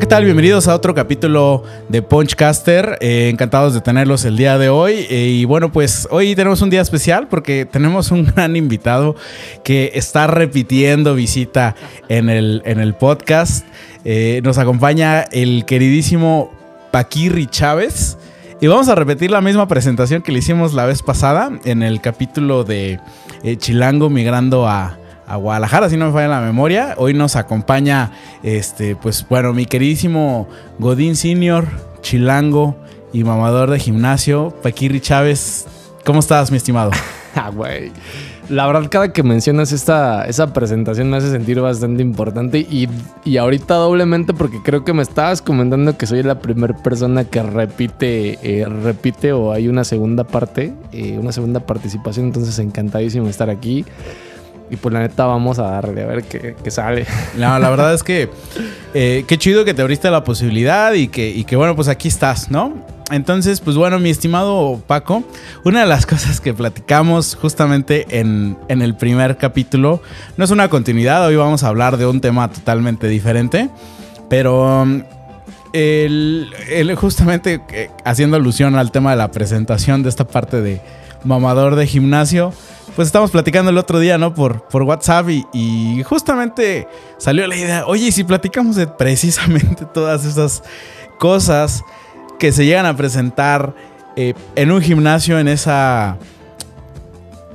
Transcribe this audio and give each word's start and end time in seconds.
¿qué 0.00 0.06
tal? 0.06 0.24
Bienvenidos 0.24 0.68
a 0.68 0.76
otro 0.76 0.94
capítulo 0.94 1.64
de 1.88 2.02
Punchcaster. 2.02 2.98
Eh, 3.00 3.30
encantados 3.32 3.74
de 3.74 3.80
tenerlos 3.80 4.24
el 4.24 4.36
día 4.36 4.56
de 4.56 4.68
hoy. 4.68 5.06
Eh, 5.10 5.38
y 5.40 5.44
bueno, 5.44 5.72
pues 5.72 6.06
hoy 6.12 6.36
tenemos 6.36 6.62
un 6.62 6.70
día 6.70 6.80
especial 6.80 7.26
porque 7.26 7.66
tenemos 7.66 8.12
un 8.12 8.24
gran 8.36 8.54
invitado 8.54 9.16
que 9.64 9.90
está 9.94 10.28
repitiendo 10.28 11.16
visita 11.16 11.74
en 12.08 12.30
el, 12.30 12.62
en 12.64 12.78
el 12.78 12.94
podcast. 12.94 13.66
Eh, 14.04 14.40
nos 14.44 14.58
acompaña 14.58 15.22
el 15.32 15.64
queridísimo 15.64 16.52
Paquirri 16.92 17.46
Chávez. 17.46 18.18
Y 18.60 18.68
vamos 18.68 18.88
a 18.88 18.94
repetir 18.94 19.32
la 19.32 19.40
misma 19.40 19.66
presentación 19.66 20.22
que 20.22 20.30
le 20.30 20.38
hicimos 20.38 20.74
la 20.74 20.86
vez 20.86 21.02
pasada 21.02 21.50
en 21.64 21.82
el 21.82 22.00
capítulo 22.00 22.62
de 22.62 23.00
Chilango 23.58 24.10
migrando 24.10 24.68
a, 24.68 24.97
a 25.28 25.36
Guadalajara, 25.36 25.90
si 25.90 25.96
no 25.96 26.06
me 26.06 26.12
falla 26.12 26.28
la 26.28 26.40
memoria. 26.40 26.94
Hoy 26.96 27.14
nos 27.14 27.36
acompaña, 27.36 28.12
este, 28.42 28.96
pues 28.96 29.26
bueno, 29.28 29.52
mi 29.52 29.66
queridísimo 29.66 30.48
Godín 30.78 31.16
Senior, 31.16 31.66
chilango 32.00 32.76
y 33.12 33.24
mamador 33.24 33.70
de 33.70 33.78
gimnasio, 33.78 34.54
Paquirri 34.62 35.00
Chávez. 35.00 35.66
¿Cómo 36.04 36.20
estás, 36.20 36.50
mi 36.50 36.56
estimado? 36.56 36.90
ah. 37.36 37.50
La 38.48 38.66
verdad, 38.66 38.88
cada 38.90 39.12
que 39.12 39.22
mencionas 39.22 39.72
esta, 39.72 40.24
esa 40.24 40.54
presentación 40.54 41.10
me 41.10 41.18
hace 41.18 41.30
sentir 41.30 41.60
bastante 41.60 42.00
importante 42.00 42.60
y, 42.60 42.88
y, 43.22 43.36
ahorita 43.36 43.74
doblemente 43.74 44.32
porque 44.32 44.62
creo 44.62 44.84
que 44.84 44.94
me 44.94 45.02
estabas 45.02 45.42
comentando 45.42 45.98
que 45.98 46.06
soy 46.06 46.22
la 46.22 46.40
primera 46.40 46.74
persona 46.74 47.24
que 47.24 47.42
repite, 47.42 48.38
eh, 48.42 48.64
repite 48.64 49.32
o 49.34 49.52
hay 49.52 49.68
una 49.68 49.84
segunda 49.84 50.24
parte, 50.24 50.72
eh, 50.92 51.18
una 51.20 51.32
segunda 51.32 51.60
participación, 51.60 52.24
entonces 52.24 52.58
encantadísimo 52.58 53.28
estar 53.28 53.50
aquí. 53.50 53.84
Y 54.70 54.76
pues 54.76 54.92
la 54.92 55.00
neta 55.00 55.26
vamos 55.26 55.58
a 55.58 55.62
darle 55.62 56.02
a 56.02 56.06
ver 56.06 56.24
qué, 56.24 56.70
sale. 56.70 57.06
No, 57.36 57.58
la 57.58 57.70
verdad 57.70 57.94
es 57.94 58.02
que 58.02 58.28
eh, 58.94 59.24
qué 59.26 59.38
chido 59.38 59.64
que 59.64 59.74
te 59.74 59.82
abriste 59.82 60.10
la 60.10 60.24
posibilidad 60.24 60.92
y 60.92 61.08
que, 61.08 61.30
y 61.30 61.44
que 61.44 61.56
bueno, 61.56 61.74
pues 61.74 61.88
aquí 61.88 62.08
estás, 62.08 62.50
¿no? 62.50 62.74
Entonces, 63.10 63.60
pues 63.60 63.76
bueno, 63.76 63.98
mi 63.98 64.10
estimado 64.10 64.82
Paco, 64.86 65.24
una 65.64 65.80
de 65.80 65.86
las 65.86 66.04
cosas 66.06 66.40
que 66.40 66.52
platicamos 66.52 67.36
justamente 67.40 68.06
en, 68.10 68.58
en 68.68 68.82
el 68.82 68.94
primer 68.94 69.38
capítulo 69.38 70.02
no 70.36 70.44
es 70.44 70.50
una 70.50 70.68
continuidad, 70.68 71.24
hoy 71.24 71.36
vamos 71.36 71.62
a 71.62 71.68
hablar 71.68 71.96
de 71.96 72.06
un 72.06 72.20
tema 72.20 72.50
totalmente 72.50 73.08
diferente, 73.08 73.70
pero 74.28 74.86
el, 75.72 76.50
el, 76.70 76.94
justamente 76.96 77.60
eh, 77.72 77.90
haciendo 78.04 78.36
alusión 78.36 78.76
al 78.76 78.90
tema 78.90 79.10
de 79.10 79.16
la 79.16 79.30
presentación 79.30 80.02
de 80.02 80.08
esta 80.08 80.26
parte 80.26 80.60
de 80.60 80.80
mamador 81.24 81.76
de 81.76 81.86
gimnasio, 81.86 82.52
pues 82.98 83.06
estamos 83.06 83.30
platicando 83.30 83.70
el 83.70 83.78
otro 83.78 84.00
día, 84.00 84.18
¿no? 84.18 84.34
Por, 84.34 84.62
por 84.62 84.82
WhatsApp 84.82 85.28
y, 85.52 86.02
justamente 86.02 86.88
salió 87.16 87.46
la 87.46 87.54
idea, 87.54 87.86
oye, 87.86 88.10
si 88.10 88.24
platicamos 88.24 88.74
de 88.74 88.88
precisamente 88.88 89.84
todas 89.94 90.24
esas 90.24 90.64
cosas 91.16 91.84
que 92.40 92.50
se 92.50 92.66
llegan 92.66 92.86
a 92.86 92.96
presentar 92.96 93.72
eh, 94.16 94.34
en 94.56 94.72
un 94.72 94.82
gimnasio, 94.82 95.38
en 95.38 95.46
esa 95.46 96.18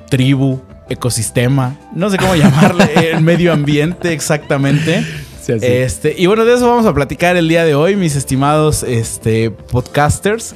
tribu, 0.10 0.62
ecosistema, 0.88 1.78
no 1.94 2.10
sé 2.10 2.18
cómo 2.18 2.36
llamarle, 2.36 2.94
el 3.12 3.20
medio 3.20 3.52
ambiente 3.52 4.14
exactamente. 4.14 5.06
Este, 5.46 6.16
y 6.18 6.26
bueno, 6.26 6.46
de 6.46 6.54
eso 6.54 6.70
vamos 6.70 6.86
a 6.86 6.94
platicar 6.94 7.36
el 7.36 7.50
día 7.50 7.66
de 7.66 7.76
hoy, 7.76 7.98
mis 7.98 8.16
estimados 8.16 8.82
este, 8.84 9.52
podcasters. 9.52 10.56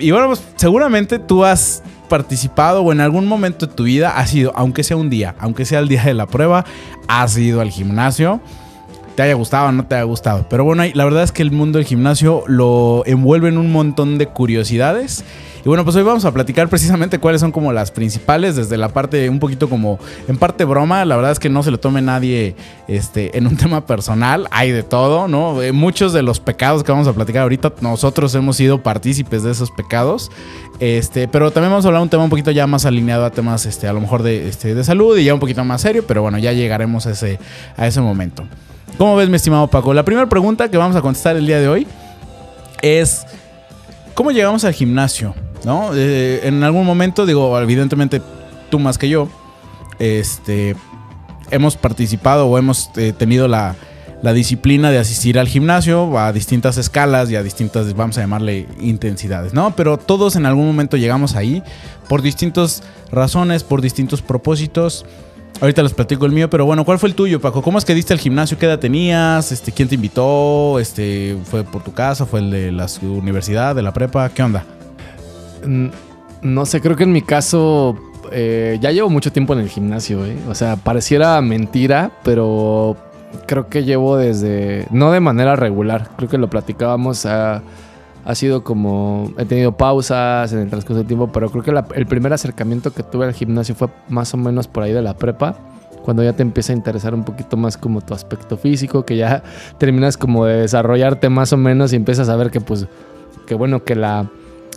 y 0.00 0.10
bueno, 0.10 0.26
pues 0.26 0.42
seguramente 0.56 1.18
tú 1.18 1.46
has 1.46 1.82
participado 2.10 2.82
o 2.82 2.92
en 2.92 3.00
algún 3.00 3.26
momento 3.26 3.66
de 3.66 3.72
tu 3.72 3.84
vida 3.84 4.18
has 4.18 4.34
ido, 4.34 4.52
aunque 4.54 4.84
sea 4.84 4.98
un 4.98 5.08
día, 5.08 5.34
aunque 5.38 5.64
sea 5.64 5.78
el 5.78 5.88
día 5.88 6.02
de 6.04 6.12
la 6.12 6.26
prueba, 6.26 6.66
has 7.08 7.38
ido 7.38 7.62
al 7.62 7.70
gimnasio. 7.70 8.42
Te 9.14 9.22
haya 9.22 9.34
gustado 9.34 9.68
o 9.68 9.72
no 9.72 9.86
te 9.86 9.94
haya 9.94 10.04
gustado. 10.04 10.46
Pero 10.50 10.64
bueno, 10.64 10.84
la 10.92 11.04
verdad 11.04 11.22
es 11.22 11.32
que 11.32 11.40
el 11.40 11.50
mundo 11.50 11.78
del 11.78 11.86
gimnasio 11.86 12.44
lo 12.46 13.02
envuelve 13.06 13.48
en 13.48 13.56
un 13.56 13.72
montón 13.72 14.18
de 14.18 14.26
curiosidades 14.26 15.24
y 15.64 15.68
bueno, 15.68 15.84
pues 15.84 15.96
hoy 15.96 16.02
vamos 16.02 16.24
a 16.24 16.32
platicar 16.32 16.68
precisamente 16.68 17.18
cuáles 17.18 17.40
son 17.40 17.52
como 17.52 17.72
las 17.72 17.90
principales, 17.90 18.56
desde 18.56 18.76
la 18.76 18.88
parte 18.88 19.28
un 19.28 19.38
poquito 19.38 19.68
como 19.68 19.98
en 20.28 20.36
parte 20.36 20.64
broma, 20.64 21.04
la 21.04 21.16
verdad 21.16 21.32
es 21.32 21.38
que 21.38 21.48
no 21.48 21.62
se 21.62 21.70
lo 21.70 21.78
tome 21.78 22.00
nadie 22.02 22.54
este, 22.88 23.36
en 23.36 23.46
un 23.46 23.56
tema 23.58 23.86
personal, 23.86 24.48
hay 24.50 24.72
de 24.72 24.82
todo, 24.82 25.28
¿no? 25.28 25.62
Eh, 25.62 25.72
muchos 25.72 26.12
de 26.12 26.22
los 26.22 26.40
pecados 26.40 26.82
que 26.82 26.92
vamos 26.92 27.06
a 27.08 27.12
platicar 27.12 27.42
ahorita, 27.42 27.74
nosotros 27.80 28.34
hemos 28.34 28.56
sido 28.56 28.82
partícipes 28.82 29.42
de 29.42 29.50
esos 29.50 29.70
pecados, 29.70 30.30
este, 30.78 31.28
pero 31.28 31.50
también 31.50 31.70
vamos 31.70 31.84
a 31.84 31.88
hablar 31.88 32.02
un 32.02 32.08
tema 32.08 32.24
un 32.24 32.30
poquito 32.30 32.50
ya 32.50 32.66
más 32.66 32.86
alineado 32.86 33.24
a 33.24 33.30
temas, 33.30 33.66
este, 33.66 33.86
a 33.86 33.92
lo 33.92 34.00
mejor 34.00 34.22
de, 34.22 34.48
este, 34.48 34.74
de 34.74 34.84
salud 34.84 35.16
y 35.18 35.24
ya 35.24 35.34
un 35.34 35.40
poquito 35.40 35.64
más 35.64 35.82
serio, 35.82 36.04
pero 36.06 36.22
bueno, 36.22 36.38
ya 36.38 36.52
llegaremos 36.52 37.06
a 37.06 37.10
ese, 37.10 37.38
a 37.76 37.86
ese 37.86 38.00
momento. 38.00 38.44
¿Cómo 38.96 39.16
ves, 39.16 39.28
mi 39.28 39.36
estimado 39.36 39.66
Paco? 39.68 39.94
La 39.94 40.04
primera 40.04 40.28
pregunta 40.28 40.70
que 40.70 40.76
vamos 40.76 40.96
a 40.96 41.00
contestar 41.00 41.36
el 41.36 41.46
día 41.46 41.58
de 41.58 41.68
hoy 41.68 41.86
es, 42.82 43.26
¿cómo 44.14 44.30
llegamos 44.30 44.64
al 44.64 44.72
gimnasio? 44.72 45.34
¿No? 45.64 45.90
Eh, 45.94 46.40
en 46.44 46.62
algún 46.62 46.86
momento, 46.86 47.26
digo, 47.26 47.58
evidentemente 47.60 48.22
tú 48.70 48.78
más 48.78 48.98
que 48.98 49.08
yo, 49.08 49.28
este, 49.98 50.76
hemos 51.50 51.76
participado 51.76 52.46
o 52.46 52.58
hemos 52.58 52.90
eh, 52.96 53.12
tenido 53.16 53.48
la, 53.48 53.76
disciplina 54.34 54.90
de 54.90 54.98
asistir 54.98 55.38
al 55.38 55.48
gimnasio 55.48 56.18
a 56.18 56.30
distintas 56.32 56.76
escalas 56.76 57.30
y 57.30 57.36
a 57.36 57.42
distintas, 57.42 57.94
vamos 57.94 58.18
a 58.18 58.20
llamarle, 58.20 58.66
intensidades, 58.78 59.54
¿no? 59.54 59.74
Pero 59.74 59.96
todos 59.96 60.36
en 60.36 60.44
algún 60.44 60.66
momento 60.66 60.98
llegamos 60.98 61.36
ahí 61.36 61.62
por 62.06 62.20
distintas 62.20 62.82
razones, 63.10 63.64
por 63.64 63.80
distintos 63.80 64.20
propósitos. 64.20 65.06
Ahorita 65.62 65.82
les 65.82 65.94
platico 65.94 66.26
el 66.26 66.32
mío, 66.32 66.50
pero 66.50 66.66
bueno, 66.66 66.84
¿cuál 66.84 66.98
fue 66.98 67.08
el 67.08 67.14
tuyo, 67.14 67.40
Paco? 67.40 67.62
¿Cómo 67.62 67.78
es 67.78 67.86
que 67.86 67.94
diste 67.94 68.12
al 68.12 68.18
gimnasio? 68.18 68.58
¿Qué 68.58 68.66
edad 68.66 68.78
tenías? 68.78 69.52
Este, 69.52 69.72
¿Quién 69.72 69.88
te 69.88 69.94
invitó? 69.94 70.78
Este, 70.78 71.38
¿Fue 71.44 71.64
por 71.64 71.82
tu 71.82 71.92
casa? 71.92 72.26
¿Fue 72.26 72.40
el 72.40 72.50
de 72.50 72.72
la 72.72 72.86
universidad, 73.02 73.74
de 73.74 73.82
la 73.82 73.92
prepa? 73.92 74.28
¿Qué 74.28 74.42
onda? 74.42 74.66
No 76.42 76.66
sé, 76.66 76.80
creo 76.80 76.96
que 76.96 77.04
en 77.04 77.12
mi 77.12 77.22
caso 77.22 77.96
eh, 78.32 78.78
ya 78.80 78.92
llevo 78.92 79.10
mucho 79.10 79.32
tiempo 79.32 79.52
en 79.54 79.60
el 79.60 79.68
gimnasio, 79.68 80.24
¿eh? 80.24 80.36
O 80.48 80.54
sea, 80.54 80.76
pareciera 80.76 81.40
mentira, 81.40 82.12
pero 82.22 82.96
creo 83.46 83.68
que 83.68 83.84
llevo 83.84 84.16
desde, 84.16 84.86
no 84.90 85.10
de 85.12 85.20
manera 85.20 85.56
regular, 85.56 86.10
creo 86.16 86.28
que 86.28 86.38
lo 86.38 86.48
platicábamos, 86.48 87.26
ha, 87.26 87.62
sido 88.34 88.62
como, 88.62 89.32
he 89.38 89.44
tenido 89.44 89.72
pausas 89.76 90.52
en 90.52 90.60
el 90.60 90.68
transcurso 90.68 90.98
del 90.98 91.06
tiempo, 91.06 91.30
pero 91.32 91.50
creo 91.50 91.64
que 91.64 91.98
el 91.98 92.06
primer 92.06 92.32
acercamiento 92.32 92.92
que 92.92 93.02
tuve 93.02 93.26
al 93.26 93.34
gimnasio 93.34 93.74
fue 93.74 93.88
más 94.08 94.32
o 94.34 94.36
menos 94.36 94.68
por 94.68 94.84
ahí 94.84 94.92
de 94.92 95.02
la 95.02 95.14
prepa, 95.14 95.56
cuando 96.04 96.22
ya 96.22 96.32
te 96.32 96.42
empieza 96.42 96.72
a 96.72 96.76
interesar 96.76 97.14
un 97.14 97.24
poquito 97.24 97.56
más 97.56 97.76
como 97.76 98.00
tu 98.00 98.14
aspecto 98.14 98.56
físico, 98.56 99.04
que 99.04 99.16
ya 99.16 99.42
terminas 99.78 100.16
como 100.16 100.46
de 100.46 100.60
desarrollarte 100.60 101.28
más 101.28 101.52
o 101.52 101.56
menos 101.56 101.92
y 101.92 101.96
empiezas 101.96 102.28
a 102.28 102.36
ver 102.36 102.50
que 102.50 102.60
pues, 102.60 102.86
que 103.46 103.54
bueno, 103.54 103.84
que 103.84 103.96
la 103.96 104.30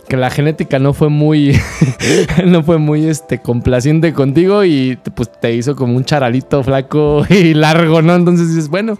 que 0.08 0.16
la 0.16 0.30
genética 0.30 0.78
no 0.78 0.92
fue 0.92 1.08
muy, 1.08 1.58
no 2.44 2.62
fue 2.62 2.78
muy 2.78 3.06
este, 3.06 3.40
complaciente 3.40 4.12
contigo 4.12 4.64
y 4.64 4.98
pues 5.14 5.30
te 5.40 5.54
hizo 5.54 5.76
como 5.76 5.96
un 5.96 6.04
charalito 6.04 6.62
flaco 6.62 7.24
y 7.30 7.54
largo, 7.54 8.02
¿no? 8.02 8.14
Entonces 8.14 8.48
dices, 8.48 8.68
bueno, 8.68 8.98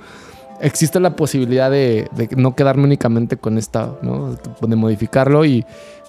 existe 0.60 1.00
la 1.00 1.14
posibilidad 1.14 1.70
de, 1.70 2.09
no 2.37 2.54
quedarme 2.54 2.84
únicamente 2.84 3.37
con 3.37 3.59
esta, 3.59 3.93
¿no? 4.03 4.37
De 4.60 4.76
modificarlo 4.76 5.44
y 5.44 5.64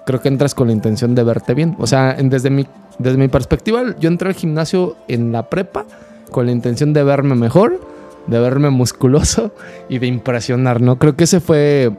creo 0.05 0.21
que 0.21 0.29
entras 0.29 0.55
con 0.55 0.67
la 0.67 0.73
intención 0.73 1.15
de 1.15 1.23
verte 1.23 1.53
bien. 1.53 1.75
O 1.79 1.87
sea, 1.87 2.15
desde 2.19 2.49
mi, 2.49 2.65
desde 2.97 3.17
mi 3.17 3.27
perspectiva, 3.27 3.83
yo 3.99 4.07
entré 4.07 4.29
al 4.29 4.35
gimnasio 4.35 4.95
en 5.07 5.31
la 5.31 5.49
prepa 5.49 5.85
con 6.31 6.45
la 6.45 6.51
intención 6.51 6.93
de 6.93 7.03
verme 7.03 7.35
mejor, 7.35 7.81
de 8.27 8.39
verme 8.39 8.69
musculoso 8.69 9.51
y 9.89 9.99
de 9.99 10.07
impresionar, 10.07 10.81
¿no? 10.81 10.97
Creo 10.97 11.15
que 11.15 11.25
ese 11.25 11.39
fue 11.39 11.91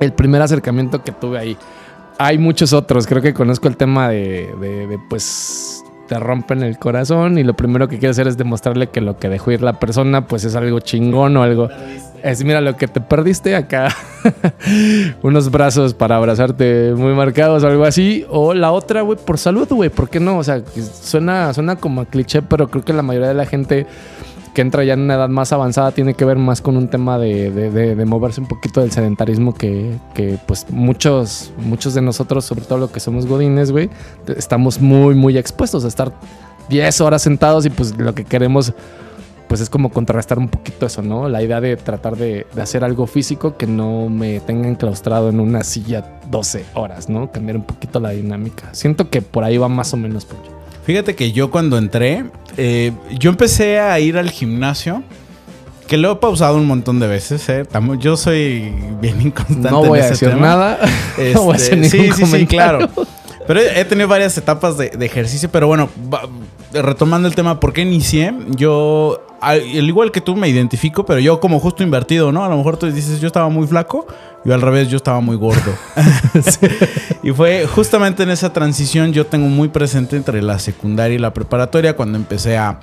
el 0.00 0.12
primer 0.12 0.42
acercamiento 0.42 1.02
que 1.02 1.12
tuve 1.12 1.38
ahí 1.38 1.56
hay 2.24 2.38
muchos 2.38 2.72
otros. 2.72 3.06
Creo 3.06 3.20
que 3.20 3.34
conozco 3.34 3.68
el 3.68 3.76
tema 3.76 4.08
de, 4.08 4.98
pues 5.08 5.84
te 6.08 6.18
rompen 6.18 6.62
el 6.62 6.78
corazón 6.78 7.38
y 7.38 7.42
lo 7.42 7.54
primero 7.54 7.88
que 7.88 7.98
quiero 7.98 8.10
hacer 8.10 8.28
es 8.28 8.36
demostrarle 8.36 8.88
que 8.88 9.00
lo 9.00 9.16
que 9.16 9.28
dejó 9.28 9.50
ir 9.52 9.62
la 9.62 9.78
persona 9.78 10.26
pues 10.26 10.44
es 10.44 10.54
algo 10.54 10.80
chingón 10.80 11.36
o 11.36 11.42
algo. 11.42 11.68
Es 12.22 12.44
mira 12.44 12.60
lo 12.60 12.76
que 12.76 12.86
te 12.86 13.00
perdiste 13.00 13.56
acá. 13.56 13.88
Unos 15.22 15.50
brazos 15.50 15.94
para 15.94 16.16
abrazarte 16.16 16.92
muy 16.94 17.14
marcados 17.14 17.64
o 17.64 17.66
algo 17.66 17.84
así. 17.84 18.24
O 18.28 18.54
la 18.54 18.70
otra, 18.70 19.02
güey, 19.02 19.18
por 19.18 19.38
salud, 19.38 19.68
güey. 19.68 19.90
¿Por 19.90 20.08
qué 20.08 20.20
no? 20.20 20.38
O 20.38 20.44
sea, 20.44 20.62
suena, 21.02 21.52
suena 21.52 21.76
como 21.76 22.02
a 22.02 22.04
cliché, 22.04 22.42
pero 22.42 22.68
creo 22.68 22.84
que 22.84 22.92
la 22.92 23.02
mayoría 23.02 23.28
de 23.28 23.34
la 23.34 23.46
gente 23.46 23.86
que 24.54 24.60
entra 24.60 24.84
ya 24.84 24.94
en 24.94 25.00
una 25.00 25.14
edad 25.14 25.28
más 25.28 25.52
avanzada 25.52 25.92
tiene 25.92 26.14
que 26.14 26.24
ver 26.24 26.36
más 26.36 26.60
con 26.60 26.76
un 26.76 26.88
tema 26.88 27.18
de, 27.18 28.04
moverse 28.06 28.40
un 28.40 28.48
poquito 28.48 28.80
del 28.80 28.90
sedentarismo 28.90 29.54
que, 29.54 29.98
pues 30.46 30.66
muchos, 30.70 31.52
muchos 31.58 31.94
de 31.94 32.02
nosotros, 32.02 32.44
sobre 32.44 32.62
todo 32.62 32.78
lo 32.78 32.92
que 32.92 33.00
somos 33.00 33.26
godines, 33.26 33.72
güey, 33.72 33.90
estamos 34.36 34.80
muy, 34.80 35.14
muy 35.14 35.38
expuestos 35.38 35.84
a 35.84 35.88
estar 35.88 36.12
10 36.68 37.00
horas 37.00 37.22
sentados 37.22 37.66
y 37.66 37.70
pues 37.70 37.96
lo 37.96 38.14
que 38.14 38.24
queremos 38.24 38.72
pues 39.48 39.60
es 39.60 39.68
como 39.68 39.90
contrarrestar 39.90 40.38
un 40.38 40.48
poquito 40.48 40.86
eso, 40.86 41.02
¿no? 41.02 41.28
La 41.28 41.42
idea 41.42 41.60
de 41.60 41.76
tratar 41.76 42.16
de, 42.16 42.46
hacer 42.58 42.84
algo 42.84 43.06
físico 43.06 43.58
que 43.58 43.66
no 43.66 44.08
me 44.08 44.40
tenga 44.40 44.66
enclaustrado 44.66 45.28
en 45.28 45.40
una 45.40 45.62
silla 45.62 46.20
12 46.30 46.64
horas, 46.72 47.10
¿no? 47.10 47.30
Cambiar 47.30 47.58
un 47.58 47.64
poquito 47.64 48.00
la 48.00 48.10
dinámica. 48.10 48.72
Siento 48.72 49.10
que 49.10 49.20
por 49.20 49.44
ahí 49.44 49.58
va 49.58 49.68
más 49.68 49.92
o 49.92 49.98
menos. 49.98 50.24
Por 50.24 50.38
Fíjate 50.84 51.14
que 51.14 51.32
yo 51.32 51.50
cuando 51.50 51.78
entré, 51.78 52.24
eh, 52.56 52.92
yo 53.18 53.30
empecé 53.30 53.78
a 53.78 53.98
ir 54.00 54.18
al 54.18 54.30
gimnasio, 54.30 55.02
que 55.86 55.96
lo 55.96 56.12
he 56.12 56.16
pausado 56.16 56.56
un 56.56 56.66
montón 56.66 56.98
de 56.98 57.06
veces. 57.06 57.48
¿eh? 57.48 57.64
Yo 57.98 58.16
soy 58.16 58.72
bien 59.00 59.20
inconstante. 59.22 59.70
No 59.70 59.84
voy 59.84 59.98
en 60.00 60.04
a 60.04 60.08
ese 60.08 60.14
decir 60.14 60.28
tema. 60.30 60.40
nada. 60.48 60.78
no 61.34 61.42
voy 61.42 61.52
a 61.52 61.56
hacer 61.56 61.78
Este, 61.78 61.98
ningún 61.98 62.16
sí, 62.16 62.24
sí, 62.26 62.38
sí, 62.38 62.46
claro. 62.46 62.88
Pero 63.46 63.60
he 63.60 63.84
tenido 63.84 64.08
varias 64.08 64.36
etapas 64.38 64.78
de, 64.78 64.90
de 64.90 65.06
ejercicio, 65.06 65.48
pero 65.50 65.66
bueno, 65.66 65.88
retomando 66.72 67.26
el 67.28 67.34
tema, 67.34 67.58
¿por 67.60 67.72
qué 67.72 67.82
inicié? 67.82 68.32
Yo, 68.50 69.24
al 69.42 69.60
al 69.60 69.88
igual 69.88 70.10
que 70.10 70.20
tú, 70.20 70.36
me 70.36 70.48
identifico, 70.48 71.04
pero 71.04 71.20
yo 71.20 71.40
como 71.40 71.58
justo 71.60 71.82
invertido, 71.82 72.32
¿no? 72.32 72.44
A 72.44 72.48
lo 72.48 72.56
mejor 72.56 72.76
tú 72.76 72.90
dices, 72.90 73.20
yo 73.20 73.26
estaba 73.26 73.48
muy 73.48 73.66
flaco, 73.66 74.06
yo 74.44 74.54
al 74.54 74.62
revés, 74.62 74.88
yo 74.88 74.96
estaba 74.96 75.20
muy 75.20 75.36
gordo. 75.36 75.72
Y 77.24 77.30
fue 77.30 77.66
justamente 77.66 78.24
en 78.24 78.30
esa 78.30 78.52
transición, 78.52 79.12
yo 79.12 79.26
tengo 79.26 79.46
muy 79.46 79.68
presente 79.68 80.16
entre 80.16 80.42
la 80.42 80.58
secundaria 80.58 81.14
y 81.14 81.18
la 81.18 81.32
preparatoria, 81.32 81.94
cuando 81.94 82.18
empecé 82.18 82.56
a... 82.56 82.80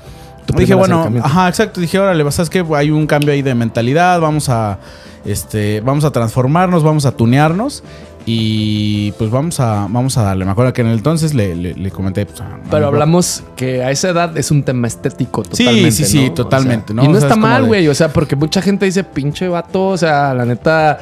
Dije, 0.56 0.74
bueno, 0.74 1.08
ajá, 1.22 1.48
exacto. 1.48 1.80
Dije, 1.80 2.00
órale, 2.00 2.30
¿sabes 2.32 2.50
qué? 2.50 2.66
Hay 2.76 2.90
un 2.90 3.06
cambio 3.06 3.34
ahí 3.34 3.44
de 3.44 3.54
mentalidad, 3.54 4.20
vamos 4.20 4.50
a, 4.50 4.80
este, 5.24 5.80
vamos 5.82 6.06
a 6.06 6.12
transformarnos, 6.12 6.82
vamos 6.82 7.06
a 7.06 7.12
tunearnos 7.12 7.84
y 8.32 9.12
pues 9.14 9.32
vamos 9.32 9.60
a, 9.60 9.88
vamos 9.90 10.16
a 10.18 10.22
darle. 10.24 10.46
Me 10.46 10.52
acuerdo 10.52 10.72
que 10.72 10.82
en 10.82 10.88
el 10.88 10.98
entonces 11.00 11.34
le, 11.34 11.56
le- 11.56 11.74
le 11.74 11.90
comenté, 11.92 12.26
pues, 12.28 12.40
Pero 12.70 12.86
hablamos 12.88 13.44
que 13.56 13.84
a 13.84 13.90
esa 13.90 14.10
edad 14.10 14.38
es 14.38 14.52
un 14.52 14.62
tema 14.64 14.88
estético 14.88 15.44
Sí, 15.52 15.64
totalmente. 15.66 15.92
sí, 15.92 16.06
sí, 16.06 16.26
¿no? 16.28 16.34
totalmente, 16.36 16.94
O 16.94 16.96
sea, 16.96 16.96
¿no? 16.96 17.04
Y 17.06 17.08
no 17.08 17.18
O 17.18 17.20
sea, 17.20 17.28
está 17.30 17.34
es 17.34 17.40
mal, 17.42 17.62
de- 17.64 17.68
güey. 17.68 17.88
O 17.88 17.96
sea, 17.96 18.14
porque 18.14 18.36
mucha 18.36 18.62
gente 18.62 18.86
dice, 18.86 19.04
pinche 19.04 19.48
vato. 19.48 19.88
O 19.88 19.98
sea, 19.98 20.34
la 20.36 20.46
neta, 20.46 21.00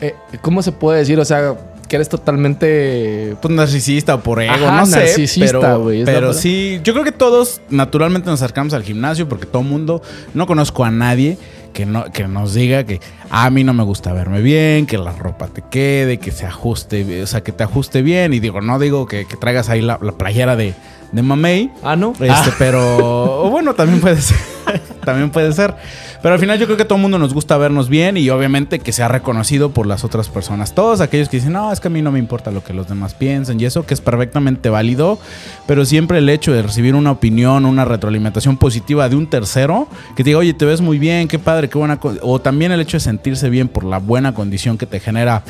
eh, 0.00 0.14
¿cómo 0.42 0.60
se 0.62 0.72
puede 0.72 0.98
decir? 0.98 1.18
O 1.20 1.24
sea, 1.24 1.54
que 1.88 1.94
eres 1.94 2.08
totalmente. 2.08 3.36
pues 3.40 3.54
narcisista 3.54 4.16
o 4.16 4.20
por 4.20 4.42
ego, 4.42 4.66
Ajá, 4.66 4.80
no 4.80 4.86
sé. 4.86 4.96
narcisista, 4.98 5.46
pero 5.52 5.88
pero 6.04 6.32
sí, 6.32 6.80
yo 6.82 6.92
creo 6.94 7.04
que 7.04 7.12
todos 7.12 7.60
naturalmente 7.70 8.28
nos 8.28 8.42
acercamos 8.42 8.74
al 8.74 8.82
gimnasio 8.82 9.28
porque 9.28 9.46
todo 9.46 9.62
mundo, 9.62 10.02
no 10.34 10.48
conozco 10.48 10.84
a 10.84 10.90
nadie 10.90 11.38
que, 11.76 11.84
no, 11.84 12.10
que 12.10 12.26
nos 12.26 12.54
diga 12.54 12.84
que 12.84 13.00
a 13.28 13.50
mí 13.50 13.62
no 13.62 13.74
me 13.74 13.84
gusta 13.84 14.14
verme 14.14 14.40
bien, 14.40 14.86
que 14.86 14.96
la 14.96 15.12
ropa 15.12 15.48
te 15.48 15.60
quede, 15.60 16.16
que 16.18 16.30
se 16.30 16.46
ajuste, 16.46 17.22
o 17.22 17.26
sea, 17.26 17.42
que 17.42 17.52
te 17.52 17.64
ajuste 17.64 18.00
bien. 18.00 18.32
Y 18.32 18.40
digo, 18.40 18.62
no 18.62 18.78
digo 18.78 19.06
que, 19.06 19.26
que 19.26 19.36
traigas 19.36 19.68
ahí 19.68 19.82
la, 19.82 19.98
la 20.00 20.12
playera 20.12 20.56
de, 20.56 20.72
de 21.12 21.22
mamey. 21.22 21.70
Ah, 21.82 21.94
no. 21.94 22.14
Este, 22.18 22.50
pero 22.58 23.44
o 23.44 23.50
bueno, 23.50 23.74
también 23.74 24.00
puede 24.00 24.22
ser. 24.22 24.38
también 25.06 25.30
puede 25.30 25.50
ser. 25.52 25.74
Pero 26.20 26.34
al 26.34 26.40
final 26.40 26.58
yo 26.58 26.66
creo 26.66 26.76
que 26.76 26.84
todo 26.84 26.96
el 26.96 27.02
mundo 27.02 27.18
nos 27.18 27.32
gusta 27.32 27.56
vernos 27.56 27.88
bien 27.88 28.18
y 28.18 28.28
obviamente 28.28 28.80
que 28.80 28.92
sea 28.92 29.08
reconocido 29.08 29.70
por 29.70 29.86
las 29.86 30.04
otras 30.04 30.28
personas. 30.28 30.74
Todos 30.74 31.00
aquellos 31.00 31.30
que 31.30 31.38
dicen, 31.38 31.54
no, 31.54 31.72
es 31.72 31.80
que 31.80 31.88
a 31.88 31.90
mí 31.90 32.02
no 32.02 32.12
me 32.12 32.18
importa 32.18 32.50
lo 32.50 32.62
que 32.62 32.74
los 32.74 32.86
demás 32.88 33.14
piensen 33.14 33.58
y 33.58 33.64
eso, 33.64 33.86
que 33.86 33.94
es 33.94 34.02
perfectamente 34.02 34.68
válido. 34.68 35.18
Pero 35.66 35.86
siempre 35.86 36.18
el 36.18 36.28
hecho 36.28 36.52
de 36.52 36.60
recibir 36.60 36.94
una 36.94 37.12
opinión, 37.12 37.64
una 37.64 37.86
retroalimentación 37.86 38.58
positiva 38.58 39.08
de 39.08 39.16
un 39.16 39.30
tercero, 39.30 39.88
que 40.14 40.22
te 40.22 40.30
diga, 40.30 40.40
oye, 40.40 40.52
te 40.52 40.66
ves 40.66 40.82
muy 40.82 40.98
bien, 40.98 41.28
qué 41.28 41.38
padre, 41.38 41.70
qué 41.70 41.78
buena. 41.78 41.98
co-", 41.98 42.16
O 42.20 42.38
también 42.40 42.72
el 42.72 42.80
hecho 42.80 42.98
de 42.98 43.00
sentirse 43.00 43.48
bien 43.48 43.68
por 43.68 43.84
la 43.84 43.98
buena 43.98 44.34
condición 44.34 44.76
que 44.76 44.86
te 44.86 45.00
genera. 45.00 45.42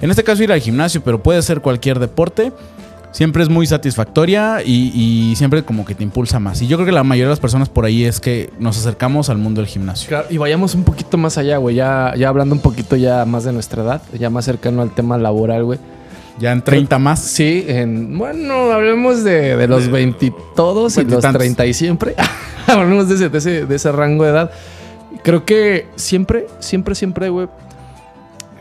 En 0.00 0.10
este 0.10 0.24
caso 0.24 0.42
ir 0.42 0.52
al 0.52 0.60
gimnasio, 0.60 1.02
pero 1.02 1.22
puede 1.22 1.40
ser 1.42 1.60
cualquier 1.60 1.98
deporte 1.98 2.52
siempre 3.14 3.44
es 3.44 3.48
muy 3.48 3.64
satisfactoria 3.64 4.60
y, 4.64 4.90
y 4.92 5.36
siempre 5.36 5.62
como 5.62 5.84
que 5.84 5.94
te 5.94 6.02
impulsa 6.02 6.40
más. 6.40 6.60
Y 6.60 6.66
yo 6.66 6.76
creo 6.76 6.86
que 6.86 6.92
la 6.92 7.04
mayoría 7.04 7.26
de 7.26 7.30
las 7.30 7.38
personas 7.40 7.68
por 7.68 7.84
ahí 7.84 8.04
es 8.04 8.18
que 8.18 8.50
nos 8.58 8.76
acercamos 8.76 9.30
al 9.30 9.38
mundo 9.38 9.60
del 9.60 9.68
gimnasio. 9.68 10.08
Claro, 10.08 10.26
y 10.30 10.36
vayamos 10.36 10.74
un 10.74 10.82
poquito 10.82 11.16
más 11.16 11.38
allá, 11.38 11.58
güey. 11.58 11.76
Ya, 11.76 12.12
ya 12.16 12.28
hablando 12.28 12.56
un 12.56 12.60
poquito 12.60 12.96
ya 12.96 13.24
más 13.24 13.44
de 13.44 13.52
nuestra 13.52 13.84
edad, 13.84 14.02
ya 14.18 14.30
más 14.30 14.44
cercano 14.44 14.82
al 14.82 14.90
tema 14.90 15.16
laboral, 15.16 15.62
güey. 15.64 15.78
Ya 16.40 16.50
en 16.50 16.62
30 16.62 16.98
más. 16.98 17.20
Sí, 17.20 17.64
en, 17.68 18.18
bueno, 18.18 18.72
hablemos 18.72 19.22
de, 19.22 19.56
de 19.56 19.68
los 19.68 19.88
20 19.88 20.26
y 20.26 20.32
todos 20.56 20.96
y 20.96 21.02
los 21.02 21.06
Veintitantos. 21.06 21.38
30 21.38 21.66
y 21.66 21.72
siempre. 21.74 22.14
hablemos 22.66 23.08
de 23.08 23.14
ese, 23.14 23.28
de, 23.28 23.38
ese, 23.38 23.66
de 23.66 23.76
ese 23.76 23.92
rango 23.92 24.24
de 24.24 24.30
edad. 24.30 24.50
Creo 25.22 25.44
que 25.44 25.86
siempre, 25.94 26.48
siempre, 26.58 26.96
siempre, 26.96 27.28
güey. 27.28 27.46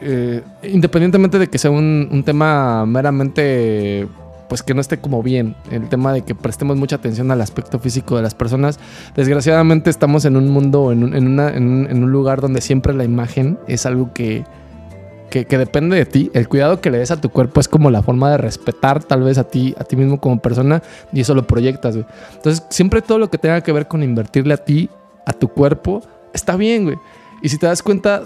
eh, 0.01 0.43
independientemente 0.61 1.39
de 1.39 1.47
que 1.49 1.57
sea 1.57 1.71
un, 1.71 2.07
un 2.11 2.23
tema 2.23 2.85
meramente, 2.85 4.07
pues 4.49 4.63
que 4.63 4.73
no 4.73 4.81
esté 4.81 4.97
como 4.99 5.23
bien, 5.23 5.55
el 5.71 5.89
tema 5.89 6.13
de 6.13 6.21
que 6.21 6.35
prestemos 6.35 6.77
mucha 6.77 6.97
atención 6.97 7.31
al 7.31 7.41
aspecto 7.41 7.79
físico 7.79 8.15
de 8.15 8.21
las 8.21 8.35
personas, 8.35 8.79
desgraciadamente 9.15 9.89
estamos 9.89 10.25
en 10.25 10.37
un 10.37 10.49
mundo, 10.49 10.91
en 10.91 11.03
un, 11.03 11.15
en 11.15 12.03
un- 12.03 12.11
lugar 12.11 12.41
donde 12.41 12.61
siempre 12.61 12.93
la 12.93 13.03
imagen 13.03 13.57
es 13.67 13.85
algo 13.85 14.13
que, 14.13 14.43
que, 15.29 15.45
depende 15.57 15.95
de 15.95 16.05
ti. 16.05 16.29
El 16.33 16.47
cuidado 16.47 16.79
que 16.79 16.91
le 16.91 16.99
des 16.99 17.09
a 17.09 17.19
tu 17.19 17.29
cuerpo 17.29 17.59
es 17.59 17.67
como 17.67 17.89
la 17.89 18.03
forma 18.03 18.29
de 18.31 18.37
respetar 18.37 19.03
tal 19.03 19.23
vez 19.23 19.37
a 19.37 19.45
ti, 19.45 19.73
a 19.79 19.83
ti 19.83 19.95
mismo 19.95 20.19
como 20.19 20.39
persona 20.39 20.83
y 21.11 21.21
eso 21.21 21.33
lo 21.33 21.47
proyectas. 21.47 21.95
Entonces, 22.35 22.63
siempre 22.69 23.01
todo 23.01 23.17
lo 23.17 23.29
que 23.31 23.37
tenga 23.39 23.61
que 23.61 23.71
ver 23.71 23.87
con 23.87 24.03
invertirle 24.03 24.53
a 24.53 24.57
ti, 24.57 24.89
a 25.25 25.33
tu 25.33 25.47
cuerpo, 25.47 26.01
está 26.33 26.55
bien, 26.55 26.83
güey. 26.83 26.97
Y 27.41 27.49
si 27.49 27.57
te 27.57 27.65
das 27.65 27.81
cuenta, 27.81 28.23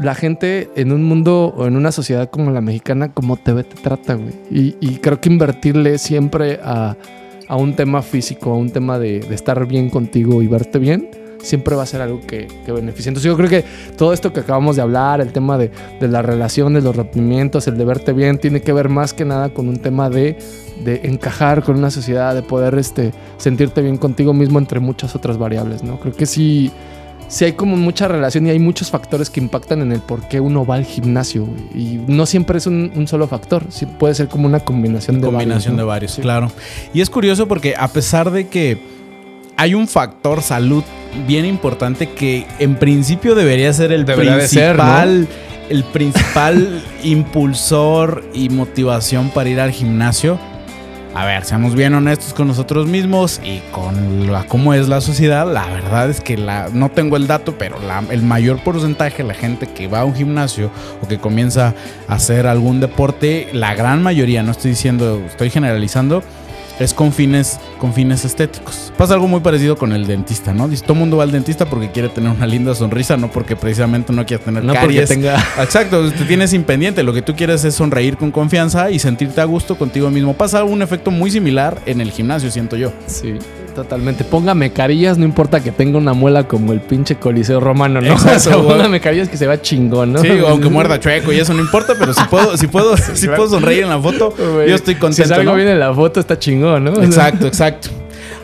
la 0.00 0.14
gente 0.14 0.70
en 0.76 0.92
un 0.92 1.04
mundo 1.04 1.52
o 1.56 1.66
en 1.66 1.76
una 1.76 1.92
sociedad 1.92 2.30
como 2.30 2.50
la 2.50 2.60
mexicana, 2.60 3.12
como 3.12 3.36
te 3.36 3.52
ve, 3.52 3.64
te 3.64 3.76
trata, 3.76 4.14
güey. 4.14 4.32
Y, 4.50 4.96
creo 4.96 5.20
que 5.20 5.28
invertirle 5.28 5.98
siempre 5.98 6.58
a, 6.62 6.96
a 7.48 7.56
un 7.56 7.76
tema 7.76 8.02
físico, 8.02 8.52
a 8.52 8.56
un 8.56 8.70
tema 8.70 8.98
de, 8.98 9.20
de 9.20 9.34
estar 9.34 9.66
bien 9.66 9.90
contigo 9.90 10.42
y 10.42 10.46
verte 10.46 10.78
bien, 10.78 11.10
siempre 11.42 11.76
va 11.76 11.82
a 11.82 11.86
ser 11.86 12.00
algo 12.00 12.20
que, 12.20 12.48
que 12.64 12.72
beneficie. 12.72 13.10
Entonces 13.10 13.30
yo 13.30 13.36
creo 13.36 13.48
que 13.48 13.64
todo 13.96 14.12
esto 14.12 14.32
que 14.32 14.40
acabamos 14.40 14.76
de 14.76 14.82
hablar, 14.82 15.20
el 15.20 15.32
tema 15.32 15.58
de, 15.58 15.70
de 16.00 16.08
las 16.08 16.24
relaciones, 16.24 16.82
los 16.82 16.96
rompimientos, 16.96 17.66
el 17.68 17.76
de 17.76 17.84
verte 17.84 18.12
bien, 18.12 18.38
tiene 18.38 18.62
que 18.62 18.72
ver 18.72 18.88
más 18.88 19.12
que 19.12 19.24
nada 19.24 19.50
con 19.50 19.68
un 19.68 19.78
tema 19.78 20.08
de, 20.08 20.38
de 20.84 21.00
encajar 21.04 21.62
con 21.62 21.76
una 21.76 21.90
sociedad, 21.90 22.34
de 22.34 22.42
poder 22.42 22.74
este, 22.76 23.12
sentirte 23.36 23.82
bien 23.82 23.96
contigo 23.96 24.32
mismo 24.32 24.58
entre 24.58 24.80
muchas 24.80 25.14
otras 25.14 25.38
variables, 25.38 25.82
¿no? 25.82 25.98
Creo 26.00 26.14
que 26.14 26.26
sí, 26.26 26.70
sí 27.30 27.44
hay 27.46 27.52
como 27.52 27.76
mucha 27.76 28.08
relación 28.08 28.46
y 28.46 28.50
hay 28.50 28.58
muchos 28.58 28.90
factores 28.90 29.30
que 29.30 29.40
impactan 29.40 29.80
en 29.80 29.92
el 29.92 30.00
por 30.00 30.28
qué 30.28 30.40
uno 30.40 30.66
va 30.66 30.74
al 30.74 30.84
gimnasio. 30.84 31.46
güey. 31.46 31.62
Y 31.74 32.00
no 32.08 32.26
siempre 32.26 32.58
es 32.58 32.66
un, 32.66 32.92
un 32.94 33.06
solo 33.08 33.26
factor, 33.28 33.64
sí 33.70 33.86
puede 33.86 34.14
ser 34.14 34.28
como 34.28 34.46
una 34.46 34.60
combinación 34.60 35.20
de 35.20 35.26
combinación 35.28 35.76
de 35.76 35.84
varios. 35.84 35.86
varios, 35.86 36.12
Sí. 36.12 36.20
claro. 36.22 36.50
Y 36.92 37.00
es 37.00 37.08
curioso 37.08 37.46
porque 37.48 37.74
a 37.78 37.88
pesar 37.88 38.30
de 38.30 38.48
que 38.48 38.78
hay 39.56 39.74
un 39.74 39.86
factor 39.88 40.42
salud 40.42 40.82
bien 41.26 41.44
importante 41.46 42.08
que 42.10 42.46
en 42.58 42.76
principio 42.76 43.34
debería 43.34 43.72
ser 43.72 43.92
el 43.92 44.04
Debería 44.04 44.36
de 44.36 44.48
ser, 44.48 44.74
principal, 44.76 45.28
el 45.68 45.84
principal 45.84 46.82
impulsor 47.04 48.24
y 48.34 48.48
motivación 48.48 49.30
para 49.30 49.48
ir 49.50 49.60
al 49.60 49.70
gimnasio. 49.70 50.38
A 51.12 51.24
ver, 51.24 51.44
seamos 51.44 51.74
bien 51.74 51.92
honestos 51.94 52.32
con 52.32 52.46
nosotros 52.46 52.86
mismos 52.86 53.40
y 53.44 53.58
con 53.72 54.30
la, 54.30 54.44
cómo 54.44 54.74
es 54.74 54.86
la 54.88 55.00
sociedad. 55.00 55.52
La 55.52 55.66
verdad 55.66 56.08
es 56.08 56.20
que 56.20 56.36
la, 56.38 56.68
no 56.72 56.88
tengo 56.88 57.16
el 57.16 57.26
dato, 57.26 57.56
pero 57.58 57.80
la- 57.80 58.04
el 58.10 58.22
mayor 58.22 58.60
porcentaje 58.62 59.22
de 59.24 59.28
la 59.28 59.34
gente 59.34 59.66
que 59.66 59.88
va 59.88 60.00
a 60.00 60.04
un 60.04 60.14
gimnasio 60.14 60.70
o 61.02 61.08
que 61.08 61.18
comienza 61.18 61.74
a 62.06 62.14
hacer 62.14 62.46
algún 62.46 62.78
deporte, 62.78 63.48
la 63.52 63.74
gran 63.74 64.04
mayoría, 64.04 64.44
no 64.44 64.52
estoy 64.52 64.70
diciendo, 64.70 65.20
estoy 65.26 65.50
generalizando, 65.50 66.22
es 66.80 66.92
con 66.94 67.12
fines, 67.12 67.60
con 67.78 67.92
fines 67.94 68.24
estéticos. 68.24 68.92
Pasa 68.96 69.14
algo 69.14 69.28
muy 69.28 69.40
parecido 69.40 69.76
con 69.76 69.92
el 69.92 70.06
dentista, 70.06 70.52
¿no? 70.52 70.66
Dice, 70.66 70.82
todo 70.82 70.94
el 70.94 70.98
mundo 70.98 71.18
va 71.18 71.22
al 71.22 71.30
dentista 71.30 71.66
porque 71.66 71.90
quiere 71.90 72.08
tener 72.08 72.30
una 72.32 72.46
linda 72.46 72.74
sonrisa, 72.74 73.16
no 73.16 73.30
porque 73.30 73.54
precisamente 73.54 74.12
no 74.12 74.26
quiere 74.26 74.42
tener 74.42 74.64
No 74.64 74.72
porque 74.72 74.86
caries. 74.86 75.08
tenga... 75.08 75.36
Exacto, 75.62 76.10
te 76.10 76.24
tienes 76.24 76.52
impendiente. 76.52 77.02
Lo 77.02 77.12
que 77.12 77.22
tú 77.22 77.36
quieres 77.36 77.64
es 77.64 77.74
sonreír 77.74 78.16
con 78.16 78.30
confianza 78.32 78.90
y 78.90 78.98
sentirte 78.98 79.40
a 79.40 79.44
gusto 79.44 79.78
contigo 79.78 80.10
mismo. 80.10 80.34
Pasa 80.34 80.64
un 80.64 80.82
efecto 80.82 81.10
muy 81.10 81.30
similar 81.30 81.78
en 81.86 82.00
el 82.00 82.10
gimnasio, 82.10 82.50
siento 82.50 82.76
yo. 82.76 82.92
Sí, 83.06 83.34
totalmente. 83.74 84.24
Póngame 84.24 84.72
carillas, 84.72 85.18
no 85.18 85.24
importa 85.24 85.60
que 85.60 85.70
tenga 85.70 85.98
una 85.98 86.12
muela 86.12 86.44
como 86.44 86.72
el 86.72 86.80
pinche 86.80 87.16
coliseo 87.16 87.60
romano, 87.60 88.00
¿no? 88.00 88.12
Exacto, 88.12 88.36
O 88.36 88.40
sea, 88.40 88.56
póngame 88.56 89.00
carillas 89.00 89.28
que 89.28 89.36
se 89.36 89.46
va 89.46 89.60
chingón, 89.60 90.12
¿no? 90.12 90.20
Sí, 90.20 90.28
aunque 90.46 90.68
muerda 90.70 90.98
chueco 90.98 91.32
y 91.32 91.38
eso 91.38 91.54
no 91.54 91.60
importa, 91.60 91.94
pero 91.98 92.14
si 92.14 92.24
puedo, 92.24 92.56
si 92.56 92.66
puedo, 92.66 92.96
si 92.96 93.26
claro. 93.26 93.36
puedo 93.36 93.50
sonreír 93.50 93.82
en 93.82 93.90
la 93.90 94.00
foto, 94.00 94.34
yo 94.36 94.74
estoy 94.74 94.94
contento. 94.94 95.22
Si 95.22 95.28
salgo 95.28 95.52
¿no? 95.52 95.56
bien 95.56 95.68
en 95.68 95.80
la 95.80 95.94
foto, 95.94 96.20
está 96.20 96.38
chingón, 96.38 96.84
¿no? 96.84 97.02
Exacto, 97.02 97.46
exacto. 97.46 97.99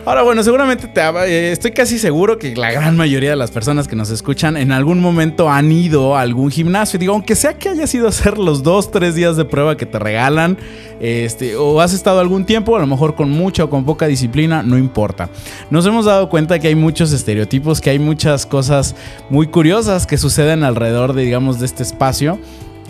Ahora, 0.07 0.21
bueno, 0.21 0.41
seguramente 0.41 0.87
te, 0.87 1.01
eh, 1.01 1.51
estoy 1.51 1.71
casi 1.71 1.99
seguro 1.99 2.39
que 2.39 2.55
la 2.55 2.71
gran 2.71 2.95
mayoría 2.95 3.31
de 3.31 3.35
las 3.35 3.51
personas 3.51 3.89
que 3.89 3.97
nos 3.97 4.09
escuchan 4.09 4.55
en 4.55 4.71
algún 4.71 5.01
momento 5.01 5.49
han 5.49 5.69
ido 5.69 6.15
a 6.15 6.21
algún 6.21 6.49
gimnasio. 6.49 6.97
Digo, 6.97 7.11
aunque 7.11 7.35
sea 7.35 7.57
que 7.57 7.67
hayas 7.67 7.93
ido 7.93 8.05
a 8.05 8.09
hacer 8.11 8.37
los 8.37 8.63
dos, 8.63 8.89
tres 8.89 9.15
días 9.15 9.35
de 9.35 9.43
prueba 9.43 9.75
que 9.75 9.85
te 9.85 9.99
regalan, 9.99 10.57
este, 11.01 11.57
o 11.57 11.81
has 11.81 11.91
estado 11.91 12.21
algún 12.21 12.45
tiempo, 12.45 12.77
a 12.77 12.79
lo 12.79 12.87
mejor 12.87 13.15
con 13.15 13.29
mucha 13.29 13.65
o 13.65 13.69
con 13.69 13.83
poca 13.83 14.07
disciplina, 14.07 14.63
no 14.63 14.77
importa. 14.77 15.29
Nos 15.71 15.85
hemos 15.85 16.05
dado 16.05 16.29
cuenta 16.29 16.57
que 16.57 16.69
hay 16.69 16.75
muchos 16.75 17.11
estereotipos, 17.11 17.81
que 17.81 17.89
hay 17.89 17.99
muchas 17.99 18.45
cosas 18.45 18.95
muy 19.29 19.47
curiosas 19.47 20.07
que 20.07 20.17
suceden 20.17 20.63
alrededor 20.63 21.11
de, 21.11 21.23
digamos, 21.23 21.59
de 21.59 21.65
este 21.65 21.83
espacio 21.83 22.39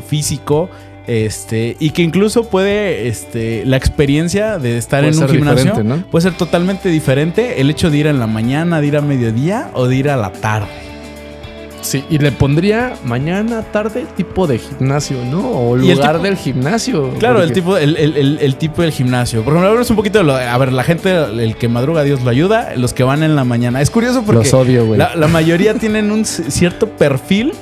físico. 0.08 0.70
Este, 1.08 1.78
y 1.80 1.92
que 1.92 2.02
incluso 2.02 2.44
puede, 2.50 3.08
este, 3.08 3.64
la 3.66 3.78
experiencia 3.78 4.60
de 4.60 4.78
estar 4.78 5.02
Puede 5.06 5.16
en 5.16 5.24
un 5.24 5.30
gimnasio 5.30 5.74
puede 6.12 6.24
ser 6.24 6.34
totalmente 6.34 6.90
diferente 6.90 7.62
el 7.62 7.70
hecho 7.70 7.90
de 7.90 7.98
ir 7.98 8.08
en 8.08 8.20
la 8.20 8.28
mañana, 8.28 8.82
de 8.82 8.88
ir 8.88 8.98
a 8.98 9.02
mediodía 9.02 9.70
o 9.74 9.88
de 9.88 9.96
ir 9.96 10.10
a 10.10 10.18
la 10.18 10.34
tarde. 10.34 10.68
Sí, 11.80 12.04
y 12.10 12.18
le 12.18 12.34
pondría 12.34 12.96
mañana, 13.06 13.62
tarde, 13.62 14.06
tipo 14.18 14.48
de 14.48 14.58
gimnasio, 14.58 15.18
¿no? 15.32 15.48
O 15.52 15.78
lugar 15.78 16.14
tipo- 16.16 16.24
del 16.24 16.36
gimnasio. 16.36 17.12
Claro, 17.20 17.42
el 17.42 17.54
tipo, 17.54 17.78
el, 17.78 17.96
el- 17.96 18.18
el- 18.18 18.40
el 18.42 18.56
tipo 18.58 18.82
del 18.82 18.92
gimnasio. 18.92 19.44
Por 19.44 19.54
ejemplo, 19.54 19.70
hablamos 19.70 19.90
un 19.90 19.96
poquito 19.96 20.18
de 20.18 20.26
lo. 20.26 20.36
A 20.36 20.58
ver, 20.58 20.74
la 20.74 20.84
gente, 20.84 21.10
el 21.16 21.56
que 21.56 21.70
madruga, 21.70 22.04
Dios 22.04 22.24
lo 22.24 22.30
ayuda. 22.32 22.74
Los 22.76 22.94
que 22.94 23.04
van 23.04 23.24
en 23.24 23.38
la 23.38 23.46
mañana. 23.46 23.80
Es 23.82 23.90
curioso 23.90 24.24
porque. 24.24 24.40
Los 24.40 24.54
odio, 24.54 24.86
güey. 24.88 25.00
La, 25.00 25.16
la 25.16 25.28
mayoría 25.30 25.76
tienen 25.76 26.12
un 26.12 26.26
cierto 26.26 26.90
perfil. 26.90 27.54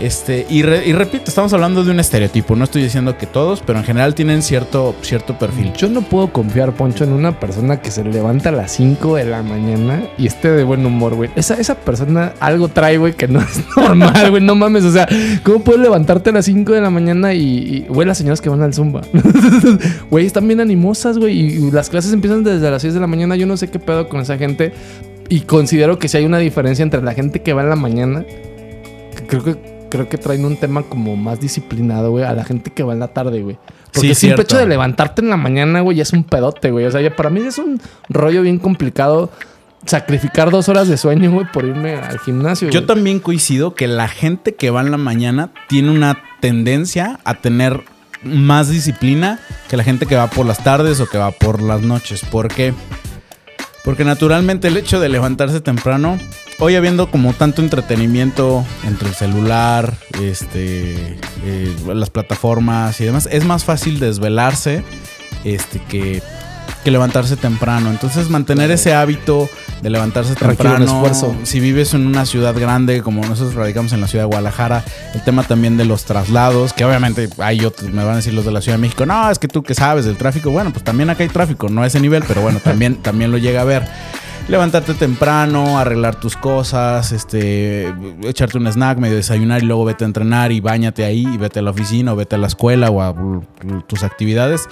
Este, 0.00 0.44
y, 0.50 0.62
re- 0.62 0.86
y 0.86 0.92
repito, 0.92 1.24
estamos 1.28 1.52
hablando 1.52 1.84
de 1.84 1.90
un 1.92 2.00
estereotipo. 2.00 2.56
No 2.56 2.64
estoy 2.64 2.82
diciendo 2.82 3.16
que 3.16 3.26
todos, 3.26 3.62
pero 3.64 3.78
en 3.78 3.84
general 3.84 4.14
tienen 4.14 4.42
cierto, 4.42 4.94
cierto 5.02 5.38
perfil. 5.38 5.72
Yo 5.74 5.88
no 5.88 6.02
puedo 6.02 6.32
confiar, 6.32 6.72
Poncho, 6.72 7.04
en 7.04 7.12
una 7.12 7.38
persona 7.38 7.80
que 7.80 7.90
se 7.90 8.02
levanta 8.04 8.48
a 8.48 8.52
las 8.52 8.72
5 8.72 9.16
de 9.16 9.24
la 9.24 9.42
mañana 9.42 10.02
y 10.18 10.26
esté 10.26 10.50
de 10.50 10.64
buen 10.64 10.84
humor, 10.84 11.14
güey. 11.14 11.30
Esa, 11.36 11.54
esa 11.54 11.76
persona 11.76 12.32
algo 12.40 12.68
trae, 12.68 12.98
güey, 12.98 13.12
que 13.12 13.28
no 13.28 13.40
es 13.42 13.62
normal, 13.76 14.30
güey. 14.30 14.42
No 14.42 14.54
mames, 14.56 14.84
o 14.84 14.90
sea, 14.92 15.08
¿cómo 15.44 15.60
puedes 15.60 15.80
levantarte 15.80 16.30
a 16.30 16.32
las 16.32 16.44
5 16.46 16.72
de 16.72 16.80
la 16.80 16.90
mañana 16.90 17.32
y, 17.32 17.86
güey, 17.88 18.06
las 18.06 18.18
señoras 18.18 18.40
que 18.40 18.48
van 18.48 18.62
al 18.62 18.74
Zumba? 18.74 19.02
Güey, 20.10 20.26
están 20.26 20.46
bien 20.46 20.60
animosas, 20.60 21.18
güey, 21.18 21.38
y, 21.40 21.70
las 21.70 21.88
clases 21.88 22.12
empiezan 22.12 22.44
desde 22.44 22.70
las 22.70 22.82
6 22.82 22.94
de 22.94 23.00
la 23.00 23.06
mañana. 23.06 23.36
Yo 23.36 23.46
no 23.46 23.56
sé 23.56 23.68
qué 23.68 23.78
pedo 23.78 24.08
con 24.08 24.20
esa 24.20 24.36
gente 24.38 24.72
y 25.28 25.40
considero 25.40 25.98
que 25.98 26.08
si 26.08 26.16
hay 26.18 26.24
una 26.24 26.38
diferencia 26.38 26.82
entre 26.82 27.02
la 27.02 27.14
gente 27.14 27.40
que 27.42 27.52
va 27.52 27.62
en 27.62 27.68
la 27.70 27.76
mañana, 27.76 28.24
creo 29.26 29.42
que 29.44 29.73
creo 29.94 30.08
que 30.08 30.18
traen 30.18 30.44
un 30.44 30.56
tema 30.56 30.82
como 30.82 31.14
más 31.14 31.38
disciplinado, 31.38 32.10
güey, 32.10 32.24
a 32.24 32.32
la 32.32 32.44
gente 32.44 32.72
que 32.72 32.82
va 32.82 32.94
en 32.94 32.98
la 32.98 33.06
tarde, 33.06 33.42
güey. 33.42 33.56
Porque 33.92 34.08
Sí, 34.08 34.26
simple 34.26 34.42
hecho 34.42 34.58
de 34.58 34.66
levantarte 34.66 35.22
en 35.22 35.30
la 35.30 35.36
mañana, 35.36 35.82
güey, 35.82 35.98
ya 35.98 36.02
es 36.02 36.12
un 36.12 36.24
pedote, 36.24 36.72
güey. 36.72 36.84
O 36.84 36.90
sea, 36.90 37.00
ya 37.00 37.14
para 37.14 37.30
mí 37.30 37.38
es 37.42 37.58
un 37.58 37.80
rollo 38.08 38.42
bien 38.42 38.58
complicado 38.58 39.30
sacrificar 39.86 40.50
dos 40.50 40.68
horas 40.68 40.88
de 40.88 40.96
sueño, 40.96 41.30
güey, 41.30 41.46
por 41.52 41.64
irme 41.64 41.94
al 41.94 42.18
gimnasio. 42.18 42.70
Yo 42.70 42.86
también 42.86 43.20
coincido 43.20 43.76
que 43.76 43.86
la 43.86 44.08
gente 44.08 44.56
que 44.56 44.70
va 44.70 44.80
en 44.80 44.90
la 44.90 44.96
mañana 44.96 45.52
tiene 45.68 45.92
una 45.92 46.18
tendencia 46.40 47.20
a 47.22 47.34
tener 47.34 47.84
más 48.24 48.68
disciplina 48.68 49.38
que 49.68 49.76
la 49.76 49.84
gente 49.84 50.06
que 50.06 50.16
va 50.16 50.26
por 50.26 50.44
las 50.44 50.64
tardes 50.64 50.98
o 50.98 51.06
que 51.06 51.18
va 51.18 51.30
por 51.30 51.62
las 51.62 51.82
noches. 51.82 52.24
¿Por 52.24 52.48
qué? 52.48 52.74
Porque 53.84 54.02
naturalmente 54.02 54.66
el 54.66 54.76
hecho 54.76 54.98
de 54.98 55.08
levantarse 55.08 55.60
temprano, 55.60 56.18
hoy 56.58 56.76
habiendo 56.76 57.10
como 57.10 57.32
tanto 57.32 57.62
entretenimiento 57.62 58.64
entre 58.84 59.08
el 59.08 59.14
celular, 59.14 59.94
este, 60.22 61.16
eh, 61.44 61.76
las 61.86 62.10
plataformas 62.10 63.00
y 63.00 63.04
demás, 63.04 63.28
es 63.30 63.44
más 63.44 63.64
fácil 63.64 64.00
desvelarse 64.00 64.82
este, 65.44 65.80
que, 65.88 66.22
que 66.84 66.90
levantarse 66.90 67.36
temprano. 67.36 67.90
Entonces 67.90 68.30
mantener 68.30 68.70
ese 68.70 68.94
hábito 68.94 69.48
de 69.82 69.90
levantarse 69.90 70.34
temprano, 70.34 70.84
esfuerzo. 70.84 71.36
si 71.42 71.60
vives 71.60 71.92
en 71.92 72.06
una 72.06 72.24
ciudad 72.24 72.54
grande 72.58 73.02
como 73.02 73.20
nosotros 73.24 73.54
radicamos 73.54 73.92
en 73.92 74.00
la 74.00 74.08
ciudad 74.08 74.24
de 74.24 74.28
Guadalajara, 74.28 74.82
el 75.12 75.22
tema 75.22 75.42
también 75.42 75.76
de 75.76 75.84
los 75.84 76.04
traslados, 76.04 76.72
que 76.72 76.84
obviamente 76.84 77.28
hay 77.38 77.64
otros, 77.64 77.90
me 77.90 78.02
van 78.02 78.14
a 78.14 78.16
decir 78.16 78.32
los 78.32 78.46
de 78.46 78.52
la 78.52 78.62
Ciudad 78.62 78.78
de 78.78 78.80
México, 78.82 79.04
no, 79.04 79.30
es 79.30 79.38
que 79.38 79.46
tú 79.46 79.62
que 79.62 79.74
sabes 79.74 80.06
del 80.06 80.16
tráfico, 80.16 80.50
bueno, 80.50 80.72
pues 80.72 80.84
también 80.84 81.10
acá 81.10 81.22
hay 81.22 81.28
tráfico, 81.28 81.68
no 81.68 81.82
a 81.82 81.86
ese 81.86 82.00
nivel, 82.00 82.24
pero 82.26 82.40
bueno, 82.40 82.60
también, 82.60 82.96
también 83.02 83.30
lo 83.30 83.36
llega 83.36 83.60
a 83.60 83.64
ver. 83.64 83.86
Levantarte 84.46 84.92
temprano, 84.92 85.78
arreglar 85.78 86.16
tus 86.16 86.36
cosas, 86.36 87.12
este, 87.12 87.94
echarte 88.24 88.58
un 88.58 88.66
snack, 88.66 88.98
medio 88.98 89.16
desayunar 89.16 89.62
y 89.62 89.66
luego 89.66 89.86
vete 89.86 90.04
a 90.04 90.06
entrenar 90.06 90.52
y 90.52 90.60
bañate 90.60 91.02
ahí 91.02 91.26
y 91.26 91.38
vete 91.38 91.60
a 91.60 91.62
la 91.62 91.70
oficina 91.70 92.12
o 92.12 92.16
vete 92.16 92.34
a 92.34 92.38
la 92.38 92.48
escuela 92.48 92.90
o 92.90 93.00
a 93.00 93.10
uh, 93.10 93.42
tus 93.86 94.02
actividades. 94.02 94.68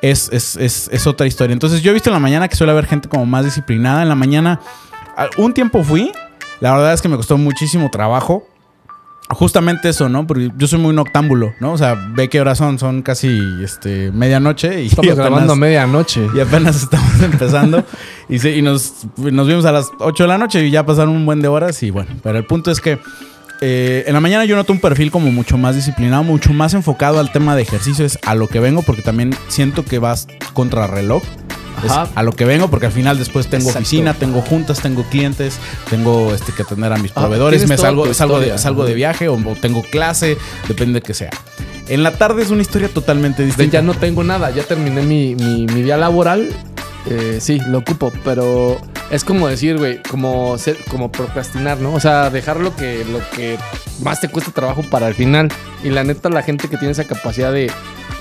Es, 0.00 0.30
es, 0.32 0.54
es, 0.56 0.88
es 0.92 1.06
otra 1.08 1.26
historia. 1.26 1.52
Entonces 1.52 1.82
yo 1.82 1.90
he 1.90 1.94
visto 1.94 2.08
en 2.08 2.14
la 2.14 2.20
mañana 2.20 2.46
que 2.46 2.54
suele 2.54 2.70
haber 2.70 2.86
gente 2.86 3.08
como 3.08 3.26
más 3.26 3.44
disciplinada. 3.44 4.02
En 4.02 4.08
la 4.08 4.14
mañana, 4.14 4.60
un 5.38 5.52
tiempo 5.52 5.82
fui, 5.82 6.12
la 6.60 6.70
verdad 6.70 6.92
es 6.92 7.02
que 7.02 7.08
me 7.08 7.16
costó 7.16 7.36
muchísimo 7.36 7.90
trabajo. 7.90 8.46
Justamente 9.28 9.88
eso, 9.88 10.08
¿no? 10.08 10.26
Porque 10.26 10.50
yo 10.56 10.68
soy 10.68 10.78
muy 10.78 10.94
noctámbulo, 10.94 11.52
¿no? 11.60 11.72
O 11.72 11.78
sea, 11.78 11.94
ve 12.14 12.28
qué 12.28 12.40
horas 12.40 12.58
son, 12.58 12.78
son 12.78 13.02
casi 13.02 13.40
este, 13.62 14.12
medianoche 14.12 14.82
y 14.82 14.86
Estamos 14.86 15.10
apenas- 15.12 15.16
grabando 15.30 15.52
a 15.52 15.56
medianoche. 15.56 16.26
y 16.34 16.40
apenas 16.40 16.76
estamos 16.82 17.20
empezando. 17.22 17.84
y, 18.28 18.38
se- 18.38 18.56
y 18.56 18.62
nos, 18.62 18.92
nos 19.16 19.48
vimos 19.48 19.64
a 19.64 19.72
las 19.72 19.88
8 19.98 20.22
de 20.24 20.28
la 20.28 20.38
noche 20.38 20.64
y 20.64 20.70
ya 20.70 20.86
pasaron 20.86 21.14
un 21.16 21.26
buen 21.26 21.40
de 21.42 21.48
horas. 21.48 21.82
Y 21.82 21.90
bueno, 21.90 22.10
pero 22.22 22.38
el 22.38 22.44
punto 22.44 22.70
es 22.70 22.80
que 22.80 22.98
eh, 23.62 24.04
en 24.06 24.12
la 24.14 24.20
mañana 24.20 24.44
yo 24.44 24.54
noto 24.54 24.72
un 24.72 24.80
perfil 24.80 25.10
como 25.10 25.32
mucho 25.32 25.58
más 25.58 25.74
disciplinado, 25.74 26.22
mucho 26.22 26.52
más 26.52 26.74
enfocado 26.74 27.18
al 27.18 27.32
tema 27.32 27.56
de 27.56 27.62
ejercicios, 27.62 28.18
a 28.24 28.34
lo 28.36 28.46
que 28.46 28.60
vengo, 28.60 28.82
porque 28.82 29.02
también 29.02 29.34
siento 29.48 29.84
que 29.84 29.98
vas 29.98 30.28
contra 30.52 30.86
reloj. 30.86 31.22
Es 31.84 31.92
a 31.92 32.22
lo 32.22 32.32
que 32.32 32.44
vengo, 32.44 32.68
porque 32.68 32.86
al 32.86 32.92
final 32.92 33.18
después 33.18 33.48
tengo 33.48 33.64
Exacto. 33.68 33.80
oficina, 33.80 34.14
tengo 34.14 34.40
juntas, 34.42 34.80
tengo 34.80 35.04
clientes, 35.04 35.58
tengo 35.90 36.34
este, 36.34 36.52
que 36.52 36.62
atender 36.62 36.92
a 36.92 36.96
mis 36.96 37.12
Ah, 37.14 37.20
proveedores, 37.20 37.68
me 37.68 37.76
salgo, 37.76 38.12
salgo, 38.14 38.40
de, 38.40 38.56
salgo 38.58 38.84
de 38.84 38.94
viaje 38.94 39.28
o, 39.28 39.34
o 39.34 39.54
tengo 39.60 39.82
clase, 39.82 40.38
depende 40.68 41.00
de 41.00 41.02
que 41.02 41.14
sea. 41.14 41.30
En 41.88 42.02
la 42.02 42.12
tarde 42.12 42.42
es 42.42 42.50
una 42.50 42.62
historia 42.62 42.88
totalmente 42.88 43.44
distinta. 43.44 43.74
ya 43.78 43.82
no 43.82 43.94
tengo 43.94 44.24
nada, 44.24 44.50
ya 44.50 44.62
terminé 44.64 45.02
mi, 45.02 45.34
mi, 45.34 45.66
mi 45.66 45.82
día 45.82 45.96
laboral. 45.96 46.48
Eh, 47.08 47.38
sí, 47.40 47.60
lo 47.68 47.78
ocupo, 47.78 48.12
pero 48.24 48.80
es 49.12 49.22
como 49.22 49.46
decir, 49.46 49.76
güey, 49.78 50.02
como, 50.02 50.58
ser- 50.58 50.78
como 50.90 51.12
procrastinar, 51.12 51.78
¿no? 51.78 51.92
O 51.94 52.00
sea, 52.00 52.30
dejar 52.30 52.58
lo 52.58 52.74
que, 52.74 53.04
lo 53.12 53.20
que 53.36 53.56
más 54.02 54.20
te 54.20 54.28
cuesta 54.28 54.50
trabajo 54.50 54.82
para 54.82 55.06
el 55.06 55.14
final. 55.14 55.48
Y 55.84 55.90
la 55.90 56.02
neta, 56.02 56.28
la 56.30 56.42
gente 56.42 56.68
que 56.68 56.76
tiene 56.76 56.90
esa 56.90 57.04
capacidad 57.04 57.52
de, 57.52 57.70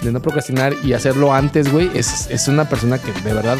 de 0.01 0.11
no 0.11 0.21
procrastinar 0.21 0.73
y 0.83 0.93
hacerlo 0.93 1.33
antes, 1.33 1.71
güey, 1.71 1.89
es, 1.95 2.27
es 2.29 2.47
una 2.47 2.67
persona 2.69 2.97
que 2.99 3.11
de 3.23 3.33
verdad 3.33 3.57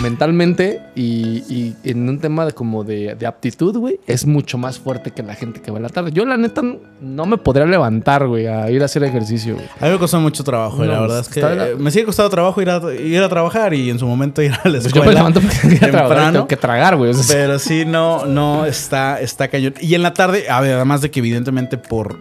mentalmente 0.00 0.80
y, 0.94 1.42
y 1.52 1.74
en 1.84 2.08
un 2.08 2.20
tema 2.20 2.46
de 2.46 2.52
como 2.52 2.84
de, 2.84 3.16
de 3.16 3.26
aptitud, 3.26 3.76
güey, 3.76 3.98
es 4.06 4.26
mucho 4.26 4.56
más 4.56 4.78
fuerte 4.78 5.10
que 5.10 5.22
la 5.24 5.34
gente 5.34 5.60
que 5.60 5.70
va 5.72 5.78
a 5.78 5.80
la 5.80 5.88
tarde. 5.88 6.12
Yo, 6.12 6.24
la 6.24 6.36
neta, 6.36 6.62
no 7.00 7.26
me 7.26 7.36
podría 7.36 7.66
levantar, 7.66 8.26
güey, 8.28 8.46
a 8.46 8.70
ir 8.70 8.80
a 8.82 8.84
hacer 8.84 9.02
ejercicio, 9.02 9.54
güey. 9.54 9.66
A 9.80 9.86
mí 9.86 9.92
me 9.92 9.98
costó 9.98 10.20
mucho 10.20 10.44
trabajo, 10.44 10.78
No, 10.84 10.92
la 10.92 11.00
verdad 11.00 11.20
es 11.20 11.28
que 11.28 11.40
la- 11.40 11.68
me 11.76 11.90
sigue 11.90 12.04
costando 12.04 12.30
trabajo 12.30 12.62
ir 12.62 12.70
a, 12.70 12.80
ir 12.94 13.20
a 13.22 13.28
trabajar 13.28 13.74
y 13.74 13.90
en 13.90 13.98
su 13.98 14.06
momento 14.06 14.40
ir 14.40 14.52
a 14.52 14.68
la 14.68 14.78
Pues 14.80 14.84
yo 14.84 14.88
escuela. 14.88 15.06
me 15.08 15.14
levanto 15.14 15.40
porque 15.40 15.56
tengo 15.58 15.74
que 15.74 15.78
trabajar, 15.80 16.08
temprano. 16.08 16.32
tengo 16.32 16.48
que 16.48 16.56
tragar, 16.56 16.96
güey. 16.96 17.10
O 17.10 17.14
sea, 17.14 17.36
Pero 17.36 17.58
sí, 17.58 17.84
no, 17.84 18.24
no, 18.26 18.66
está, 18.66 19.20
está 19.20 19.48
cañón. 19.48 19.74
Y 19.80 19.94
en 19.94 20.02
la 20.02 20.14
tarde, 20.14 20.48
a 20.48 20.60
ver, 20.60 20.74
además 20.76 21.00
de 21.00 21.10
que 21.10 21.18
evidentemente 21.18 21.76
por, 21.76 22.18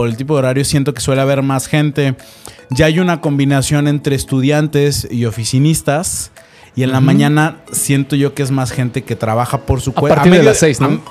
por 0.00 0.08
el 0.08 0.16
tipo 0.16 0.32
de 0.32 0.38
horario 0.38 0.64
siento 0.64 0.94
que 0.94 1.02
suele 1.02 1.20
haber 1.20 1.42
más 1.42 1.66
gente. 1.66 2.14
Ya 2.70 2.86
hay 2.86 3.00
una 3.00 3.20
combinación 3.20 3.86
entre 3.86 4.16
estudiantes 4.16 5.06
y 5.10 5.26
oficinistas. 5.26 6.30
Y 6.74 6.84
en 6.84 6.92
la 6.92 6.98
Ujú. 7.00 7.04
mañana 7.04 7.56
siento 7.70 8.16
yo 8.16 8.32
que 8.32 8.42
es 8.42 8.50
más 8.50 8.70
gente 8.72 9.02
que 9.02 9.14
trabaja 9.14 9.58
por 9.66 9.82
su 9.82 9.90
A 9.90 9.94
cuenta. 9.96 10.14
partir 10.22 10.32
de 10.32 10.42
las 10.42 10.56
seis, 10.56 10.80
¿no? 10.80 11.02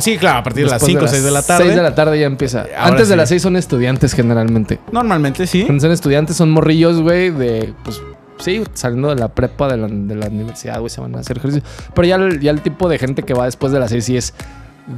sí, 0.00 0.18
claro, 0.18 0.40
a 0.40 0.42
partir 0.42 0.64
de 0.66 0.70
las 0.70 0.82
después 0.82 0.92
5 1.00 1.04
o 1.06 1.08
6 1.08 1.22
de 1.24 1.30
la 1.30 1.40
tarde. 1.42 1.64
6 1.64 1.76
de 1.76 1.82
la 1.82 1.94
tarde 1.94 2.20
ya 2.20 2.26
empieza. 2.26 2.66
Ahora 2.76 2.88
Antes 2.88 3.08
de 3.08 3.14
sí. 3.14 3.16
las 3.16 3.28
6 3.30 3.40
son 3.40 3.56
estudiantes 3.56 4.12
generalmente. 4.12 4.78
Normalmente 4.92 5.46
sí. 5.46 5.62
Cuando 5.64 5.80
son 5.80 5.92
estudiantes 5.92 6.36
son 6.36 6.50
morrillos, 6.50 7.00
güey, 7.00 7.30
de 7.30 7.72
pues 7.82 8.02
sí, 8.38 8.62
saliendo 8.74 9.08
de 9.08 9.14
la 9.14 9.28
prepa 9.28 9.66
de 9.66 9.78
la, 9.78 9.86
de 9.88 10.14
la 10.14 10.26
universidad, 10.26 10.78
güey, 10.80 10.90
se 10.90 11.00
van 11.00 11.16
a 11.16 11.20
hacer 11.20 11.38
ejercicio. 11.38 11.66
Pero 11.94 12.06
ya 12.06 12.16
el, 12.16 12.38
ya 12.38 12.50
el 12.50 12.60
tipo 12.60 12.86
de 12.90 12.98
gente 12.98 13.22
que 13.22 13.32
va 13.32 13.46
después 13.46 13.72
de 13.72 13.78
las 13.80 13.88
6 13.90 14.04
sí 14.04 14.16
es 14.18 14.34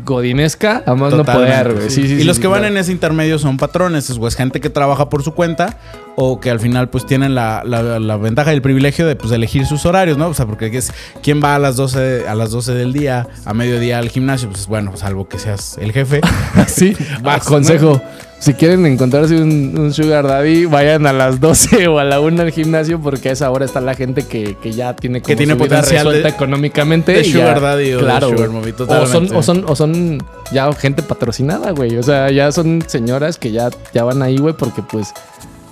godinesca, 0.04 0.82
a 0.86 0.94
más 0.94 1.12
no 1.14 1.24
poder, 1.24 1.74
güey. 1.74 1.90
Sí, 1.90 2.06
sí, 2.08 2.14
y 2.14 2.24
los 2.24 2.38
que 2.38 2.46
van 2.46 2.60
claro. 2.60 2.74
en 2.74 2.80
ese 2.80 2.92
intermedio 2.92 3.38
son 3.38 3.56
patrones, 3.56 4.08
es 4.10 4.18
pues, 4.18 4.34
gente 4.36 4.60
que 4.60 4.70
trabaja 4.70 5.08
por 5.08 5.22
su 5.22 5.32
cuenta 5.34 5.78
o 6.16 6.40
que 6.40 6.50
al 6.50 6.60
final 6.60 6.88
pues 6.90 7.06
tienen 7.06 7.34
la, 7.34 7.62
la- 7.64 7.98
la 7.98 8.16
ventaja 8.16 8.52
y 8.52 8.56
el 8.56 8.62
privilegio 8.62 9.06
de 9.06 9.16
pues 9.16 9.32
elegir 9.32 9.66
sus 9.66 9.86
horarios, 9.86 10.18
¿no? 10.18 10.28
O 10.28 10.34
sea, 10.34 10.46
porque 10.46 10.66
es 10.76 10.92
quién 11.22 11.42
va 11.42 11.54
a 11.54 11.58
las 11.58 11.76
12 11.76 12.28
a 12.28 12.34
las 12.34 12.50
12 12.50 12.74
del 12.74 12.92
día, 12.92 13.26
a 13.44 13.54
mediodía 13.54 13.98
al 13.98 14.08
gimnasio, 14.10 14.48
pues 14.50 14.66
bueno, 14.66 14.96
salvo 14.96 15.28
que 15.28 15.38
seas 15.38 15.78
el 15.78 15.92
jefe. 15.92 16.20
Sí, 16.66 16.94
Vas, 17.22 17.44
consejo. 17.44 18.00
Si 18.42 18.54
quieren 18.54 18.84
encontrarse 18.86 19.36
un, 19.40 19.78
un 19.78 19.92
sugar 19.94 20.26
daddy, 20.26 20.64
vayan 20.66 21.06
a 21.06 21.12
las 21.12 21.38
12 21.38 21.86
o 21.86 22.00
a 22.00 22.04
la 22.04 22.18
1 22.18 22.42
al 22.42 22.50
gimnasio 22.50 23.00
porque 23.00 23.28
a 23.28 23.32
esa 23.32 23.48
hora 23.52 23.64
está 23.64 23.80
la 23.80 23.94
gente 23.94 24.24
que, 24.26 24.56
que 24.60 24.72
ya 24.72 24.96
tiene 24.96 25.20
como 25.20 25.28
Que 25.28 25.36
tiene 25.36 25.52
su 25.52 25.58
vida 25.62 25.76
potencial 25.80 26.12
de- 26.24 26.28
económicamente. 26.28 27.12
de 27.12 27.22
sugar 27.24 27.54
ya- 27.54 27.60
daddy 27.60 27.92
o 27.92 27.98
de 27.98 28.02
claro, 28.04 28.28
sugar 28.30 28.48
mommy, 28.50 28.72
o 28.76 29.06
son, 29.06 29.36
o, 29.36 29.42
son, 29.44 29.64
o 29.68 29.76
son 29.76 30.18
ya 30.50 30.72
gente 30.72 31.04
patrocinada, 31.04 31.70
güey. 31.70 31.96
O 31.98 32.02
sea, 32.02 32.32
ya 32.32 32.50
son 32.50 32.82
señoras 32.84 33.38
que 33.38 33.52
ya, 33.52 33.70
ya 33.94 34.02
van 34.02 34.22
ahí, 34.22 34.36
güey, 34.38 34.54
porque 34.54 34.82
pues 34.82 35.14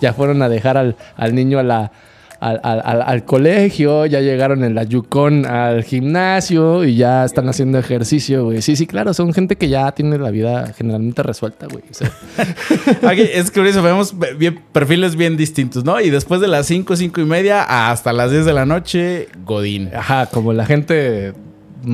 ya 0.00 0.12
fueron 0.14 0.40
a 0.42 0.48
dejar 0.48 0.76
al, 0.76 0.94
al 1.16 1.34
niño 1.34 1.58
a 1.58 1.64
la... 1.64 1.90
Al, 2.40 2.58
al- 2.62 3.02
al- 3.02 3.24
colegio, 3.26 4.06
ya 4.06 4.20
llegaron 4.20 4.64
en 4.64 4.74
la 4.74 4.84
Yukon 4.84 5.44
al 5.44 5.84
gimnasio 5.84 6.84
y 6.84 6.96
ya 6.96 7.24
están 7.26 7.46
haciendo 7.50 7.78
ejercicio, 7.78 8.44
güey. 8.44 8.62
Sí, 8.62 8.76
sí, 8.76 8.86
claro, 8.86 9.12
son 9.12 9.34
gente 9.34 9.56
que 9.56 9.68
ya 9.68 9.92
tiene 9.92 10.16
la 10.16 10.30
vida 10.30 10.72
generalmente 10.74 11.22
resuelta, 11.22 11.66
güey. 11.70 11.84
O 11.90 11.92
sea, 11.94 12.10
Aquí 13.10 13.22
es 13.30 13.50
curioso, 13.50 13.82
vemos 13.82 14.14
bien- 14.38 14.58
perfiles 14.72 15.16
bien 15.16 15.36
distintos, 15.36 15.84
¿no? 15.84 16.00
Y 16.00 16.08
después 16.08 16.40
de 16.40 16.48
las 16.48 16.64
5, 16.66 16.96
5 16.96 17.20
y 17.20 17.24
media 17.26 17.90
hasta 17.90 18.12
las 18.14 18.30
10 18.30 18.46
de 18.46 18.52
la 18.54 18.64
noche, 18.64 19.28
Godín. 19.44 19.90
Ajá, 19.94 20.24
como 20.24 20.54
la 20.54 20.64
gente 20.64 21.34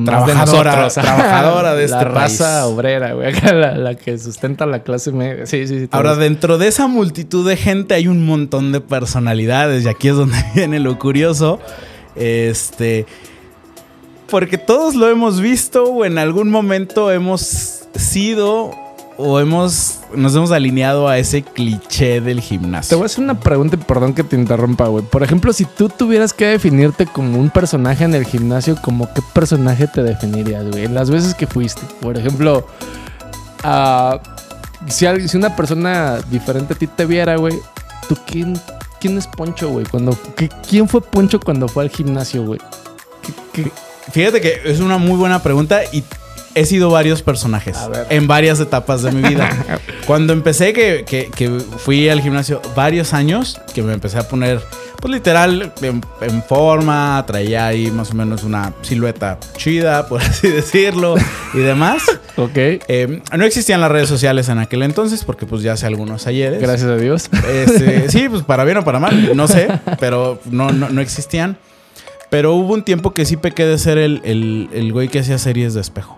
Trabajadora, 0.05 0.71
de 0.71 0.81
nosotros. 0.83 0.93
trabajadora 1.05 1.75
de 1.75 1.87
la 1.87 1.97
este 1.99 2.09
raza 2.09 2.61
país. 2.61 2.73
obrera, 2.73 3.13
güey. 3.13 3.33
La, 3.53 3.77
la 3.77 3.95
que 3.95 4.17
sustenta 4.17 4.65
la 4.65 4.83
clase 4.83 5.11
media. 5.11 5.45
Sí, 5.45 5.67
sí, 5.67 5.79
sí. 5.81 5.87
Ahora, 5.91 6.15
dentro 6.15 6.57
de 6.57 6.67
esa 6.67 6.87
multitud 6.87 7.47
de 7.47 7.55
gente 7.57 7.93
hay 7.93 8.07
un 8.07 8.25
montón 8.25 8.71
de 8.71 8.81
personalidades 8.81 9.85
y 9.85 9.89
aquí 9.89 10.09
es 10.09 10.15
donde 10.15 10.37
viene 10.55 10.79
lo 10.79 10.97
curioso. 10.99 11.59
Este, 12.15 13.05
porque 14.29 14.57
todos 14.57 14.95
lo 14.95 15.09
hemos 15.09 15.39
visto 15.39 15.83
o 15.85 16.05
en 16.05 16.17
algún 16.17 16.49
momento 16.49 17.11
hemos 17.11 17.41
sido 17.95 18.71
o 19.17 19.39
hemos 19.39 19.99
nos 20.15 20.35
hemos 20.35 20.51
alineado 20.51 21.07
a 21.07 21.17
ese 21.17 21.41
cliché 21.43 22.21
del 22.21 22.37
Te 22.37 22.43
gimnasio? 22.43 22.97
voy 22.97 23.05
a 23.05 23.07
hacer 23.07 23.23
una 23.23 23.39
pregunta 23.39 23.75
y 23.75 23.79
perdón 23.83 24.13
que 24.13 24.23
te 24.23 24.35
interrumpa, 24.35 24.87
güey. 24.87 25.03
Por 25.03 25.23
ejemplo, 25.23 25.51
si 25.53 25.65
tú 25.65 25.89
tuvieras 25.89 26.33
que 26.33 26.45
definirte 26.45 27.05
como 27.07 27.39
un 27.39 27.49
personaje 27.49 28.03
en 28.03 28.13
el 28.13 28.25
gimnasio, 28.25 28.75
¿como 28.81 29.11
qué 29.13 29.21
personaje 29.33 29.87
te 29.87 30.03
definirías, 30.03 30.65
güey? 30.69 30.85
En 30.85 30.93
las 30.93 31.09
veces 31.09 31.33
que 31.33 31.47
fuiste. 31.47 31.81
Por 31.99 32.15
ejemplo, 32.17 32.67
si, 34.87 35.05
si 35.27 35.37
una 35.37 35.55
persona 35.55 36.19
diferente 36.29 36.73
a 36.73 36.77
ti 36.77 36.87
te 36.87 37.05
viera, 37.05 37.35
güey, 37.37 37.55
¿tú 38.07 38.15
quién, 38.25 38.59
quién 38.99 39.17
es 39.17 39.27
Poncho, 39.27 39.69
güey? 39.69 39.85
Cuando, 39.85 40.17
qué- 40.35 40.49
¿Quién 40.69 40.87
fue 40.87 41.01
Poncho 41.01 41.39
cuando 41.39 41.67
fue 41.67 41.83
al 41.83 41.89
gimnasio, 41.89 42.43
güey? 42.45 42.59
¿Qué- 43.53 43.63
qué- 43.63 43.71
Fíjate 44.11 44.39
que 44.39 44.61
es 44.63 44.79
una 44.79 44.97
muy 44.97 45.17
buena 45.17 45.43
pregunta 45.43 45.81
y 45.91 46.01
he 46.59 46.65
sido 46.65 46.89
varios 46.89 47.21
personajes 47.21 47.77
en 48.09 48.27
varias 48.27 48.59
etapas 48.59 49.01
de 49.03 49.11
mi 49.11 49.27
vida. 49.27 49.49
Cuando 50.05 50.33
empecé, 50.33 50.73
que, 50.73 51.03
que- 51.07 51.29
que 51.35 51.49
fui 51.49 52.07
al 52.09 52.21
gimnasio 52.21 52.61
varios 52.75 53.13
años, 53.13 53.59
que 53.73 53.83
me 53.83 53.93
empecé 53.93 54.17
a 54.17 54.27
poner, 54.27 54.61
pues 55.01 55.13
literal, 55.13 55.73
en, 55.81 56.01
en 56.21 56.43
forma, 56.43 57.23
traía 57.27 57.67
ahí 57.67 57.91
más 57.91 58.11
o 58.11 58.13
menos 58.15 58.43
una 58.43 58.73
silueta 58.81 59.37
chida, 59.57 60.07
por 60.07 60.21
así 60.23 60.47
decirlo, 60.49 61.15
y 61.53 61.59
demás. 61.59 62.03
Ok. 62.39 62.51
Eh, 62.55 63.19
no 63.35 63.45
existían 63.45 63.81
las 63.81 63.89
redes 63.91 64.07
sociales 64.07 64.47
en 64.47 64.59
aquel 64.59 64.83
entonces, 64.83 65.23
porque 65.25 65.47
pues 65.47 65.63
ya 65.63 65.73
hace 65.73 65.87
algunos 65.87 66.27
ayeres. 66.27 66.61
Gracias 66.61 66.87
a 66.87 66.95
Dios. 66.95 67.31
Este, 67.51 68.09
sí, 68.11 68.29
pues 68.29 68.43
para 68.43 68.63
bien 68.63 68.77
o 68.77 68.85
para 68.85 68.99
mal, 68.99 69.35
no 69.35 69.47
sé, 69.47 69.67
pero 69.99 70.39
no, 70.45 70.69
no, 70.71 70.87
no 70.89 71.01
existían. 71.01 71.57
Pero 72.29 72.53
hubo 72.53 72.75
un 72.75 72.83
tiempo 72.83 73.11
que 73.15 73.25
sí 73.25 73.37
pequé 73.37 73.65
de 73.65 73.79
ser 73.79 73.97
el, 73.97 74.21
el, 74.23 74.69
el 74.71 74.93
güey 74.93 75.07
que 75.07 75.17
hacía 75.21 75.39
series 75.39 75.73
de 75.73 75.81
espejo. 75.81 76.16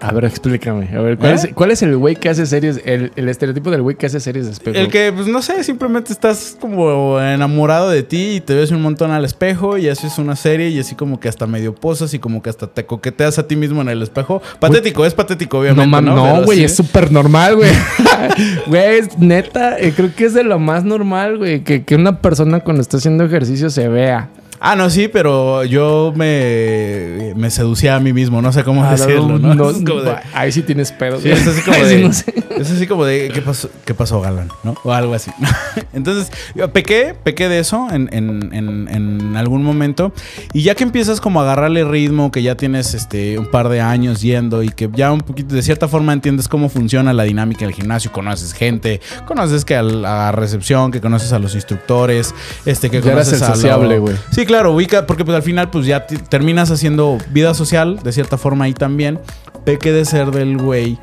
A 0.00 0.12
ver, 0.12 0.26
explícame. 0.26 0.88
A 0.94 1.00
ver, 1.00 1.16
¿cuál, 1.16 1.32
¿Eh? 1.32 1.34
es, 1.34 1.48
cuál 1.54 1.70
es 1.70 1.82
el 1.82 1.96
güey 1.96 2.16
que 2.16 2.28
hace 2.28 2.44
series, 2.44 2.80
el, 2.84 3.12
el 3.16 3.28
estereotipo 3.28 3.70
del 3.70 3.82
güey 3.82 3.96
que 3.96 4.06
hace 4.06 4.20
series 4.20 4.46
de 4.46 4.52
espejo? 4.52 4.78
El 4.78 4.88
que, 4.88 5.12
pues 5.12 5.26
no 5.26 5.40
sé, 5.40 5.64
simplemente 5.64 6.12
estás 6.12 6.56
como 6.60 7.20
enamorado 7.20 7.88
de 7.88 8.02
ti 8.02 8.36
y 8.36 8.40
te 8.40 8.54
ves 8.54 8.70
un 8.70 8.82
montón 8.82 9.10
al 9.10 9.24
espejo 9.24 9.78
y 9.78 9.88
haces 9.88 10.18
una 10.18 10.36
serie 10.36 10.68
y 10.68 10.78
así 10.78 10.94
como 10.94 11.18
que 11.18 11.28
hasta 11.28 11.46
medio 11.46 11.74
posas 11.74 12.12
y 12.12 12.18
como 12.18 12.42
que 12.42 12.50
hasta 12.50 12.66
te 12.66 12.84
coqueteas 12.84 13.38
a 13.38 13.46
ti 13.46 13.56
mismo 13.56 13.80
en 13.80 13.88
el 13.88 14.02
espejo. 14.02 14.42
Patético, 14.60 15.06
es 15.06 15.14
patético, 15.14 15.60
obviamente. 15.60 16.02
No, 16.02 16.14
No, 16.14 16.44
güey, 16.44 16.64
es 16.64 16.76
súper 16.76 17.10
normal, 17.10 17.56
güey. 17.56 17.70
Güey, 18.66 18.98
es 18.98 19.18
neta, 19.18 19.78
eh, 19.78 19.92
creo 19.94 20.14
que 20.14 20.24
es 20.24 20.34
de 20.34 20.44
lo 20.44 20.58
más 20.58 20.84
normal, 20.84 21.38
güey, 21.38 21.62
que, 21.62 21.84
que 21.84 21.94
una 21.94 22.20
persona 22.20 22.60
cuando 22.60 22.82
está 22.82 22.96
haciendo 22.96 23.24
ejercicio 23.24 23.70
se 23.70 23.88
vea. 23.88 24.28
Ah, 24.60 24.74
no, 24.76 24.88
sí, 24.90 25.08
pero 25.08 25.64
yo 25.64 26.12
me, 26.16 27.32
me 27.36 27.50
seducía 27.50 27.96
a 27.96 28.00
mí 28.00 28.12
mismo, 28.12 28.40
no 28.42 28.52
sé 28.52 28.64
cómo 28.64 28.84
Ah, 28.84 28.92
decirlo, 28.92 29.38
¿no? 29.38 29.72
De- 29.72 30.16
Ahí 30.34 30.52
sí 30.52 30.62
tienes 30.62 30.92
pedo. 30.92 31.20
Sí, 31.20 31.30
es 31.30 31.46
así 31.46 31.60
como 31.62 31.76
de. 31.84 31.96
sí 31.98 32.02
no 32.04 32.12
sé. 32.12 32.34
Es 32.56 32.70
así 32.70 32.86
como 32.86 33.04
de. 33.04 33.30
¿Qué 33.32 33.42
pasó, 33.42 33.68
qué 33.84 33.94
pasó 33.94 34.20
galán? 34.20 34.48
¿No? 34.64 34.74
O 34.84 34.92
algo 34.92 35.14
así. 35.14 35.30
Entonces, 35.92 36.30
yo 36.54 36.72
pequé, 36.72 37.14
pequé 37.22 37.48
de 37.48 37.58
eso 37.58 37.88
en, 37.90 38.08
en- 38.12 38.52
en- 38.52 38.88
en 38.90 39.36
algún 39.36 39.62
momento. 39.62 40.12
Y 40.52 40.62
ya 40.62 40.74
que 40.74 40.84
empiezas 40.84 41.20
como 41.20 41.40
a 41.40 41.44
agarrarle 41.44 41.84
ritmo, 41.84 42.30
que 42.32 42.42
ya 42.42 42.54
tienes 42.56 42.94
este 42.94 43.38
un 43.38 43.50
par 43.50 43.68
de 43.68 43.80
años 43.80 44.20
yendo 44.22 44.62
y 44.62 44.68
que 44.70 44.88
ya 44.94 45.12
un 45.12 45.20
poquito, 45.20 45.54
de 45.54 45.62
cierta 45.62 45.88
forma 45.88 46.12
entiendes 46.12 46.48
cómo 46.48 46.68
funciona 46.68 47.12
la 47.12 47.24
dinámica 47.24 47.64
del 47.66 47.74
gimnasio, 47.74 48.12
conoces 48.12 48.52
gente, 48.52 49.00
conoces 49.26 49.64
que 49.64 49.76
a 49.76 49.82
la 49.82 50.32
recepción, 50.32 50.90
que 50.92 51.00
conoces 51.00 51.32
a 51.32 51.38
los 51.38 51.54
instructores, 51.54 52.34
este, 52.64 52.88
que 52.90 53.00
Ya 53.02 53.10
conoces 53.12 53.40
el 53.42 53.42
a 53.48 53.54
sociable, 53.54 53.98
güey. 53.98 54.16
Sí, 54.30 54.45
claro, 54.46 54.72
ubica, 54.72 55.06
porque 55.06 55.24
pues 55.24 55.36
al 55.36 55.42
final 55.42 55.68
pues 55.70 55.86
ya 55.86 56.06
te- 56.06 56.16
terminas 56.18 56.70
haciendo 56.70 57.18
vida 57.30 57.52
social, 57.54 57.98
de 58.02 58.12
cierta 58.12 58.38
forma 58.38 58.64
ahí 58.66 58.72
también. 58.74 59.18
Peque 59.64 59.92
de 59.92 60.04
ser 60.04 60.30
del 60.30 60.56
güey 60.58 60.98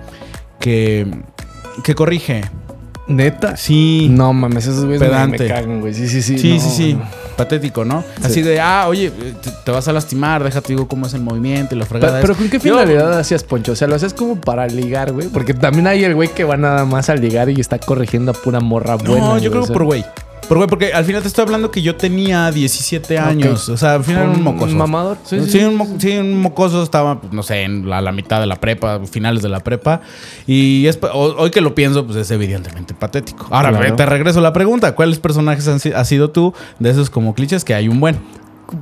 que, 0.60 1.06
que 1.84 1.96
corrige. 1.96 2.42
Neta. 3.06 3.58
Sí. 3.58 4.08
No 4.10 4.32
mames, 4.32 4.66
esos 4.66 4.86
güeyes 4.86 5.02
me, 5.02 5.08
me 5.08 5.14
Pedante. 5.14 5.48
cagan, 5.50 5.82
güey. 5.82 5.94
Sí, 5.94 6.08
sí, 6.08 6.22
sí. 6.22 6.38
Sí, 6.40 6.54
no, 6.54 6.60
sí, 6.62 6.70
sí. 6.70 6.94
no. 6.94 7.02
Patético, 7.36 7.84
¿no? 7.84 8.04
Así 8.24 8.42
de, 8.44 8.62
ah, 8.62 8.86
oye, 8.88 9.10
te, 9.10 9.50
te 9.66 9.72
vas 9.72 9.88
a 9.88 9.92
lastimar, 9.92 10.44
déjate 10.44 10.70
digo 10.74 10.88
cómo 10.88 11.08
es 11.08 11.14
el 11.16 11.22
movimiento 11.22 11.76
y 11.76 11.80
la 11.80 11.86
fregada. 11.86 12.22
pero 12.22 12.36
¿con 12.36 12.46
qué 12.48 12.58
Yo- 12.60 12.76
finalidad 12.76 13.20
hacías, 13.20 13.44
Poncho? 13.44 13.74
O 13.74 13.76
sea, 13.76 13.88
lo 13.90 13.96
hacías 13.96 14.14
como 14.14 14.40
para 14.40 14.68
ligar, 14.68 15.12
güey. 15.12 15.28
Porque 15.28 15.54
también 15.54 15.88
hay 15.88 16.04
el 16.06 16.14
güey 16.16 16.30
que 16.30 16.44
va 16.46 16.56
nada 16.56 16.86
más 16.86 17.10
a 17.10 17.16
ligar 17.16 17.50
y 17.50 17.60
está 17.60 17.78
corrigiendo 17.80 18.32
a 18.32 18.36
pura 18.36 18.60
morra 18.62 18.96
No, 18.98 19.04
buena. 19.04 19.26
yo 19.40 19.50
güey, 19.50 19.50
creo 19.50 19.64
o 19.64 19.66
sea. 19.66 19.74
por 19.74 19.84
güey. 19.84 20.06
Por 20.48 20.58
güey, 20.58 20.68
porque 20.70 20.94
al 20.94 21.06
final 21.06 21.22
te 21.22 21.28
estoy 21.30 21.44
hablando 21.44 21.72
que 21.72 21.82
yo 21.82 21.96
tenía 21.96 22.52
17 22.52 23.18
años. 23.18 23.70
O 23.70 23.78
sea, 23.78 23.96
al 23.96 24.04
final 24.04 24.24
era 24.24 24.32
un 24.32 24.44
mocoso. 24.44 24.76
mamador. 24.76 25.18
Sí, 25.24 25.40
sí, 25.42 25.50
Sí, 25.52 25.60
un, 25.64 25.76
mo- 25.76 25.88
sí, 25.98 26.18
un 26.18 26.40
mocoso 26.42 26.84
estaba, 26.84 27.20
pues, 27.22 27.32
no 27.34 27.42
sé, 27.44 27.64
en 27.64 27.90
la, 27.90 28.02
la 28.02 28.12
mitad 28.12 28.40
de 28.40 28.46
la 28.46 28.58
prepa, 28.58 29.00
finales 29.10 29.42
de 29.42 29.50
la 29.50 29.62
prepa. 29.62 30.02
Y 30.46 30.86
es, 30.88 31.00
hoy 31.14 31.50
que 31.50 31.62
lo 31.62 31.74
pienso, 31.74 32.06
pues 32.06 32.18
es 32.18 32.30
evidentemente 32.32 32.94
patético. 32.94 33.48
Ahora, 33.52 33.70
Claro. 33.70 33.96
te 33.96 34.06
regreso 34.06 34.42
la 34.42 34.54
pregunta. 34.54 34.94
¿Cuáles 34.96 35.20
personajes 35.20 35.68
han 35.68 35.80
has 35.96 36.08
sido 36.08 36.30
tú 36.30 36.54
de 36.80 36.90
esos 36.92 37.10
como 37.10 37.34
clichés 37.34 37.64
que 37.64 37.74
hay 37.74 37.88
un 37.88 38.00
buen? 38.00 38.18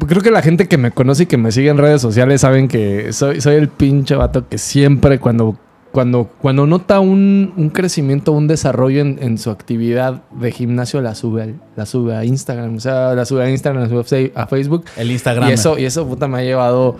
Creo 0.08 0.22
que 0.22 0.32
la 0.32 0.42
gente 0.42 0.68
que 0.68 0.78
me 0.78 0.92
conoce 0.92 1.24
y 1.24 1.26
que 1.26 1.38
me 1.38 1.52
sigue 1.52 1.70
en 1.70 1.78
redes 1.78 2.02
sociales 2.02 2.42
saben 2.42 2.68
que 2.68 3.12
soy, 3.14 3.42
soy 3.42 3.56
el 3.56 3.68
pinche 3.68 4.16
vato 4.16 4.48
que 4.48 4.58
siempre 4.58 5.20
cuando, 5.20 5.58
cuando, 5.92 6.30
cuando 6.42 6.66
nota 6.66 7.00
un, 7.00 7.54
un 7.58 7.70
crecimiento, 7.70 8.32
un 8.32 8.48
desarrollo 8.48 9.02
en, 9.02 9.20
en 9.22 9.38
su 9.38 9.50
actividad 9.50 10.24
de 10.32 10.52
gimnasio, 10.52 11.02
la 11.02 11.16
sube, 11.16 11.56
la 11.76 11.86
sube 11.86 12.16
a 12.16 12.24
Instagram. 12.24 12.78
O 12.78 12.80
sea, 12.80 13.14
la 13.14 13.26
sube 13.26 13.44
a 13.44 13.50
Instagram, 13.50 13.84
la 13.84 13.90
sube 13.90 14.32
a 14.36 14.48
Facebook. 14.48 14.86
El 14.96 15.12
Instagram. 15.12 15.50
Y 15.50 15.54
eso, 15.54 15.78
y 15.78 15.86
eso 15.86 16.08
puta 16.08 16.28
me 16.28 16.40
ha 16.40 16.44
llevado. 16.44 16.96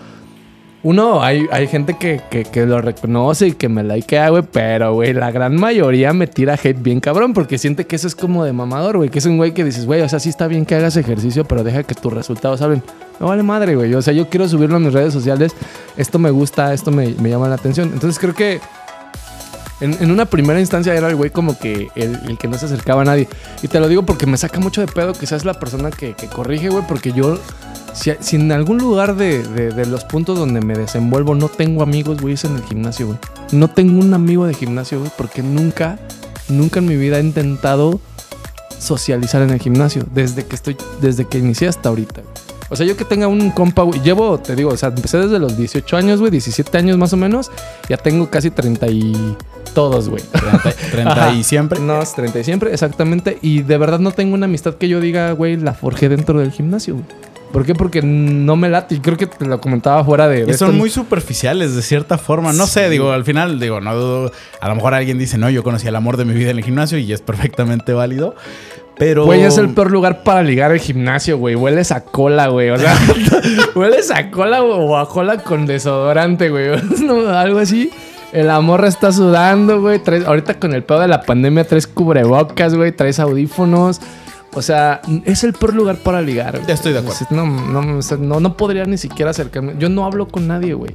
Uno, 0.84 1.22
hay, 1.22 1.46
hay 1.52 1.68
gente 1.68 1.96
que, 1.96 2.20
que, 2.28 2.42
que 2.42 2.66
lo 2.66 2.82
reconoce 2.82 3.46
y 3.48 3.52
que 3.52 3.68
me 3.68 3.84
likea, 3.84 4.30
güey, 4.30 4.42
pero, 4.42 4.94
güey, 4.94 5.12
la 5.12 5.30
gran 5.30 5.54
mayoría 5.54 6.12
me 6.12 6.26
tira 6.26 6.54
hate 6.54 6.82
bien 6.82 6.98
cabrón 6.98 7.34
porque 7.34 7.56
siente 7.56 7.86
que 7.86 7.94
eso 7.94 8.08
es 8.08 8.16
como 8.16 8.44
de 8.44 8.52
mamador, 8.52 8.96
güey, 8.96 9.08
que 9.08 9.20
es 9.20 9.26
un 9.26 9.36
güey 9.36 9.54
que 9.54 9.62
dices, 9.62 9.86
güey, 9.86 10.00
o 10.00 10.08
sea, 10.08 10.18
sí 10.18 10.28
está 10.28 10.48
bien 10.48 10.66
que 10.66 10.74
hagas 10.74 10.96
ejercicio, 10.96 11.44
pero 11.44 11.62
deja 11.62 11.84
que 11.84 11.94
tus 11.94 12.12
resultados 12.12 12.62
hablen. 12.62 12.82
No 13.20 13.28
vale 13.28 13.44
madre, 13.44 13.76
güey, 13.76 13.94
o 13.94 14.02
sea, 14.02 14.12
yo 14.12 14.28
quiero 14.28 14.48
subirlo 14.48 14.74
a 14.74 14.80
mis 14.80 14.92
redes 14.92 15.12
sociales, 15.12 15.54
esto 15.96 16.18
me 16.18 16.32
gusta, 16.32 16.74
esto 16.74 16.90
me, 16.90 17.14
me 17.20 17.30
llama 17.30 17.46
la 17.46 17.54
atención. 17.54 17.90
Entonces 17.92 18.18
creo 18.18 18.34
que 18.34 18.60
en, 19.82 20.10
una 20.12 20.26
primera 20.26 20.60
instancia 20.60 20.94
era 20.94 21.08
el 21.08 21.16
güey 21.16 21.30
como 21.30 21.58
que 21.58 21.88
el, 21.96 22.38
que 22.38 22.46
no 22.46 22.56
se 22.56 22.66
acercaba 22.66 23.02
a 23.02 23.04
nadie. 23.04 23.28
Y 23.62 23.68
te 23.68 23.80
lo 23.80 23.88
digo 23.88 24.04
porque 24.04 24.26
me 24.26 24.36
saca 24.36 24.60
mucho 24.60 24.80
de 24.80 24.86
pedo 24.86 25.12
que 25.12 25.26
seas 25.26 25.44
la 25.44 25.54
persona 25.54 25.90
que, 25.90 26.14
corrige, 26.32 26.68
güey, 26.68 26.84
porque 26.86 27.12
yo, 27.12 27.38
si, 27.92 28.36
en 28.36 28.52
algún 28.52 28.78
lugar 28.78 29.16
de, 29.16 29.84
los 29.88 30.04
puntos 30.04 30.38
donde 30.38 30.60
me 30.60 30.76
desenvuelvo 30.76 31.34
no 31.34 31.48
tengo 31.48 31.82
amigos, 31.82 32.20
güey, 32.20 32.34
es 32.34 32.44
en 32.44 32.54
el 32.56 32.62
gimnasio, 32.62 33.06
güey. 33.08 33.18
No 33.50 33.68
tengo 33.68 33.98
un 33.98 34.14
amigo 34.14 34.46
de 34.46 34.54
gimnasio, 34.54 35.00
güey, 35.00 35.10
porque 35.16 35.42
nunca, 35.42 35.98
nunca 36.48 36.78
en 36.78 36.86
mi 36.86 36.96
vida 36.96 37.18
he 37.18 37.20
intentado 37.20 38.00
socializar 38.78 39.42
en 39.42 39.50
el 39.50 39.60
gimnasio, 39.60 40.06
desde 40.14 40.46
que 40.46 40.54
estoy, 40.54 40.76
desde 41.00 41.26
que 41.26 41.38
inicié 41.38 41.66
hasta 41.66 41.88
ahorita. 41.88 42.22
O 42.70 42.76
sea, 42.76 42.86
yo 42.86 42.96
que 42.96 43.04
tenga 43.04 43.26
un 43.26 43.50
compa, 43.50 43.82
güey, 43.82 44.00
llevo, 44.00 44.38
te 44.38 44.54
digo, 44.54 44.70
o 44.70 44.76
sea, 44.76 44.88
empecé 44.90 45.18
desde 45.18 45.38
los 45.38 45.56
18 45.56 45.96
años, 45.96 46.20
güey, 46.20 46.30
17 46.30 46.78
años 46.78 46.96
más 46.96 47.12
o 47.12 47.16
menos, 47.16 47.50
ya 47.88 47.96
tengo 47.96 48.30
casi 48.30 48.50
30 48.50 48.86
y 48.86 49.36
todos, 49.74 50.08
güey. 50.08 50.22
30, 50.32 50.72
30 50.92 51.32
y 51.34 51.44
siempre. 51.44 51.80
No, 51.80 52.00
es 52.00 52.14
30 52.14 52.40
y 52.40 52.44
siempre, 52.44 52.72
exactamente. 52.72 53.38
Y 53.42 53.62
de 53.62 53.78
verdad 53.78 53.98
no 53.98 54.10
tengo 54.12 54.34
una 54.34 54.46
amistad 54.46 54.74
que 54.74 54.88
yo 54.88 55.00
diga, 55.00 55.32
güey, 55.32 55.56
la 55.56 55.74
forjé 55.74 56.08
dentro 56.08 56.38
del 56.40 56.50
gimnasio. 56.52 56.94
güey. 56.94 57.06
¿Por 57.52 57.66
qué? 57.66 57.74
Porque 57.74 58.00
no 58.00 58.56
me 58.56 58.70
late. 58.70 58.94
Y 58.94 59.00
creo 59.00 59.18
que 59.18 59.26
te 59.26 59.44
lo 59.44 59.60
comentaba 59.60 60.02
fuera 60.04 60.26
de. 60.26 60.46
de 60.46 60.52
Y 60.52 60.54
son 60.54 60.68
esto. 60.70 60.78
muy 60.78 60.88
superficiales 60.88 61.74
de 61.74 61.82
cierta 61.82 62.16
forma. 62.16 62.52
No 62.54 62.66
sé, 62.66 62.88
digo, 62.88 63.12
al 63.12 63.24
final, 63.24 63.60
digo, 63.60 63.78
no 63.80 63.94
dudo- 63.94 64.32
A 64.60 64.68
lo 64.70 64.74
mejor 64.74 64.94
alguien 64.94 65.18
dice, 65.18 65.36
no, 65.36 65.50
yo 65.50 65.62
conocí 65.62 65.86
el 65.86 65.94
amor 65.96 66.16
de 66.16 66.24
mi 66.24 66.32
vida 66.32 66.50
en 66.50 66.56
el 66.58 66.64
gimnasio 66.64 66.96
y 66.96 67.12
es 67.12 67.20
perfectamente 67.20 67.92
válido. 67.92 68.34
Pero. 68.96 69.26
Güey, 69.26 69.42
es 69.42 69.58
el 69.58 69.68
peor 69.74 69.90
lugar 69.90 70.22
para 70.22 70.42
ligar 70.42 70.72
el 70.72 70.78
gimnasio, 70.80 71.36
güey. 71.36 71.54
Hueles 71.54 71.92
a 71.92 72.04
cola, 72.04 72.48
güey. 72.48 72.70
O 72.70 72.78
sea, 72.78 72.96
hueles 73.74 74.10
a 74.10 74.30
cola 74.30 74.62
o 74.62 74.96
a 74.96 75.06
cola 75.08 75.38
con 75.42 75.66
desodorante, 75.66 76.48
güey. 76.48 76.70
No, 77.02 77.28
algo 77.28 77.58
así. 77.58 77.90
El 78.32 78.48
amor 78.50 78.84
está 78.84 79.12
sudando, 79.12 79.80
güey. 79.80 79.98
Traes- 80.02 80.24
ahorita 80.26 80.58
con 80.58 80.72
el 80.72 80.82
pedo 80.82 81.00
de 81.00 81.08
la 81.08 81.22
pandemia 81.22 81.64
traes 81.66 81.86
cubrebocas, 81.86 82.74
güey. 82.74 82.92
Traes 82.92 83.18
audífonos. 83.20 84.00
O 84.54 84.62
sea, 84.62 85.00
es 85.24 85.44
el 85.44 85.52
peor 85.52 85.74
lugar 85.74 85.96
para 85.96 86.20
ligar. 86.22 86.52
güey. 86.56 86.66
Ya 86.66 86.74
estoy 86.74 86.92
de 86.92 86.98
acuerdo. 87.00 87.26
No, 87.30 87.46
no, 87.46 87.82
no, 88.18 88.40
no 88.40 88.56
podría 88.56 88.84
ni 88.84 88.98
siquiera 88.98 89.30
acercarme. 89.30 89.74
Yo 89.78 89.88
no 89.88 90.04
hablo 90.04 90.28
con 90.28 90.46
nadie, 90.48 90.74
güey. 90.74 90.94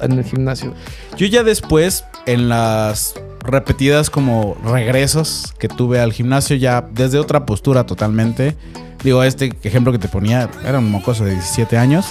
En 0.00 0.12
el 0.12 0.24
gimnasio. 0.24 0.74
Yo 1.16 1.26
ya 1.26 1.42
después, 1.42 2.04
en 2.26 2.48
las 2.48 3.14
repetidas 3.40 4.10
como 4.10 4.56
regresos 4.64 5.54
que 5.58 5.68
tuve 5.68 6.00
al 6.00 6.12
gimnasio, 6.12 6.56
ya 6.56 6.86
desde 6.92 7.18
otra 7.18 7.46
postura 7.46 7.86
totalmente. 7.86 8.56
Digo, 9.02 9.22
este 9.22 9.52
ejemplo 9.62 9.92
que 9.92 9.98
te 9.98 10.08
ponía 10.08 10.48
era 10.66 10.78
un 10.80 10.90
mocoso 10.90 11.24
de 11.24 11.32
17 11.32 11.78
años. 11.78 12.06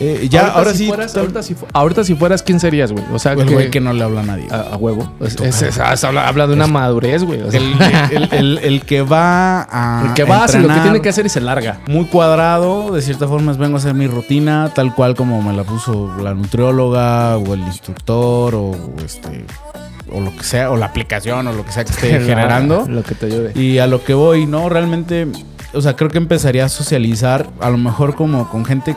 Eh, 0.00 0.28
ya, 0.30 0.40
Ahorita 0.42 0.58
ahora 0.58 0.70
si 0.72 0.78
sí. 0.78 0.86
Fueras, 0.88 1.12
tal- 1.12 1.20
ahorita, 1.22 1.42
si, 1.42 1.54
fu- 1.54 1.66
ahorita 1.72 2.04
si 2.04 2.14
fueras, 2.14 2.42
¿quién 2.42 2.60
serías, 2.60 2.92
güey? 2.92 3.04
O 3.12 3.18
sea, 3.18 3.32
el 3.32 3.44
que- 3.46 3.52
güey 3.54 3.70
que 3.70 3.80
no 3.80 3.92
le 3.92 4.04
habla 4.04 4.20
a 4.20 4.24
nadie. 4.24 4.46
a, 4.50 4.74
a 4.74 4.76
huevo. 4.76 5.12
Es- 5.20 5.34
es- 5.40 5.62
es- 5.62 5.78
es- 5.78 6.04
habla, 6.04 6.28
habla 6.28 6.46
de 6.46 6.52
una 6.54 6.66
madurez, 6.68 7.24
güey. 7.24 7.42
O 7.42 7.50
sea, 7.50 7.60
El, 7.60 7.72
el- 8.12 8.28
el- 8.32 8.58
el 8.58 8.82
que 8.82 9.02
va 9.02 9.62
a. 9.70 10.06
el 10.08 10.14
que 10.14 10.24
va, 10.24 10.44
hace 10.44 10.60
lo 10.60 10.68
que 10.68 10.80
tiene 10.80 11.00
que 11.02 11.08
hacer 11.08 11.26
y 11.26 11.28
se 11.28 11.40
larga. 11.40 11.80
Muy 11.88 12.04
cuadrado, 12.04 12.92
de 12.92 13.02
cierta 13.02 13.26
forma, 13.26 13.50
es 13.52 13.58
vengo 13.58 13.76
a 13.76 13.78
hacer 13.80 13.94
mi 13.94 14.06
rutina, 14.06 14.70
tal 14.74 14.94
cual 14.94 15.14
como 15.16 15.42
me 15.42 15.52
la 15.52 15.64
puso 15.64 16.12
la 16.22 16.34
nutrióloga 16.34 17.36
o 17.36 17.54
el 17.54 17.60
instructor 17.60 18.54
o 18.54 18.76
este. 19.04 19.44
O 20.10 20.20
lo 20.20 20.34
que 20.34 20.42
sea, 20.42 20.70
o 20.70 20.76
la 20.76 20.86
aplicación 20.86 21.46
o 21.48 21.52
lo 21.52 21.64
que 21.66 21.72
sea 21.72 21.84
que 21.84 21.90
esté 21.92 22.20
generando. 22.24 22.86
Lo 22.88 23.02
que 23.02 23.14
te 23.14 23.26
ayude. 23.26 23.52
Y 23.60 23.78
a 23.78 23.86
lo 23.86 24.02
que 24.04 24.14
voy, 24.14 24.46
¿no? 24.46 24.68
Realmente, 24.70 25.26
o 25.74 25.82
sea, 25.82 25.96
creo 25.96 26.08
que 26.10 26.16
empezaría 26.18 26.64
a 26.64 26.68
socializar, 26.70 27.50
a 27.60 27.68
lo 27.68 27.76
mejor 27.76 28.14
como 28.14 28.48
con 28.48 28.64
gente 28.64 28.96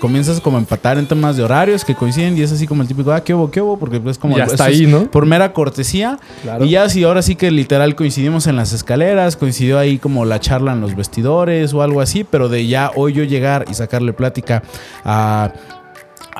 comienzas 0.00 0.40
como 0.40 0.56
a 0.56 0.60
empatar 0.60 0.98
en 0.98 1.06
temas 1.06 1.36
de 1.36 1.44
horarios 1.44 1.84
que 1.84 1.94
coinciden 1.94 2.36
y 2.36 2.42
es 2.42 2.50
así 2.50 2.66
como 2.66 2.82
el 2.82 2.88
típico, 2.88 3.12
ah, 3.12 3.22
qué 3.22 3.34
hubo, 3.34 3.50
qué 3.50 3.60
hubo, 3.60 3.78
porque 3.78 4.00
es 4.06 4.18
como... 4.18 4.36
Está 4.36 4.54
es 4.54 4.60
ahí, 4.60 4.86
¿no? 4.86 5.10
Por 5.10 5.26
mera 5.26 5.52
cortesía. 5.52 6.18
Claro. 6.42 6.64
Y 6.64 6.70
ya 6.70 6.88
si 6.88 7.04
ahora 7.04 7.22
sí 7.22 7.36
que 7.36 7.50
literal 7.50 7.94
coincidimos 7.94 8.46
en 8.46 8.56
las 8.56 8.72
escaleras, 8.72 9.36
coincidió 9.36 9.78
ahí 9.78 9.98
como 9.98 10.24
la 10.24 10.40
charla 10.40 10.72
en 10.72 10.80
los 10.80 10.96
vestidores 10.96 11.74
o 11.74 11.82
algo 11.82 12.00
así, 12.00 12.24
pero 12.24 12.48
de 12.48 12.66
ya 12.66 12.90
hoy 12.96 13.12
yo 13.12 13.24
llegar 13.24 13.66
y 13.70 13.74
sacarle 13.74 14.12
plática 14.12 14.62
a... 15.04 15.52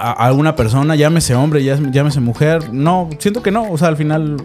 A 0.03 0.13
alguna 0.27 0.57
persona, 0.57 0.97
llámese 0.97 1.35
hombre, 1.35 1.63
llámese 1.63 2.21
mujer. 2.21 2.73
No, 2.73 3.11
siento 3.19 3.43
que 3.43 3.51
no. 3.51 3.71
O 3.71 3.77
sea, 3.77 3.89
al 3.89 3.97
final. 3.99 4.37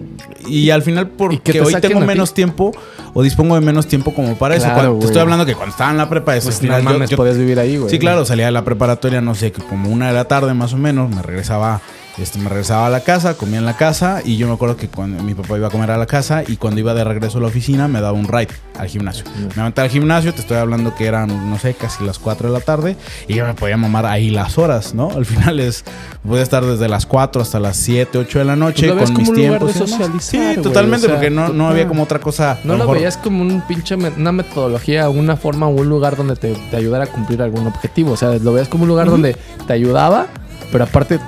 Y 0.47 0.69
al 0.69 0.81
final, 0.81 1.07
porque 1.09 1.53
te 1.53 1.61
hoy 1.61 1.73
tengo 1.75 2.01
menos 2.01 2.33
tiempo 2.33 2.71
o 3.13 3.23
dispongo 3.23 3.55
de 3.55 3.61
menos 3.61 3.87
tiempo 3.87 4.13
como 4.13 4.35
para 4.35 4.55
eso. 4.55 4.67
Cuando- 4.73 4.99
te 4.99 5.05
estoy 5.05 5.21
hablando 5.21 5.45
que 5.45 5.55
cuando 5.55 5.71
estaba 5.71 5.91
en 5.91 5.97
la 5.97 6.09
prepa, 6.09 6.35
eso, 6.35 6.47
Pues 6.47 6.55
al 6.57 6.61
final 6.61 6.83
no 6.83 6.89
yo- 6.91 6.93
mames, 6.95 7.09
yo- 7.09 7.17
podías 7.17 7.37
vivir 7.37 7.57
ahí, 7.59 7.77
güey. 7.77 7.89
Sí, 7.89 7.99
claro, 7.99 8.25
salía 8.25 8.47
de 8.47 8.51
la 8.51 8.63
preparatoria, 8.65 9.21
no 9.21 9.33
sé, 9.33 9.51
que 9.53 9.61
como 9.61 9.89
una 9.89 10.07
de 10.07 10.13
la 10.13 10.25
tarde 10.25 10.53
más 10.53 10.73
o 10.73 10.77
menos, 10.77 11.09
me 11.09 11.21
regresaba, 11.21 11.79
este, 12.17 12.39
me 12.39 12.49
regresaba 12.49 12.87
a 12.87 12.89
la 12.89 13.01
casa, 13.01 13.35
comía 13.35 13.59
en 13.59 13.65
la 13.65 13.75
casa 13.75 14.21
y 14.23 14.37
yo 14.37 14.47
me 14.47 14.53
acuerdo 14.53 14.77
que 14.77 14.87
cuando 14.87 15.21
mi 15.21 15.33
papá 15.33 15.57
iba 15.57 15.67
a 15.67 15.69
comer 15.69 15.91
a 15.91 15.97
la 15.97 16.05
casa 16.05 16.43
y 16.47 16.55
cuando 16.55 16.79
iba 16.79 16.93
de 16.93 17.03
regreso 17.03 17.39
a 17.39 17.41
la 17.41 17.47
oficina 17.47 17.89
me 17.89 17.99
daba 17.99 18.13
un 18.17 18.27
ride 18.27 18.53
al 18.77 18.87
gimnasio. 18.87 19.25
Me 19.35 19.55
levanté 19.55 19.81
al 19.81 19.89
gimnasio, 19.89 20.33
te 20.33 20.39
estoy 20.41 20.57
hablando 20.57 20.95
que 20.95 21.07
eran, 21.07 21.49
no 21.49 21.59
sé, 21.59 21.73
casi 21.73 22.05
las 22.05 22.19
4 22.19 22.47
de 22.47 22.53
la 22.53 22.61
tarde 22.61 22.95
y 23.27 23.33
yo 23.35 23.45
me 23.45 23.53
podía 23.53 23.75
mamar 23.75 24.05
ahí 24.05 24.29
las 24.29 24.57
horas, 24.57 24.93
¿no? 24.93 25.09
Al 25.11 25.25
final 25.25 25.59
es, 25.59 25.83
podía 26.25 26.43
estar 26.43 26.63
desde 26.63 26.87
las 26.87 27.05
4 27.05 27.41
hasta 27.41 27.59
las 27.59 27.75
7, 27.77 28.17
8 28.17 28.39
de 28.39 28.45
la 28.45 28.55
noche 28.55 28.93
Pues 28.93 29.11
con 29.11 29.17
mis 29.17 29.33
tiempos. 29.33 29.73
Sí, 30.19 30.39
totalmente, 30.61 31.07
o 31.07 31.09
sea, 31.09 31.17
porque 31.17 31.29
no, 31.29 31.49
no 31.49 31.67
había 31.67 31.87
como 31.87 32.03
otra 32.03 32.19
cosa. 32.19 32.59
No 32.63 32.77
lo 32.77 32.89
veías 32.89 33.17
como 33.17 33.41
un 33.41 33.61
pinche 33.67 33.95
una 33.95 34.31
metodología, 34.31 35.09
una 35.09 35.35
forma 35.35 35.67
o 35.67 35.71
un 35.71 35.89
lugar 35.89 36.15
donde 36.15 36.35
te, 36.35 36.53
te 36.53 36.77
ayudara 36.77 37.05
a 37.05 37.07
cumplir 37.07 37.41
algún 37.41 37.67
objetivo. 37.67 38.13
O 38.13 38.17
sea, 38.17 38.31
lo 38.37 38.53
veías 38.53 38.69
como 38.69 38.83
un 38.83 38.89
lugar 38.89 39.09
donde 39.09 39.35
te 39.67 39.73
ayudaba, 39.73 40.27
pero 40.71 40.85
aparte 40.85 41.19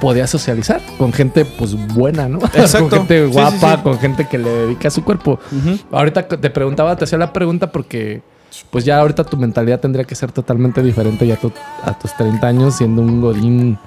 podías 0.00 0.30
socializar 0.30 0.80
con 0.98 1.12
gente 1.12 1.44
pues 1.44 1.74
buena, 1.94 2.28
¿no? 2.28 2.38
Exacto. 2.54 2.88
con 2.88 2.98
gente 3.00 3.26
guapa, 3.26 3.70
sí, 3.72 3.76
sí. 3.76 3.82
con 3.82 3.98
gente 3.98 4.26
que 4.28 4.38
le 4.38 4.48
dedica 4.50 4.90
su 4.90 5.04
cuerpo. 5.04 5.38
Ahorita 5.92 6.26
te 6.28 6.50
preguntaba, 6.50 6.96
te 6.96 7.04
hacía 7.04 7.18
la 7.18 7.32
pregunta 7.32 7.70
porque 7.72 8.22
pues 8.70 8.84
ya 8.84 8.98
ahorita 8.98 9.24
tu 9.24 9.36
mentalidad 9.36 9.78
tendría 9.80 10.04
que 10.04 10.14
ser 10.14 10.32
totalmente 10.32 10.82
diferente 10.82 11.26
ya 11.26 11.36
tu- 11.36 11.52
a 11.84 11.96
tus 11.98 12.16
30 12.16 12.46
años 12.46 12.76
siendo 12.76 13.02
un 13.02 13.20
godín. 13.20 13.78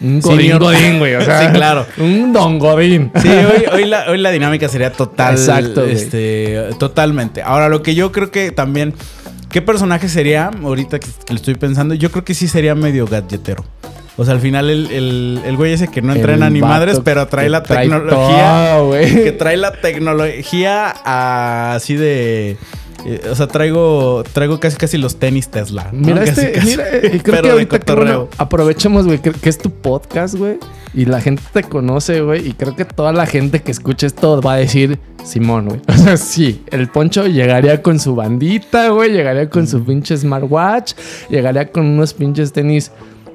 Un 0.00 0.20
godín, 0.20 0.98
güey. 1.00 1.14
O 1.16 1.20
sea, 1.24 1.46
Sí, 1.46 1.52
claro. 1.52 1.84
Un 1.98 2.32
don 2.32 2.58
godín. 2.58 3.10
Sí, 3.20 3.28
hoy, 3.28 3.64
hoy, 3.72 3.84
la, 3.86 4.04
hoy 4.08 4.18
la 4.18 4.30
dinámica 4.30 4.68
sería 4.68 4.92
total. 4.92 5.34
Exacto, 5.34 5.82
güey. 5.82 5.92
Este, 5.94 6.68
totalmente. 6.78 7.42
Ahora, 7.42 7.68
lo 7.68 7.82
que 7.82 7.94
yo 7.94 8.12
creo 8.12 8.30
que 8.30 8.52
también. 8.52 8.94
¿Qué 9.50 9.62
personaje 9.62 10.08
sería? 10.10 10.50
Ahorita 10.62 11.00
que, 11.00 11.06
que 11.24 11.32
lo 11.32 11.36
estoy 11.36 11.54
pensando, 11.54 11.94
yo 11.94 12.10
creo 12.10 12.22
que 12.22 12.34
sí 12.34 12.46
sería 12.48 12.74
medio 12.74 13.06
gadgetero. 13.06 13.64
O 14.20 14.24
sea, 14.24 14.34
al 14.34 14.40
final 14.40 14.68
el, 14.68 14.90
el, 14.90 15.40
el 15.46 15.56
güey 15.56 15.72
ese 15.72 15.88
que 15.88 16.02
no 16.02 16.12
entrena 16.12 16.50
ni 16.50 16.60
madres, 16.60 17.00
pero 17.04 17.26
trae 17.28 17.48
la 17.48 17.62
trae 17.62 17.82
tecnología. 17.88 18.74
todo, 18.76 18.90
que 18.92 19.32
trae 19.32 19.56
la 19.56 19.72
tecnología 19.72 20.92
a- 21.04 21.74
así 21.76 21.94
de. 21.94 22.56
eh, 23.06 23.20
o 23.30 23.34
sea, 23.36 23.46
traigo, 23.46 24.24
traigo 24.32 24.58
casi 24.58 24.76
casi 24.76 24.98
los 24.98 25.16
tenis 25.20 25.48
Tesla. 25.48 25.90
¿no? 25.92 26.08
Mira, 26.08 26.24
Casi, 26.24 26.30
este, 26.40 26.52
casi. 26.52 26.66
mira, 26.66 26.84
eh, 26.92 27.00
creo 27.22 27.22
Pero 27.22 27.42
que 27.42 27.50
ahorita 27.50 27.78
que 27.78 27.92
bueno, 27.94 28.28
aprovechemos, 28.38 29.06
güey, 29.06 29.20
que, 29.20 29.30
que 29.30 29.48
es 29.48 29.58
tu 29.58 29.70
podcast, 29.70 30.34
güey, 30.34 30.58
y 30.94 31.04
la 31.04 31.20
gente 31.20 31.42
te 31.52 31.62
conoce, 31.62 32.20
güey, 32.22 32.48
y 32.48 32.52
creo 32.54 32.74
que 32.74 32.84
toda 32.84 33.12
la 33.12 33.24
gente 33.26 33.62
que 33.62 33.70
escuche 33.70 34.06
esto 34.08 34.40
va 34.42 34.54
a 34.54 34.56
decir 34.56 34.98
Simón, 35.24 35.66
güey. 35.68 35.80
O 35.88 35.92
sea, 35.96 36.16
sí, 36.16 36.64
el 36.72 36.88
Poncho 36.88 37.24
llegaría 37.28 37.82
con 37.82 38.00
su 38.00 38.16
bandita, 38.16 38.88
güey, 38.88 39.12
llegaría 39.12 39.48
con 39.48 39.68
su 39.68 39.84
pinche 39.84 40.16
smartwatch, 40.16 40.94
llegaría 41.30 41.70
con 41.70 41.86
unos 41.86 42.14
pinches 42.14 42.52
tenis. 42.52 42.90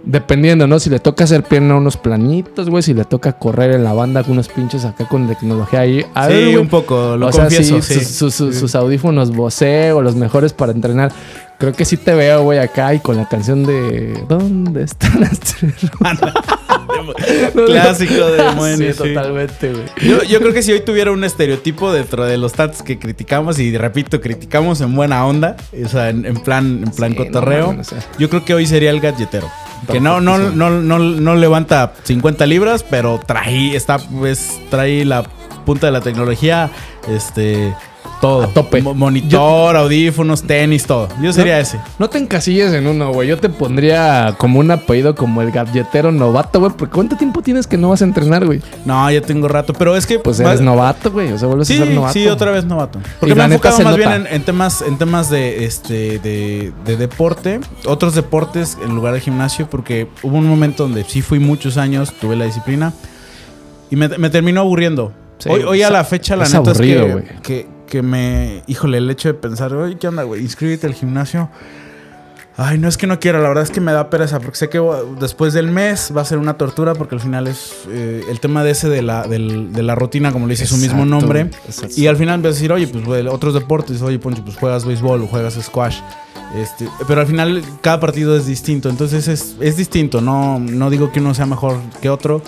Dependiendo, 0.06 0.68
¿no? 0.68 0.80
Si 0.80 0.90
le 0.90 1.00
toca 1.00 1.24
hacer 1.24 1.44
pierna 1.44 1.76
unos 1.76 1.96
planitos, 1.98 2.70
güey. 2.70 2.84
Si 2.84 2.94
le 2.94 3.06
toca 3.06 3.34
correr 3.34 3.72
en 3.72 3.84
la 3.84 3.94
banda 3.94 4.24
con 4.24 4.34
unos 4.34 4.50
pinches 4.50 4.84
acá 4.84 5.08
con 5.08 5.28
tecnología 5.28 5.80
ahí. 5.82 6.06
A 6.14 6.28
Sí, 6.28 6.56
un 6.56 6.68
poco, 6.68 7.16
lo 7.16 7.28
o 7.28 7.32
sea, 7.32 7.46
confieso. 7.46 7.82
sí, 7.82 8.02
sí. 8.02 8.30
sus, 8.30 8.76
audífonos 8.76 9.32
Bose 9.32 9.92
o 9.94 10.02
los 10.02 10.16
mejores 10.16 10.52
para 10.54 10.74
entrenar. 10.74 11.12
Creo 11.58 11.72
que 11.72 11.86
sí 11.86 11.96
te 11.96 12.14
veo, 12.14 12.44
güey, 12.44 12.60
acá 12.60 12.94
y 12.94 13.00
con 13.00 13.16
la 13.16 13.30
canción 13.30 13.66
de 13.66 14.26
¿Dónde 14.28 14.84
están 14.84 15.22
las 15.22 15.40
tres 15.40 15.90
rosas?" 15.92 16.34
Clásico 17.54 18.32
de 18.32 18.52
Moen, 18.56 18.78
Sí, 18.78 18.94
totalmente, 18.98 19.72
güey. 19.72 19.84
Yo, 20.02 20.24
yo 20.24 20.40
creo 20.40 20.54
que 20.54 20.62
si 20.62 20.72
hoy 20.72 20.82
tuviera 20.82 21.12
un 21.12 21.24
estereotipo 21.24 21.92
dentro 21.92 22.26
de 22.26 22.38
los 22.38 22.54
tats 22.54 22.82
que 22.82 23.00
criticamos, 23.00 23.60
y 23.60 23.76
repito, 23.78 24.22
criticamos 24.22 24.82
en 24.82 24.96
buena 24.96 25.26
onda, 25.26 25.56
o 25.84 25.88
sea, 25.88 26.10
en, 26.10 26.26
en 26.26 26.36
plan, 26.36 26.84
en 26.86 26.92
plan 26.92 27.12
Sí, 27.12 27.18
no 27.18 27.26
cotorreo, 27.26 27.76
o 27.80 27.84
sea. 27.84 28.00
yo 28.20 28.30
creo 28.30 28.46
que 28.46 28.54
hoy 28.54 28.66
sería 28.66 28.90
el 28.92 29.00
gadgetero. 29.00 29.50
Que 29.92 30.00
no, 30.00 30.22
no, 30.22 30.38
no, 30.38 30.70
no, 30.70 31.00
no 31.00 31.36
levanta 31.36 31.94
50 32.04 32.46
libras, 32.46 32.84
pero 32.84 33.20
trae, 33.26 33.76
está, 33.76 33.98
pues, 33.98 34.60
trae 34.70 35.06
la 35.06 35.24
punta 35.66 35.88
de 35.88 35.94
la 35.94 36.02
tecnología, 36.02 36.70
este, 37.08 37.74
todo. 38.22 38.44
A 38.44 38.48
tope. 38.48 38.82
Mo- 38.82 38.94
Monitor, 38.94 39.76
audífonos, 39.76 40.44
tenis, 40.44 40.86
todo. 40.86 41.08
Yo 41.22 41.34
sería 41.34 41.60
ese. 41.60 41.80
No 42.00 42.10
te 42.10 42.18
encasilles 42.18 42.74
en 42.74 42.88
uno, 42.88 43.12
güey. 43.12 43.28
Yo 43.30 43.38
te 43.38 43.50
pondría 43.50 44.36
como 44.38 44.60
un 44.60 44.72
apellido 44.72 45.16
como 45.16 45.42
el 45.42 45.52
gadgetero 45.52 46.12
novato, 46.12 46.60
güey. 46.60 46.72
Porque 46.78 46.94
¿cuánto 46.94 47.18
tiempo 47.18 47.42
tienes 47.42 47.68
que 47.68 47.78
no 47.78 47.90
vas 47.90 48.02
a 48.02 48.06
entrenar, 48.06 48.46
güey? 48.46 48.62
No, 48.86 49.10
ya 49.12 49.22
tengo 49.22 49.48
rato, 49.48 49.74
pero 49.74 49.96
es 49.96 50.06
que... 50.06 50.20
Pues 50.20 50.42
va- 50.42 50.50
eres 50.50 50.62
novato, 50.62 51.12
güey. 51.12 51.32
O 51.34 51.38
sea, 51.38 51.48
vuelves 51.48 51.68
Sí, 51.68 51.76
a 51.76 51.86
ser 51.86 51.90
novato. 51.94 52.14
sí, 52.14 52.28
otra 52.28 52.52
vez 52.52 52.66
novato. 52.66 53.00
Y 53.00 53.02
Porque 53.20 53.36
me 53.36 53.40
la 53.40 53.44
he 53.44 53.48
enfocado 53.48 53.80
más 53.82 53.98
bien 53.98 54.12
en, 54.12 54.28
en 54.28 54.44
temas, 54.44 54.82
en 54.82 54.98
temas 54.98 55.30
de 55.30 55.66
este, 55.66 56.20
de, 56.20 56.72
de 56.86 56.98
deporte, 56.98 57.60
otros 57.86 58.16
deportes 58.16 58.78
en 58.84 58.96
lugar 58.96 59.14
de 59.14 59.20
gimnasio, 59.20 59.70
porque 59.70 60.08
hubo 60.24 60.38
un 60.38 60.48
momento 60.48 60.84
donde 60.84 61.04
sí 61.04 61.22
fui 61.22 61.40
muchos 61.40 61.78
años, 61.78 62.14
tuve 62.20 62.36
la 62.36 62.46
disciplina 62.46 62.94
y 63.90 63.96
me, 63.96 64.08
me 64.10 64.30
terminó 64.30 64.62
aburriendo. 64.62 65.12
Sí, 65.40 65.50
hoy, 65.50 65.64
hoy 65.64 65.82
a 65.84 65.90
la 65.90 66.04
fecha, 66.04 66.36
la 66.36 66.44
es 66.46 66.54
neta 66.54 66.72
aburrido, 66.72 67.20
es 67.20 67.42
que, 67.42 67.68
que 67.94 68.02
me. 68.02 68.64
Híjole, 68.66 68.98
el 68.98 69.08
hecho 69.12 69.28
de 69.28 69.36
pensar, 69.36 69.72
oye, 69.76 69.98
¿qué 70.00 70.08
onda, 70.08 70.24
güey? 70.24 70.42
Inscríbete 70.42 70.88
al 70.88 70.96
gimnasio. 70.96 71.48
Ay, 72.58 72.80
no 72.80 72.88
es 72.88 72.98
que 72.98 73.06
no 73.08 73.20
quiero, 73.20 73.40
la 73.42 73.48
verdad 73.50 73.64
es 73.64 73.70
que 73.72 73.82
me 73.82 73.92
da 73.92 74.10
pereza, 74.10 74.40
porque 74.40 74.56
sé 74.58 74.70
que 74.70 74.80
después 75.20 75.54
del 75.54 75.70
mes 75.72 76.12
va 76.16 76.22
a 76.22 76.26
ser 76.26 76.40
una 76.40 76.56
tortura, 76.56 76.94
porque 76.96 77.14
al 77.16 77.22
final 77.22 77.46
es 77.48 77.74
eh, 77.90 78.24
el 78.30 78.40
tema 78.40 78.64
de 78.64 78.72
ese 78.72 78.90
de 78.90 79.02
la, 79.04 79.28
del- 79.28 79.74
de 79.74 79.84
la 79.84 79.94
rutina, 79.96 80.32
como 80.32 80.48
le 80.48 80.54
dice 80.54 80.66
su 80.66 80.78
mismo 80.78 81.04
Exacto, 81.04 81.06
nombre. 81.20 81.42
exacto. 81.68 81.94
Y 81.98 82.06
al 82.08 82.16
final 82.18 82.42
vas 82.42 82.50
a 82.52 82.54
decir, 82.54 82.72
oye, 82.72 82.88
pues 82.88 83.06
güey, 83.06 83.26
otros 83.28 83.54
deportes, 83.56 84.02
oye, 84.04 84.18
Poncho, 84.20 84.44
pues 84.44 84.58
juegas 84.58 84.86
béisbol 84.86 85.22
o 85.24 85.28
juegas 85.28 85.54
squash. 85.62 85.98
Este, 86.56 86.88
pero 87.08 87.22
al 87.22 87.28
final 87.28 87.64
cada 87.82 88.00
partido 88.00 88.36
es 88.38 88.46
distinto, 88.48 88.88
entonces 88.90 89.28
es, 89.28 89.56
es 89.60 89.76
distinto, 89.78 90.20
no, 90.22 90.60
no 90.60 90.90
digo 90.92 91.12
que 91.12 91.20
uno 91.22 91.34
sea 91.34 91.48
mejor 91.48 91.78
que 92.02 92.10
otro, 92.12 92.42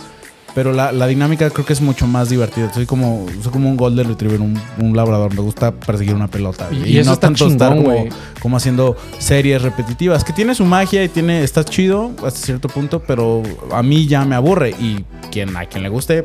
pero 0.56 0.72
la, 0.74 0.92
la 0.92 1.06
dinámica 1.06 1.50
creo 1.52 1.66
que 1.66 1.74
es 1.74 1.82
mucho 1.82 2.08
más 2.08 2.30
divertida. 2.30 2.74
Soy 2.74 2.86
como, 2.88 3.26
soy 3.44 3.52
como 3.52 3.70
un 3.70 3.76
golden 3.78 4.08
retriever, 4.08 4.40
un, 4.42 4.58
un 4.80 4.96
labrador, 4.96 5.36
me 5.36 5.42
gusta 5.42 5.72
perseguir 5.72 6.16
una 6.16 6.28
pelota. 6.28 6.68
Y- 6.72 6.94
y 6.94 6.98
eso 6.98 7.12
no 7.12 7.18
tanto 7.18 7.46
estar 7.48 7.76
como, 7.76 8.06
como 8.42 8.58
haciendo 8.58 8.96
series 9.20 9.62
repetitivas, 9.62 10.24
que 10.24 10.34
tiene 10.34 10.56
su 10.56 10.66
magia 10.66 11.04
y 11.04 11.10
tiene, 11.10 11.44
está 11.44 11.64
chido 11.64 12.12
hasta 12.26 12.40
cierto 12.40 12.70
punto, 12.70 13.02
pero 13.06 13.44
a 13.72 13.84
mí 13.84 14.08
ya 14.08 14.26
me 14.26 14.36
aburre 14.36 14.72
y 14.80 15.04
quien, 15.32 15.56
a 15.58 15.66
quien 15.66 15.84
le 15.84 15.90
guste, 15.90 16.24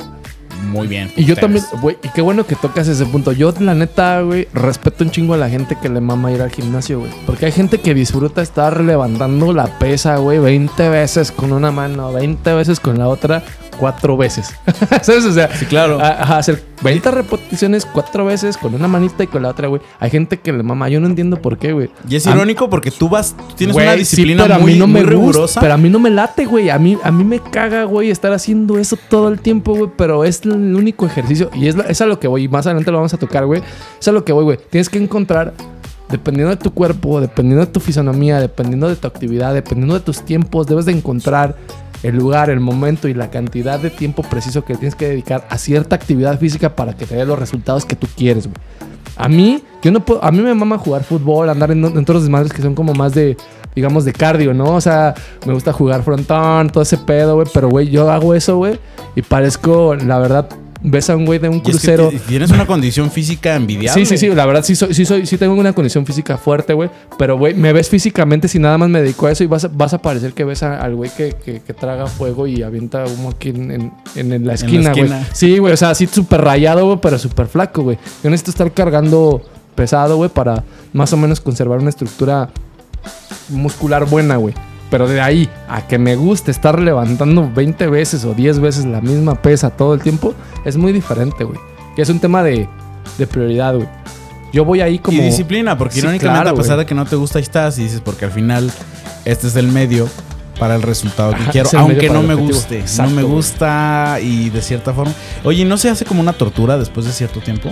muy 0.71 0.87
bien. 0.87 1.11
Y 1.17 1.25
yo 1.25 1.35
también, 1.37 1.65
güey, 1.81 1.97
y 2.05 2.09
qué 2.11 2.21
bueno 2.21 2.47
que 2.47 2.55
tocas 2.55 2.87
ese 2.87 3.07
punto. 3.07 3.33
Yo, 3.33 3.53
la 3.61 3.75
neta, 3.75 4.21
güey, 4.21 4.47
respeto 4.53 5.03
un 5.05 5.11
chingo 5.11 5.33
a 5.33 5.39
la 5.39 5.49
gente 5.49 5.77
que 5.81 5.89
le 5.89 6.01
mama 6.03 6.31
ir 6.33 6.43
al 6.43 6.51
gimnasio, 6.51 7.01
güey. 7.01 7.11
Porque 7.25 7.47
hay 7.47 7.53
gente 7.53 7.79
que 7.81 7.95
disfruta 7.95 8.43
estar 8.43 8.79
levantando 8.83 9.53
la 9.55 9.79
pesa, 9.79 10.17
güey, 10.19 10.39
20 10.39 10.89
veces 10.91 11.33
con 11.33 11.53
una 11.53 11.71
mano, 11.73 12.13
20 12.13 12.53
veces 12.53 12.79
con 12.79 12.99
la 12.99 13.09
otra, 13.09 13.43
cuatro 13.71 14.17
veces. 14.17 14.55
¿Sabes? 15.03 15.25
O 15.25 15.33
sea, 15.33 15.55
Sí, 15.57 15.67
claro. 15.67 16.01
a- 16.01 16.39
hacer 16.39 16.63
20 16.83 17.11
repeticiones 17.11 17.85
cuatro 17.87 18.25
veces 18.25 18.57
con 18.57 18.75
una 18.75 18.89
manita 18.89 19.23
y 19.25 19.27
con 19.27 19.43
la 19.43 19.49
otra, 19.51 19.69
güey. 19.69 19.83
Hay 19.99 20.11
gente 20.11 20.39
que 20.39 20.53
le 20.53 20.63
mama. 20.63 20.89
Yo 20.89 21.01
no 21.01 21.07
entiendo 21.07 21.41
por 21.41 21.59
qué, 21.59 21.73
güey. 21.73 21.91
Y 22.09 22.17
es 22.17 22.27
A- 22.27 22.31
irónico 22.33 22.71
porque 22.71 22.91
tú 22.91 23.09
vas, 23.09 23.35
tú 23.37 23.55
tienes 23.57 23.75
Güey, 23.75 23.87
una 23.87 23.93
sí, 23.95 23.99
disciplina 24.01 24.45
a 24.45 24.59
muy, 24.59 24.73
mí 24.75 24.79
no 24.79 24.87
muy 24.87 24.95
me 24.95 25.01
gusta, 25.03 25.11
rigurosa. 25.19 25.61
pero 25.61 25.75
a 25.75 25.77
mí 25.77 25.89
no 25.91 25.99
me 25.99 26.11
late, 26.11 26.47
güey. 26.47 26.71
A 26.71 26.79
mí, 26.79 26.97
a 27.03 27.11
mí 27.11 27.25
me 27.25 27.41
caga, 27.41 27.85
güey, 27.85 28.11
estar 28.11 28.33
haciendo 28.33 28.79
eso 28.79 28.97
todo 29.09 29.29
el 29.29 29.41
tiempo, 29.41 29.75
güey. 29.75 29.91
Pero 29.97 30.25
es 30.25 30.43
el 30.45 30.53
único 30.75 31.07
ejercicio. 31.07 31.51
Y 31.55 31.69
es, 31.69 31.77
la- 31.77 31.85
es 31.85 32.01
a 32.01 32.07
lo 32.07 32.19
que 32.19 32.29
voy. 32.29 32.45
Y 32.45 32.49
más 32.49 32.67
adelante 32.67 32.91
lo 32.91 32.99
vamos 32.99 33.15
a 33.15 33.19
tocar, 33.19 33.47
güey. 33.47 33.63
Es 34.01 34.09
a 34.09 34.13
lo 34.13 34.25
que 34.25 34.33
voy, 34.33 34.45
güey. 34.45 34.59
Tienes 34.71 34.89
que 34.89 34.99
encontrar 34.99 35.53
dependiendo 36.11 36.51
de 36.51 36.57
tu 36.57 36.73
cuerpo, 36.75 37.21
dependiendo 37.21 37.65
de 37.65 37.71
tu 37.71 37.79
fisonomía, 37.79 38.41
dependiendo 38.41 38.89
de 38.89 38.97
tu 38.97 39.07
actividad, 39.07 39.55
dependiendo 39.55 39.95
de 39.95 40.01
tus 40.01 40.23
tiempos, 40.25 40.67
debes 40.67 40.85
de 40.87 40.91
encontrar 40.93 41.55
el 42.03 42.17
lugar, 42.17 42.51
el 42.51 42.61
momento 42.61 43.09
y 43.09 43.15
la 43.15 43.31
cantidad 43.31 43.79
de 43.79 43.91
tiempo 43.91 44.23
preciso 44.23 44.65
que 44.65 44.75
tienes 44.75 44.95
que 44.95 45.09
dedicar 45.09 45.47
a 45.51 45.59
cierta 45.59 45.97
actividad 45.97 46.39
física 46.39 46.75
para 46.75 46.95
que 46.95 47.07
te 47.07 47.17
dé 47.17 47.27
los 47.27 47.39
resultados 47.39 47.85
que 47.85 47.97
tú 47.97 48.07
quieres, 48.17 48.47
güey. 48.47 48.57
A 49.17 49.29
mí, 49.29 49.63
yo 49.83 49.91
no 49.91 50.05
puedo, 50.05 50.25
a 50.25 50.31
mí 50.31 50.41
me 50.41 50.55
mama 50.55 50.79
jugar 50.79 51.05
fútbol, 51.05 51.51
andar 51.51 51.71
en, 51.71 51.85
en 51.85 52.05
todos 52.05 52.15
los 52.17 52.23
desmadres 52.23 52.53
que 52.53 52.63
son 52.63 52.75
como 52.75 52.95
más 52.95 53.13
de, 53.13 53.37
digamos, 53.75 54.05
de 54.05 54.13
cardio, 54.13 54.55
¿no? 54.55 54.77
O 54.77 54.81
sea, 54.81 55.15
me 55.47 55.53
gusta 55.53 55.73
jugar 55.73 56.03
frontón, 56.03 56.71
todo 56.71 56.83
ese 56.83 56.97
pedo, 56.97 57.35
güey, 57.35 57.47
pero, 57.53 57.69
güey, 57.69 57.91
yo 57.91 58.11
hago 58.11 58.35
eso, 58.35 58.57
güey, 58.57 58.79
y 59.15 59.23
parezco, 59.23 59.95
la 59.95 60.19
verdad, 60.19 60.49
ves 60.83 61.11
a 61.11 61.17
un 61.17 61.27
güey 61.27 61.39
de 61.39 61.49
un 61.49 61.57
Y 61.57 61.59
es 61.59 61.63
que 61.65 61.71
crucero. 61.73 62.09
ti- 62.09 62.19
tienes 62.27 62.51
una 62.51 62.67
condición 62.67 63.11
física 63.11 63.55
envidiable. 63.55 64.05
Sí, 64.05 64.07
sí, 64.07 64.17
sí, 64.17 64.35
la 64.35 64.47
verdad 64.47 64.65
sí 64.65 64.75
soy, 64.75 64.95
sí 64.95 65.05
soy, 65.05 65.27
sí 65.27 65.37
tengo 65.37 65.55
una 65.55 65.73
condición 65.75 66.07
física 66.07 66.39
fuerte, 66.39 66.73
güey. 66.73 66.89
Pero, 67.19 67.37
güey, 67.37 67.55
me 67.55 67.73
ves 67.73 67.89
físicamente 67.89 68.49
si 68.49 68.59
nada 68.59 68.79
más 68.79 68.89
me 68.89 69.03
dedico 69.03 69.27
a 69.27 69.33
eso 69.33 69.45
y 69.45 69.47
vas 69.47 69.65
a, 69.65 69.69
vas 69.69 69.93
a 69.95 69.99
parecer 70.01 70.33
que 70.33 70.45
ves 70.45 70.63
a- 70.63 70.81
al 70.81 70.95
güey 70.95 71.11
que, 71.17 71.35
que- 71.45 71.61
que 71.61 71.75
traga 71.75 72.07
fuego 72.07 72.47
y 72.47 72.63
avienta 72.63 73.05
humo 73.05 73.31
aquí 73.31 73.51
en, 73.51 73.71
en- 74.17 74.33
en 74.33 74.47
la 74.47 74.55
esquina, 74.55 74.93
güey. 74.93 75.11
Sí, 75.33 75.59
güey, 75.59 75.73
o 75.73 75.77
sea, 75.77 75.91
así 75.91 76.07
súper 76.07 76.41
rayado, 76.41 76.87
güey, 76.87 76.99
pero 77.03 77.19
súper 77.19 77.47
flaco, 77.47 77.83
güey. 77.83 77.99
Yo 78.25 78.31
necesito 78.31 78.51
estar 78.53 78.73
cargando 78.73 79.43
pesado, 79.75 80.17
güey, 80.17 80.31
para 80.31 80.65
más 80.93 81.13
o 81.13 81.17
menos 81.17 81.41
conservar 81.41 81.79
una 81.79 81.91
estructura 81.91 82.49
muscular 83.49 84.05
buena, 84.07 84.37
güey. 84.37 84.55
Pero 84.91 85.07
de 85.09 85.21
ahí 85.21 85.49
a 85.69 85.87
que 85.87 85.99
me 85.99 86.17
guste 86.17 86.51
estar 86.51 86.81
levantando 86.81 87.51
20 87.55 87.87
veces 87.87 88.25
o 88.25 88.35
10 88.35 88.59
veces 88.59 88.85
la 88.85 89.01
misma 89.01 89.37
pesa 89.41 89.71
todo 89.71 89.95
el 89.95 90.03
tiempo, 90.03 90.35
es 90.65 90.77
muy 90.77 90.93
diferente, 90.93 91.45
güey. 91.45 91.59
Y 91.97 92.01
es 92.01 92.09
un 92.09 92.19
tema 92.19 92.43
de, 92.43 92.69
de 93.17 93.27
prioridad, 93.27 93.75
güey. 93.75 93.89
Yo 94.53 94.65
voy 94.65 94.81
ahí 94.81 94.99
como... 94.99 95.17
Y 95.17 95.21
disciplina, 95.21 95.79
porque 95.79 95.95
Sí, 95.95 96.01
irónicamente, 96.01 96.43
claro, 96.43 96.57
a 96.57 96.61
pesar 96.61 96.77
de 96.77 96.87
que 96.87 96.95
no 96.95 97.05
te 97.05 97.15
gusta, 97.15 97.39
ahí 97.39 97.45
estás 97.45 97.79
y 97.79 97.85
dices, 97.85 98.01
porque 98.01 98.25
al 98.25 98.33
final 98.33 98.71
este 99.25 99.47
es 99.47 99.55
el 99.55 99.69
medio 99.69 100.09
para 100.59 100.75
el 100.75 100.83
resultado 100.83 101.33
que 101.33 101.43
Ajá, 101.43 101.53
quiero, 101.53 101.71
aunque 101.79 102.11
no 102.11 102.23
me 102.23 102.35
guste. 102.35 102.81
Exacto, 102.81 103.11
no 103.11 103.17
me 103.17 103.23
gusta 103.23 104.19
y 104.21 104.51
de 104.51 104.61
cierta 104.61 104.93
forma. 104.93 105.13
Oye, 105.45 105.65
¿no 105.65 105.79
se 105.79 105.89
hace 105.89 106.05
como 106.05 106.21
una 106.21 106.33
tortura 106.33 106.77
después 106.77 107.07
de 107.07 107.13
cierto 107.13 107.41
tiempo? 107.41 107.71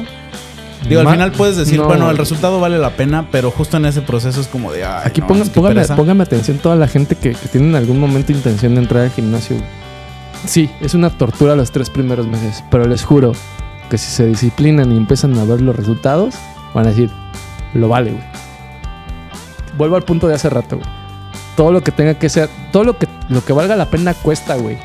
Digo, 0.86 1.00
al 1.00 1.08
final 1.08 1.32
puedes 1.32 1.56
decir, 1.56 1.78
no, 1.78 1.86
bueno, 1.86 2.10
el 2.10 2.16
resultado 2.18 2.60
vale 2.60 2.78
la 2.78 2.90
pena, 2.90 3.26
pero 3.32 3.50
justo 3.50 3.76
en 3.78 3.86
ese 3.86 4.00
proceso 4.02 4.40
es 4.40 4.46
como 4.46 4.70
de, 4.72 4.84
ay, 4.84 5.02
Aquí 5.04 5.20
no, 5.20 5.26
ponga- 5.26 5.42
es 5.42 5.48
que 5.50 5.94
póngame, 5.96 6.22
atención 6.22 6.58
toda 6.58 6.76
la 6.76 6.86
gente 6.88 7.16
que, 7.16 7.32
que 7.32 7.48
tiene 7.48 7.68
en 7.68 7.74
algún 7.74 7.98
momento 7.98 8.32
intención 8.32 8.74
de 8.74 8.82
entrar 8.82 9.02
al 9.04 9.10
gimnasio. 9.10 9.56
güey. 9.56 9.68
Sí, 10.46 10.70
es 10.80 10.94
una 10.94 11.10
tortura 11.10 11.56
los 11.56 11.72
tres 11.72 11.90
primeros 11.90 12.26
meses, 12.28 12.62
pero 12.70 12.86
les 12.86 13.02
juro 13.04 13.32
que 13.90 13.98
si 13.98 14.10
se 14.10 14.26
disciplinan 14.26 14.92
y 14.92 14.96
empiezan 14.96 15.36
a 15.38 15.44
ver 15.44 15.60
los 15.60 15.74
resultados, 15.74 16.34
van 16.74 16.86
a 16.86 16.90
decir, 16.90 17.10
lo 17.74 17.88
vale, 17.88 18.12
güey. 18.12 18.24
Vuelvo 19.76 19.96
al 19.96 20.02
punto 20.04 20.28
de 20.28 20.34
hace 20.34 20.48
rato, 20.50 20.76
güey. 20.76 20.88
Todo 21.56 21.72
lo 21.72 21.82
que 21.82 21.90
tenga 21.92 22.14
que 22.14 22.28
ser, 22.28 22.48
todo 22.72 22.84
lo 22.84 22.96
que, 22.98 23.08
lo 23.28 23.44
que 23.44 23.52
valga 23.52 23.74
la 23.76 23.86
pena 23.86 24.14
cuesta, 24.14 24.54
güey. 24.54 24.78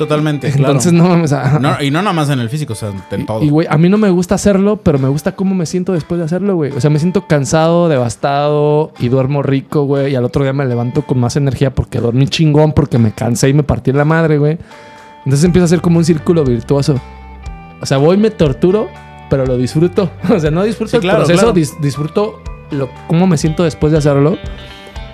Totalmente, 0.00 0.50
claro. 0.52 0.68
Entonces 0.72 0.92
no 0.94 1.04
mames. 1.04 1.30
No, 1.60 1.82
y 1.82 1.90
no 1.90 2.00
nada 2.00 2.14
más 2.14 2.30
en 2.30 2.40
el 2.40 2.48
físico, 2.48 2.72
o 2.72 2.76
sea, 2.76 2.90
en 3.10 3.26
todo. 3.26 3.42
Y, 3.44 3.50
güey, 3.50 3.66
a 3.70 3.76
mí 3.76 3.88
no 3.90 3.98
me 3.98 4.08
gusta 4.08 4.34
hacerlo, 4.34 4.78
pero 4.82 4.98
me 4.98 5.08
gusta 5.08 5.36
cómo 5.36 5.54
me 5.54 5.66
siento 5.66 5.92
después 5.92 6.18
de 6.18 6.24
hacerlo, 6.24 6.56
güey. 6.56 6.72
O 6.72 6.80
sea, 6.80 6.88
me 6.88 6.98
siento 6.98 7.26
cansado, 7.26 7.88
devastado 7.88 8.92
y 8.98 9.08
duermo 9.08 9.42
rico, 9.42 9.84
güey. 9.84 10.12
Y 10.12 10.16
al 10.16 10.24
otro 10.24 10.42
día 10.42 10.52
me 10.54 10.64
levanto 10.64 11.02
con 11.02 11.20
más 11.20 11.36
energía 11.36 11.74
porque 11.74 12.00
dormí 12.00 12.26
chingón, 12.28 12.72
porque 12.72 12.98
me 12.98 13.12
cansé 13.12 13.50
y 13.50 13.52
me 13.52 13.62
partí 13.62 13.92
la 13.92 14.04
madre, 14.06 14.38
güey. 14.38 14.58
Entonces 15.24 15.44
empieza 15.44 15.66
a 15.66 15.68
ser 15.68 15.80
como 15.82 15.98
un 15.98 16.04
círculo 16.04 16.44
virtuoso. 16.44 16.98
O 17.82 17.86
sea, 17.86 17.98
voy, 17.98 18.16
me 18.16 18.30
torturo, 18.30 18.88
pero 19.28 19.44
lo 19.44 19.56
disfruto. 19.58 20.10
O 20.34 20.40
sea, 20.40 20.50
no 20.50 20.62
disfruto 20.64 20.90
Sí, 20.92 20.96
el 20.96 21.02
claro, 21.02 21.18
proceso, 21.18 21.40
claro. 21.40 21.54
dis- 21.54 21.78
disfruto 21.80 22.42
lo, 22.70 22.88
cómo 23.06 23.26
me 23.26 23.36
siento 23.36 23.64
después 23.64 23.92
de 23.92 23.98
hacerlo. 23.98 24.38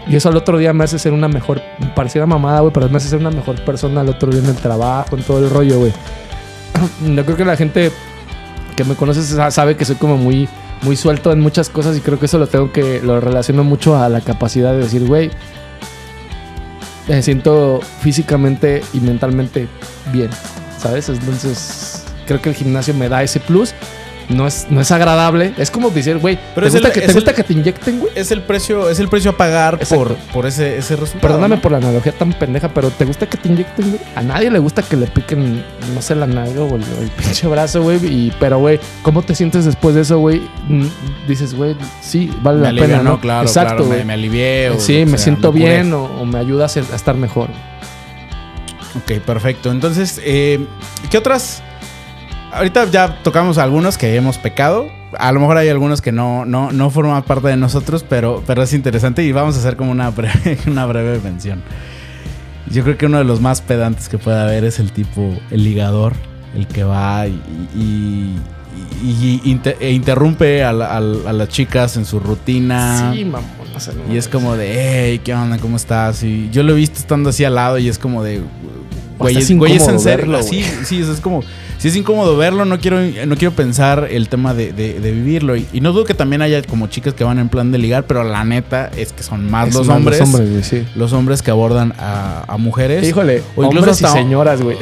Y 0.08 0.14
eso 0.16 0.28
al 0.28 0.36
otro 0.36 0.56
día 0.58 0.72
me 0.72 0.84
hace 0.84 0.98
ser 0.98 1.12
una 1.12 1.26
mejor, 1.28 1.60
pareciera 1.94 2.26
mamada, 2.26 2.60
güey, 2.60 2.72
pero 2.72 2.88
me 2.88 2.96
hace 2.98 3.08
ser 3.08 3.18
una 3.18 3.30
mejor 3.30 3.60
persona 3.64 4.02
al 4.02 4.08
otro 4.08 4.30
día 4.30 4.40
en 4.40 4.46
el 4.46 4.54
trabajo, 4.56 5.16
en 5.16 5.22
todo 5.24 5.38
el 5.40 5.50
rollo, 5.50 5.78
güey. 5.80 5.92
Yo 7.14 7.24
creo 7.24 7.36
que 7.36 7.44
la 7.44 7.56
gente 7.56 7.90
que 8.76 8.84
me 8.84 8.94
conoce 8.94 9.22
sa- 9.22 9.50
sabe 9.50 9.76
que 9.76 9.84
soy 9.84 9.96
como 9.96 10.16
muy, 10.16 10.48
muy 10.82 10.94
suelto 10.96 11.32
en 11.32 11.40
muchas 11.40 11.68
cosas 11.70 11.96
y 11.96 12.00
creo 12.00 12.20
que 12.20 12.26
eso 12.26 12.38
lo 12.38 12.46
tengo 12.46 12.70
que, 12.72 13.00
lo 13.02 13.20
relaciono 13.20 13.64
mucho 13.64 13.96
a 14.00 14.08
la 14.08 14.20
capacidad 14.20 14.72
de 14.72 14.78
decir, 14.78 15.04
güey, 15.06 15.30
me 17.08 17.22
siento 17.22 17.80
físicamente 18.00 18.82
y 18.92 19.00
mentalmente 19.00 19.68
bien, 20.12 20.30
¿sabes? 20.78 21.08
Entonces, 21.08 22.04
creo 22.26 22.40
que 22.42 22.50
el 22.50 22.54
gimnasio 22.54 22.94
me 22.94 23.08
da 23.08 23.22
ese 23.22 23.40
plus. 23.40 23.74
No 24.28 24.46
es, 24.48 24.66
no 24.70 24.80
es 24.80 24.90
agradable. 24.90 25.54
Es 25.56 25.70
como 25.70 25.90
decir, 25.90 26.18
güey, 26.18 26.36
¿te, 26.54 26.66
es 26.66 26.72
gusta, 26.72 26.88
el- 26.88 26.92
que, 26.94 27.00
es 27.00 27.06
¿te 27.06 27.12
gusta 27.12 27.30
el- 27.30 27.36
que 27.36 27.44
te 27.44 27.52
inyecten, 27.52 28.00
güey? 28.00 28.12
Es 28.16 28.32
el 28.32 28.42
precio, 28.42 28.90
es 28.90 28.98
el 28.98 29.08
precio 29.08 29.30
a 29.30 29.36
pagar 29.36 29.78
por, 29.78 30.08
Exacto. 30.10 30.32
por 30.32 30.46
ese, 30.46 30.78
ese 30.78 30.96
resultado. 30.96 31.20
Perdóname 31.20 31.56
¿no? 31.56 31.62
por 31.62 31.70
la 31.70 31.78
analogía 31.78 32.10
tan 32.10 32.32
pendeja, 32.32 32.68
pero 32.70 32.90
¿te 32.90 33.04
gusta 33.04 33.26
que 33.28 33.36
te 33.36 33.48
inyecten, 33.48 33.88
güey? 33.90 34.00
A 34.16 34.22
nadie 34.22 34.50
le 34.50 34.58
gusta 34.58 34.82
que 34.82 34.96
le 34.96 35.06
piquen, 35.06 35.64
no 35.94 36.02
sé, 36.02 36.16
la 36.16 36.26
nalga 36.26 36.62
o 36.62 36.74
el, 36.74 36.82
el 36.82 37.08
pinche 37.16 37.46
brazo, 37.46 37.82
güey. 37.82 38.04
Y, 38.04 38.32
pero, 38.40 38.58
güey, 38.58 38.80
¿cómo 39.02 39.22
te 39.22 39.34
sientes 39.36 39.64
después 39.64 39.94
de 39.94 40.00
eso, 40.00 40.18
güey? 40.18 40.40
Mm, 40.68 40.86
Dices, 41.28 41.54
güey, 41.54 41.76
sí, 42.02 42.28
vale 42.42 42.58
Me 42.58 42.62
la 42.64 42.68
alivia, 42.70 42.86
pena, 42.88 43.02
¿no? 43.02 43.10
¿no? 43.10 43.20
Claro, 43.20 43.46
Exacto, 43.46 43.84
claro, 43.84 43.90
me, 43.98 44.04
me 44.04 44.12
alivié. 44.14 44.70
o 44.70 44.80
Sí, 44.80 45.04
me 45.04 45.10
sea, 45.12 45.18
siento 45.18 45.52
bien 45.52 45.92
o, 45.92 46.04
o 46.04 46.24
me 46.24 46.38
ayuda 46.40 46.64
a, 46.64 46.68
ser- 46.68 46.84
a 46.92 46.96
estar 46.96 47.14
mejor. 47.16 47.48
Ok, 48.96 49.20
perfecto. 49.24 49.70
Entonces, 49.70 50.20
eh, 50.24 50.66
¿qué 51.10 51.18
otras? 51.18 51.62
Ahorita 52.56 52.84
ya 52.90 53.22
tocamos 53.22 53.58
algunos 53.58 53.98
que 53.98 54.14
hemos 54.16 54.38
pecado. 54.38 54.88
A 55.18 55.32
lo 55.32 55.40
mejor 55.40 55.56
hay 55.56 55.68
algunos 55.68 56.00
que 56.00 56.12
no, 56.12 56.44
no, 56.44 56.72
no 56.72 56.90
forman 56.90 57.22
parte 57.22 57.48
de 57.48 57.56
nosotros, 57.56 58.04
pero, 58.08 58.42
pero 58.46 58.62
es 58.62 58.72
interesante 58.72 59.22
y 59.22 59.32
vamos 59.32 59.56
a 59.56 59.58
hacer 59.60 59.76
como 59.76 59.90
una 59.90 60.10
breve, 60.10 60.58
una 60.66 60.84
breve 60.86 61.20
mención. 61.22 61.62
Yo 62.70 62.82
creo 62.82 62.98
que 62.98 63.06
uno 63.06 63.18
de 63.18 63.24
los 63.24 63.40
más 63.40 63.60
pedantes 63.60 64.08
que 64.08 64.18
puede 64.18 64.40
haber 64.40 64.64
es 64.64 64.78
el 64.80 64.90
tipo, 64.92 65.32
el 65.50 65.62
ligador, 65.64 66.14
el 66.54 66.66
que 66.66 66.82
va 66.82 67.26
y, 67.28 67.40
y- 67.76 68.36
y- 69.02 69.40
y 69.44 69.50
inter- 69.50 69.76
e 69.80 69.92
interrumpe 69.92 70.64
a, 70.64 70.72
la- 70.72 70.96
a 70.96 71.00
la- 71.00 71.30
a 71.30 71.32
las 71.32 71.48
chicas 71.48 71.96
en 71.96 72.04
su 72.04 72.18
rutina. 72.18 73.12
Sí, 73.14 73.24
mamón. 73.24 73.48
o 73.74 73.80
sea, 73.80 73.94
no 73.94 74.12
Y 74.12 74.16
es 74.16 74.26
como 74.28 74.56
de, 74.56 74.74
hey, 75.10 75.20
¿qué 75.22 75.34
onda? 75.34 75.58
¿Cómo 75.58 75.76
estás? 75.76 76.22
Y 76.24 76.50
yo 76.50 76.62
lo 76.64 76.72
he 76.72 76.76
visto 76.76 76.98
estando 76.98 77.30
así 77.30 77.44
al 77.44 77.54
lado 77.54 77.78
y 77.78 77.88
es 77.88 77.98
como 77.98 78.24
de, 78.24 78.40
güey, 79.18 79.36
es, 79.36 79.48
es 79.50 79.56
güey, 79.56 79.76
es 79.76 79.86
en 79.88 80.00
serio. 80.00 80.26
verlo, 80.32 80.42
sí, 80.42 80.64
sí, 80.84 81.00
eso 81.00 81.12
es 81.12 81.20
como, 81.20 81.42
si 81.78 81.88
es 81.88 81.96
incómodo 81.96 82.36
verlo, 82.36 82.64
no 82.64 82.78
quiero, 82.80 82.98
no 83.26 83.36
quiero 83.36 83.54
pensar 83.54 84.08
el 84.10 84.28
tema 84.28 84.54
de, 84.54 84.72
de- 84.72 84.98
de 85.00 85.12
vivirlo. 85.12 85.56
Y, 85.56 85.66
y 85.72 85.80
no 85.80 85.92
dudo 85.92 86.04
que 86.04 86.14
también 86.14 86.42
haya 86.42 86.62
como 86.62 86.86
chicas 86.86 87.14
que 87.14 87.24
van 87.24 87.38
en 87.38 87.48
plan 87.48 87.70
de 87.72 87.78
ligar, 87.78 88.04
pero 88.06 88.24
la 88.24 88.44
neta 88.44 88.90
es 88.96 89.12
que 89.12 89.22
son 89.22 89.50
más 89.50 89.68
Es 89.68 89.74
los 89.74 89.86
más 89.86 89.96
hombres. 89.98 90.20
Los 90.20 90.28
hombres, 90.28 90.50
güey, 90.50 90.62
sí. 90.64 90.86
los 90.94 91.12
hombres 91.12 91.42
que 91.42 91.50
abordan 91.50 91.92
a, 91.98 92.44
a 92.48 92.56
mujeres. 92.56 93.06
Híjole, 93.06 93.42
o 93.56 93.64
incluso 93.64 93.90
hombres 93.90 94.00
y 94.00 94.04
señoras, 94.06 94.62
güey. 94.62 94.76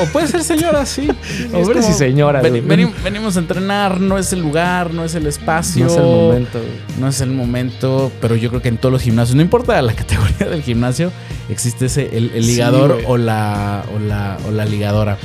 O 0.00 0.06
puede 0.12 0.28
ser 0.28 0.44
señoras, 0.44 0.88
sí. 0.88 1.08
Es 1.48 1.52
Hombres 1.54 1.88
y 1.88 1.92
señoras, 1.92 2.42
veni- 2.44 2.92
venimos 3.02 3.36
a 3.36 3.40
entrenar, 3.40 4.00
no 4.00 4.16
es 4.18 4.32
el 4.32 4.40
lugar, 4.40 4.92
no 4.94 5.04
es 5.04 5.14
el 5.16 5.26
espacio. 5.26 5.86
No 5.86 5.90
es 5.90 5.96
el 5.96 6.02
momento, 6.04 6.58
güey. 6.58 7.00
No 7.00 7.08
es 7.08 7.20
el 7.20 7.30
momento, 7.30 8.12
pero 8.20 8.36
yo 8.36 8.48
creo 8.50 8.62
que 8.62 8.68
en 8.68 8.76
todos 8.78 8.92
los 8.92 9.02
gimnasios, 9.02 9.34
no 9.34 9.42
importa 9.42 9.80
la 9.82 9.92
categoría 9.94 10.46
del 10.48 10.62
gimnasio, 10.62 11.10
existe 11.48 11.86
ese 11.86 12.16
el, 12.16 12.30
el 12.34 12.46
ligador 12.46 13.00
o 13.06 13.16
la 13.16 13.84
o 13.94 13.98
la 13.98 14.38
o 14.46 14.50
la 14.52 14.64
ligadora. 14.64 15.18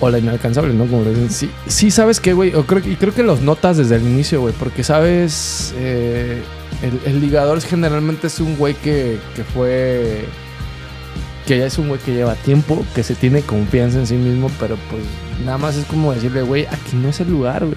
O 0.00 0.08
la 0.10 0.18
inalcanzable, 0.18 0.72
¿no? 0.74 0.86
Como 0.86 1.04
dicen. 1.04 1.30
Sí, 1.30 1.50
sí 1.66 1.90
sabes 1.90 2.20
qué, 2.20 2.32
güey. 2.32 2.52
Creo, 2.52 2.82
que- 2.82 2.90
y 2.92 2.96
creo 2.96 3.12
que 3.14 3.22
los 3.24 3.40
notas 3.40 3.76
desde 3.78 3.96
el 3.96 4.02
inicio, 4.02 4.40
güey. 4.40 4.54
Porque 4.58 4.84
sabes. 4.84 5.74
eh, 5.76 6.40
el, 6.82 7.12
el 7.12 7.20
ligador 7.20 7.60
generalmente 7.60 8.28
es 8.28 8.38
un 8.38 8.56
güey 8.56 8.74
que, 8.74 9.18
que 9.34 9.42
fue. 9.44 10.24
Que 11.46 11.58
ya 11.58 11.66
es 11.66 11.78
un 11.78 11.88
güey 11.88 11.98
que 12.00 12.12
lleva 12.12 12.34
tiempo, 12.34 12.84
que 12.94 13.02
se 13.02 13.14
tiene 13.14 13.40
confianza 13.40 13.98
en 13.98 14.06
sí 14.06 14.14
mismo, 14.14 14.50
pero 14.60 14.76
pues 14.90 15.02
nada 15.46 15.56
más 15.56 15.76
es 15.76 15.86
como 15.86 16.12
decirle, 16.12 16.42
güey, 16.42 16.66
aquí 16.66 16.94
no 16.94 17.08
es 17.08 17.20
el 17.20 17.30
lugar, 17.30 17.64
güey. 17.64 17.76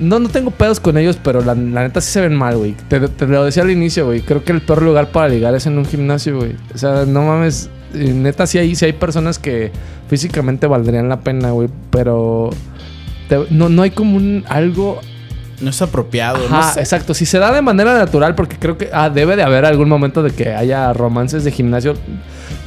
No, 0.00 0.18
no 0.18 0.28
tengo 0.28 0.50
pedos 0.50 0.80
con 0.80 0.98
ellos, 0.98 1.16
pero 1.22 1.42
la, 1.42 1.54
la 1.54 1.82
neta 1.82 2.00
sí 2.00 2.10
se 2.10 2.20
ven 2.20 2.34
mal, 2.34 2.56
güey. 2.56 2.74
Te, 2.88 2.98
te 3.08 3.26
lo 3.28 3.44
decía 3.44 3.62
al 3.62 3.70
inicio, 3.70 4.06
güey. 4.06 4.20
Creo 4.20 4.42
que 4.42 4.50
el 4.50 4.60
peor 4.62 4.82
lugar 4.82 5.12
para 5.12 5.28
ligar 5.28 5.54
es 5.54 5.64
en 5.66 5.78
un 5.78 5.84
gimnasio, 5.84 6.36
güey. 6.38 6.56
O 6.74 6.78
sea, 6.78 7.04
no 7.06 7.22
mames. 7.22 7.70
Eh, 7.94 8.12
Neta, 8.12 8.46
sí 8.46 8.58
hay, 8.58 8.74
sí 8.74 8.84
hay 8.84 8.92
personas 8.92 9.38
que 9.38 9.70
físicamente 10.08 10.66
valdrían 10.66 11.08
la 11.08 11.20
pena, 11.20 11.50
güey. 11.50 11.68
Pero 11.90 12.50
te- 13.28 13.46
no, 13.50 13.68
no 13.68 13.82
hay 13.82 13.90
como 13.90 14.16
un 14.16 14.44
algo. 14.48 15.00
No 15.60 15.70
es 15.70 15.80
apropiado, 15.80 16.44
Ajá, 16.46 16.56
no 16.56 16.72
sé. 16.74 16.80
exacto. 16.80 17.14
Si 17.14 17.24
se 17.24 17.38
da 17.38 17.52
de 17.52 17.62
manera 17.62 17.94
natural, 17.96 18.34
porque 18.34 18.56
creo 18.58 18.76
que 18.76 18.88
ah, 18.92 19.08
debe 19.10 19.36
de 19.36 19.44
haber 19.44 19.64
algún 19.64 19.88
momento 19.88 20.22
de 20.24 20.32
que 20.32 20.48
haya 20.52 20.92
romances 20.92 21.44
de 21.44 21.52
gimnasio. 21.52 21.94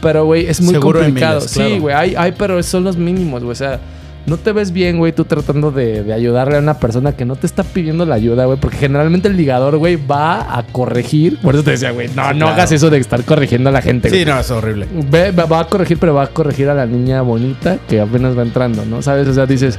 Pero, 0.02 0.24
güey, 0.26 0.46
es 0.48 0.62
muy 0.62 0.74
Seguro 0.76 1.00
complicado. 1.02 1.40
miles, 1.40 1.52
Sí, 1.52 1.80
güey, 1.80 1.94
hay, 1.94 2.16
hay, 2.16 2.32
pero 2.38 2.62
son 2.64 2.84
los 2.86 2.96
mínimos, 2.96 3.42
güey. 3.44 3.52
O 3.52 3.56
sea, 3.56 3.80
no 4.26 4.38
te 4.38 4.52
ves 4.52 4.72
bien, 4.72 4.98
güey, 4.98 5.12
tú 5.14 5.26
tratando 5.26 5.72
de, 5.72 6.04
de 6.04 6.14
ayudarle 6.14 6.56
a 6.58 6.60
una 6.60 6.80
persona 6.80 7.12
que 7.16 7.26
no 7.26 7.36
te 7.36 7.46
está 7.46 7.64
pidiendo 7.64 8.06
la 8.06 8.16
ayuda, 8.16 8.46
güey. 8.46 8.58
Porque 8.60 8.78
generalmente 8.78 9.28
el 9.28 9.38
ligador, 9.38 9.78
güey, 9.78 9.96
va 9.98 10.58
a 10.58 10.64
corregir. 10.64 11.40
Por 11.42 11.56
eso 11.56 11.64
te 11.64 11.72
decía, 11.72 11.92
güey, 11.92 12.08
no, 12.10 12.24
no 12.34 12.38
claro. 12.40 12.48
hagas 12.54 12.72
eso 12.72 12.90
de 12.90 12.98
estar 12.98 13.24
corrigiendo 13.24 13.70
a 13.70 13.72
la 13.74 13.82
gente, 13.82 14.10
güey. 14.10 14.22
Sí, 14.22 14.26
no, 14.26 14.40
es 14.40 14.50
horrible. 14.52 14.88
Ve- 15.12 15.32
va 15.32 15.60
a 15.60 15.68
corregir, 15.68 15.98
pero 16.00 16.14
va 16.14 16.24
a 16.24 16.28
corregir 16.28 16.70
a 16.70 16.74
la 16.74 16.86
niña 16.86 17.22
bonita 17.22 17.78
que 17.88 18.02
apenas 18.02 18.38
va 18.38 18.42
entrando, 18.42 18.86
¿no? 18.86 19.02
¿Sabes? 19.02 19.28
O 19.28 19.34
sea, 19.34 19.46
dices, 19.46 19.78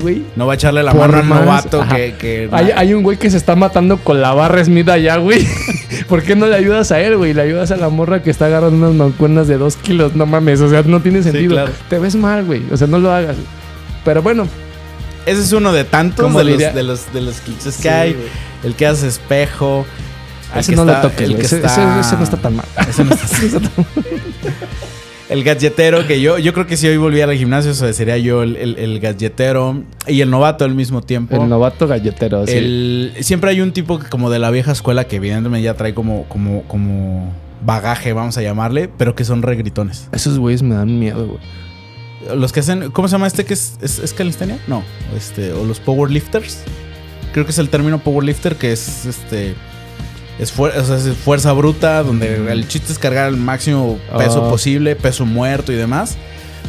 güey. 0.00 0.24
No 0.36 0.46
va 0.46 0.52
a 0.52 0.56
echarle 0.56 0.82
la 0.82 0.92
mano 0.94 1.18
al 1.18 1.28
novato 1.28 1.82
ajá. 1.82 1.96
que... 1.96 2.14
que- 2.14 2.48
Hay, 2.52 2.70
hay 2.74 2.94
un 2.94 3.02
güey 3.02 3.16
que 3.18 3.30
se 3.30 3.36
está 3.36 3.56
matando 3.56 3.98
con 3.98 4.20
la 4.20 4.32
barra 4.34 4.64
Smith 4.64 4.88
allá, 4.88 5.16
güey. 5.16 5.46
¿Por 6.08 6.22
qué 6.22 6.34
no 6.36 6.46
le 6.46 6.56
ayudas 6.56 6.90
a 6.92 7.00
él, 7.00 7.16
güey? 7.16 7.34
Le 7.34 7.42
ayudas 7.42 7.70
a 7.70 7.76
la 7.76 7.88
morra 7.88 8.22
que 8.22 8.30
está 8.30 8.46
agarrando 8.46 8.76
unas 8.90 8.94
mancuernas 8.94 9.48
de 9.48 9.58
dos 9.58 9.76
kilos. 9.76 10.14
No 10.14 10.26
mames, 10.26 10.60
o 10.60 10.68
sea, 10.70 10.82
no 10.82 11.00
tiene 11.00 11.22
sentido. 11.22 11.52
claro. 11.54 11.72
Te 11.88 11.98
ves 11.98 12.14
mal, 12.16 12.44
güey. 12.44 12.62
O 12.72 12.76
sea, 12.76 12.86
no 12.86 12.98
lo 12.98 13.12
hagas. 13.12 13.36
Pero 14.04 14.22
bueno, 14.22 14.46
Ese 15.26 15.42
es 15.42 15.52
uno 15.52 15.72
de 15.72 15.84
tantos 15.84 16.24
¿Cómo 16.24 16.38
de 16.38 16.44
los, 16.44 16.74
de 16.74 16.82
los, 16.82 17.12
de 17.12 17.20
los 17.20 17.36
clichés 17.40 17.74
Sí, 17.74 17.82
que 17.82 17.90
hay. 17.90 18.12
güey. 18.14 18.26
El 18.64 18.74
que 18.74 18.86
hace 18.86 19.06
espejo. 19.08 19.86
ese 20.56 20.70
que 20.72 20.76
no 20.76 20.82
está- 20.82 21.02
lo 21.02 21.08
toques, 21.10 21.28
el 21.28 21.36
que 21.36 21.42
Ese, 21.42 21.56
está- 21.56 21.68
ese- 21.98 22.00
ese 22.08 22.16
no 22.16 22.24
está 22.24 22.36
tan 22.36 22.56
mal. 22.56 22.66
Ese 22.88 23.04
no 23.04 23.14
está- 23.14 23.60
El 25.30 25.44
gadgetero, 25.44 26.06
que 26.06 26.20
yo, 26.20 26.38
yo 26.38 26.52
creo 26.52 26.66
que 26.66 26.76
si 26.76 26.88
hoy 26.88 26.96
volviera 26.96 27.30
al 27.30 27.38
gimnasio, 27.38 27.70
o 27.70 27.74
sería 27.92 28.18
yo 28.18 28.42
el, 28.42 28.56
el, 28.56 28.76
el 28.78 29.00
gadgetero 29.00 29.82
y 30.06 30.20
el 30.22 30.30
novato 30.30 30.64
al 30.64 30.74
mismo 30.74 31.02
tiempo. 31.02 31.36
El 31.40 31.48
novato 31.48 31.86
galletero, 31.86 32.46
sí. 32.46 32.52
El- 32.54 33.12
siempre 33.20 33.50
hay 33.50 33.60
un 33.60 33.72
tipo 33.72 34.00
como 34.10 34.28
de 34.30 34.38
la 34.40 34.50
vieja 34.50 34.72
escuela 34.72 35.04
que 35.04 35.16
evidentemente 35.16 35.62
ya 35.64 35.74
trae 35.74 35.94
como, 35.94 36.24
como, 36.24 36.62
como 36.64 37.32
bagaje, 37.64 38.12
vamos 38.12 38.36
a 38.38 38.42
llamarle, 38.42 38.88
pero 38.98 39.14
que 39.14 39.24
son 39.24 39.42
regritones. 39.42 40.08
Esos 40.12 40.38
güeyes 40.38 40.62
me 40.62 40.74
dan 40.74 40.98
miedo, 40.98 41.26
güey. 41.26 42.38
Los 42.38 42.52
que 42.52 42.60
hacen, 42.60 42.90
¿cómo 42.90 43.08
se 43.08 43.12
llama 43.12 43.26
este 43.28 43.44
que 43.44 43.54
es, 43.54 43.78
es, 43.80 43.98
es 43.98 44.12
calistenia? 44.12 44.58
No, 44.66 44.82
este, 45.16 45.52
o 45.52 45.64
los 45.64 45.80
powerlifters. 45.80 46.58
Creo 47.32 47.44
que 47.44 47.52
es 47.52 47.58
el 47.58 47.68
término 47.70 47.98
powerlifter 48.00 48.56
que 48.56 48.72
es 48.72 49.06
este 49.06 49.54
es, 50.40 50.56
fuer- 50.56 50.76
o 50.76 50.84
sea, 50.84 50.96
es 50.96 51.16
fuerza 51.16 51.52
bruta, 51.52 52.02
donde 52.02 52.50
el 52.52 52.66
chiste 52.68 52.92
es 52.92 52.98
cargar 52.98 53.28
el 53.28 53.36
máximo 53.36 53.98
peso 54.16 54.44
Ah. 54.46 54.50
posible, 54.50 54.96
peso 54.96 55.26
muerto 55.26 55.72
y 55.72 55.76
demás. 55.76 56.16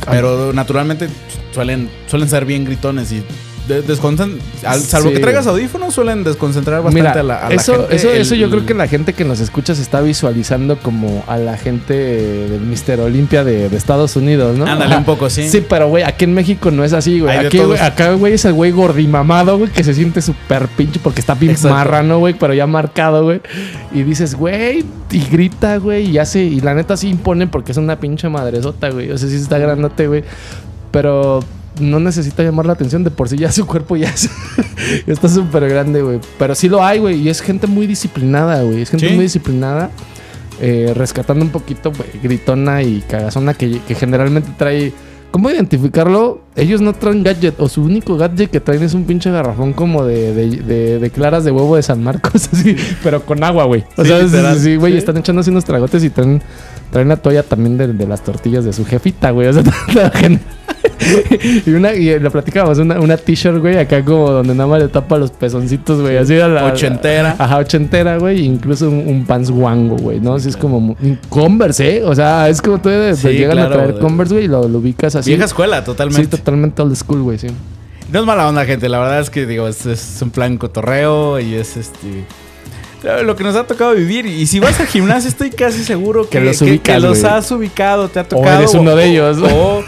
Pero 0.10 0.52
naturalmente 0.54 1.10
suelen, 1.54 1.90
suelen 2.08 2.28
ser 2.30 2.46
bien 2.46 2.66
gritones 2.66 3.12
y 3.12 3.24
de- 3.72 3.84
desconcent- 3.88 4.38
al- 4.66 4.80
salvo 4.82 5.10
Sí. 5.10 5.16
que 5.16 5.22
traigas 5.22 5.48
audífonos, 5.48 5.94
suelen 5.94 6.24
desconcentrar 6.24 6.84
bastante 6.84 7.00
Mira, 7.10 7.12
a 7.20 7.24
la, 7.24 7.46
a 7.46 7.50
la 7.50 7.56
eso, 7.56 7.74
gente. 7.78 7.96
eso, 7.96 8.12
El- 8.12 8.22
eso 8.22 8.36
yo 8.36 8.50
creo 8.50 8.66
que 8.66 8.74
la 8.74 8.88
gente 8.88 9.14
que 9.14 9.24
nos 9.26 9.40
escucha 9.40 9.74
se 9.76 9.82
está 9.82 10.02
visualizando 10.02 10.78
como 10.80 11.24
a 11.28 11.38
la 11.38 11.58
gente 11.58 11.94
del 11.94 12.62
Mister 12.62 13.00
Olimpia 13.00 13.44
de, 13.44 13.70
de 13.70 13.78
Estados 13.78 14.16
Unidos, 14.16 14.58
¿no? 14.58 14.66
Ándale 14.66 14.92
Ajá. 14.92 14.98
un 15.00 15.06
poco, 15.06 15.30
sí. 15.30 15.50
Sí, 15.50 15.64
pero 15.68 15.88
güey, 15.90 16.04
aquí 16.04 16.26
en 16.26 16.34
México 16.34 16.72
no 16.72 16.84
es 16.84 16.94
así, 16.94 17.20
güey. 17.20 17.36
Aquí, 17.38 17.58
güey, 17.60 17.80
acá, 17.80 18.14
güey, 18.14 18.34
es 18.34 18.46
el 18.46 18.54
güey 18.54 18.72
gordimamado, 18.72 19.58
güey, 19.58 19.72
que 19.72 19.84
se 19.84 19.94
siente 19.94 20.22
súper 20.22 20.68
pinche 20.70 21.00
porque 21.02 21.22
está 21.22 21.34
bien 21.34 21.56
marrano, 21.64 22.20
güey, 22.20 22.34
pero 22.34 22.54
ya 22.54 22.68
marcado, 22.68 23.24
güey. 23.24 23.42
Y 23.94 24.04
dices, 24.04 24.36
güey, 24.36 24.84
y 25.12 25.20
grita, 25.32 25.78
güey, 25.78 26.10
y 26.10 26.18
hace, 26.18 26.44
y 26.44 26.60
la 26.62 26.74
neta 26.74 26.96
sí 26.98 27.10
impone 27.10 27.48
porque 27.48 27.72
es 27.72 27.78
una 27.78 28.00
pinche 28.00 28.30
madresota, 28.30 28.90
güey. 28.90 29.12
O 29.12 29.18
sea, 29.18 29.28
sí 29.30 29.36
está 29.36 29.58
grandote, 29.58 30.08
güey. 30.08 30.24
Pero 30.92 31.42
no 31.80 32.00
necesita 32.00 32.44
llamar 32.44 32.66
la 32.66 32.74
atención. 32.74 33.04
De 33.04 33.12
por 33.12 33.30
sí 33.30 33.38
ya 33.38 33.52
su 33.52 33.66
cuerpo 33.66 33.96
ya, 33.96 34.10
es- 34.10 34.30
ya 35.08 35.14
está 35.14 35.28
súper 35.30 35.68
grande, 35.70 36.02
güey. 36.02 36.20
Pero 36.38 36.56
sí 36.56 36.68
lo 36.70 36.84
hay, 36.84 37.00
güey. 37.00 37.22
Y 37.22 37.30
es 37.30 37.42
gente 37.42 37.68
muy 37.68 37.88
disciplinada, 37.88 38.62
güey. 38.64 38.82
Es 38.82 38.90
gente 38.90 39.08
Sí. 39.08 39.14
muy 39.16 39.24
disciplinada. 39.24 39.90
eh, 40.64 40.94
rescatando 40.96 41.44
un 41.44 41.50
poquito, 41.50 41.92
güey, 41.92 42.08
gritona 42.22 42.84
y 42.84 43.02
cagazona 43.10 43.56
que, 43.56 43.80
que 43.88 43.96
generalmente 43.96 44.52
trae. 44.60 44.94
¿Cómo 45.32 45.50
identificarlo? 45.50 46.42
Ellos 46.56 46.82
no 46.82 46.94
traen 46.94 47.24
gadget, 47.24 47.60
o 47.60 47.68
su 47.68 47.82
único 47.84 48.16
gadget 48.18 48.52
que 48.52 48.60
traen 48.60 48.84
es 48.84 48.94
un 48.94 49.06
pinche 49.06 49.32
garrafón 49.32 49.74
como 49.74 50.06
de, 50.06 50.34
de, 50.36 50.50
de- 50.58 51.00
de 51.00 51.10
claras 51.10 51.46
de 51.46 51.52
huevo 51.52 51.78
de 51.78 51.82
San 51.82 52.04
Marcos, 52.04 52.48
así, 52.54 52.76
pero 53.02 53.26
con 53.26 53.44
agua, 53.44 53.64
güey. 53.64 53.84
O 53.98 54.04
Sí, 54.04 54.10
sea, 54.30 54.54
sí, 54.56 54.76
güey, 54.76 54.92
Sí. 54.92 54.98
están 55.00 55.18
echándose 55.18 55.50
unos 55.50 55.66
tragotes 55.66 56.04
y 56.04 56.10
traen, 56.12 56.44
traen 56.92 57.08
la 57.08 57.18
toalla 57.18 57.42
también 57.42 57.78
de, 57.78 57.88
de 57.88 58.06
las 58.06 58.24
tortillas 58.24 58.64
de 58.64 58.74
su 58.74 58.86
jefita, 58.86 59.32
güey. 59.32 59.48
O 59.48 59.54
sea, 59.54 59.64
la 59.96 60.12
gente- 60.12 60.44
y 61.65 61.70
una, 61.72 61.94
y 61.94 62.17
lo 62.20 62.32
platicábamos, 62.32 62.78
una, 62.80 63.00
una 63.00 63.17
t-shirt, 63.17 63.58
güey, 63.60 63.78
acá 63.78 64.04
como 64.04 64.30
donde 64.32 64.54
nada 64.56 64.67
más 64.67 64.82
le 64.82 64.88
tapa 64.88 65.17
los 65.17 65.32
pezoncitos, 65.32 66.02
güey. 66.02 66.17
Así 66.17 66.39
a 66.39 66.48
la. 66.48 66.65
Ochentera. 66.65 67.36
Ajá, 67.38 67.58
ochentera, 67.58 68.17
güey. 68.17 68.46
Incluso 68.46 68.89
un, 68.89 69.08
un 69.08 69.26
pants 69.26 69.50
guango, 69.52 69.96
güey, 69.98 70.20
¿no? 70.20 70.36
Así 70.36 70.50
es 70.50 70.58
como 70.58 70.78
un 70.78 71.20
Converse, 71.30 71.98
¿eh? 71.98 72.04
O 72.04 72.15
sea, 72.15 72.50
es 72.50 72.62
como 72.62 72.80
todavía 72.80 73.15
Sí, 73.15 73.28
llegan 73.30 73.52
claro, 73.58 73.70
a 73.70 73.74
traer 73.74 73.91
güey. 73.91 74.02
Converse, 74.02 74.34
güey, 74.34 74.46
y 74.46 74.48
lo, 74.48 74.67
lo 74.67 74.80
ubicas 74.80 75.15
así. 75.15 75.30
Vieja 75.32 75.46
escuela, 75.46 75.80
Sí, 75.80 75.86
totalmente. 75.86 76.38
totalmente 76.38 76.82
old 76.82 76.96
school, 76.96 77.22
güey, 77.22 77.38
sí. 77.38 77.48
No 78.12 78.20
es 78.20 78.26
mala 78.26 78.48
onda, 78.48 78.65
gente. 78.65 78.89
La 78.89 79.00
verdad 79.00 79.20
es 79.22 79.30
que, 79.30 79.46
digo, 79.46 79.67
es, 79.67 79.86
es 79.86 80.20
un 80.22 80.32
plan 80.32 80.58
cotorreo 80.58 81.39
y 81.39 81.56
es 81.56 81.78
este. 81.78 82.26
Lo 83.24 83.36
que 83.36 83.44
nos 83.44 83.56
ha 83.56 83.63
tocado 83.65 83.94
vivir. 83.96 84.26
Y 84.28 84.46
si 84.46 84.60
vas 84.60 84.80
al 84.80 84.86
gimnasio, 84.86 85.28
estoy 85.30 85.50
casi 85.50 85.84
seguro 85.84 86.24
que, 86.30 86.38
Que 86.39 86.41
los 86.46 86.60
que- 86.60 86.65
que 86.65 86.72
ubicas, 86.72 87.02
los 87.02 87.24
has 87.24 87.50
ubicado, 87.52 88.10
te 88.10 88.20
ha 88.20 88.24
tocado. 88.26 88.60
eres 88.60 88.74
uno 88.76 88.96
de 88.96 89.06
ellos. 89.06 89.38
O, 89.39 89.84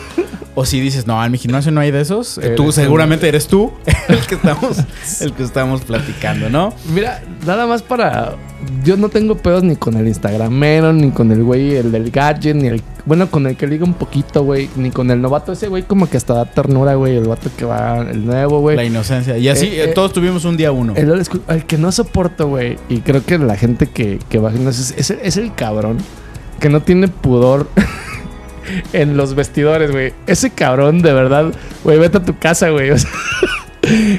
o 0.55 0.65
si 0.65 0.79
dices, 0.79 1.07
no, 1.07 1.23
en 1.23 1.31
mi 1.31 1.37
gimnasio 1.37 1.71
no 1.71 1.81
hay 1.81 1.91
de 1.91 2.01
esos. 2.01 2.37
eh, 2.37 2.51
tú 2.55 2.63
Eres 2.63 2.75
seguramente 2.75 3.27
eres 3.27 3.47
tú 3.47 3.71
el 4.07 4.19
que 4.27 4.35
estamos, 4.35 4.77
el 5.21 5.33
que 5.33 5.43
estamos 5.43 5.81
platicando, 5.81 6.49
¿no? 6.49 6.73
Mira, 6.93 7.23
nada 7.45 7.65
más 7.65 7.81
para. 7.81 8.35
Yo 8.83 8.95
no 8.95 9.09
tengo 9.09 9.35
pedos 9.35 9.63
ni 9.63 9.75
con 9.75 9.95
el 9.97 10.07
Instagramero, 10.07 10.93
ni 10.93 11.11
con 11.11 11.31
el 11.31 11.43
güey, 11.43 11.75
el 11.75 11.91
del 11.91 12.11
gadget, 12.11 12.55
ni 12.55 12.67
el. 12.67 12.81
Bueno, 13.05 13.29
con 13.29 13.45
el 13.47 13.57
que 13.57 13.67
liga 13.67 13.83
un 13.83 13.95
poquito, 13.95 14.43
güey, 14.43 14.69
ni 14.77 14.89
con 14.89 15.11
el 15.11 15.21
novato 15.21 15.51
ese, 15.51 15.67
güey, 15.67 15.83
como 15.83 16.09
que 16.09 16.15
hasta 16.15 16.33
da 16.33 16.45
ternura, 16.45 16.95
güey, 16.95 17.17
el 17.17 17.27
vato 17.27 17.49
que 17.57 17.65
va, 17.65 17.99
el 17.99 18.25
nuevo, 18.25 18.61
güey. 18.61 18.77
La 18.77 18.85
inocencia. 18.85 19.37
Y 19.37 19.49
así, 19.49 19.65
Eh, 19.65 19.81
eh, 19.81 19.83
eh, 19.89 19.91
todos 19.93 20.13
tuvimos 20.13 20.45
un 20.45 20.55
día 20.55 20.71
uno. 20.71 20.93
El, 20.95 21.11
el 21.49 21.65
que 21.65 21.77
no 21.77 21.91
soporto, 21.91 22.47
güey, 22.47 22.77
y 22.87 22.99
creo 22.99 23.25
que 23.25 23.37
la 23.37 23.57
gente 23.57 23.87
que, 23.87 24.19
que 24.29 24.37
va 24.39 24.49
a 24.49 24.51
gimnasio 24.53 24.95
es, 24.95 25.09
es, 25.11 25.17
es 25.21 25.35
el 25.37 25.53
cabrón 25.53 25.97
que 26.61 26.69
no 26.69 26.81
tiene 26.81 27.09
pudor 27.09 27.67
en 28.93 29.17
los 29.17 29.35
vestidores, 29.35 29.91
güey. 29.91 30.13
Ese 30.27 30.49
cabrón, 30.51 31.01
de 31.01 31.13
verdad, 31.13 31.51
güey, 31.83 31.99
vete 31.99 32.17
a 32.17 32.23
tu 32.23 32.37
casa, 32.37 32.69
güey. 32.69 32.89
o 32.91 32.97
sea, 32.97 33.09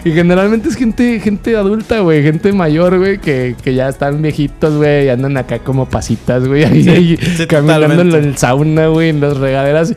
y 0.05 0.11
generalmente 0.11 0.69
es 0.69 0.77
gente, 0.77 1.19
gente 1.21 1.57
adulta, 1.57 2.01
güey, 2.01 2.23
gente 2.23 2.53
mayor, 2.53 2.99
güey, 2.99 3.17
que, 3.19 3.57
que 3.65 3.75
ya 3.75 3.89
están 3.89 4.21
viejitos, 4.21 4.77
güey, 4.77 5.07
y 5.07 5.09
andan 5.09 5.39
acá 5.39 5.59
como 5.61 5.89
pasitas, 5.89 6.47
güey, 6.47 6.65
ahí, 6.65 6.87
ahí 6.91 7.17
sí, 7.17 7.47
caminando 7.47 8.03
en 8.03 8.13
el 8.25 8.37
sauna, 8.37 8.89
güey, 8.89 9.09
en 9.09 9.21
las 9.23 9.39
regaderas. 9.39 9.95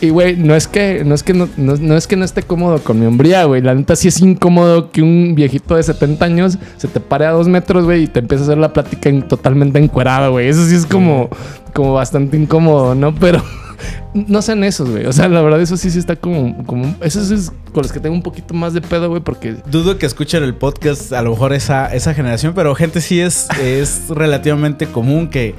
Y, 0.00 0.10
güey, 0.10 0.36
no 0.36 0.54
es 0.54 0.68
que 0.68 1.02
no, 1.04 1.16
es 1.16 1.24
que 1.24 1.34
no, 1.34 1.48
no- 1.56 1.74
no 1.74 1.96
es 1.96 2.06
que 2.06 2.14
no 2.14 2.24
esté 2.24 2.44
cómodo 2.44 2.78
con 2.78 3.00
mi 3.00 3.06
hombría, 3.06 3.42
güey. 3.42 3.60
La 3.60 3.74
neta 3.74 3.96
sí 3.96 4.06
es 4.06 4.20
incómodo 4.20 4.92
que 4.92 5.02
un 5.02 5.34
viejito 5.34 5.74
de 5.74 5.82
70 5.82 6.24
años 6.24 6.56
se 6.76 6.86
te 6.86 7.00
pare 7.00 7.26
a 7.26 7.32
dos 7.32 7.48
metros, 7.48 7.86
güey, 7.86 8.04
y 8.04 8.06
te 8.06 8.20
empiece 8.20 8.44
a 8.44 8.46
hacer 8.46 8.58
la 8.58 8.72
plática 8.72 9.08
en- 9.08 9.22
totalmente 9.26 9.80
encuerada, 9.80 10.28
güey. 10.28 10.46
Eso 10.48 10.64
sí 10.64 10.76
es 10.76 10.86
como, 10.86 11.28
como 11.74 11.92
bastante 11.94 12.36
incómodo, 12.36 12.94
¿no? 12.94 13.12
Pero 13.16 13.42
no 14.14 14.42
sean 14.42 14.64
esos, 14.64 14.90
güey. 14.90 15.06
O 15.06 15.12
sea, 15.12 15.28
la 15.28 15.40
verdad, 15.42 15.60
eso 15.60 15.76
sí, 15.76 15.90
sí 15.90 15.98
está 15.98 16.16
como... 16.16 16.64
como 16.64 16.94
eso 17.00 17.24
sí 17.24 17.34
es 17.34 17.52
con 17.72 17.82
los 17.82 17.92
que 17.92 18.00
tengo 18.00 18.14
un 18.16 18.22
poquito 18.22 18.54
más 18.54 18.72
de 18.72 18.80
pedo, 18.80 19.08
güey, 19.08 19.20
porque... 19.22 19.56
Dudo 19.70 19.98
que 19.98 20.06
escuchen 20.06 20.42
el 20.42 20.54
podcast, 20.54 21.12
a 21.12 21.22
lo 21.22 21.30
mejor 21.30 21.52
esa, 21.52 21.94
esa 21.94 22.14
generación, 22.14 22.52
pero 22.54 22.74
gente 22.74 23.00
sí 23.00 23.20
es, 23.20 23.48
es 23.62 24.04
relativamente 24.08 24.86
común 24.86 25.28
que, 25.28 25.54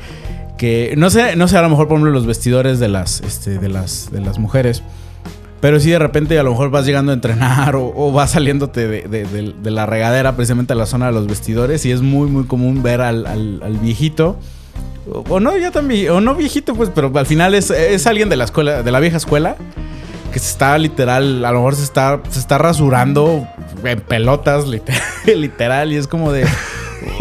que 0.58 0.94
no 0.98 1.10
sé, 1.10 1.36
no 1.36 1.48
sé, 1.48 1.58
a 1.58 1.62
lo 1.62 1.70
mejor 1.70 1.88
por 1.88 1.96
ejemplo 1.98 2.12
los 2.12 2.26
vestidores 2.26 2.80
de 2.80 2.90
las, 2.90 3.22
este, 3.22 3.60
de 3.60 3.70
las, 3.70 4.10
de 4.12 4.22
las 4.22 4.40
mujeres. 4.40 4.84
Pero 5.62 5.80
si 5.82 5.90
de 5.90 6.00
repente 6.00 6.40
a 6.40 6.44
lo 6.44 6.52
mejor 6.52 6.70
vas 6.72 6.86
llegando 6.86 7.12
a 7.12 7.16
entrenar 7.16 7.76
o, 7.76 8.12
vas 8.14 8.32
saliéndote 8.32 8.88
de 8.88 9.72
la 9.72 9.86
regadera 9.86 10.36
precisamente 10.36 10.72
a 10.72 10.76
la 10.78 10.86
zona 10.86 11.08
de 11.08 11.12
los 11.12 11.28
vestidores 11.28 11.86
y 11.86 11.92
es 11.92 12.02
muy 12.02 12.30
muy 12.30 12.46
común 12.46 12.82
ver 12.82 13.02
al, 13.02 13.26
al- 13.28 13.62
al 13.62 13.78
viejito. 13.78 14.38
O, 15.12 15.40
no, 15.40 15.58
ya 15.58 15.72
también, 15.72 16.12
o 16.12 16.22
no 16.22 16.36
viejito, 16.36 16.76
pues, 16.76 16.90
pero 16.94 17.12
al 17.14 17.26
final 17.26 17.56
es, 17.56 17.72
es 17.72 18.06
alguien 18.08 18.30
de 18.30 18.36
la 18.36 18.46
escuela, 18.46 18.84
de 18.84 18.92
la 18.92 19.00
vieja 19.00 19.18
escuela, 19.18 19.56
que 20.32 20.40
se 20.40 20.52
está 20.52 20.78
literal, 20.78 21.44
a 21.46 21.52
lo 21.52 21.60
mejor 21.60 21.76
se 21.76 21.84
está, 21.84 22.22
se 22.30 22.40
está 22.40 22.58
rasurando 22.58 23.48
en 23.84 24.02
pelotas, 24.02 24.66
literal, 25.26 25.92
y 25.92 25.96
es 25.96 26.08
como 26.08 26.32
de. 26.32 26.46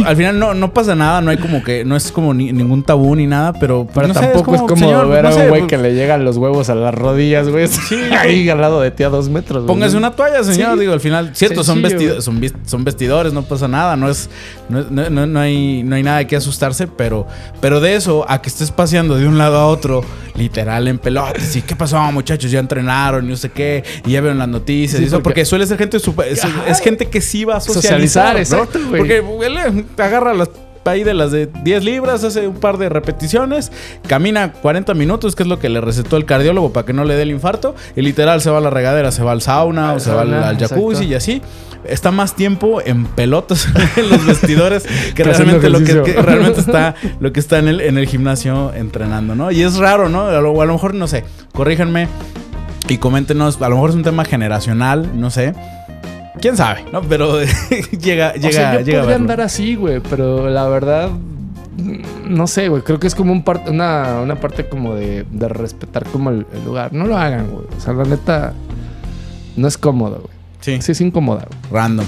Al 0.05 0.17
final 0.17 0.39
no, 0.39 0.55
no 0.55 0.73
pasa 0.73 0.95
nada, 0.95 1.21
no 1.21 1.31
hay 1.31 1.37
como 1.39 1.63
que, 1.63 1.85
no 1.85 1.97
es 1.97 2.13
como 2.13 2.33
ni- 2.35 2.53
ningún 2.53 2.83
tabú 2.83 3.15
ni 3.17 3.27
nada, 3.27 3.53
pero, 3.55 3.87
no 3.95 4.15
sé, 4.15 4.21
tampoco 4.21 4.55
es, 4.55 4.61
como, 4.63 4.67
como 4.69 4.77
señor, 4.87 5.09
ver 5.09 5.23
no 5.25 5.31
a 5.31 5.35
un 5.35 5.49
güey 5.49 5.61
pues, 5.63 5.71
que 5.71 5.79
le 5.79 5.95
llegan 5.95 6.25
los 6.25 6.37
huevos 6.37 6.69
a 6.71 6.75
las 6.75 6.95
rodillas, 6.95 7.49
güey. 7.51 7.69
ahí 8.19 8.49
al 8.49 8.61
lado 8.61 8.81
de 8.81 8.91
ti 8.91 9.03
a 9.03 9.09
dos 9.09 9.29
metros. 9.29 9.65
güey. 9.65 9.67
Póngase 9.69 9.97
una 9.97 10.13
toalla, 10.13 10.43
señor. 10.45 10.75
Sí. 10.75 10.81
Digo, 10.81 10.93
al 10.93 11.01
final, 11.01 11.31
cierto, 11.35 11.65
son, 11.65 11.83
vestido- 11.83 12.21
son, 12.21 12.41
son 12.67 12.85
vestidores, 12.85 13.33
no 13.33 13.43
pasa 13.43 13.69
nada. 13.69 13.97
No 13.97 14.09
es. 14.09 14.31
No, 14.69 14.85
no- 14.91 15.11
no- 15.11 15.27
no 15.27 15.41
hay, 15.41 15.83
no 15.83 15.97
hay 15.97 16.03
nada 16.03 16.19
de 16.19 16.27
qué 16.27 16.37
asustarse, 16.37 16.87
pero, 16.87 17.27
pero 17.61 17.81
de 17.81 17.95
eso 17.97 18.25
a 18.29 18.41
que 18.43 18.49
estés 18.49 18.71
paseando 18.71 19.17
de 19.17 19.27
un 19.27 19.39
lado 19.39 19.57
a 19.59 19.67
otro, 19.67 20.03
literal 20.35 20.87
en 20.89 20.99
pelotas. 20.99 21.57
¿Y 21.57 21.63
qué 21.63 21.75
pasó, 21.75 21.99
muchachos? 22.13 22.51
Ya 22.51 22.61
entrenaron 22.61 23.25
y 23.25 23.29
no 23.31 23.37
sé 23.37 23.51
qué. 23.51 23.83
Y 24.07 24.13
ya 24.13 24.21
vieron 24.21 24.39
las 24.39 24.49
noticias. 24.49 24.99
Sí, 24.99 25.05
y 25.05 25.07
eso, 25.07 25.17
porque- 25.17 25.25
porque, 25.29 25.45
suele 25.45 25.67
ser 25.67 25.79
gente 25.79 25.99
super- 25.99 26.29
es, 26.29 26.81
gente 26.81 27.07
que 27.07 27.21
sí 27.21 27.45
va 27.45 27.57
a 27.57 27.61
socializar. 27.61 28.29
Socializar, 28.29 28.35
¿no? 28.35 28.39
exacto, 28.41 28.79
güey. 28.89 28.99
Porque 29.01 29.47
él 29.47 29.78
agarra 29.99 30.35
las 30.35 30.51
ahí 30.89 31.05
de 31.05 31.15
las 31.15 31.31
de 31.31 31.47
10 31.47 31.85
libras, 31.85 32.25
hace 32.25 32.47
un 32.47 32.57
par 32.57 32.79
de 32.79 32.89
repeticiones, 32.89 33.71
camina 34.07 34.53
40 34.53 34.95
minutos, 34.95 35.37
que 35.37 35.43
es 35.43 35.49
lo 35.49 35.59
que 35.59 35.69
le 35.69 35.81
recetó 35.81 36.17
el 36.17 36.25
cardiólogo 36.25 36.73
para 36.73 36.87
que 36.87 36.93
no 36.93 37.05
le 37.05 37.15
dé 37.15 37.23
el 37.23 37.31
infarto, 37.31 37.75
y 37.97 38.03
literal 38.03 38.41
se 38.41 38.51
va 38.51 38.59
a 38.59 38.61
la 38.61 38.71
regadera, 38.71 39.13
se 39.13 39.23
va 39.23 39.33
al 39.33 39.43
sauna, 39.43 39.91
Al 39.91 39.97
o 39.97 40.01
se 40.01 40.13
va 40.13 40.23
al, 40.23 40.59
jacuzzi 40.59 41.05
exacto. 41.05 41.05
y 41.05 41.15
así. 41.15 41.43
Está 41.85 42.11
más 42.11 42.35
tiempo 42.35 42.83
en 42.85 43.07
pelotas 43.07 43.69
en 43.97 44.11
los 44.11 44.27
vestidores 44.27 44.85
que 45.15 45.23
realmente 45.23 45.71
lo 45.71 45.79
que, 45.79 45.95
realmente 46.21 46.61
está 46.61 46.97
lo 47.21 47.33
que 47.33 47.39
está 47.39 47.59
en 47.59 47.69
el, 47.69 47.81
en 47.81 47.97
el 47.99 48.07
gimnasio 48.07 48.73
entrenando, 48.75 49.37
¿no? 49.37 49.53
Y 49.53 49.63
es 49.63 49.77
raro, 49.77 50.09
¿no? 50.09 50.23
A 50.23 50.41
lo, 50.41 50.61
a 50.61 50.67
lo 50.67 50.73
mejor, 50.73 50.95
no 50.95 51.07
sé, 51.07 51.25
corríjanme. 51.53 52.09
Y 52.89 52.99
coméntenos, 52.99 53.61
a 53.61 53.69
lo 53.69 53.77
mejor 53.77 53.91
es 53.91 53.97
un 53.97 54.03
tema 54.03 54.25
generacional, 54.25 55.09
no 55.15 55.31
sé. 55.31 55.55
¿Quién 56.41 56.57
sabe? 56.57 56.85
¿No? 56.93 57.03
Pero 57.03 57.41
llega, 57.41 58.33
llega, 58.35 58.49
o 58.49 58.53
sea, 58.53 58.73
yo 58.81 58.81
llega 58.87 58.99
a 58.99 59.03
podría 59.03 59.17
andar 59.17 59.41
así, 59.41 59.75
güey, 59.75 60.01
pero 60.01 60.49
la 60.49 60.67
verdad, 60.69 61.11
no 62.27 62.47
sé, 62.47 62.69
güey. 62.69 62.83
Creo 62.83 62.99
que 62.99 63.07
es 63.07 63.15
como 63.15 63.33
un 63.33 63.45
part- 63.45 63.69
una, 63.69 64.21
una 64.23 64.37
parte 64.37 64.69
como 64.69 64.95
de, 64.95 65.25
de 65.31 65.49
respetar 65.49 66.05
como 66.07 66.31
el, 66.31 66.47
el 66.53 66.65
lugar. 66.65 66.93
No 66.93 67.07
lo 67.07 67.17
hagan, 67.17 67.49
güey. 67.51 67.65
O 67.77 67.81
sea, 67.81 67.93
la 67.95 68.05
neta, 68.05 68.53
no 69.57 69.69
es 69.69 69.79
cómodo, 69.79 70.17
güey. 70.23 70.39
Sí, 70.61 70.83
Sí, 70.83 70.93
es 70.93 71.01
incómoda, 71.01 71.47
güey. 71.49 71.61
random. 71.73 72.07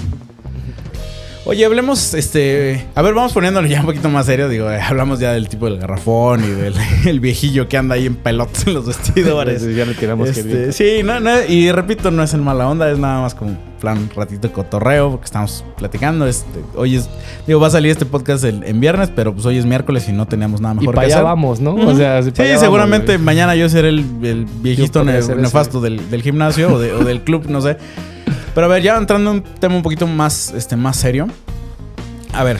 Oye, 1.43 1.65
hablemos, 1.65 2.13
este... 2.13 2.85
A 2.93 3.01
ver, 3.01 3.15
vamos 3.15 3.33
poniéndolo 3.33 3.67
ya 3.67 3.79
un 3.79 3.87
poquito 3.87 4.09
más 4.09 4.27
serio. 4.27 4.47
Digo, 4.47 4.69
eh, 4.69 4.79
hablamos 4.79 5.19
ya 5.19 5.33
del 5.33 5.49
tipo 5.49 5.65
del 5.65 5.79
garrafón 5.79 6.43
y 6.43 6.47
del 6.47 6.75
el 7.07 7.19
viejillo 7.19 7.67
que 7.67 7.77
anda 7.77 7.95
ahí 7.95 8.05
en 8.05 8.13
pelotas 8.15 8.67
en 8.67 8.75
los 8.75 8.85
vestidores. 8.85 9.63
ya 9.75 9.85
le 9.85 9.95
tiramos 9.95 10.29
que 10.29 10.43
bien. 10.43 10.69
Este, 10.69 10.97
sí, 10.99 11.03
no, 11.03 11.19
no, 11.19 11.31
y 11.49 11.71
repito, 11.71 12.11
no 12.11 12.21
es 12.21 12.35
en 12.35 12.43
mala 12.43 12.69
onda, 12.69 12.91
es 12.91 12.99
nada 12.99 13.21
más 13.21 13.33
como 13.33 13.57
plan 13.79 14.11
ratito 14.15 14.47
de 14.47 14.53
cotorreo, 14.53 15.09
porque 15.09 15.25
estamos 15.25 15.65
platicando. 15.79 16.27
Este, 16.27 16.59
hoy 16.75 16.97
es, 16.97 17.09
digo, 17.47 17.59
va 17.59 17.67
a 17.67 17.71
salir 17.71 17.89
este 17.91 18.05
podcast 18.05 18.43
el- 18.43 18.63
en 18.63 18.79
viernes, 18.79 19.09
pero 19.15 19.33
pues 19.33 19.43
hoy 19.47 19.57
es 19.57 19.65
miércoles 19.65 20.07
y 20.07 20.11
no 20.11 20.27
teníamos 20.27 20.61
nada 20.61 20.75
Y 20.75 20.81
mejor 20.81 20.93
para 20.93 21.07
que 21.07 21.13
allá 21.13 21.21
hacer. 21.21 21.25
vamos, 21.25 21.59
¿no? 21.59 21.73
O 21.73 21.95
sea, 21.95 22.21
Sí, 22.21 22.29
para 22.29 22.59
seguramente 22.59 23.17
mañana 23.17 23.55
yo 23.55 23.67
seré 23.67 23.89
el, 23.89 24.05
el 24.21 24.45
viejito 24.45 25.03
ne- 25.03 25.19
nefasto 25.37 25.81
del, 25.81 26.07
del 26.11 26.21
gimnasio 26.21 26.75
o, 26.75 26.79
de- 26.79 26.93
o 26.93 26.99
del 27.03 27.21
club, 27.21 27.47
no 27.49 27.61
sé. 27.61 27.77
Pero 28.53 28.65
a 28.65 28.69
ver, 28.69 28.83
ya 28.83 28.97
entrando 28.97 29.31
en 29.31 29.37
un 29.37 29.43
tema 29.43 29.75
un 29.75 29.81
poquito 29.83 30.07
más, 30.07 30.51
este, 30.51 30.75
más 30.75 30.97
serio. 30.97 31.27
A 32.33 32.43
ver, 32.43 32.59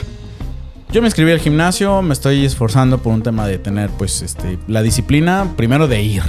yo 0.90 1.00
me 1.02 1.08
inscribí 1.08 1.32
al 1.32 1.38
gimnasio, 1.40 2.02
me 2.02 2.12
estoy 2.12 2.44
esforzando 2.44 2.98
por 2.98 3.12
un 3.12 3.22
tema 3.22 3.46
de 3.46 3.58
tener, 3.58 3.90
pues, 3.90 4.22
este, 4.22 4.58
la 4.68 4.82
disciplina, 4.82 5.52
primero 5.56 5.88
de 5.88 6.02
ir, 6.02 6.22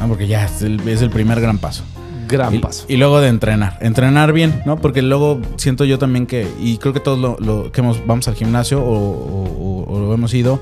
¿no? 0.00 0.08
porque 0.08 0.26
ya 0.26 0.44
es 0.44 0.62
el, 0.62 0.80
es 0.88 1.02
el 1.02 1.10
primer 1.10 1.40
gran 1.40 1.58
paso. 1.58 1.84
Gran 2.28 2.54
Y, 2.54 2.58
paso. 2.58 2.84
y 2.88 2.96
luego 2.98 3.20
de 3.20 3.28
entrenar. 3.28 3.78
Entrenar 3.80 4.32
bien, 4.32 4.62
¿no? 4.66 4.76
Porque 4.76 5.00
luego 5.00 5.40
siento 5.56 5.84
yo 5.86 5.98
también 5.98 6.26
que, 6.26 6.46
y 6.60 6.76
creo 6.76 6.92
que 6.92 7.00
todos 7.00 7.18
lo, 7.18 7.36
lo- 7.40 7.72
que 7.72 7.80
hemos, 7.80 8.06
vamos 8.06 8.28
al 8.28 8.34
gimnasio 8.34 8.80
o, 8.82 8.84
o- 8.92 9.84
o- 9.88 9.92
o 9.94 9.98
lo 10.00 10.12
hemos 10.14 10.34
ido, 10.34 10.60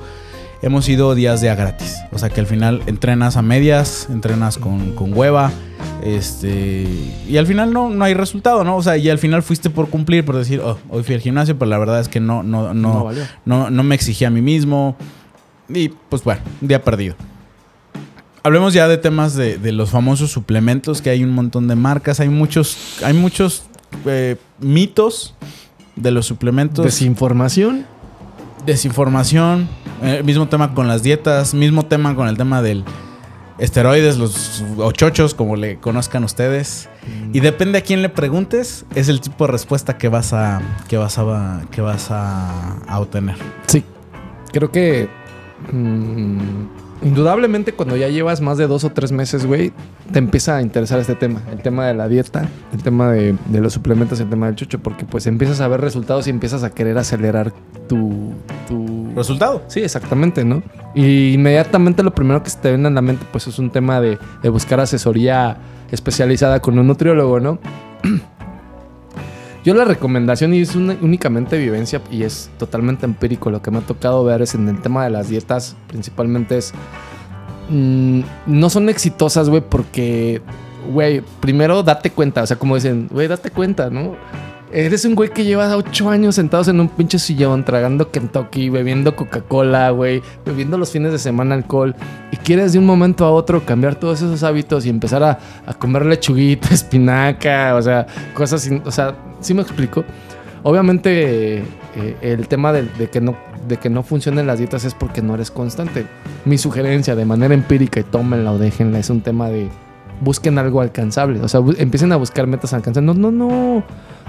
hemos 0.67 0.89
ido 0.89 1.15
días 1.15 1.41
de 1.41 1.51
a 1.51 1.55
gratis. 1.55 1.99
O 2.13 2.19
sea 2.19 2.31
que 2.31 2.41
al 2.41 2.47
final 2.47 2.83
entrenas 2.87 3.37
a 3.37 3.43
medias, 3.43 4.09
entrenas 4.11 4.59
con, 4.59 4.93
con 4.93 5.17
hueva. 5.17 5.53
Este. 6.03 6.87
Y 7.29 7.37
al 7.37 7.47
final 7.47 7.73
no, 7.73 7.91
no 7.91 8.05
hay 8.05 8.15
resultado, 8.15 8.65
¿no? 8.65 8.77
O 8.77 8.83
sea, 8.83 8.97
y 8.97 9.09
al 9.09 9.19
final 9.19 9.43
fuiste 9.43 9.71
por 9.71 9.89
cumplir, 9.89 10.25
por 10.25 10.37
decir, 10.37 10.61
oh, 10.61 10.79
hoy 10.89 11.03
fui 11.03 11.15
al 11.15 11.21
gimnasio, 11.21 11.59
pero 11.59 11.71
la 11.71 11.79
verdad 11.79 12.01
es 12.01 12.09
que 12.09 12.21
no, 12.21 12.43
no, 12.43 12.75
no, 12.75 13.11
No 13.11 13.13
no, 13.45 13.71
no 13.71 13.83
me 13.83 13.95
exigí 13.95 14.25
a 14.25 14.31
mí 14.31 14.43
mismo. 14.43 14.97
Y 15.69 15.89
pues 15.89 16.23
bueno, 16.23 16.41
un 16.61 16.69
día 16.69 16.83
perdido. 16.83 17.17
Hablemos 18.43 18.73
ya 18.75 18.87
de 18.87 18.99
temas 18.99 19.35
de, 19.35 19.59
de 19.59 19.73
los 19.73 19.91
famosos 19.91 20.31
suplementos, 20.31 21.03
que 21.03 21.11
hay 21.11 21.25
un 21.25 21.31
montón 21.31 21.67
de 21.67 21.75
marcas, 21.75 22.21
hay 22.21 22.29
muchos, 22.29 23.01
hay 23.03 23.13
muchos 23.13 23.65
eh, 24.05 24.37
mitos 24.61 25.35
de 25.97 26.11
los 26.11 26.27
suplementos. 26.27 26.85
Desinformación. 26.85 27.87
Desinformación, 28.67 29.69
eh, 30.03 30.23
mismo 30.25 30.49
tema 30.49 30.75
con 30.75 30.89
las 30.89 31.03
dietas, 31.03 31.55
mismo 31.55 31.87
tema 31.87 32.15
con 32.15 32.29
el 32.29 32.37
tema 32.37 32.61
del 32.63 32.85
esteroides, 33.59 34.19
los 34.19 34.63
ochochos, 34.77 35.35
como 35.35 35.57
le 35.57 35.79
conozcan 35.79 36.25
ustedes. 36.25 36.89
Y 37.33 37.41
depende 37.41 37.79
a 37.79 37.81
quién 37.83 38.03
le 38.03 38.09
preguntes, 38.09 38.85
es 38.95 39.09
el 39.09 39.21
tipo 39.21 39.47
de 39.47 39.53
respuesta 39.53 39.97
que 39.97 40.09
vas 40.09 40.33
a, 40.33 40.61
que 40.89 40.97
vas 40.99 41.19
a, 41.19 41.63
que 41.71 41.81
vas 41.81 42.11
a, 42.11 42.79
a 42.87 43.01
obtener. 43.01 43.37
Sí. 43.67 43.85
Creo 44.53 44.71
que. 44.71 45.09
mm, 45.73 46.86
indudablemente, 47.03 47.73
cuando 47.73 47.97
ya 47.97 48.09
llevas 48.09 48.41
más 48.41 48.59
de 48.59 48.67
dos 48.67 48.85
o 48.85 48.91
tres 48.91 49.13
meses, 49.13 49.47
güey, 49.47 49.73
te 50.13 50.19
empieza 50.19 50.57
a 50.57 50.63
interesar 50.63 50.99
este 50.99 51.15
tema. 51.15 51.43
El 51.51 51.63
tema 51.63 51.87
de 51.87 51.95
la 51.95 52.09
dieta, 52.09 52.49
el 52.73 52.83
tema 52.83 53.11
de, 53.13 53.37
de 53.47 53.61
los 53.61 53.73
suplementos, 53.73 54.21
el 54.21 54.29
tema 54.29 54.47
del 54.47 54.57
chucho, 54.57 54.79
porque 54.79 55.05
pues 55.05 55.27
empiezas 55.27 55.61
a 55.61 55.69
ver 55.69 55.81
resultados 55.81 56.27
y 56.27 56.31
empiezas 56.31 56.63
a 56.65 56.71
querer 56.71 56.99
acelerar 56.99 57.53
tu. 57.89 58.33
tu... 58.69 59.13
Resultado. 59.15 59.63
Sí, 59.69 59.81
exactamente, 59.81 60.45
¿no? 60.45 60.63
Y 60.95 61.33
inmediatamente 61.33 62.03
lo 62.03 62.15
primero 62.15 62.43
que 62.43 62.51
se 62.51 62.59
te 62.59 62.69
viene 62.69 62.89
a 62.89 62.91
la 62.91 63.03
mente, 63.03 63.25
pues 63.33 63.47
es 63.47 63.59
un 63.59 63.71
tema 63.71 64.01
de, 64.01 64.19
de 64.43 64.49
buscar 64.49 64.81
asesoría 64.81 65.57
especializada 65.91 66.61
con 66.61 66.79
un 66.79 66.87
nutriólogo, 66.87 67.41
¿no? 67.41 67.59
Yo 69.67 69.75
la 69.75 69.85
recomendación, 69.85 70.55
y 70.55 70.61
es 70.61 70.77
únicamente 70.77 71.59
vivencia 71.59 72.01
y 72.09 72.23
es 72.23 72.51
totalmente 72.57 73.05
empírico, 73.05 73.51
lo 73.51 73.63
que 73.63 73.73
me 73.73 73.79
ha 73.79 73.81
tocado 73.81 74.23
ver 74.23 74.41
es 74.41 74.55
en 74.55 74.69
el 74.69 74.81
tema 74.81 75.03
de 75.03 75.11
las 75.11 75.29
dietas, 75.29 75.75
principalmente 75.89 76.57
es... 76.57 76.73
mm, 77.69 78.21
no 78.47 78.71
son 78.71 78.89
exitosas, 78.89 79.49
güey, 79.49 79.63
porque, 79.69 80.41
güey, 80.93 81.21
primero 81.41 81.83
date 81.83 82.11
cuenta, 82.11 82.45
o 82.45 82.47
sea, 82.47 82.57
como 82.57 82.77
dicen, 82.77 83.09
güey, 83.11 83.27
date 83.27 83.51
cuenta, 83.51 83.91
¿no? 83.91 84.15
Eres 84.73 85.05
un 85.05 85.15
güey 85.15 85.31
que 85.31 85.45
lleva 85.45 85.75
ocho 85.77 86.11
años 86.11 86.35
sentados 86.35 86.67
en 86.69 86.81
un 86.81 86.89
pinche 86.89 87.19
sillón, 87.21 87.65
tragando 87.65 88.11
Kentucky, 88.11 88.69
bebiendo 88.69 89.15
Coca-Cola, 89.15 89.91
güey, 89.91 90.23
bebiendo 90.45 90.77
los 90.77 90.91
fines 90.91 91.13
de 91.13 91.19
semana 91.19 91.55
alcohol, 91.55 91.95
y 92.33 92.37
quieres 92.37 92.73
de 92.73 92.81
un 92.81 92.87
momento 92.87 93.25
a 93.25 93.31
otro 93.31 93.65
cambiar 93.65 93.95
todos 93.95 94.21
esos 94.23 94.43
hábitos 94.43 94.85
y 94.85 94.91
empezar 94.91 95.23
a, 95.23 95.39
a 95.67 95.75
comer 95.75 96.05
lechuguita, 96.05 96.69
espinaca, 96.75 97.77
o 97.77 97.83
sea, 97.83 98.07
cosas, 98.35 98.63
sin- 98.63 98.83
o 98.85 98.91
sea, 98.91 99.15
¿sí 99.41 99.55
me 99.55 99.63
explico? 99.63 100.05
Obviamente 100.65 101.59
eh, 101.59 102.17
el 102.21 102.49
tema 102.49 102.73
de, 102.73 102.83
de 102.99 103.09
que 103.09 103.21
no, 103.21 103.37
de 103.69 103.77
que 103.77 103.89
no 103.89 104.03
funcionen 104.03 104.49
las 104.49 104.59
dietas 104.59 104.85
es 104.85 104.95
porque 104.95 105.23
no 105.23 105.35
eres 105.35 105.51
constante. 105.53 106.07
Mi 106.45 106.59
sugerencia 106.59 107.15
de 107.15 107.25
manera 107.25 107.55
empírica 107.55 108.01
y 108.01 108.03
tómenla 108.03 108.51
o 108.53 108.59
déjenla 108.59 108.99
es 108.99 109.09
un 109.11 109.21
tema 109.21 109.49
de 109.49 109.69
busquen 110.21 110.59
algo 110.59 110.81
alcanzable. 110.81 111.41
O 111.41 111.49
sea, 111.49 111.61
empiecen 111.79 112.11
a 112.13 112.17
buscar 112.17 112.47
metas 112.49 112.73
alcanzables. 112.75 113.17
No, 113.17 113.31
no, 113.31 113.31
no. 113.31 113.85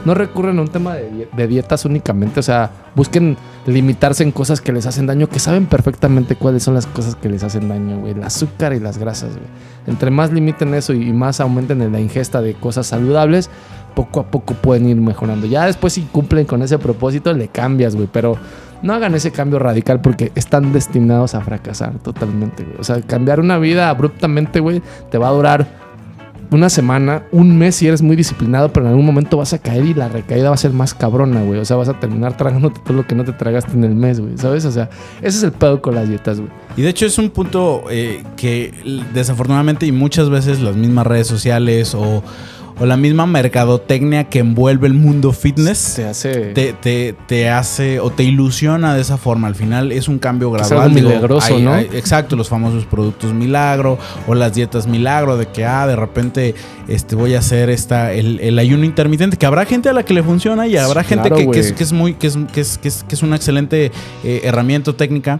No 0.06 0.14
recurren 0.14 0.58
a 0.60 0.62
un 0.62 0.68
tema 0.70 0.94
de, 0.96 1.10
die- 1.12 1.28
de 1.36 1.48
dietas 1.48 1.84
únicamente. 1.86 2.40
O 2.40 2.44
sea, 2.44 2.72
busquen 2.96 3.36
limitarse 3.66 4.24
en 4.24 4.32
cosas 4.32 4.62
que 4.62 4.72
les 4.72 4.86
hacen 4.86 5.06
daño, 5.08 5.28
que 5.28 5.40
saben 5.40 5.66
perfectamente 5.66 6.36
cuáles 6.36 6.64
son 6.64 6.76
las 6.76 6.86
cosas 6.86 7.16
que 7.16 7.28
les 7.30 7.44
hacen 7.44 7.68
daño, 7.68 8.00
güey. 8.00 8.14
El 8.14 8.24
azúcar 8.24 8.74
y 8.74 8.80
las 8.80 8.98
grasas, 8.98 9.32
güey. 9.32 9.48
Entre 9.88 10.10
más 10.12 10.32
limiten 10.32 10.74
eso 10.74 10.94
y 10.94 11.12
más 11.14 11.40
aumenten 11.42 11.82
en 11.82 11.92
la 11.92 12.00
ingesta 12.00 12.42
de 12.42 12.54
cosas 12.54 12.88
saludables, 12.88 13.50
poco 13.96 14.20
a 14.22 14.32
poco 14.32 14.54
pueden 14.54 14.88
ir 14.88 14.98
mejorando. 14.98 15.48
Ya 15.48 15.66
después 15.66 15.94
si 15.94 16.04
cumplen 16.04 16.46
con 16.46 16.62
ese 16.62 16.78
propósito, 16.78 17.34
le 17.34 17.48
cambias, 17.50 17.96
güey. 17.96 18.08
Pero 18.12 18.38
no 18.84 18.94
hagan 18.94 19.16
ese 19.16 19.32
cambio 19.32 19.60
radical 19.60 20.00
porque 20.02 20.32
están 20.36 20.72
destinados 20.72 21.34
a 21.36 21.42
fracasar 21.42 21.98
totalmente, 22.00 22.64
güey. 22.64 22.78
O 22.80 22.84
sea, 22.84 23.02
cambiar 23.02 23.40
una 23.40 23.58
vida 23.58 23.90
abruptamente, 23.90 24.60
güey, 24.60 24.82
te 25.10 25.18
va 25.18 25.30
a 25.30 25.32
durar 25.32 25.87
una 26.52 26.70
semana, 26.70 27.24
un 27.32 27.58
mes 27.58 27.76
si 27.76 27.88
eres 27.88 28.02
muy 28.02 28.16
disciplinado, 28.16 28.72
pero 28.72 28.86
en 28.86 28.92
algún 28.92 29.06
momento 29.06 29.38
vas 29.38 29.54
a 29.54 29.60
caer 29.60 29.86
y 29.86 29.94
la 29.94 30.08
recaída 30.08 30.50
va 30.50 30.56
a 30.56 30.58
ser 30.58 30.72
más 30.72 30.94
cabrona, 30.94 31.42
güey. 31.42 31.60
O 31.60 31.66
sea, 31.66 31.76
vas 31.78 31.90
a 31.90 32.00
terminar 32.00 32.38
tragándote 32.38 32.80
todo 32.84 32.98
lo 32.98 33.08
que 33.08 33.16
no 33.16 33.26
te 33.26 33.34
tragaste 33.34 33.74
en 33.74 33.84
el 33.84 33.96
mes, 33.96 34.20
güey. 34.20 34.38
¿Sabes? 34.38 34.66
O 34.66 34.72
sea, 34.72 34.90
ese 35.22 35.38
es 35.38 35.44
el 35.44 35.52
pedo 35.52 35.82
con 35.82 35.96
las 35.96 36.08
dietas, 36.08 36.40
güey. 36.40 36.52
Y 36.78 36.84
de 36.84 36.90
hecho 36.90 37.06
es 37.06 37.18
un 37.18 37.30
punto 37.32 37.86
eh, 37.90 38.24
que 38.36 38.72
desafortunadamente 39.14 39.86
y 39.86 39.92
muchas 39.92 40.30
veces 40.30 40.62
las 40.62 40.76
mismas 40.76 41.08
redes 41.08 41.28
sociales 41.28 41.96
o, 41.96 42.24
o 42.80 42.86
la 42.86 42.98
misma 42.98 43.26
mercadotecnia 43.26 44.26
que 44.26 44.40
envuelve 44.40 44.88
el 44.88 44.94
mundo 44.94 45.32
fitness 45.32 45.94
Te 45.96 46.06
hace... 46.06 46.34
te, 46.54 46.74
te- 46.74 47.16
te 47.28 47.50
hace 47.50 48.00
o 48.00 48.10
te 48.12 48.24
ilusiona 48.24 48.94
de 48.94 49.02
esa 49.02 49.18
forma. 49.18 49.48
Al 49.48 49.56
final 49.56 49.92
es 49.92 50.08
un 50.08 50.20
cambio 50.20 50.56
Es 50.56 50.68
gradual. 50.70 50.94
Digo, 50.94 51.10
milagroso, 51.10 51.56
hay- 51.56 51.62
¿no? 51.64 51.74
hay- 51.74 51.90
exacto, 51.94 52.36
los 52.36 52.50
famosos 52.50 52.86
productos 52.86 53.34
milagro 53.34 53.98
o 54.28 54.36
las 54.36 54.54
dietas 54.54 54.88
milagro 54.88 55.38
de 55.38 55.48
que, 55.48 55.66
ah, 55.66 55.88
de 55.88 55.96
repente 55.96 56.56
este, 56.88 57.16
voy 57.16 57.36
a 57.36 57.40
hacer 57.40 57.70
esta, 57.70 58.14
el, 58.14 58.40
el 58.40 58.60
ayuno 58.60 58.86
intermitente, 58.86 59.38
que 59.38 59.46
habrá 59.46 59.66
gente 59.66 59.90
a 59.90 59.94
la 59.94 60.04
que 60.04 60.14
le 60.14 60.24
funciona 60.24 60.68
y 60.68 60.78
habrá 60.78 61.02
Sí, 61.04 61.10
gente 61.10 61.30
claro, 61.30 61.46
que, 61.46 61.52
que 61.52 61.60
es, 61.60 61.74
que 61.74 61.84
es 61.84 61.92
muy, 61.94 62.14
que 62.14 62.28
es, 62.28 62.38
que 62.54 62.62
es, 62.62 62.78
que 62.78 62.88
es, 62.88 63.04
que 63.04 63.16
es 63.16 63.24
una 63.24 63.36
excelente 63.36 63.92
eh, 64.24 64.42
herramienta 64.44 64.94
técnica. 64.94 65.40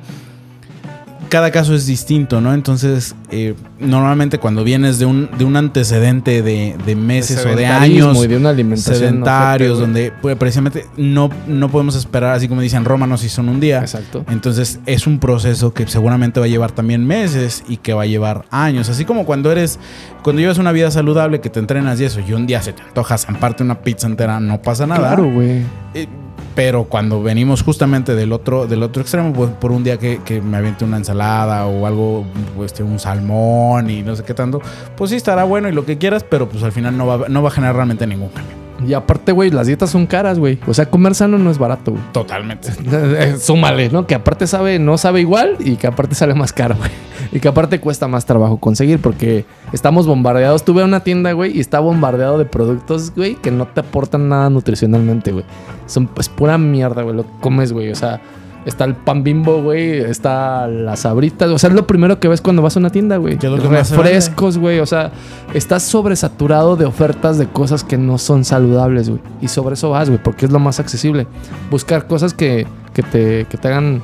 Cada 1.30 1.52
caso 1.52 1.74
es 1.76 1.86
distinto, 1.86 2.42
¿no? 2.42 2.54
Entonces, 2.54 3.16
eh, 3.32 3.56
normalmente 3.80 4.40
cuando 4.40 4.64
vienes 4.64 5.00
de 5.00 5.06
un, 5.06 5.30
de 5.38 5.46
un 5.46 5.56
antecedente 5.56 6.42
de, 6.42 6.76
de 6.86 6.96
meses 6.96 7.46
o 7.46 7.56
de 7.56 7.66
años 7.66 8.24
y 8.24 8.28
de 8.28 8.38
una 8.38 8.50
alimentación 8.50 8.98
sedentarios, 8.98 9.80
donde 9.80 10.14
pues, 10.22 10.36
precisamente 10.38 10.86
no, 10.96 11.30
no 11.48 11.70
podemos 11.70 11.96
esperar, 11.96 12.36
así 12.36 12.48
como 12.48 12.62
dicen 12.62 12.86
Roma 12.86 13.08
nos 13.08 13.24
hizo 13.24 13.42
en 13.42 13.50
un 13.50 13.60
día. 13.60 13.80
Exacto. 13.80 14.26
Entonces 14.30 14.80
es 14.86 15.08
un 15.08 15.20
proceso 15.20 15.74
que 15.74 15.88
seguramente 15.88 16.40
va 16.40 16.46
a 16.46 16.50
llevar 16.50 16.72
también 16.72 17.06
meses 17.06 17.64
y 17.68 17.78
que 17.78 17.94
va 17.94 18.04
a 18.04 18.08
llevar 18.08 18.46
años. 18.50 18.90
Así 18.90 19.06
como 19.06 19.26
cuando 19.26 19.52
eres, 19.52 19.80
cuando 20.24 20.42
llevas 20.42 20.58
una 20.58 20.72
vida 20.72 20.92
saludable, 20.92 21.42
que 21.42 21.50
te 21.50 21.60
entrenas 21.60 22.00
y 22.00 22.06
eso, 22.06 22.20
y 22.20 22.34
un 22.34 22.48
día 22.48 22.62
se 22.62 22.74
te 22.74 22.82
antoja 22.82 23.18
zamparte 23.18 23.64
una 23.64 23.82
pizza 23.82 24.08
entera, 24.08 24.40
no 24.40 24.62
pasa 24.62 24.88
nada. 24.88 25.08
Claro, 25.08 25.32
güey. 25.32 25.64
Eh, 25.94 26.08
pero 26.56 26.86
cuando 26.86 27.22
venimos 27.22 27.62
justamente 27.62 28.16
del 28.16 28.32
otro, 28.32 28.66
del 28.66 28.82
otro 28.82 29.04
extremo, 29.04 29.32
pues 29.32 29.52
por 29.52 29.72
un 29.72 29.84
día 29.84 29.98
que, 29.98 30.22
que 30.26 30.42
me 30.42 30.58
aviente 30.58 30.86
una 30.86 30.98
ensalada 30.98 31.17
o 31.18 31.86
algo, 31.86 32.26
pues, 32.56 32.72
este, 32.72 32.84
un 32.84 33.00
salmón 33.00 33.90
y 33.90 34.02
no 34.02 34.16
sé 34.16 34.24
qué 34.24 34.34
tanto, 34.34 34.62
pues 34.96 35.10
sí 35.10 35.16
estará 35.16 35.44
bueno 35.44 35.70
y 35.70 35.72
lo 35.72 35.86
que 35.86 35.98
quieras, 35.98 36.24
pero 36.24 36.48
pues 36.48 36.64
al 36.64 36.72
final 36.72 36.98
no 36.98 37.08
va, 37.08 37.28
no 37.28 37.42
va 37.42 37.50
a 37.50 37.52
generar 37.52 37.76
realmente 37.76 38.06
ningún 38.08 38.30
cambio. 38.30 38.68
Y 38.86 38.94
aparte, 38.94 39.32
güey, 39.32 39.50
las 39.50 39.66
dietas 39.68 39.90
son 39.90 40.06
caras, 40.06 40.38
güey. 40.38 40.60
O 40.68 40.74
sea, 40.74 40.86
comer 40.88 41.16
sano 41.16 41.38
no 41.38 41.50
es 41.50 41.58
barato, 41.58 41.92
güey. 41.92 42.04
Totalmente. 42.12 42.70
Súmale, 43.40 43.90
¿no? 43.90 44.06
Que 44.06 44.14
aparte 44.14 44.46
sabe, 44.46 44.78
no 44.78 44.98
sabe 44.98 45.22
igual 45.22 45.56
y 45.60 45.78
que 45.78 45.88
aparte 45.88 46.14
sale 46.14 46.36
más 46.36 46.54
caro, 46.54 46.76
güey. 46.76 46.92
Y 47.32 47.40
que 47.40 47.48
aparte 47.48 47.80
cuesta 47.80 48.08
más 48.08 48.26
trabajo 48.26 48.58
conseguir 48.58 49.00
porque 49.00 49.46
estamos 49.74 50.06
bombardeados. 50.06 50.64
Tuve 50.64 50.84
una 50.84 51.04
tienda, 51.04 51.32
güey, 51.32 51.58
y 51.58 51.60
está 51.60 51.80
bombardeado 51.80 52.38
de 52.38 52.46
productos, 52.46 53.14
güey, 53.16 53.36
que 53.36 53.50
no 53.50 53.66
te 53.68 53.80
aportan 53.80 54.30
nada 54.30 54.50
nutricionalmente, 54.50 55.32
güey. 55.32 55.46
Son, 55.88 56.10
es 56.18 56.30
pura 56.30 56.58
mierda, 56.58 57.02
güey, 57.02 57.16
lo 57.16 57.24
que 57.24 57.34
comes, 57.42 57.74
güey. 57.74 57.90
O 57.92 57.96
sea, 57.96 58.22
está 58.68 58.84
el 58.86 58.94
pan 58.96 59.24
bimbo, 59.24 59.62
güey, 59.64 59.98
está 60.00 60.68
las 60.68 61.00
sabritas. 61.00 61.50
O 61.50 61.58
sea, 61.58 61.70
es 61.70 61.76
lo 61.76 61.88
primero 61.88 62.20
que 62.20 62.28
ves 62.28 62.42
cuando 62.42 62.62
vas 62.62 62.76
a 62.76 62.80
una 62.80 62.90
tienda, 62.92 63.18
güey. 63.18 63.38
¿Qué 63.38 63.48
es 63.48 63.52
lo 63.54 63.60
que 63.62 63.68
más 63.70 63.88
se 63.88 63.96
vende? 63.96 64.10
Refrescos, 64.10 64.58
güey. 64.58 64.80
O 64.80 64.86
sea, 64.86 65.12
estás 65.54 65.84
sobresaturado 65.84 66.76
de 66.76 66.86
ofertas 66.86 67.38
de 67.38 67.48
cosas 67.48 67.84
que 67.84 67.98
no 67.98 68.18
son 68.18 68.44
saludables, 68.46 69.10
güey. 69.10 69.22
Y 69.42 69.48
sobre 69.48 69.74
eso 69.74 69.90
vas, 69.90 70.10
güey, 70.10 70.22
porque 70.22 70.46
es 70.46 70.52
lo 70.52 70.60
más 70.60 70.80
accesible. 70.80 71.28
Buscar 71.72 72.08
cosas 72.08 72.34
que, 72.34 72.68
que 72.94 73.04
te, 73.04 73.46
que 73.50 73.58
te 73.58 73.68
hagan 73.68 74.02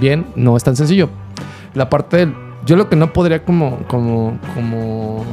bien 0.00 0.24
no 0.36 0.56
es 0.56 0.64
tan 0.64 0.76
sencillo. 0.76 1.08
La 1.74 1.90
parte 1.90 2.16
del- 2.18 2.34
Yo 2.66 2.76
lo 2.76 2.88
que 2.88 2.96
no 2.96 3.12
podría 3.12 3.44
como... 3.44 3.78
como, 3.88 4.38
como 4.54 5.24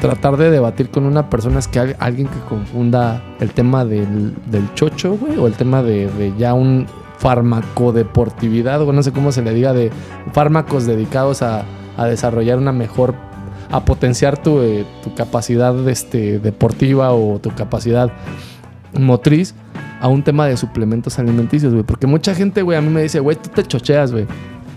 tratar 0.00 0.36
de 0.36 0.50
debatir 0.50 0.90
con 0.90 1.04
una 1.06 1.30
persona 1.30 1.60
es 1.60 1.68
que 1.68 1.78
al- 1.78 1.96
alguien 2.00 2.26
que 2.26 2.40
confunda 2.48 3.22
el 3.38 3.52
tema 3.52 3.84
del, 3.84 4.34
del 4.50 4.74
chocho, 4.74 5.14
güey, 5.16 5.38
o 5.38 5.46
el 5.46 5.52
tema 5.52 5.80
de, 5.84 6.08
de 6.18 6.32
ya 6.36 6.54
un 6.54 6.86
farmacodeportividad, 7.22 8.82
o 8.82 8.92
no 8.92 9.02
sé 9.02 9.12
cómo 9.12 9.30
se 9.30 9.42
le 9.42 9.54
diga, 9.54 9.72
de 9.72 9.92
fármacos 10.32 10.86
dedicados 10.86 11.42
a, 11.42 11.64
desarrollar 12.08 12.58
una 12.58 12.72
mejor, 12.72 13.14
a 13.70 13.84
potenciar 13.84 14.42
tu, 14.42 14.60
eh, 14.60 14.84
tu 15.04 15.14
capacidad 15.14 15.88
este, 15.88 16.40
deportiva 16.40 17.12
o 17.12 17.38
tu 17.38 17.54
capacidad 17.54 18.10
motriz 18.98 19.54
a 20.00 20.08
un 20.08 20.24
tema 20.24 20.48
de 20.48 20.56
suplementos 20.56 21.20
alimenticios, 21.20 21.72
güey. 21.72 21.84
Porque 21.84 22.08
mucha 22.08 22.34
gente, 22.34 22.62
güey, 22.62 22.76
a 22.76 22.82
mí 22.82 22.88
me 22.88 23.02
dice, 23.02 23.20
güey, 23.20 23.36
tú 23.36 23.50
te 23.50 23.62
chocheas, 23.62 24.10
güey. 24.10 24.26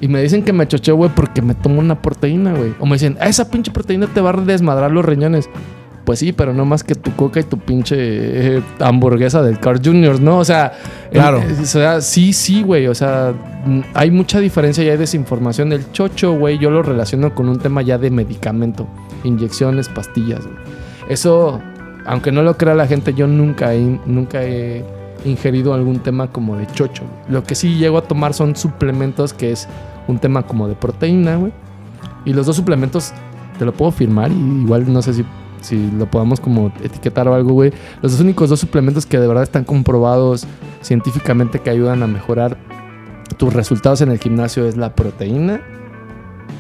Y 0.01 0.07
me 0.07 0.21
dicen 0.21 0.43
que 0.43 0.53
me 0.53 0.67
chocheo, 0.67 0.95
güey, 0.95 1.09
porque 1.15 1.41
me 1.41 1.55
tomo 1.55 1.79
una 1.79 1.99
proteína, 1.99 2.53
güey. 2.53 2.75
O 2.79 2.85
me 2.85 2.93
dicen, 2.93 3.17
"Ah, 3.19 3.27
esa 3.27 3.49
pinche 3.49 3.71
proteína 3.71 4.05
te 4.05 4.21
va 4.21 4.29
a 4.29 4.33
desmadrar 4.33 4.91
los 4.91 5.03
riñones. 5.03 5.49
Pues 6.05 6.19
sí, 6.19 6.31
pero 6.33 6.53
no 6.53 6.65
más 6.65 6.83
que 6.83 6.93
tu 6.95 7.15
coca 7.15 7.39
y 7.39 7.43
tu 7.43 7.57
pinche 7.57 7.95
eh, 7.97 8.61
hamburguesa 8.79 9.41
del 9.41 9.59
Carl 9.59 9.81
Jr., 9.83 10.21
¿no? 10.21 10.37
O 10.37 10.45
sea, 10.45 10.71
Claro. 11.11 11.41
el- 11.41 11.59
o 11.61 11.65
sea, 11.65 11.99
sí, 11.99 12.31
sí, 12.31 12.61
güey. 12.61 12.85
O 12.87 12.93
sea, 12.93 13.33
mm, 13.65 13.79
hay 13.95 14.11
mucha 14.11 14.39
diferencia 14.39 14.83
y 14.83 14.89
hay 14.89 14.97
desinformación. 14.97 15.73
El 15.73 15.91
chocho, 15.91 16.33
güey, 16.33 16.59
yo 16.59 16.69
lo 16.69 16.83
relaciono 16.83 17.33
con 17.33 17.49
un 17.49 17.57
tema 17.57 17.81
ya 17.81 17.97
de 17.97 18.11
medicamento, 18.11 18.87
inyecciones, 19.23 19.89
pastillas, 19.89 20.43
güey. 20.45 20.55
Eso, 21.09 21.59
aunque 22.05 22.31
no 22.31 22.43
lo 22.43 22.55
crea 22.55 22.75
la 22.75 22.85
gente, 22.87 23.13
yo 23.15 23.25
nunca 23.25 23.73
he, 23.73 23.99
nunca 24.05 24.43
he 24.43 24.85
ingerido 25.25 25.73
algún 25.73 25.99
tema 25.99 26.27
como 26.27 26.55
de 26.55 26.67
chocho. 26.67 27.01
Lo 27.29 27.43
que 27.43 27.55
sí 27.55 27.77
llego 27.77 27.97
a 27.97 28.01
tomar 28.03 28.35
son 28.35 28.55
suplementos, 28.55 29.33
que 29.33 29.51
es 29.51 29.67
un 30.07 30.19
tema 30.19 30.43
como 30.43 30.67
de 30.67 30.75
proteína, 30.75 31.35
güey. 31.37 31.51
Y 32.25 32.33
los 32.33 32.45
dos 32.45 32.55
suplementos 32.55 33.11
te 33.57 33.65
lo 33.65 33.73
puedo 33.73 33.91
firmar 33.91 34.31
y 34.31 34.35
igual 34.61 34.91
no 34.93 35.01
sé 35.01 35.13
si, 35.15 35.25
si 35.66 35.91
lo 35.91 36.09
podamos 36.09 36.39
como 36.39 36.72
etiquetar 36.84 37.28
o 37.28 37.34
algo, 37.36 37.53
güey. 37.53 37.72
Los 38.01 38.13
dos 38.13 38.22
únicos 38.22 38.49
dos 38.49 38.59
suplementos 38.59 39.05
que 39.05 39.20
de 39.20 39.28
verdad 39.28 39.43
están 39.43 39.63
comprobados 39.63 40.45
científicamente 40.82 41.59
que 41.59 41.70
ayudan 41.70 42.03
a 42.03 42.07
mejorar 42.07 42.57
tus 43.38 43.53
resultados 43.53 44.01
en 44.01 44.11
el 44.11 44.20
gimnasio 44.20 44.66
es 44.66 44.78
la 44.78 44.93
proteína 44.95 45.61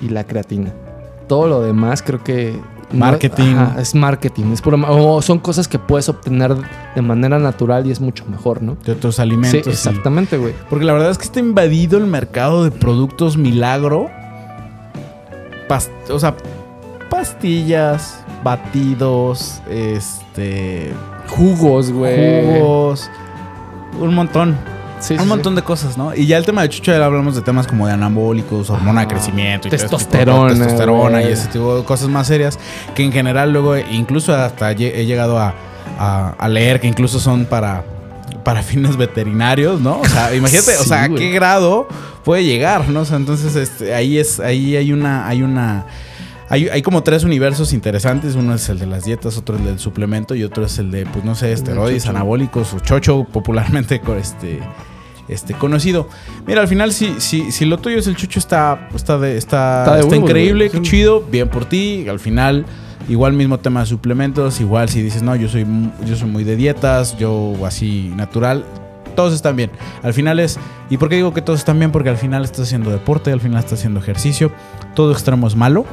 y 0.01 0.09
la 0.09 0.25
creatina. 0.25 0.73
Todo 1.27 1.47
lo 1.47 1.61
demás 1.61 2.01
creo 2.01 2.23
que... 2.23 2.59
no- 2.91 2.99
Marketing. 2.99 3.53
Ajá, 3.55 3.81
es 3.81 3.95
marketing. 3.95 4.51
Es 4.53 4.61
puro 4.61 4.77
o 4.87 5.21
son 5.21 5.39
cosas 5.39 5.67
que 5.67 5.79
puedes 5.79 6.09
obtener 6.09 6.55
de 6.95 7.01
manera 7.01 7.39
natural 7.39 7.87
y 7.87 7.91
es 7.91 8.01
mucho 8.01 8.25
mejor, 8.27 8.61
¿no? 8.61 8.75
De 8.85 8.91
otros 8.93 9.15
Sí, 9.15 9.21
alimentos. 9.21 9.67
y- 9.67 9.69
exactamente, 9.69 10.37
güey. 10.37 10.53
Porque 10.69 10.85
la 10.85 10.93
verdad 10.93 11.11
es 11.11 11.17
que 11.17 11.23
está 11.25 11.39
invadido 11.39 11.97
el 11.97 12.05
mercado 12.07 12.63
de 12.63 12.71
productos 12.71 13.37
milagro. 13.37 14.09
O 16.09 16.19
sea, 16.19 16.35
pastillas, 17.09 18.23
batidos, 18.45 19.61
este. 19.69 20.93
Jugos, 21.27 21.91
güey. 21.91 22.45
Jugos. 22.45 23.09
Un 23.99 24.13
montón. 24.13 24.55
Sí, 24.99 25.13
un 25.15 25.21
sí. 25.21 25.25
montón 25.25 25.55
de 25.55 25.61
cosas, 25.61 25.97
¿no? 25.97 26.15
Y 26.15 26.25
ya 26.27 26.37
el 26.37 26.45
tema 26.45 26.61
de 26.61 26.69
Chucho, 26.69 26.91
ya 26.91 27.03
hablamos 27.03 27.35
de 27.35 27.41
temas 27.41 27.67
como 27.67 27.85
de 27.87 27.93
anabólicos, 27.93 28.69
hormona 28.69 29.01
de 29.01 29.05
Ah, 29.05 29.09
crecimiento, 29.09 29.67
y 29.67 29.71
tipo 29.71 29.81
testosterona, 29.81 30.49
testosterona 30.53 31.21
y 31.23 31.31
ese 31.31 31.47
tipo 31.49 31.77
de 31.77 31.83
cosas 31.83 32.07
más 32.07 32.27
serias. 32.27 32.57
Que 32.95 33.03
en 33.03 33.11
general, 33.11 33.51
luego, 33.51 33.75
incluso 33.77 34.33
hasta 34.33 34.71
he 34.71 35.05
llegado 35.05 35.37
a, 35.39 35.53
a- 35.99 36.35
a 36.37 36.47
leer 36.47 36.79
que 36.79 36.87
incluso 36.87 37.19
son 37.19 37.45
para, 37.45 37.83
para 38.43 38.61
fines 38.63 38.95
veterinarios, 38.95 39.81
¿no? 39.81 39.99
O 40.01 40.05
sea, 40.05 40.33
imagínate, 40.35 40.77
o 40.77 40.83
sea, 40.83 41.03
a 41.03 41.09
qué 41.09 41.31
grado 41.31 41.87
puede 42.23 42.43
llegar, 42.45 42.87
¿no? 42.89 43.01
O 43.01 43.05
sea, 43.05 43.17
entonces 43.17 43.55
este, 43.55 43.93
ahí 43.93 44.17
es, 44.19 44.39
ahí 44.39 44.75
hay 44.77 44.93
una, 44.93 45.27
hay 45.27 45.41
una. 45.43 45.85
Hay, 46.49 46.67
hay 46.69 46.81
como 46.81 47.01
tres 47.03 47.23
universos 47.23 47.73
interesantes. 47.73 48.35
Uno 48.35 48.53
es 48.53 48.69
el 48.69 48.79
de 48.79 48.85
las 48.85 49.05
dietas, 49.05 49.37
otro 49.37 49.57
el 49.57 49.65
del 49.65 49.79
suplemento 49.79 50.35
y 50.35 50.43
otro 50.43 50.65
es 50.65 50.77
el 50.77 50.91
de, 50.91 51.05
pues 51.05 51.25
no 51.25 51.35
sé, 51.35 51.51
esteroides, 51.51 52.05
anabólicos 52.07 52.73
o 52.73 52.79
chocho, 52.79 53.23
popularmente 53.23 53.99
este, 54.19 54.59
este, 55.27 55.53
conocido. 55.55 56.07
Mira, 56.45 56.61
al 56.61 56.67
final, 56.67 56.93
si, 56.93 57.15
si, 57.19 57.51
si 57.51 57.65
lo 57.65 57.77
tuyo 57.79 57.97
es 57.97 58.07
el 58.07 58.15
chucho, 58.15 58.37
está, 58.39 58.89
está, 58.93 59.17
de- 59.17 59.37
está, 59.37 59.79
Está 59.79 59.93
de 59.95 59.99
está 60.01 60.11
huevos, 60.11 60.29
increíble, 60.29 60.71
chido, 60.83 61.21
bien 61.21 61.49
por 61.49 61.65
ti. 61.65 62.07
Al 62.07 62.19
final, 62.19 62.65
igual 63.09 63.33
mismo 63.33 63.57
tema 63.59 63.79
de 63.79 63.85
suplementos, 63.87 64.61
igual 64.61 64.87
si 64.89 65.01
dices, 65.01 65.23
no, 65.23 65.35
yo 65.35 65.49
soy, 65.49 65.65
yo 66.05 66.15
soy 66.15 66.29
muy 66.29 66.43
de 66.43 66.55
dietas, 66.55 67.17
yo 67.17 67.53
así 67.65 68.11
natural. 68.15 68.63
Todos 69.15 69.33
están 69.33 69.55
bien. 69.55 69.71
Al 70.03 70.13
final 70.13 70.39
es. 70.41 70.59
¿Y 70.89 70.97
por 70.97 71.07
qué 71.09 71.15
digo 71.15 71.33
que 71.33 71.41
todos 71.41 71.57
están 71.59 71.79
bien? 71.79 71.91
Porque 71.91 72.09
al 72.09 72.17
final 72.17 72.43
estás 72.43 72.67
haciendo 72.67 72.91
deporte, 72.91 73.31
al 73.31 73.39
final 73.39 73.59
estás 73.59 73.79
haciendo 73.79 73.99
ejercicio. 74.01 74.51
Todo 74.93 75.13
extremo 75.13 75.47
es 75.47 75.55
malo. 75.55 75.85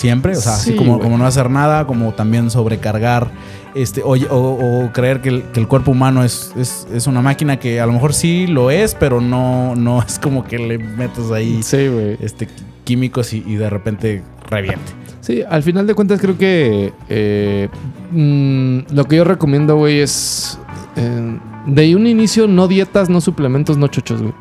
Siempre. 0.00 0.32
O 0.36 0.40
sea, 0.40 0.54
así 0.54 0.70
Sí, 0.70 0.76
como, 0.76 0.98
como 0.98 1.18
no 1.18 1.26
hacer 1.26 1.50
nada, 1.50 1.86
como 1.86 2.12
también 2.14 2.50
sobrecargar. 2.50 3.30
Este, 3.74 4.02
o, 4.02 4.14
o- 4.16 4.84
o 4.86 4.92
creer 4.92 5.20
que 5.20 5.28
el, 5.28 5.42
que 5.52 5.60
el 5.60 5.68
cuerpo 5.68 5.92
humano 5.92 6.24
es, 6.24 6.52
es, 6.56 6.88
es 6.92 7.06
una 7.06 7.20
máquina 7.22 7.58
que 7.58 7.80
a 7.80 7.86
lo 7.86 7.92
mejor 7.92 8.14
sí 8.14 8.46
lo 8.48 8.70
es, 8.70 8.94
pero 8.96 9.20
no, 9.20 9.76
no 9.76 10.02
es 10.02 10.18
como 10.18 10.42
que 10.44 10.58
le 10.58 10.78
metas 10.78 11.30
ahí 11.30 11.62
Sí, 11.62 11.76
este, 12.20 12.48
químicos 12.84 13.32
y, 13.32 13.44
y 13.46 13.54
de 13.56 13.70
repente 13.70 14.22
reviente. 14.48 14.90
Sí, 15.20 15.42
al 15.48 15.62
final 15.62 15.86
de 15.86 15.94
cuentas 15.94 16.20
creo 16.20 16.36
que 16.36 16.92
eh, 17.08 17.68
mm, 18.10 18.92
lo 18.94 19.04
que 19.04 19.16
yo 19.16 19.24
recomiendo, 19.24 19.76
güey, 19.76 20.00
es 20.00 20.58
eh, 20.96 21.38
de 21.66 21.94
un 21.94 22.06
inicio 22.08 22.48
no 22.48 22.66
dietas, 22.66 23.08
no 23.10 23.20
suplementos, 23.20 23.76
no 23.76 23.86
chochos, 23.86 24.20
güey. 24.22 24.34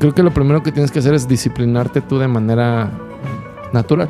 Creo 0.00 0.14
que 0.14 0.22
lo 0.24 0.32
primero 0.32 0.62
que 0.62 0.72
tienes 0.72 0.90
que 0.90 0.98
hacer 1.00 1.14
es 1.14 1.28
disciplinarte 1.28 2.00
tú 2.00 2.18
de 2.18 2.26
manera 2.26 2.90
natural. 3.72 4.08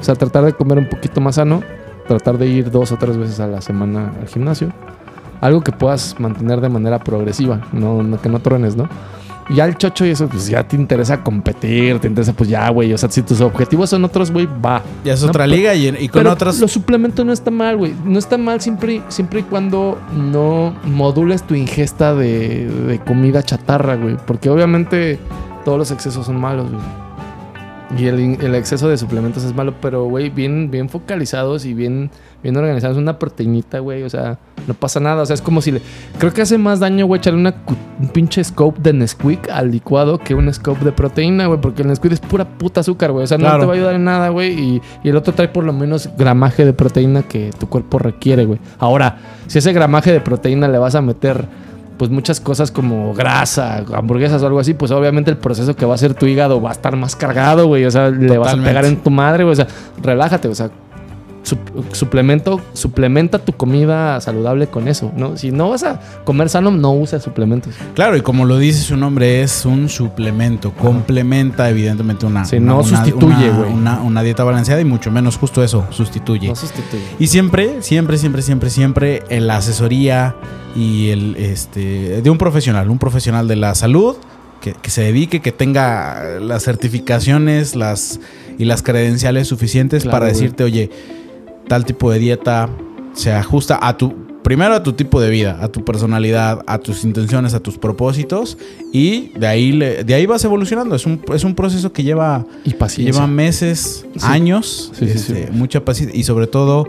O 0.00 0.04
sea, 0.04 0.14
tratar 0.14 0.44
de 0.44 0.52
comer 0.52 0.78
un 0.78 0.88
poquito 0.88 1.20
más 1.20 1.36
sano, 1.36 1.62
tratar 2.06 2.38
de 2.38 2.46
ir 2.46 2.70
dos 2.70 2.92
o 2.92 2.96
tres 2.96 3.16
veces 3.16 3.40
a 3.40 3.46
la 3.46 3.60
semana 3.60 4.12
al 4.20 4.28
gimnasio. 4.28 4.72
Algo 5.40 5.60
que 5.62 5.72
puedas 5.72 6.18
mantener 6.18 6.60
de 6.60 6.68
manera 6.68 6.98
progresiva, 6.98 7.60
no, 7.72 8.02
no- 8.02 8.20
que 8.20 8.28
no 8.28 8.40
truenes, 8.40 8.76
¿no? 8.76 8.88
Y 9.50 9.54
ya 9.54 9.64
el 9.64 9.76
chocho 9.78 10.04
y 10.04 10.10
eso, 10.10 10.28
pues 10.28 10.46
ya 10.48 10.62
te 10.66 10.76
interesa 10.76 11.22
competir, 11.24 11.98
te 12.00 12.06
interesa, 12.08 12.34
pues 12.34 12.50
ya, 12.50 12.68
güey. 12.68 12.92
O 12.92 12.98
sea, 12.98 13.10
si 13.10 13.22
tus 13.22 13.40
objetivos 13.40 13.88
son 13.88 14.04
otros, 14.04 14.30
güey, 14.30 14.46
va. 14.46 14.82
Ya 15.04 15.14
es 15.14 15.22
No, 15.22 15.28
otra 15.28 15.44
pero- 15.44 15.56
liga 15.56 15.74
y, 15.74 15.88
y 15.88 16.08
con 16.08 16.20
Pero 16.20 16.32
otras. 16.32 16.58
los 16.60 16.70
suplementos 16.70 17.24
no 17.24 17.32
está 17.32 17.50
mal, 17.50 17.76
güey. 17.78 17.94
No 18.04 18.18
está 18.18 18.36
mal 18.36 18.60
siempre, 18.60 19.00
siempre 19.08 19.40
y 19.40 19.42
cuando 19.44 19.96
no 20.14 20.74
modules 20.84 21.44
tu 21.44 21.54
ingesta 21.54 22.14
de, 22.14 22.66
de 22.68 22.98
comida 22.98 23.42
chatarra, 23.42 23.96
güey. 23.96 24.16
Porque 24.26 24.50
obviamente 24.50 25.18
todos 25.64 25.78
los 25.78 25.90
excesos 25.92 26.26
son 26.26 26.38
malos, 26.38 26.68
güey. 26.70 26.82
Y 27.96 28.06
el, 28.06 28.36
el 28.42 28.54
exceso 28.54 28.88
de 28.88 28.98
suplementos 28.98 29.44
es 29.44 29.54
malo, 29.54 29.74
pero, 29.80 30.04
güey, 30.04 30.28
bien, 30.28 30.70
bien 30.70 30.90
focalizados 30.90 31.64
y 31.64 31.72
bien, 31.72 32.10
bien 32.42 32.54
organizados. 32.54 32.98
Una 32.98 33.18
proteinita, 33.18 33.78
güey. 33.78 34.02
O 34.02 34.10
sea, 34.10 34.38
no 34.66 34.74
pasa 34.74 35.00
nada. 35.00 35.22
O 35.22 35.26
sea, 35.26 35.32
es 35.32 35.40
como 35.40 35.62
si 35.62 35.72
le. 35.72 35.80
Creo 36.18 36.34
que 36.34 36.42
hace 36.42 36.58
más 36.58 36.80
daño, 36.80 37.06
güey, 37.06 37.18
echarle 37.18 37.40
una, 37.40 37.54
un 37.98 38.08
pinche 38.08 38.44
scope 38.44 38.82
de 38.82 38.92
Nesquik 38.92 39.48
al 39.48 39.70
licuado 39.70 40.18
que 40.18 40.34
un 40.34 40.52
scope 40.52 40.84
de 40.84 40.92
proteína, 40.92 41.46
güey. 41.46 41.60
Porque 41.62 41.80
el 41.80 41.88
Nesquik 41.88 42.12
es 42.12 42.20
pura 42.20 42.44
puta 42.44 42.80
azúcar, 42.80 43.10
güey. 43.10 43.24
O 43.24 43.26
sea, 43.26 43.38
no 43.38 43.58
te 43.58 43.64
va 43.64 43.72
a 43.72 43.76
ayudar 43.76 43.94
en 43.94 44.04
nada, 44.04 44.28
güey. 44.28 44.52
Y, 44.52 44.82
y 45.02 45.08
el 45.08 45.16
otro 45.16 45.32
trae 45.32 45.48
por 45.48 45.64
lo 45.64 45.72
menos 45.72 46.10
gramaje 46.18 46.66
de 46.66 46.74
proteína 46.74 47.22
que 47.22 47.52
tu 47.58 47.70
cuerpo 47.70 47.98
requiere, 47.98 48.44
güey. 48.44 48.58
Ahora, 48.78 49.18
si 49.46 49.58
ese 49.60 49.72
gramaje 49.72 50.12
de 50.12 50.20
proteína 50.20 50.68
le 50.68 50.76
vas 50.76 50.94
a 50.94 51.00
meter 51.00 51.46
pues 51.98 52.10
muchas 52.10 52.40
cosas 52.40 52.70
como 52.70 53.12
grasa, 53.12 53.84
hamburguesas 53.92 54.42
o 54.42 54.46
algo 54.46 54.60
así, 54.60 54.72
pues 54.72 54.90
obviamente 54.92 55.30
el 55.30 55.36
proceso 55.36 55.74
que 55.74 55.84
va 55.84 55.92
a 55.92 55.94
hacer 55.96 56.14
tu 56.14 56.26
hígado 56.26 56.62
va 56.62 56.70
a 56.70 56.72
estar 56.72 56.96
más 56.96 57.16
cargado, 57.16 57.66
güey. 57.66 57.84
O 57.84 57.90
sea, 57.90 58.08
le 58.08 58.38
vas 58.38 58.54
a 58.54 58.62
pegar 58.62 58.84
en 58.84 58.96
tu 58.96 59.10
madre, 59.10 59.44
güey. 59.44 59.52
O 59.52 59.56
sea, 59.56 59.66
relájate, 60.00 60.48
o 60.48 60.54
sea, 60.54 60.70
suplemento, 61.92 62.60
suplementa 62.72 63.38
tu 63.38 63.52
comida 63.52 64.20
saludable 64.20 64.66
con 64.68 64.88
eso, 64.88 65.12
¿no? 65.16 65.36
Si 65.36 65.50
no 65.50 65.70
vas 65.70 65.82
a 65.84 66.00
comer 66.24 66.48
sano, 66.48 66.70
no 66.70 66.92
uses 66.92 67.22
suplementos. 67.22 67.74
Claro, 67.94 68.16
y 68.16 68.20
como 68.22 68.44
lo 68.44 68.58
dice 68.58 68.82
su 68.82 68.96
nombre, 68.96 69.42
es 69.42 69.64
un 69.64 69.88
suplemento. 69.88 70.72
Complementa, 70.72 71.68
evidentemente, 71.70 72.26
una. 72.26 72.44
Sí, 72.44 72.56
una- 72.56 72.66
no 72.66 72.80
una- 72.80 72.84
sustituye, 72.84 73.50
güey. 73.50 73.72
Una, 73.72 74.00
una 74.00 74.22
dieta 74.22 74.44
balanceada 74.44 74.80
y 74.80 74.84
mucho 74.84 75.10
menos 75.10 75.36
justo 75.36 75.62
eso, 75.62 75.86
sustituye. 75.90 76.48
No 76.48 76.56
sustituye. 76.56 77.02
Y 77.18 77.26
siempre, 77.28 77.82
siempre, 77.82 78.18
siempre, 78.18 78.42
siempre, 78.42 78.70
siempre 78.70 79.22
en 79.28 79.46
la 79.46 79.56
asesoría 79.56 80.34
y 80.76 81.08
el 81.10 81.36
este 81.36 82.20
de 82.22 82.30
un 82.30 82.38
profesional, 82.38 82.90
un 82.90 82.98
profesional 82.98 83.48
de 83.48 83.56
la 83.56 83.74
salud 83.74 84.16
que, 84.60 84.74
que 84.74 84.90
se 84.90 85.02
dedique, 85.02 85.40
que 85.40 85.52
tenga 85.52 86.38
las 86.40 86.64
certificaciones, 86.64 87.76
las 87.76 88.20
y 88.58 88.64
las 88.64 88.82
credenciales 88.82 89.46
suficientes 89.46 90.02
Claro, 90.02 90.16
para 90.16 90.26
decirte, 90.26 90.64
oye, 90.64 90.90
tal 91.68 91.84
tipo 91.84 92.10
de 92.10 92.18
dieta 92.18 92.68
se 93.14 93.32
ajusta 93.32 93.78
a 93.80 93.96
tu 93.96 94.26
primero 94.42 94.74
a 94.74 94.82
tu 94.82 94.94
tipo 94.94 95.20
de 95.20 95.28
vida, 95.28 95.58
a 95.60 95.68
tu 95.68 95.84
personalidad, 95.84 96.62
a 96.66 96.78
tus 96.78 97.04
intenciones, 97.04 97.52
a 97.52 97.60
tus 97.60 97.76
propósitos 97.76 98.56
y 98.92 99.28
de 99.38 99.46
ahí 99.46 99.72
le- 99.72 100.04
de 100.04 100.14
ahí 100.14 100.24
vas 100.24 100.42
evolucionando. 100.44 100.94
Es 100.94 101.04
un, 101.04 101.20
es 101.34 101.44
un 101.44 101.54
proceso 101.54 101.92
que 101.92 102.02
lleva 102.02 102.46
Y 102.64 102.70
que 102.70 102.76
paciencia. 102.78 103.12
lleva 103.12 103.26
meses, 103.26 104.06
Sí. 104.14 104.20
años, 104.22 104.90
Sí, 104.98 105.06
sí, 105.06 105.12
este, 105.18 105.46
sí. 105.48 105.52
mucha 105.52 105.84
paciencia 105.84 106.18
y 106.18 106.22
sobre 106.22 106.46
todo, 106.46 106.86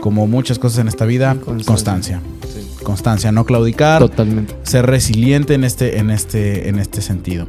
como 0.00 0.26
muchas 0.26 0.58
cosas 0.58 0.78
en 0.80 0.88
esta 0.88 1.04
vida, 1.04 1.36
Constancia. 1.36 1.66
constancia. 1.66 2.20
Sí, 2.52 2.66
Constancia, 2.82 3.30
no 3.30 3.44
claudicar, 3.44 4.00
Totalmente. 4.00 4.54
ser 4.64 4.86
resiliente 4.86 5.54
en 5.54 5.62
este, 5.64 5.98
en 5.98 6.10
este, 6.10 6.68
en 6.68 6.78
este 6.80 7.02
sentido. 7.02 7.46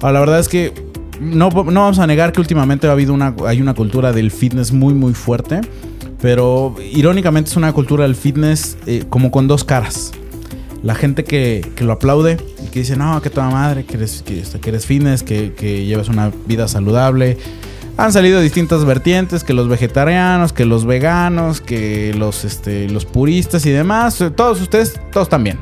Ahora, 0.00 0.12
la 0.12 0.20
verdad 0.20 0.38
es 0.38 0.48
que 0.48 0.72
no, 1.20 1.48
no 1.50 1.80
vamos 1.80 1.98
a 1.98 2.06
negar 2.06 2.30
que 2.32 2.40
últimamente 2.40 2.86
ha 2.86 2.92
habido 2.92 3.14
una, 3.14 3.34
hay 3.46 3.60
una 3.60 3.74
cultura 3.74 4.12
del 4.12 4.30
fitness 4.30 4.70
muy, 4.72 4.94
muy 4.94 5.14
fuerte. 5.14 5.60
Pero 6.22 6.74
irónicamente 6.92 7.50
es 7.50 7.56
una 7.56 7.72
cultura 7.72 8.04
del 8.04 8.14
fitness 8.16 8.78
eh, 8.86 9.04
como 9.10 9.30
con 9.30 9.48
dos 9.48 9.64
caras. 9.64 10.12
La 10.82 10.94
gente 10.94 11.24
que, 11.24 11.68
que 11.76 11.84
lo 11.84 11.92
aplaude 11.92 12.38
y 12.64 12.68
que 12.70 12.78
dice, 12.80 12.96
no, 12.96 13.20
que 13.20 13.28
toda 13.28 13.50
madre, 13.50 13.84
que 13.84 13.96
eres, 13.96 14.22
que, 14.24 14.42
que 14.60 14.68
eres 14.70 14.86
fitness, 14.86 15.22
que, 15.22 15.52
que 15.52 15.84
llevas 15.84 16.08
una 16.08 16.30
vida 16.46 16.66
saludable. 16.68 17.36
Han 17.98 18.12
salido 18.12 18.40
distintas 18.40 18.84
vertientes, 18.84 19.44
que 19.44 19.52
los 19.52 19.68
vegetarianos, 19.68 20.52
que 20.52 20.64
los 20.64 20.86
veganos, 20.86 21.60
que 21.60 22.14
los, 22.16 22.44
este, 22.44 22.88
los 22.88 23.04
puristas 23.04 23.66
y 23.66 23.70
demás. 23.70 24.24
Todos 24.34 24.60
ustedes, 24.60 24.98
todos 25.12 25.28
también. 25.28 25.58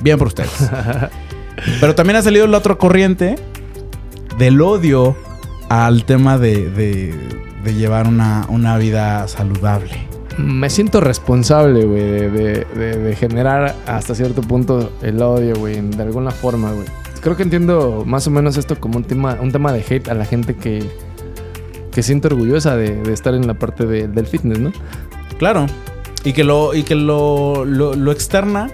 Bien 0.00 0.16
por 0.18 0.28
ustedes. 0.28 0.50
Pero 1.80 1.94
también 1.94 2.16
ha 2.16 2.22
salido 2.22 2.46
la 2.46 2.58
otra 2.58 2.76
corriente 2.76 3.36
del 4.38 4.60
odio 4.60 5.16
al 5.68 6.04
tema 6.04 6.38
de, 6.38 6.68
de- 6.70 7.43
de 7.64 7.74
llevar 7.74 8.06
una, 8.06 8.46
una 8.48 8.76
vida 8.78 9.26
saludable. 9.28 10.06
Me 10.38 10.68
siento 10.68 11.00
responsable, 11.00 11.84
güey, 11.84 12.02
de, 12.02 12.30
de- 12.30 12.64
de- 12.76 12.96
de 12.98 13.16
generar 13.16 13.74
hasta 13.86 14.14
cierto 14.14 14.42
punto 14.42 14.92
el 15.02 15.22
odio, 15.22 15.54
güey, 15.56 15.80
de 15.80 16.02
alguna 16.02 16.30
forma, 16.32 16.72
güey. 16.72 16.86
Creo 17.20 17.36
que 17.36 17.42
entiendo 17.44 18.02
más 18.06 18.26
o 18.26 18.30
menos 18.30 18.56
esto 18.56 18.78
como 18.78 18.98
un 18.98 19.04
tema, 19.04 19.38
un 19.40 19.50
tema 19.52 19.72
de 19.72 19.84
hate 19.88 20.08
a 20.08 20.14
la 20.14 20.24
gente 20.24 20.54
que, 20.56 20.84
que 21.92 22.02
siente 22.02 22.26
orgullosa 22.26 22.76
de, 22.76 23.00
estar 23.12 23.32
en 23.34 23.46
la 23.46 23.54
parte 23.54 23.86
de- 23.86 24.08
del 24.08 24.26
fitness, 24.26 24.58
¿no? 24.58 24.72
Claro. 25.38 25.66
Y 26.24 26.32
que 26.32 26.42
lo, 26.42 26.74
y 26.74 26.82
que 26.82 26.94
lo, 26.96 27.64
lo, 27.64 27.94
lo 27.94 28.10
externa. 28.12 28.70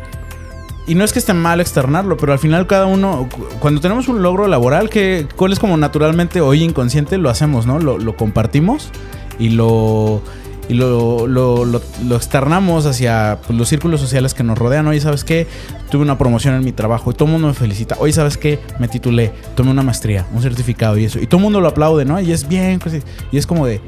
Y 0.87 0.95
no 0.97 1.05
es 1.05 1.13
que 1.13 1.21
esté 1.21 1.35
mal 1.35 1.61
externarlo, 1.61 2.17
pero 2.17 2.33
al 2.33 2.39
final 2.41 2.67
cada 2.67 2.87
uno, 2.87 3.29
cu- 3.33 3.45
cuando 3.61 3.81
tenemos 3.81 4.09
un 4.09 4.23
logro 4.23 4.49
laboral, 4.49 4.91
que 4.91 5.29
cuál 5.37 5.53
es 5.53 5.61
como 5.61 5.77
naturalmente 5.77 6.41
hoy 6.41 6.65
inconsciente, 6.65 7.17
lo 7.17 7.31
hacemos, 7.31 7.67
¿no? 7.67 7.79
Lo, 7.79 8.17
compartimos 8.17 8.91
y 9.39 9.51
lo, 9.51 10.21
y 10.69 10.75
lo, 10.75 11.29
lo, 11.29 11.81
externamos 12.17 12.87
hacia 12.87 13.39
pues, 13.47 13.57
los 13.57 13.69
círculos 13.69 14.01
sociales 14.01 14.35
que 14.35 14.43
nos 14.43 14.59
rodean. 14.59 14.87
Oye, 14.89 15.01
¿sabes 15.01 15.23
qué? 15.23 15.47
Tuve 15.91 16.03
una 16.03 16.19
promoción 16.19 16.55
en 16.55 16.65
mi 16.65 16.73
trabajo 16.73 17.13
y 17.13 17.15
todo 17.15 17.27
el 17.27 17.33
mundo 17.33 17.47
me 17.49 17.55
felicita. 17.55 17.97
Oye, 18.01 18.13
¿sabes 18.13 18.37
qué? 18.37 18.59
Me 18.81 18.89
titulé, 18.89 19.33
tomé 19.55 19.71
una 19.71 19.83
maestría, 19.83 20.27
un 20.33 20.43
certificado 20.43 20.97
y 20.99 21.05
eso. 21.05 21.21
Y 21.21 21.27
todo 21.27 21.37
el 21.39 21.45
mundo 21.45 21.61
lo 21.61 21.69
aplaude, 21.69 22.05
¿no? 22.05 22.19
Y 22.21 22.33
es 22.33 22.49
bien, 22.49 22.81
pues, 22.81 23.01
y 23.31 23.37
es 23.37 23.47
como 23.47 23.65
de, 23.65 23.81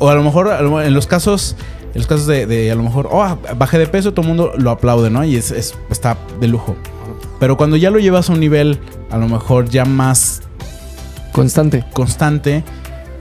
o 0.00 0.08
a 0.08 0.14
lo 0.16 0.24
mejor 0.24 0.50
en 0.84 0.92
los 0.92 1.06
casos 1.06 1.56
en 1.94 2.00
los 2.00 2.06
casos 2.06 2.26
de, 2.26 2.46
de 2.46 2.70
a 2.70 2.74
lo 2.74 2.82
mejor 2.82 3.08
oh 3.10 3.38
bajé 3.56 3.78
de 3.78 3.86
peso 3.86 4.12
todo 4.12 4.22
el 4.22 4.28
mundo 4.28 4.52
lo 4.58 4.70
aplaude 4.70 5.10
no 5.10 5.24
y 5.24 5.36
es, 5.36 5.50
es- 5.52 5.74
está 5.90 6.18
de 6.40 6.48
lujo. 6.48 6.76
Pero 7.40 7.56
cuando 7.56 7.76
ya 7.76 7.90
lo 7.90 7.98
llevas 7.98 8.30
a 8.30 8.32
un 8.32 8.40
nivel 8.40 8.78
a 9.10 9.18
lo 9.18 9.28
mejor 9.28 9.68
ya 9.68 9.84
más 9.84 10.42
Constante. 11.32 11.84
constante 11.92 12.62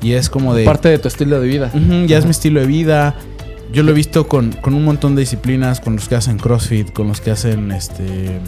y 0.02 0.14
es 0.14 0.30
como 0.30 0.54
de 0.54 0.66
Parte 0.66 0.90
de 0.90 1.00
tu 1.00 1.08
estilo 1.08 1.40
de 1.40 1.48
vida. 1.48 1.72
"Ujú, 1.74 2.06
ya 2.06 2.18
es 2.18 2.26
mi 2.26 2.32
estilo 2.32 2.60
de 2.60 2.68
vida. 2.68 3.16
Yo 3.72 3.82
lo 3.84 3.92
he 3.92 3.94
visto 3.96 4.28
con, 4.28 4.52
con 4.52 4.74
un 4.76 4.84
montón 4.86 5.16
de 5.16 5.22
disciplinas 5.22 5.80
con 5.80 5.96
los 5.96 6.08
que 6.08 6.16
hacen 6.16 6.38
CrossFit 6.38 6.92
con 6.94 7.08
los 7.08 7.22
que 7.22 7.32
hacen 7.32 7.72
este 7.72 8.40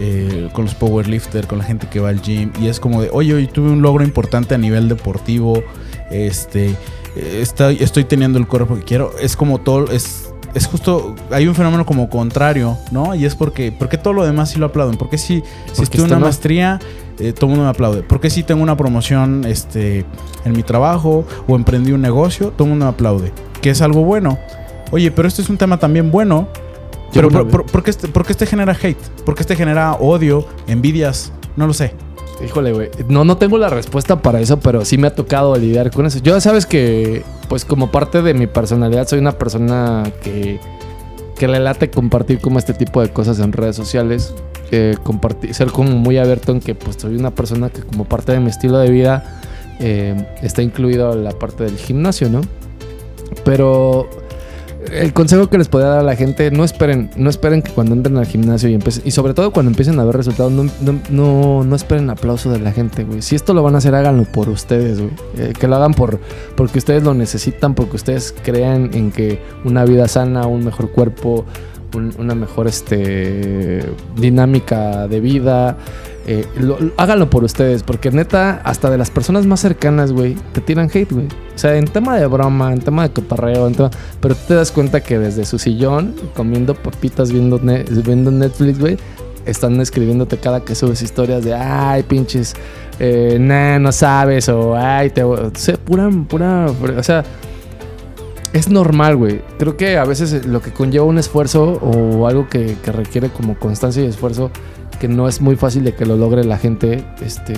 eh, 0.00 0.48
con 0.52 0.64
los 0.64 0.74
powerlifter, 0.74 1.46
con 1.46 1.58
la 1.58 1.64
gente 1.64 1.86
que 1.88 2.00
va 2.00 2.08
al 2.08 2.20
gym. 2.22 2.50
Y 2.60 2.66
es 2.68 2.80
como 2.80 3.00
de, 3.02 3.10
oye, 3.12 3.34
hoy 3.34 3.46
tuve 3.46 3.70
un 3.70 3.80
logro 3.82 4.02
importante 4.04 4.54
a 4.54 4.58
nivel 4.58 4.88
deportivo, 4.88 5.62
este, 6.10 6.74
eh, 7.16 7.38
estoy, 7.40 7.78
estoy 7.80 8.04
teniendo 8.04 8.38
el 8.38 8.46
cuerpo 8.46 8.74
que 8.76 8.82
quiero, 8.82 9.12
es 9.20 9.36
como 9.36 9.58
todo, 9.60 9.90
es, 9.90 10.32
es 10.54 10.66
justo, 10.66 11.14
hay 11.30 11.46
un 11.46 11.54
fenómeno 11.54 11.86
como 11.86 12.08
contrario, 12.08 12.76
¿no? 12.90 13.14
Y 13.14 13.24
es 13.24 13.34
porque, 13.34 13.72
porque 13.72 13.98
todo 13.98 14.14
lo 14.14 14.24
demás 14.24 14.50
sí 14.50 14.58
lo 14.58 14.66
aplauden, 14.66 14.96
porque 14.96 15.18
si, 15.18 15.42
si 15.72 15.82
estoy 15.82 16.00
en 16.00 16.06
esto 16.06 16.16
una 16.16 16.18
maestría, 16.18 16.80
eh, 17.18 17.32
todo 17.32 17.46
el 17.46 17.50
mundo 17.50 17.64
me 17.64 17.70
aplaude, 17.70 18.02
porque 18.02 18.30
si 18.30 18.42
tengo 18.42 18.62
una 18.62 18.76
promoción 18.76 19.44
este, 19.46 20.04
en 20.44 20.52
mi 20.52 20.62
trabajo 20.62 21.24
o 21.46 21.56
emprendí 21.56 21.92
un 21.92 22.02
negocio, 22.02 22.50
todo 22.50 22.64
el 22.64 22.70
mundo 22.70 22.86
me 22.86 22.90
aplaude, 22.90 23.32
que 23.60 23.70
es 23.70 23.80
algo 23.80 24.04
bueno. 24.04 24.38
Oye, 24.90 25.10
pero 25.10 25.26
este 25.26 25.42
es 25.42 25.48
un 25.48 25.56
tema 25.56 25.78
también 25.78 26.10
bueno, 26.10 26.48
pero 27.12 27.28
¿por 27.48 27.82
qué 27.82 27.90
este, 27.90 28.08
por 28.08 28.26
qué 28.26 28.32
este 28.32 28.46
genera 28.46 28.76
hate? 28.80 28.98
¿Por 29.24 29.34
qué 29.34 29.42
este 29.42 29.56
genera 29.56 29.94
odio, 29.94 30.46
envidias? 30.66 31.32
No 31.56 31.66
lo 31.66 31.72
sé. 31.72 31.94
Híjole, 32.42 32.72
güey. 32.72 32.90
No, 33.08 33.24
no 33.24 33.36
tengo 33.36 33.58
la 33.58 33.68
respuesta 33.68 34.20
para 34.20 34.40
eso, 34.40 34.58
pero 34.58 34.84
sí 34.84 34.98
me 34.98 35.06
ha 35.06 35.14
tocado 35.14 35.54
lidiar 35.56 35.90
con 35.90 36.06
eso. 36.06 36.18
Yo 36.18 36.40
sabes 36.40 36.66
que, 36.66 37.22
pues 37.48 37.64
como 37.64 37.90
parte 37.90 38.22
de 38.22 38.34
mi 38.34 38.46
personalidad, 38.46 39.06
soy 39.06 39.18
una 39.20 39.32
persona 39.32 40.04
que, 40.22 40.58
que 41.36 41.48
le 41.48 41.60
late 41.60 41.90
compartir 41.90 42.40
como 42.40 42.58
este 42.58 42.74
tipo 42.74 43.00
de 43.00 43.10
cosas 43.10 43.38
en 43.38 43.52
redes 43.52 43.76
sociales. 43.76 44.34
Que 44.70 44.96
compartir, 45.02 45.54
ser 45.54 45.70
como 45.70 45.90
muy 45.90 46.16
abierto 46.16 46.50
en 46.50 46.60
que 46.60 46.74
pues 46.74 46.96
soy 46.98 47.16
una 47.16 47.30
persona 47.30 47.68
que 47.68 47.82
como 47.82 48.04
parte 48.04 48.32
de 48.32 48.40
mi 48.40 48.48
estilo 48.48 48.78
de 48.78 48.90
vida 48.90 49.40
eh, 49.78 50.26
está 50.42 50.62
incluido 50.62 51.14
la 51.14 51.32
parte 51.32 51.64
del 51.64 51.76
gimnasio, 51.76 52.30
¿no? 52.30 52.40
Pero 53.44 54.08
el 54.92 55.12
consejo 55.12 55.48
que 55.48 55.58
les 55.58 55.68
podría 55.68 55.88
dar 55.90 55.98
a 56.00 56.02
la 56.02 56.16
gente, 56.16 56.50
no 56.50 56.64
esperen, 56.64 57.10
no 57.16 57.30
esperen 57.30 57.62
que 57.62 57.72
cuando 57.72 57.94
entren 57.94 58.16
al 58.16 58.26
gimnasio 58.26 58.68
y 58.68 58.74
empiecen, 58.74 59.02
y 59.06 59.10
sobre 59.10 59.34
todo 59.34 59.50
cuando 59.52 59.70
empiecen 59.70 59.98
a 59.98 60.04
ver 60.04 60.16
resultados, 60.16 60.52
no, 60.52 60.64
no, 60.64 61.00
no, 61.10 61.64
no 61.64 61.76
esperen 61.76 62.10
aplauso 62.10 62.50
de 62.50 62.58
la 62.60 62.72
gente, 62.72 63.04
güey. 63.04 63.22
Si 63.22 63.34
esto 63.34 63.54
lo 63.54 63.62
van 63.62 63.74
a 63.74 63.78
hacer, 63.78 63.94
háganlo 63.94 64.24
por 64.24 64.48
ustedes, 64.48 64.98
güey. 65.00 65.10
Eh, 65.38 65.52
que 65.58 65.66
lo 65.68 65.76
hagan 65.76 65.94
por, 65.94 66.20
porque 66.56 66.78
ustedes 66.78 67.02
lo 67.02 67.14
necesitan, 67.14 67.74
porque 67.74 67.96
ustedes 67.96 68.34
crean 68.44 68.90
en 68.94 69.10
que 69.10 69.40
una 69.64 69.84
vida 69.84 70.06
sana, 70.08 70.46
un 70.46 70.64
mejor 70.64 70.90
cuerpo, 70.90 71.44
un- 71.94 72.14
una 72.18 72.34
mejor 72.34 72.66
este, 72.66 73.84
dinámica 74.16 75.06
de 75.08 75.20
vida. 75.20 75.76
Eh, 76.26 76.46
lo- 76.58 76.78
lo- 76.80 76.92
háganlo 76.96 77.28
por 77.28 77.44
ustedes, 77.44 77.82
porque 77.82 78.10
neta, 78.10 78.60
hasta 78.64 78.90
de 78.90 78.98
las 78.98 79.10
personas 79.10 79.46
más 79.46 79.60
cercanas, 79.60 80.12
güey, 80.12 80.36
te 80.52 80.60
tiran 80.60 80.88
hate, 80.92 81.12
güey. 81.12 81.26
O 81.26 81.58
sea, 81.58 81.76
en 81.76 81.84
tema 81.86 82.16
de 82.16 82.26
broma, 82.26 82.72
en 82.72 82.80
tema 82.80 83.02
de 83.02 83.10
cotorreo, 83.12 83.66
en 83.66 83.74
tema- 83.74 83.90
pero 84.20 84.34
tú 84.34 84.40
te 84.48 84.54
das 84.54 84.72
cuenta 84.72 85.02
que 85.02 85.18
desde 85.18 85.44
su 85.44 85.58
sillón, 85.58 86.14
comiendo 86.34 86.74
papitas, 86.74 87.30
viendo, 87.30 87.58
viendo 87.58 88.30
Netflix, 88.30 88.78
güey, 88.78 88.96
están 89.46 89.78
escribiéndote 89.80 90.38
cada 90.38 90.60
que 90.64 90.74
subes 90.74 91.02
historias 91.02 91.44
de, 91.44 91.52
ay, 91.54 92.02
pinches, 92.04 92.54
eh, 92.98 93.36
nah, 93.38 93.78
no 93.78 93.92
sabes, 93.92 94.48
o 94.48 94.74
ay, 94.76 95.10
te... 95.10 95.22
O 95.22 95.50
sea, 95.54 95.76
pura, 95.76 96.08
pura, 96.28 96.66
o 96.96 97.02
sea, 97.02 97.22
es 98.52 98.68
normal, 98.70 99.16
güey. 99.16 99.42
Creo 99.58 99.76
que 99.76 99.98
a 99.98 100.04
veces 100.04 100.46
lo 100.46 100.62
que 100.62 100.70
conlleva 100.72 101.04
un 101.04 101.18
esfuerzo 101.18 101.72
o 101.82 102.26
algo 102.28 102.48
que 102.48 102.76
requiere 102.86 103.28
como 103.28 103.58
constancia 103.58 104.02
y 104.02 104.06
esfuerzo, 104.06 104.50
que 104.96 105.08
no 105.08 105.28
es 105.28 105.40
muy 105.40 105.56
fácil 105.56 105.84
de 105.84 105.94
que 105.94 106.06
lo 106.06 106.16
logre 106.16 106.44
la 106.44 106.58
gente, 106.58 107.04
este, 107.24 107.54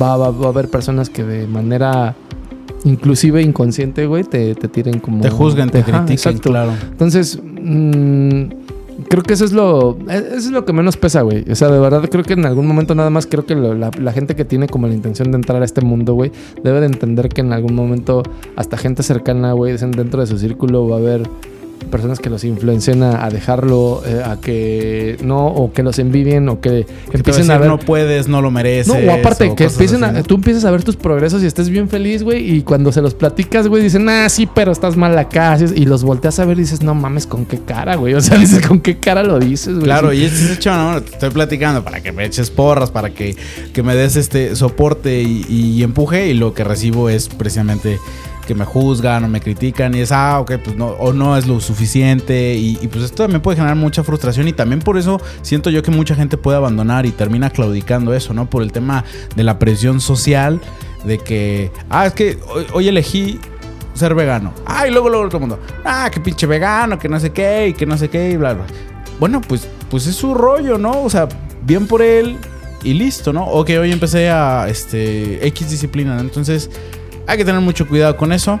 va, 0.00 0.16
va- 0.16 0.30
va 0.30 0.46
a 0.46 0.48
haber 0.50 0.68
personas 0.68 1.08
que 1.10 1.22
de 1.24 1.46
manera 1.46 2.14
inclusive 2.84 3.42
inconsciente, 3.42 4.06
güey, 4.06 4.24
te, 4.24 4.54
te 4.54 4.68
tiren 4.68 4.98
como... 4.98 5.20
Te 5.22 5.30
juzgan, 5.30 5.70
te 5.70 5.82
critican, 5.82 6.10
exacto. 6.10 6.50
claro. 6.50 6.72
Entonces, 6.90 7.40
mm, 7.42 8.42
creo 9.08 9.22
que 9.22 9.34
eso 9.34 9.44
es 9.44 9.52
lo 9.52 9.96
eso 10.08 10.34
es 10.36 10.50
lo 10.50 10.64
que 10.64 10.72
menos 10.72 10.96
pesa, 10.96 11.22
güey. 11.22 11.44
O 11.50 11.54
sea, 11.54 11.68
de 11.68 11.78
verdad 11.78 12.08
creo 12.10 12.24
que 12.24 12.32
en 12.32 12.44
algún 12.44 12.66
momento 12.66 12.94
nada 12.96 13.08
más 13.10 13.26
creo 13.26 13.46
que 13.46 13.54
lo- 13.54 13.74
la, 13.74 13.90
la 14.00 14.12
gente 14.12 14.34
que 14.34 14.44
tiene 14.44 14.66
como 14.66 14.88
la 14.88 14.94
intención 14.94 15.30
de 15.30 15.36
entrar 15.36 15.62
a 15.62 15.64
este 15.64 15.80
mundo, 15.80 16.14
güey, 16.14 16.32
debe 16.64 16.80
de 16.80 16.86
entender 16.86 17.28
que 17.28 17.40
en 17.42 17.52
algún 17.52 17.74
momento 17.74 18.22
hasta 18.56 18.76
gente 18.76 19.02
cercana, 19.04 19.52
güey, 19.52 19.76
dentro 19.76 20.20
de 20.20 20.26
su 20.26 20.38
círculo 20.38 20.88
va 20.88 20.96
a 20.96 20.98
haber 20.98 21.22
personas 21.84 22.18
que 22.18 22.30
los 22.30 22.44
influencien 22.44 23.02
a, 23.02 23.24
a 23.24 23.30
dejarlo, 23.30 24.02
eh, 24.06 24.22
a 24.24 24.40
que 24.40 25.16
no, 25.22 25.46
o 25.46 25.72
que 25.72 25.82
los 25.82 25.98
envidien, 25.98 26.48
o 26.48 26.60
que, 26.60 26.86
Que 27.10 27.16
empiecen 27.16 27.50
a 27.50 27.58
ver. 27.58 27.68
no 27.68 27.78
puedes, 27.78 28.28
no 28.28 28.42
lo 28.42 28.50
mereces. 28.50 28.88
No, 28.92 28.94
o 28.94 29.14
aparte, 29.14 29.54
que 29.54 29.64
empiecen 29.64 30.04
así, 30.04 30.16
a, 30.16 30.18
¿no? 30.18 30.24
tú 30.24 30.36
empiezas 30.36 30.64
a 30.64 30.70
ver 30.70 30.84
tus 30.84 30.96
progresos 30.96 31.42
y 31.42 31.46
estés 31.46 31.68
bien 31.68 31.88
feliz, 31.88 32.22
güey, 32.22 32.56
y 32.56 32.62
cuando 32.62 32.92
se 32.92 33.02
los 33.02 33.14
platicas, 33.14 33.68
güey, 33.68 33.82
dicen, 33.82 34.08
ah, 34.08 34.28
sí, 34.28 34.48
pero 34.52 34.72
estás 34.72 34.96
mal 34.96 35.16
acá, 35.18 35.58
y 35.74 35.84
los 35.84 36.04
volteas 36.04 36.38
a 36.38 36.44
ver 36.44 36.58
y 36.58 36.62
dices, 36.62 36.82
no 36.82 36.94
mames, 36.94 37.26
¿con 37.26 37.44
qué 37.46 37.58
cara, 37.58 37.96
güey? 37.96 38.12
O 38.22 38.24
sea, 38.24 38.38
dices, 38.38 38.64
¿con 38.64 38.80
qué 38.80 38.98
cara 38.98 39.24
lo 39.24 39.40
dices, 39.40 39.74
güey? 39.74 39.84
Claro, 39.84 40.12
y 40.12 40.24
este 40.24 40.44
es 40.44 40.50
hecho, 40.52 40.72
no, 40.72 41.02
te 41.02 41.12
estoy 41.12 41.30
platicando 41.30 41.82
para 41.82 42.00
que 42.00 42.12
me 42.12 42.24
eches 42.24 42.50
porras, 42.50 42.90
para 42.90 43.10
que, 43.10 43.34
que 43.72 43.82
me 43.82 43.96
des 43.96 44.14
este 44.16 44.54
soporte 44.54 45.22
y, 45.22 45.44
y 45.48 45.82
empuje, 45.82 46.28
y 46.28 46.34
lo 46.34 46.54
que 46.54 46.62
recibo 46.62 47.08
es 47.08 47.28
precisamente 47.28 47.98
que 48.46 48.54
me 48.54 48.64
juzgan 48.64 49.24
o 49.24 49.28
me 49.28 49.40
critican 49.40 49.94
y 49.94 50.00
es, 50.00 50.12
ah, 50.12 50.40
ok, 50.40 50.52
pues 50.62 50.76
no, 50.76 50.88
o 50.88 51.12
no 51.12 51.36
es 51.36 51.46
lo 51.46 51.60
suficiente 51.60 52.54
y, 52.54 52.76
pues 52.88 53.04
esto 53.04 53.24
también 53.24 53.40
puede 53.40 53.56
generar 53.56 53.76
mucha 53.76 54.02
frustración 54.02 54.48
y 54.48 54.52
también 54.52 54.80
por 54.80 54.98
eso 54.98 55.20
siento 55.42 55.70
yo 55.70 55.82
que 55.82 55.90
mucha 55.90 56.14
gente 56.14 56.36
puede 56.36 56.58
abandonar 56.58 57.06
y 57.06 57.12
termina 57.12 57.50
claudicando 57.50 58.14
eso, 58.14 58.34
¿no? 58.34 58.48
Por 58.48 58.62
el 58.62 58.72
tema 58.72 59.04
de 59.36 59.44
la 59.44 59.58
presión 59.58 60.00
social, 60.00 60.60
de 61.04 61.18
que, 61.18 61.70
ah, 61.90 62.06
es 62.06 62.12
que 62.12 62.38
hoy, 62.72 62.88
elegí 62.88 63.40
ser 63.94 64.14
vegano. 64.14 64.52
Ah, 64.66 64.86
y 64.86 64.90
luego, 64.90 65.08
luego 65.08 65.26
todo 65.28 65.38
el 65.38 65.48
mundo, 65.48 65.60
ah, 65.84 66.10
que 66.12 66.20
pinche 66.20 66.46
vegano, 66.46 66.98
que 66.98 67.08
no 67.08 67.18
sé 67.20 67.30
qué, 67.30 67.68
y 67.68 67.72
que 67.74 67.86
no 67.86 67.96
sé 67.96 68.08
qué, 68.08 68.30
y 68.30 68.36
bla, 68.36 68.54
bla. 68.54 68.64
Bueno, 69.18 69.40
pues, 69.40 69.68
pues 69.90 70.06
es 70.06 70.16
su 70.16 70.34
rollo, 70.34 70.78
¿no? 70.78 71.02
O 71.02 71.10
sea, 71.10 71.28
bien 71.64 71.86
por 71.86 72.02
él 72.02 72.38
y 72.82 72.94
listo, 72.94 73.32
¿no? 73.32 73.44
O 73.44 73.64
que 73.64 73.78
hoy 73.78 73.92
empecé 73.92 74.30
a, 74.30 74.68
este, 74.68 75.46
X 75.48 75.70
disciplina, 75.70 76.14
¿no? 76.14 76.20
Entonces, 76.20 76.70
hay 77.26 77.38
que 77.38 77.44
tener 77.44 77.60
mucho 77.60 77.86
cuidado 77.86 78.16
con 78.16 78.32
eso. 78.32 78.58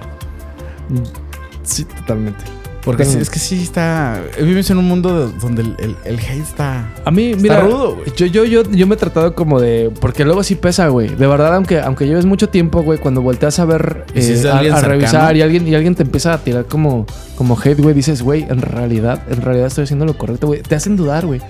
Sí, 1.62 1.84
totalmente. 1.84 2.44
Porque 2.84 3.04
sí, 3.04 3.16
es 3.18 3.30
que 3.30 3.38
sí 3.38 3.62
está... 3.62 4.20
Vives 4.40 4.68
en 4.70 4.78
un 4.78 4.86
mundo 4.88 5.28
donde 5.40 5.62
el, 5.62 5.76
el- 5.78 5.96
el 6.04 6.18
hate 6.18 6.40
está... 6.42 6.90
A 7.04 7.12
mí, 7.12 7.26
Está 7.30 7.42
mira, 7.42 7.60
rudo, 7.60 7.94
güey. 7.94 8.12
yo, 8.16 8.26
yo, 8.26 8.44
yo, 8.44 8.64
yo 8.64 8.88
me 8.88 8.94
he 8.94 8.98
tratado 8.98 9.36
como 9.36 9.60
de. 9.60 9.92
Porque 10.00 10.24
luego 10.24 10.42
sí 10.42 10.56
pesa, 10.56 10.88
güey. 10.88 11.06
De 11.14 11.28
verdad, 11.28 11.54
aunque, 11.54 11.78
aunque 11.78 12.08
lleves 12.08 12.26
mucho 12.26 12.48
tiempo, 12.48 12.82
güey, 12.82 12.98
cuando 12.98 13.22
volteas 13.22 13.60
a 13.60 13.66
ver, 13.66 14.04
Y 14.16 14.22
si 14.22 14.32
eh, 14.32 14.36
de 14.38 14.50
a, 14.50 14.76
a 14.78 14.80
revisar 14.80 15.36
y 15.36 15.42
alguien, 15.42 15.68
y 15.68 15.76
alguien 15.76 15.94
te 15.94 16.02
empieza 16.02 16.32
a 16.34 16.38
tirar 16.38 16.64
como, 16.64 17.06
como 17.36 17.56
hate, 17.56 17.80
güey, 17.80 17.94
dices, 17.94 18.20
güey, 18.20 18.42
en 18.48 18.60
realidad, 18.60 19.22
en 19.30 19.42
realidad 19.42 19.68
estoy 19.68 19.84
haciendo 19.84 20.04
lo 20.04 20.18
correcto, 20.18 20.48
güey. 20.48 20.62
Te 20.62 20.74
hacen 20.74 20.96
dudar, 20.96 21.24
güey. 21.24 21.40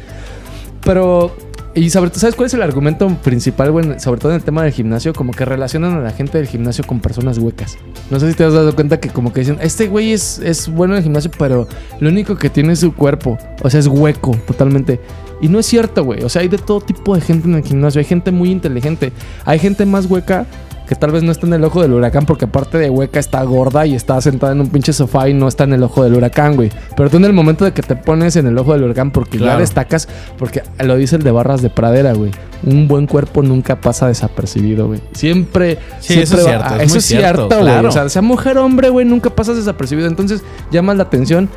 Pero. 0.85 1.35
Y 1.75 1.89
sobre, 1.89 2.11
¿sabes 2.15 2.35
cuál 2.35 2.47
es 2.47 2.55
el 2.55 2.61
argumento 2.61 3.09
principal, 3.23 3.73
güey? 3.73 3.99
Sobre 3.99 4.21
todo 4.21 4.33
en 4.33 4.37
el 4.37 4.45
tema 4.45 4.63
del 4.63 4.73
gimnasio, 4.73 5.15
como 5.15 5.33
que 5.33 5.47
relacionan 5.47 5.95
a 5.95 6.01
la 6.01 6.11
gente 6.11 6.37
del 6.37 6.47
gimnasio 6.47 6.85
con 6.85 7.01
personas 7.01 7.39
huecas. 7.39 7.79
No 8.11 8.21
sé 8.21 8.31
si 8.31 8.37
te 8.37 8.45
has 8.45 8.53
dado 8.53 8.75
cuenta 8.75 9.01
que 9.01 9.09
como 9.09 9.33
que 9.33 9.41
dicen, 9.41 9.57
este 9.61 9.89
güey 9.89 10.13
es, 10.13 10.39
es 10.41 10.69
bueno 10.69 10.93
en 10.93 10.99
el 10.99 11.05
gimnasio, 11.05 11.31
pero 11.39 11.67
lo 11.99 12.11
único 12.11 12.37
que 12.37 12.51
tiene 12.51 12.75
es 12.75 12.81
su 12.81 12.95
cuerpo. 12.95 13.39
O 13.63 13.71
sea, 13.71 13.81
es 13.81 13.87
hueco 13.87 14.37
totalmente. 14.47 15.01
Y 15.41 15.49
no 15.49 15.59
es 15.59 15.67
cierto, 15.67 16.05
güey. 16.05 16.23
O 16.23 16.29
sea, 16.29 16.43
hay 16.43 16.49
de 16.49 16.59
todo 16.59 16.81
tipo 16.83 17.15
de 17.15 17.23
gente 17.23 17.49
en 17.49 17.55
el 17.55 17.65
gimnasio. 17.65 18.01
Hay 18.01 18.05
gente 18.05 18.31
muy 18.33 18.51
inteligente. 18.51 19.11
Hay 19.47 19.59
gente 19.59 19.87
más 19.87 20.07
hueca 20.07 20.47
que 20.89 20.95
tal 20.95 21.11
vez 21.13 21.23
no 21.23 21.33
está 21.33 21.47
en 21.47 21.55
el 21.55 21.65
ojo 21.65 21.81
del 21.81 21.93
huracán 21.93 22.27
porque 22.27 22.45
aparte 22.47 22.77
de 22.79 22.91
hueca 22.91 23.19
está 23.21 23.43
gorda 23.45 23.87
y 23.87 23.95
está 23.95 24.21
sentada 24.21 24.53
en 24.53 24.61
un 24.61 24.69
pinche 24.69 24.93
sofá 24.93 25.29
y 25.29 25.35
no 25.35 25.49
está 25.49 25.65
en 25.65 25.73
el 25.73 25.83
ojo 25.83 26.03
del 26.05 26.15
huracán, 26.15 26.57
güey. 26.57 26.71
Pero 26.97 27.09
tú 27.09 27.17
en 27.17 27.25
el 27.25 27.33
momento 27.33 27.65
de 27.65 27.73
que 27.73 27.83
te 27.83 27.97
pones 27.97 28.37
en 28.37 28.47
el 28.47 28.59
ojo 28.59 28.73
del 28.73 28.83
huracán 28.85 29.11
porque 29.11 29.39
ya 29.39 29.45
Claro. 29.45 29.61
destacas, 29.61 30.09
porque 30.39 30.63
lo 30.81 30.97
dice 30.97 31.17
el 31.17 31.23
de 31.23 31.31
barras 31.31 31.63
de 31.63 31.71
pradera, 31.71 32.13
güey. 32.13 32.31
Un 32.65 32.87
buen 32.89 33.07
cuerpo 33.07 33.43
nunca 33.43 33.81
pasa 33.81 34.07
desapercibido, 34.09 34.87
güey. 34.89 35.01
Siempre, 35.13 35.79
Sí, 36.01 36.15
siempre 36.15 36.23
eso 36.25 36.37
es 36.39 36.45
cierto, 36.45 36.75
es 36.77 36.81
eso 36.83 36.89
muy 36.91 36.99
es 36.99 37.05
cierto, 37.05 37.27
cierto, 37.37 37.47
güey. 37.49 37.61
claro. 37.63 37.89
O 37.89 37.93
sea, 37.93 38.09
sea 38.09 38.23
mujer 38.23 38.59
o 38.59 38.65
hombre, 38.65 38.89
güey, 38.89 39.07
nunca 39.07 39.31
pasas 39.31 39.57
desapercibido. 39.57 40.09
Entonces 40.09 40.43
llamas 40.71 40.97
la 40.97 41.05
atención 41.05 41.49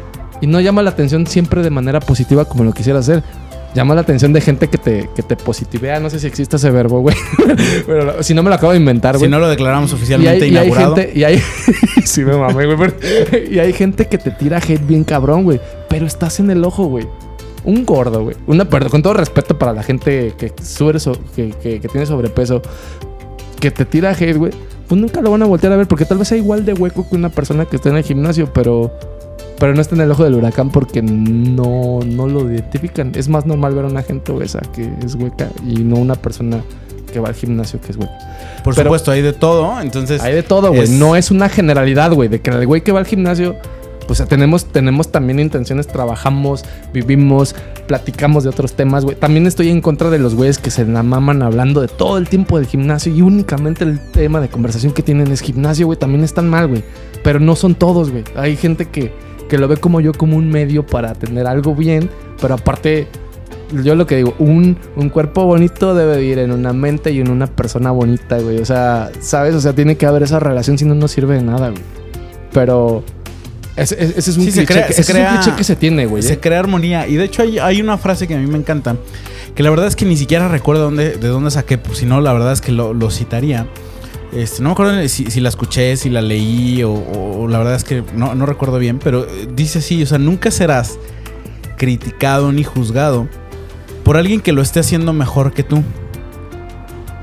y 0.41 0.47
no 0.47 0.59
llama 0.59 0.81
la 0.83 0.89
atención 0.89 1.25
siempre 1.27 1.61
de 1.63 1.69
manera 1.69 1.99
positiva 1.99 2.45
como 2.45 2.63
lo 2.63 2.73
quisiera 2.73 2.99
hacer. 2.99 3.23
Llama 3.75 3.93
la 3.93 4.01
atención 4.01 4.31
de 4.33 4.39
gente 4.41 4.69
que 4.69 4.77
te, 4.77 5.09
que 5.15 5.21
te 5.21 5.35
positivea. 5.35 5.99
No 5.99 6.09
sé 6.09 6.19
si 6.19 6.27
existe 6.27 6.55
ese 6.55 6.71
verbo, 6.71 7.01
güey. 7.01 7.15
Pero 7.85 8.23
si 8.23 8.33
no 8.33 8.41
me 8.41 8.49
lo 8.49 8.55
acabo 8.55 8.71
de 8.71 8.79
inventar, 8.79 9.15
Si 9.15 9.19
güey. 9.19 9.29
no 9.31 9.37
lo 9.39 9.49
declaramos 9.49 9.91
y 9.91 9.93
hay, 9.93 9.97
oficialmente 9.97 10.37
y 10.47 10.55
hay 10.57 10.67
inaugurado. 10.67 10.95
gente, 10.95 11.11
y 11.19 11.23
hay, 11.25 11.41
sí 12.05 12.23
me 12.23 12.37
mamé, 12.37 12.65
güey. 12.73 12.77
pero- 12.77 13.45
y 13.51 13.59
hay 13.59 13.73
gente 13.73 14.07
que 14.07 14.17
te 14.17 14.31
tira 14.31 14.57
hate 14.59 14.85
bien 14.87 15.03
cabrón, 15.03 15.43
güey. 15.43 15.59
Pero 15.89 16.05
estás 16.05 16.39
en 16.39 16.49
el 16.51 16.63
ojo, 16.63 16.85
güey. 16.85 17.05
Un 17.65 17.85
gordo, 17.85 18.23
güey. 18.23 18.35
Una, 18.47 18.63
perdón, 18.65 18.91
con 18.91 19.01
todo 19.01 19.13
respeto 19.15 19.57
para 19.59 19.73
la 19.73 19.83
gente 19.83 20.33
que 20.37 20.53
sube 20.63 20.97
so- 20.99 21.17
que, 21.35 21.49
que- 21.61 21.79
que 21.81 21.87
tiene 21.89 22.05
sobrepeso, 22.05 22.61
que 23.59 23.71
te 23.71 23.83
tira 23.85 24.11
hate, 24.11 24.37
güey. 24.37 24.53
Pues 24.87 25.01
nunca 25.01 25.19
lo 25.19 25.31
van 25.31 25.41
a 25.41 25.45
voltear 25.47 25.73
a 25.73 25.77
ver 25.77 25.87
porque 25.87 26.05
tal 26.05 26.19
vez 26.19 26.27
sea 26.27 26.37
igual 26.37 26.63
de 26.63 26.73
hueco 26.73 27.09
que 27.09 27.15
una 27.15 27.29
persona 27.29 27.65
que 27.65 27.75
está 27.77 27.89
en 27.89 27.97
el 27.97 28.03
gimnasio, 28.03 28.53
pero 28.53 28.91
pero 29.59 29.73
no 29.73 29.81
está 29.81 29.95
en 29.95 30.01
el 30.01 30.11
ojo 30.11 30.23
del 30.23 30.35
huracán 30.35 30.69
porque 30.69 31.01
no, 31.01 31.99
no 32.05 32.27
lo 32.27 32.51
identifican. 32.51 33.11
Es 33.15 33.29
más 33.29 33.45
normal 33.45 33.73
ver 33.75 33.85
a 33.85 33.87
una 33.87 34.03
gente 34.03 34.31
obesa 34.31 34.59
que 34.73 34.89
es 35.03 35.15
hueca 35.15 35.49
y 35.65 35.75
no 35.83 35.95
una 35.97 36.15
persona 36.15 36.61
que 37.11 37.19
va 37.19 37.29
al 37.29 37.35
gimnasio 37.35 37.79
que 37.81 37.91
es 37.91 37.97
hueca. 37.97 38.11
Por 38.63 38.75
pero- 38.75 38.87
supuesto, 38.87 39.11
hay 39.11 39.21
de 39.21 39.33
todo. 39.33 39.79
Entonces, 39.81 40.21
Hay 40.21 40.33
de 40.33 40.43
todo, 40.43 40.69
güey. 40.69 40.81
es- 40.81 40.89
No 40.89 41.15
es 41.15 41.31
una 41.31 41.49
generalidad, 41.49 42.11
güey. 42.11 42.27
De 42.29 42.41
que 42.41 42.49
el 42.51 42.65
güey 42.67 42.81
que 42.81 42.91
va 42.91 42.99
al 42.99 43.05
gimnasio, 43.05 43.55
pues 44.07 44.23
tenemos, 44.27 44.65
tenemos 44.65 45.11
también 45.11 45.39
intenciones, 45.39 45.87
trabajamos, 45.87 46.65
vivimos, 46.93 47.55
platicamos 47.87 48.43
de 48.43 48.49
otros 48.49 48.73
temas, 48.73 49.03
güey. 49.05 49.15
También 49.15 49.47
estoy 49.47 49.69
en 49.69 49.81
contra 49.81 50.09
de 50.09 50.19
los 50.19 50.35
güeyes 50.35 50.57
que 50.57 50.71
se 50.71 50.85
la 50.85 51.03
maman 51.03 51.41
hablando 51.43 51.79
de 51.81 51.87
todo 51.87 52.17
el 52.17 52.27
tiempo 52.27 52.57
del 52.57 52.67
gimnasio 52.67 53.13
y 53.13 53.21
únicamente 53.21 53.83
el 53.83 53.99
tema 54.11 54.41
de 54.41 54.47
conversación 54.49 54.91
que 54.91 55.01
tienen 55.03 55.31
es 55.31 55.41
gimnasio, 55.41 55.85
güey. 55.85 55.97
También 55.97 56.23
están 56.23 56.49
mal, 56.49 56.67
güey. 56.67 56.83
Pero 57.23 57.39
no 57.39 57.55
son 57.55 57.75
todos, 57.75 58.11
güey. 58.11 58.23
Hay 58.35 58.55
gente 58.57 58.85
que, 58.87 59.11
que 59.49 59.57
lo 59.57 59.67
ve 59.67 59.77
como 59.77 60.01
yo, 60.01 60.11
como 60.13 60.37
un 60.37 60.49
medio 60.49 60.85
para 60.85 61.13
tener 61.13 61.47
algo 61.47 61.75
bien, 61.75 62.09
pero 62.41 62.55
aparte 62.55 63.07
yo 63.83 63.95
lo 63.95 64.05
que 64.05 64.17
digo, 64.17 64.35
un, 64.39 64.77
un 64.95 65.09
cuerpo 65.09 65.45
bonito 65.45 65.95
debe 65.95 66.17
vivir 66.19 66.39
en 66.39 66.51
una 66.51 66.71
mente 66.73 67.11
y 67.11 67.19
en 67.19 67.29
una 67.29 67.47
persona 67.47 67.91
bonita, 67.91 68.37
güey. 68.39 68.59
O 68.59 68.65
sea, 68.65 69.11
¿sabes? 69.21 69.55
O 69.55 69.61
sea, 69.61 69.73
tiene 69.73 69.97
que 69.97 70.05
haber 70.05 70.23
esa 70.23 70.39
relación, 70.39 70.77
si 70.77 70.85
no, 70.85 70.93
no 70.95 71.07
sirve 71.07 71.35
de 71.35 71.41
nada, 71.41 71.69
güey. 71.69 71.81
Pero 72.53 73.03
ese, 73.75 74.01
es 74.17 74.27
un, 74.37 74.45
Sí, 74.45 74.51
se 74.51 74.59
cliché, 74.59 74.65
crea- 74.73 74.87
que, 74.87 74.93
se 74.93 75.01
ese 75.01 75.11
es 75.11 75.17
un 75.17 75.23
crea- 75.23 75.39
cliché 75.41 75.57
que 75.57 75.63
se 75.63 75.75
tiene, 75.75 76.05
güey. 76.05 76.23
se 76.23 76.33
¿eh? 76.33 76.39
crea 76.39 76.59
armonía. 76.59 77.07
Y 77.07 77.15
de 77.15 77.25
hecho 77.25 77.41
hay, 77.41 77.59
hay 77.59 77.81
una 77.81 77.97
frase 77.97 78.27
que 78.27 78.35
a 78.35 78.37
mí 78.37 78.47
me 78.47 78.57
encanta, 78.57 78.95
que 79.55 79.63
la 79.63 79.69
verdad 79.71 79.87
es 79.87 79.95
que 79.95 80.05
ni 80.05 80.15
siquiera 80.15 80.47
recuerdo 80.47 80.83
dónde, 80.83 81.17
de 81.17 81.27
dónde 81.27 81.51
saqué, 81.51 81.77
pues 81.77 81.97
si 81.97 82.05
no, 82.05 82.21
la 82.21 82.33
verdad 82.33 82.53
es 82.53 82.61
que 82.61 82.71
lo, 82.71 82.93
lo 82.93 83.09
citaría. 83.11 83.67
Este, 84.33 84.61
no 84.61 84.69
me 84.69 84.73
acuerdo 84.73 85.07
si, 85.07 85.39
la 85.39 85.49
escuché, 85.49 85.95
si 85.97 86.09
la 86.09 86.21
leí 86.21 86.83
o, 86.83 86.93
o 86.93 87.47
la 87.47 87.57
verdad 87.59 87.75
es 87.75 87.83
que 87.83 88.03
no, 88.13 88.35
no 88.35 88.45
recuerdo 88.45 88.79
bien, 88.79 88.99
pero 88.99 89.25
eh, 89.25 89.47
dice 89.53 89.79
así, 89.79 90.03
o 90.03 90.05
sea, 90.05 90.17
nunca 90.17 90.51
serás 90.51 90.97
criticado 91.77 92.51
ni 92.51 92.63
juzgado 92.63 93.27
por 94.03 94.17
alguien 94.17 94.41
que 94.41 94.51
lo 94.51 94.61
esté 94.61 94.79
haciendo 94.79 95.13
mejor 95.13 95.53
que 95.53 95.63
tú. 95.63 95.83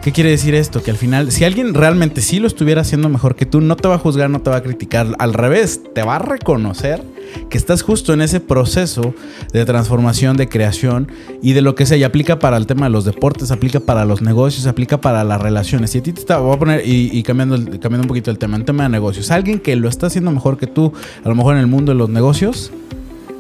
¿Qué 0.02 0.10
quiere 0.10 0.30
decir 0.30 0.54
esto? 0.56 0.82
Que 0.82 0.90
al 0.90 0.96
final, 0.96 1.30
si 1.30 1.44
alguien 1.44 1.74
realmente 1.74 2.22
sí 2.22 2.40
lo 2.40 2.48
estuviera 2.48 2.80
haciendo 2.80 3.08
mejor 3.08 3.36
que 3.36 3.46
tú, 3.46 3.60
no 3.60 3.76
te 3.76 3.86
va 3.86 3.94
a 3.94 3.98
juzgar, 3.98 4.30
no 4.30 4.42
te 4.42 4.50
va 4.50 4.56
a 4.56 4.62
criticar. 4.62 5.06
Al 5.18 5.32
revés, 5.32 5.80
te 5.94 6.02
va 6.02 6.16
a 6.16 6.18
reconocer 6.18 7.00
que 7.48 7.58
estás 7.58 7.82
justo 7.82 8.12
en 8.12 8.20
ese 8.22 8.40
proceso 8.40 9.14
de 9.52 9.64
transformación, 9.64 10.36
de 10.36 10.48
creación 10.48 11.08
y 11.42 11.52
de 11.52 11.62
lo 11.62 11.74
que 11.74 11.86
sea. 11.86 11.96
Y 11.96 12.04
aplica 12.04 12.38
para 12.38 12.56
el 12.56 12.66
tema 12.66 12.86
de 12.86 12.90
los 12.90 13.04
deportes, 13.04 13.50
aplica 13.50 13.80
para 13.80 14.04
los 14.04 14.22
negocios, 14.22 14.66
aplica 14.66 15.00
para 15.00 15.24
las 15.24 15.40
relaciones. 15.40 15.94
Y 15.94 15.98
a 15.98 16.02
ti 16.02 16.12
te 16.12 16.20
está, 16.20 16.38
voy 16.38 16.54
a 16.54 16.58
poner, 16.58 16.86
y, 16.86 17.10
y 17.12 17.22
cambiando, 17.22 17.56
cambiando 17.56 18.02
un 18.02 18.08
poquito 18.08 18.30
el 18.30 18.38
tema, 18.38 18.56
en 18.56 18.64
tema 18.64 18.84
de 18.84 18.88
negocios. 18.88 19.30
Alguien 19.30 19.58
que 19.58 19.76
lo 19.76 19.88
está 19.88 20.06
haciendo 20.06 20.30
mejor 20.30 20.56
que 20.56 20.66
tú, 20.66 20.92
a 21.24 21.28
lo 21.28 21.34
mejor 21.34 21.54
en 21.54 21.60
el 21.60 21.66
mundo 21.66 21.92
de 21.92 21.98
los 21.98 22.08
negocios, 22.08 22.70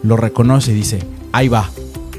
lo 0.02 0.16
reconoce 0.16 0.72
y 0.72 0.74
dice, 0.74 0.98
ahí 1.32 1.48
va, 1.48 1.70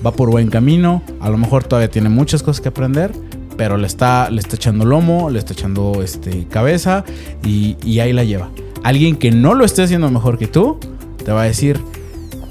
va 0.05 0.11
por 0.11 0.30
buen 0.30 0.49
camino, 0.49 1.03
a 1.19 1.30
lo 1.30 1.38
mejor 1.38 1.63
todavía 1.63 1.89
tiene 1.89 2.09
muchas 2.09 2.43
cosas 2.43 2.61
que 2.61 2.69
aprender, 2.69 3.11
pero 3.57 3.78
le 3.78 3.88
está, 3.88 4.30
le 4.30 4.39
está 4.39 4.55
echando 4.55 4.86
lomo, 4.86 5.30
le 5.30 5.39
está 5.39 5.53
echando 5.53 6.01
este, 6.03 6.47
cabeza 6.47 7.03
y, 7.45 7.78
y 7.84 7.99
ahí 7.99 8.13
la 8.13 8.24
lleva. 8.24 8.49
Alguien 8.84 9.15
que 9.15 9.32
no 9.32 9.53
lo 9.53 9.63
esté 9.63 9.84
haciendo 9.84 10.09
mejor 10.09 10.38
que 10.38 10.47
tú, 10.47 10.78
te 11.26 11.32
va 11.32 11.43
a 11.43 11.45
decir, 11.45 11.80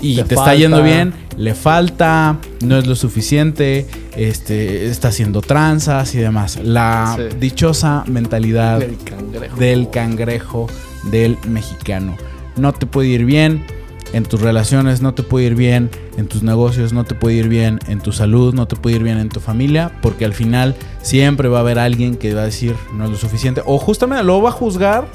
y 0.01 0.17
Te 0.17 0.25
te, 0.25 0.35
está 0.35 0.55
yendo 0.55 0.83
bien, 0.83 1.13
le 1.37 1.55
falta, 1.55 2.39
no 2.65 2.77
es 2.79 2.87
lo 2.87 2.97
suficiente, 2.97 3.87
este, 4.17 4.87
está 4.89 5.09
haciendo 5.09 5.41
tranzas 5.43 6.15
y 6.15 6.19
demás. 6.19 6.59
La 6.63 7.15
Sí. 7.17 7.37
dichosa 7.39 8.03
mentalidad 8.07 8.81
Del 8.81 8.97
cangrejo. 8.99 9.57
del 9.57 9.91
cangrejo 9.91 10.67
del 11.11 11.39
mexicano. 11.49 12.17
No 12.57 12.73
te 12.73 12.87
puede 12.87 13.09
ir 13.09 13.25
bien 13.25 13.65
en 14.13 14.25
tus 14.25 14.41
relaciones, 14.41 15.01
no 15.01 15.15
te 15.15 15.23
puede 15.23 15.47
ir 15.47 15.55
bien 15.55 15.89
en 16.19 16.27
tus 16.27 16.43
negocios, 16.43 16.93
no 16.93 17.05
te 17.05 17.15
puede 17.15 17.37
ir 17.37 17.49
bien 17.49 17.79
en 17.87 18.01
tu 18.01 18.13
salud, 18.13 18.53
no 18.55 18.67
te 18.69 18.77
puede 18.77 18.97
ir 18.97 19.03
bien 19.05 19.19
en 19.19 19.29
tu 19.31 19.41
familia, 19.41 19.93
porque 20.03 20.25
al 20.27 20.35
final 20.35 20.75
siempre 21.01 21.49
va 21.49 21.59
a 21.59 21.61
haber 21.61 21.79
alguien 21.79 22.17
que 22.17 22.35
va 22.35 22.43
a 22.43 22.47
decir 22.47 22.75
no 22.95 23.05
es 23.05 23.11
lo 23.11 23.17
suficiente 23.17 23.63
o 23.65 23.79
justamente 23.79 24.23
lo 24.25 24.43
va 24.43 24.51
a 24.51 24.53
juzgar 24.53 25.07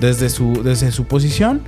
desde 0.00 0.30
su, 0.30 0.62
desde 0.62 0.90
su 0.92 1.04
posición 1.04 1.60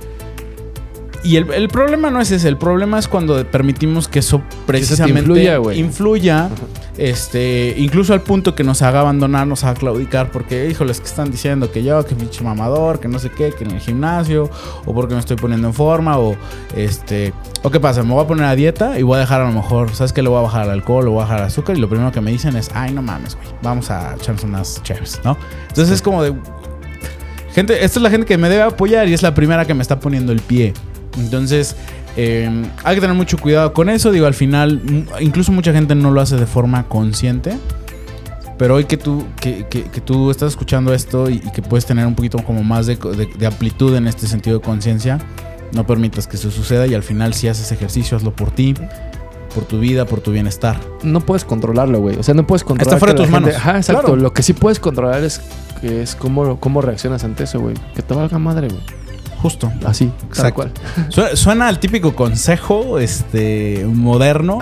y 1.23 1.35
el, 1.35 1.51
el 1.51 1.67
problema 1.67 2.09
no 2.09 2.21
es 2.21 2.31
ese, 2.31 2.47
el 2.47 2.57
problema 2.57 2.99
es 2.99 3.07
cuando 3.07 3.43
permitimos 3.45 4.07
que 4.07 4.19
eso 4.19 4.41
precisamente 4.65 5.59
influya, 5.75 6.49
este, 6.97 7.75
incluso 7.77 8.13
al 8.13 8.21
punto 8.21 8.55
que 8.55 8.63
nos 8.63 8.81
haga 8.81 9.01
abandonar, 9.01 9.45
nos 9.45 9.63
haga 9.63 9.75
claudicar, 9.75 10.31
porque, 10.31 10.67
híjoles, 10.69 10.99
que 10.99 11.05
están 11.05 11.31
diciendo 11.31 11.71
que 11.71 11.83
yo, 11.83 12.03
que 12.05 12.15
pinche 12.15 12.43
mamador, 12.43 12.99
que 12.99 13.07
no 13.07 13.19
sé 13.19 13.29
qué, 13.29 13.51
que 13.51 13.63
en 13.63 13.71
el 13.71 13.79
gimnasio, 13.79 14.49
o 14.85 14.93
porque 14.93 15.13
me 15.13 15.19
estoy 15.19 15.37
poniendo 15.37 15.67
en 15.67 15.73
forma, 15.73 16.17
o 16.17 16.35
este, 16.75 17.33
o 17.63 17.69
qué 17.69 17.79
pasa, 17.79 18.03
me 18.03 18.13
voy 18.13 18.23
a 18.23 18.27
poner 18.27 18.45
a 18.45 18.55
dieta 18.55 18.99
y 18.99 19.03
voy 19.03 19.17
a 19.17 19.19
dejar 19.19 19.41
a 19.41 19.45
lo 19.45 19.51
mejor, 19.51 19.93
¿sabes 19.95 20.13
qué? 20.13 20.21
Le 20.21 20.29
voy 20.29 20.39
a 20.39 20.41
bajar 20.41 20.65
el 20.65 20.71
alcohol, 20.71 21.05
le 21.05 21.09
voy 21.09 21.19
a 21.19 21.23
bajar 21.23 21.39
el 21.39 21.45
azúcar, 21.45 21.77
y 21.77 21.79
lo 21.79 21.89
primero 21.89 22.11
que 22.11 22.21
me 22.21 22.31
dicen 22.31 22.55
es, 22.55 22.69
ay, 22.73 22.93
no 22.93 23.01
mames, 23.01 23.35
güey, 23.35 23.47
vamos 23.61 23.91
a 23.91 24.15
echarnos 24.15 24.43
unas 24.43 24.81
chéves, 24.83 25.21
¿no? 25.23 25.37
Entonces 25.67 25.95
es 25.95 26.01
como 26.01 26.23
de, 26.23 26.33
gente, 27.53 27.73
esta 27.83 27.99
es 27.99 28.03
la 28.03 28.09
gente 28.09 28.25
que 28.25 28.37
me 28.37 28.49
debe 28.49 28.63
apoyar 28.63 29.07
y 29.07 29.13
es 29.13 29.21
la 29.21 29.33
primera 29.33 29.65
que 29.65 29.73
me 29.73 29.81
está 29.81 29.99
poniendo 29.99 30.31
el 30.31 30.41
pie. 30.41 30.73
Entonces, 31.17 31.75
eh, 32.15 32.49
hay 32.83 32.95
que 32.95 33.01
tener 33.01 33.15
mucho 33.15 33.37
cuidado 33.37 33.73
con 33.73 33.89
eso. 33.89 34.11
Digo, 34.11 34.25
al 34.27 34.33
final, 34.33 34.81
incluso 35.19 35.51
mucha 35.51 35.73
gente 35.73 35.95
no 35.95 36.11
lo 36.11 36.21
hace 36.21 36.35
de 36.37 36.45
forma 36.45 36.83
consciente. 36.87 37.57
Pero 38.57 38.75
hoy 38.75 38.85
que 38.85 38.97
tú, 38.97 39.23
que, 39.39 39.67
que- 39.69 39.83
que 39.83 40.01
tú 40.01 40.31
estás 40.31 40.49
escuchando 40.49 40.93
esto 40.93 41.29
y, 41.29 41.35
y 41.35 41.51
que 41.51 41.61
puedes 41.61 41.85
tener 41.85 42.07
un 42.07 42.15
poquito 42.15 42.39
como 42.43 42.63
más 42.63 42.87
de, 42.87 42.95
de- 42.95 43.29
de 43.37 43.45
amplitud 43.45 43.95
en 43.95 44.07
este 44.07 44.25
sentido 44.25 44.57
de 44.57 44.63
conciencia, 44.65 45.19
no 45.73 45.85
permitas 45.85 46.25
que 46.27 46.37
eso 46.37 46.49
suceda 46.49 46.87
y 46.87 46.95
al 46.95 47.03
final 47.03 47.35
si 47.35 47.47
haces 47.47 47.71
ejercicio, 47.71 48.17
hazlo 48.17 48.35
por 48.35 48.49
ti, 48.49 48.73
por 49.53 49.65
tu 49.65 49.79
vida, 49.79 50.05
por 50.05 50.21
tu 50.21 50.31
bienestar. 50.31 50.79
no 51.03 51.19
puedes 51.21 51.45
controlarlo, 51.45 51.99
güey. 51.99 52.15
O 52.17 52.23
sea, 52.23 52.33
no 52.33 52.47
puedes 52.47 52.63
controlar. 52.63 52.95
Está 52.95 52.99
fuera 52.99 53.13
de 53.13 53.17
tus 53.19 53.27
gente- 53.27 53.39
manos. 53.41 53.55
Ajá, 53.55 53.77
exacto. 53.77 54.01
Claro. 54.01 54.15
Lo 54.15 54.33
que 54.33 54.41
sí 54.41 54.53
puedes 54.53 54.79
controlar 54.79 55.23
es, 55.23 55.39
que 55.79 56.01
es 56.01 56.15
cómo, 56.15 56.59
cómo 56.59 56.81
reaccionas 56.81 57.23
ante 57.23 57.43
eso, 57.43 57.59
güey. 57.59 57.75
Que 57.95 58.01
te 58.01 58.15
valga 58.15 58.39
madre, 58.39 58.69
güey. 58.69 58.81
Justo. 59.41 59.71
Así, 59.85 60.11
tal 60.35 60.53
cual. 60.53 60.71
Suena, 61.09 61.35
suena 61.35 61.67
al 61.67 61.79
típico 61.79 62.15
consejo 62.15 62.97
este, 62.99 63.85
moderno, 63.91 64.59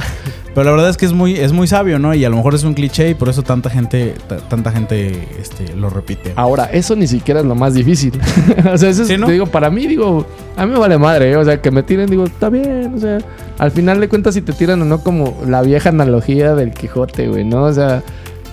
pero 0.54 0.66
la 0.66 0.72
verdad 0.72 0.90
es 0.90 0.98
que 0.98 1.06
es 1.06 1.14
muy, 1.14 1.36
es 1.36 1.52
muy 1.54 1.68
sabio, 1.68 1.98
¿no? 2.00 2.14
Y 2.14 2.24
a 2.26 2.30
lo 2.30 2.36
mejor 2.36 2.56
es 2.56 2.64
un 2.64 2.74
cliché 2.74 3.10
y 3.10 3.14
por 3.14 3.30
eso 3.30 3.42
tanta 3.44 3.70
gente, 3.70 4.16
ta- 4.28 4.38
tanta 4.38 4.72
gente 4.72 5.28
este, 5.42 5.74
lo 5.76 5.90
repite. 5.90 6.34
Ahora, 6.36 6.66
eso 6.66 6.96
ni 6.96 7.08
siquiera 7.08 7.40
es 7.40 7.46
lo 7.46 7.56
más 7.56 7.74
difícil. 7.74 8.14
o 8.74 8.78
sea, 8.78 8.90
eso 8.90 9.02
es, 9.04 9.08
Sí, 9.08 9.18
¿no? 9.18 9.28
te 9.28 9.32
digo, 9.34 9.46
para 9.48 9.70
mí, 9.70 9.88
digo, 9.88 10.26
a 10.58 10.66
mí 10.66 10.72
me 10.74 10.80
vale 10.80 10.98
madre, 10.98 11.32
¿eh? 11.32 11.38
O 11.38 11.46
sea, 11.46 11.62
que 11.62 11.72
me 11.72 11.82
tiren, 11.84 12.10
digo, 12.10 12.26
está 12.26 12.50
bien, 12.50 12.94
o 12.96 13.00
sea, 13.00 13.18
al 13.58 13.72
final 13.72 14.00
de 14.00 14.10
cuentas, 14.10 14.34
si 14.34 14.42
te 14.42 14.52
tiran 14.54 14.82
o 14.82 14.86
no, 14.86 15.00
como 15.02 15.38
la 15.48 15.62
vieja 15.62 15.90
analogía 15.90 16.54
del 16.56 16.72
Quijote, 16.74 17.28
güey, 17.30 17.44
¿no? 17.46 17.64
O 17.64 17.74
sea, 17.74 18.04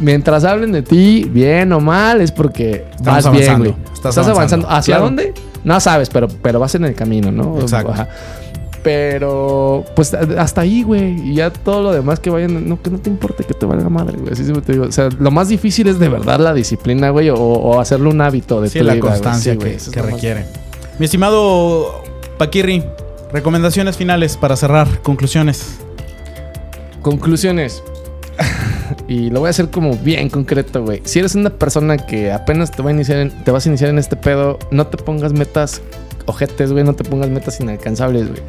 mientras 0.00 0.44
hablen 0.44 0.72
de 0.72 0.82
ti, 0.82 1.28
bien 1.30 1.72
o 1.72 1.80
mal, 1.80 2.20
es 2.20 2.32
porque 2.32 2.84
Estamos 2.96 3.24
vas 3.24 3.32
bien, 3.32 3.58
güey. 3.58 3.70
Estás 3.92 4.16
Estás, 4.16 4.18
avanzando. 4.28 4.34
avanzando. 4.66 4.70
¿Hacia 4.70 4.92
Claro. 4.94 5.04
dónde? 5.04 5.34
No 5.64 5.78
sabes, 5.80 6.10
pero, 6.10 6.28
pero 6.28 6.58
vas 6.58 6.74
en 6.74 6.84
el 6.84 6.94
camino, 6.94 7.30
¿no? 7.30 7.60
Exacto. 7.60 7.92
Ajá. 7.92 8.08
Pero, 8.82 9.84
pues 9.94 10.12
hasta 10.12 10.62
ahí, 10.62 10.82
güey. 10.82 11.30
Y 11.30 11.34
ya 11.36 11.50
todo 11.52 11.82
lo 11.84 11.92
demás 11.92 12.18
que 12.18 12.30
vayan, 12.30 12.68
no, 12.68 12.82
que 12.82 12.90
no 12.90 12.98
te 12.98 13.10
importe 13.10 13.44
que 13.44 13.54
te 13.54 13.64
valga 13.64 13.88
madre, 13.88 14.18
güey. 14.18 14.32
Así 14.32 14.42
siempre 14.42 14.62
te 14.64 14.72
digo. 14.72 14.86
O 14.86 14.90
sea, 14.92 15.08
lo 15.20 15.30
más 15.30 15.48
difícil 15.48 15.86
es 15.86 16.00
de 16.00 16.08
verdad 16.08 16.40
la 16.40 16.52
disciplina, 16.52 17.10
güey, 17.10 17.30
o, 17.30 17.36
o 17.36 17.78
hacerlo 17.80 18.10
un 18.10 18.20
hábito 18.20 18.60
de 18.60 18.68
Sí, 18.68 18.80
tu 18.80 18.84
la 18.84 18.94
vida, 18.94 19.00
güey. 19.02 19.12
constancia 19.12 19.52
Sí, 19.52 19.58
que, 19.58 20.00
más- 20.00 20.10
requiere. 20.10 20.46
Mi 20.98 21.04
estimado 21.04 22.02
Paquirri, 22.38 22.82
recomendaciones 23.32 23.96
finales 23.96 24.36
para 24.36 24.56
cerrar, 24.56 24.88
conclusiones. 25.02 25.76
Conclusiones. 27.02 27.84
Y 29.12 29.28
lo 29.28 29.40
voy 29.40 29.48
a 29.48 29.50
hacer 29.50 29.68
como 29.68 29.94
bien 29.94 30.30
concreto, 30.30 30.82
güey. 30.82 31.02
Si 31.04 31.18
eres 31.18 31.34
una 31.34 31.50
persona 31.50 31.98
que 31.98 32.32
apenas 32.32 32.70
te 32.70 32.82
va 32.82 32.88
a 32.88 32.92
iniciar 32.94 33.30
te 33.44 33.50
vas 33.50 33.66
a 33.66 33.68
iniciar 33.68 33.90
en 33.90 33.98
este 33.98 34.16
pedo, 34.16 34.58
no 34.70 34.86
te 34.86 34.96
pongas 34.96 35.34
metas 35.34 35.82
ojetes, 36.26 36.72
güey. 36.72 36.84
No 36.84 36.94
te 36.94 37.04
pongas 37.04 37.28
metas 37.30 37.60
inalcanzables, 37.60 38.28
güey. 38.28 38.40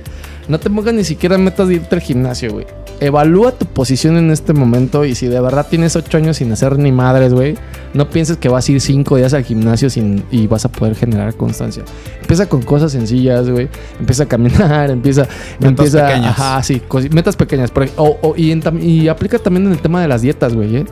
No 0.47 0.59
te 0.59 0.69
pongas 0.69 0.93
ni 0.93 1.03
siquiera 1.05 1.37
metas 1.37 1.67
de 1.69 1.75
irte 1.75 1.95
al 1.95 2.01
gimnasio, 2.01 2.51
güey. 2.53 2.65
Evalúa 2.99 3.51
tu 3.53 3.65
posición 3.65 4.17
en 4.17 4.29
este 4.31 4.53
momento 4.53 5.03
y 5.05 5.15
si 5.15 5.27
de 5.27 5.39
verdad 5.41 5.65
tienes 5.69 5.95
ocho 5.95 6.17
años 6.17 6.37
sin 6.37 6.51
hacer 6.51 6.77
ni 6.77 6.91
madres, 6.91 7.33
güey, 7.33 7.55
no 7.93 8.09
pienses 8.09 8.37
que 8.37 8.49
vas 8.49 8.67
a 8.67 8.71
ir 8.73 8.81
cinco 8.81 9.15
días 9.17 9.33
al 9.33 9.43
gimnasio 9.43 9.89
sin, 9.89 10.23
y 10.31 10.47
vas 10.47 10.63
a 10.65 10.69
poder 10.69 10.95
generar 10.95 11.33
constancia. 11.35 11.83
Empieza 12.21 12.47
con 12.47 12.61
cosas 12.61 12.91
sencillas, 12.91 13.49
güey. 13.49 13.67
Empieza 13.99 14.23
a 14.23 14.25
caminar, 14.27 14.89
empieza, 14.91 15.23
Metas 15.23 15.69
empieza, 15.69 16.07
pequeñas. 16.07 16.39
ajá, 16.39 16.63
sí, 16.63 16.81
metas 17.11 17.35
pequeñas. 17.35 17.71
y, 18.37 18.51
en 18.51 18.61
tam- 18.61 18.81
y 18.81 19.07
aplica 19.07 19.39
también 19.39 19.65
en 19.65 19.71
el 19.73 19.79
tema 19.79 20.01
de 20.01 20.07
las 20.07 20.21
dietas, 20.21 20.53
güey, 20.53 20.77
¿eh? 20.77 20.85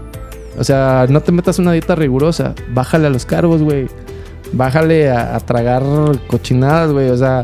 O 0.57 0.63
sea, 0.65 1.05
no 1.09 1.21
te 1.21 1.31
metas 1.31 1.59
una 1.59 1.71
dieta 1.71 1.95
rigurosa. 1.95 2.53
Bájale 2.73 3.07
a 3.07 3.09
los 3.09 3.25
carbos, 3.25 3.61
güey. 3.61 3.87
Bájale 4.53 5.09
a, 5.11 5.39
tragar 5.39 5.83
cochinadas, 6.27 6.91
güey. 6.91 7.09
O 7.09 7.17
sea, 7.17 7.43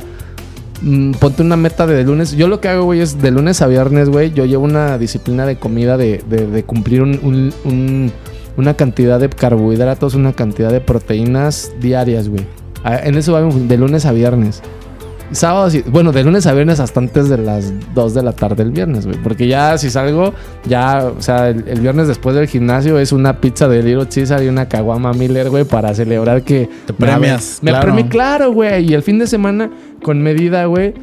mm, 0.82 1.12
ponte 1.14 1.42
una 1.42 1.56
meta 1.58 1.88
de 1.88 2.04
lunes. 2.04 2.34
Yo 2.36 2.48
lo 2.48 2.60
que 2.62 2.70
hago, 2.70 2.84
güey, 2.84 3.00
es 3.02 3.22
de 3.22 3.32
lunes 3.32 3.62
a 3.62 3.68
viernes, 3.68 4.10
güey. 4.10 4.32
Yo 4.34 4.46
llevo 4.46 4.66
una 4.66 4.98
disciplina 4.98 5.46
de 5.46 5.58
comida 5.58 5.98
de, 5.98 6.22
de- 6.30 6.48
de 6.48 6.64
cumplir 6.64 7.02
un- 7.02 7.20
un- 7.24 7.54
un- 7.66 8.12
una 8.58 8.74
cantidad 8.74 9.20
de 9.20 9.30
carbohidratos, 9.30 10.16
una 10.16 10.34
cantidad 10.34 10.72
de 10.72 10.82
proteínas 10.82 11.72
diarias, 11.80 12.28
güey. 12.28 12.46
En 13.04 13.16
eso 13.16 13.34
va 13.34 13.42
de 13.42 13.78
lunes 13.78 14.06
a 14.06 14.12
viernes. 14.12 14.62
Sábados 15.32 15.76
y, 15.76 15.82
bueno, 15.82 16.12
de 16.12 16.24
lunes 16.24 16.48
a 16.48 16.54
viernes 16.54 16.80
hasta 16.80 17.00
antes 17.00 17.30
de 17.30 17.38
las 17.38 17.74
2 17.94 18.14
de 18.14 18.24
la 18.24 18.32
tarde 18.32 18.64
el 18.64 18.72
viernes, 18.72 19.06
güey. 19.06 19.18
Porque 19.22 19.48
ya 19.48 19.78
si 19.78 19.90
salgo, 19.90 20.34
ya, 20.66 21.12
o 21.18 21.22
sea, 21.22 21.50
el, 21.50 21.68
el 21.68 21.82
viernes 21.82 22.08
después 22.08 22.36
del 22.36 22.48
gimnasio 22.48 22.98
es 23.00 23.12
una 23.12 23.42
pizza 23.42 23.68
de 23.68 23.84
Little 23.84 24.08
Caesar 24.08 24.44
y 24.44 24.48
una 24.48 24.68
caguama 24.68 25.14
Miller, 25.14 25.50
güey, 25.50 25.66
para 25.66 25.94
celebrar 25.94 26.44
que... 26.44 26.70
Te 26.86 26.94
premias, 26.94 27.60
Me 27.62 27.72
claro. 27.72 27.86
premié, 27.86 28.08
claro, 28.08 28.52
güey. 28.54 28.90
Y 28.90 28.94
el 28.94 29.04
fin 29.04 29.20
de 29.20 29.28
semana 29.28 29.70
con 30.02 30.22
medida, 30.22 30.66
güey. 30.66 30.94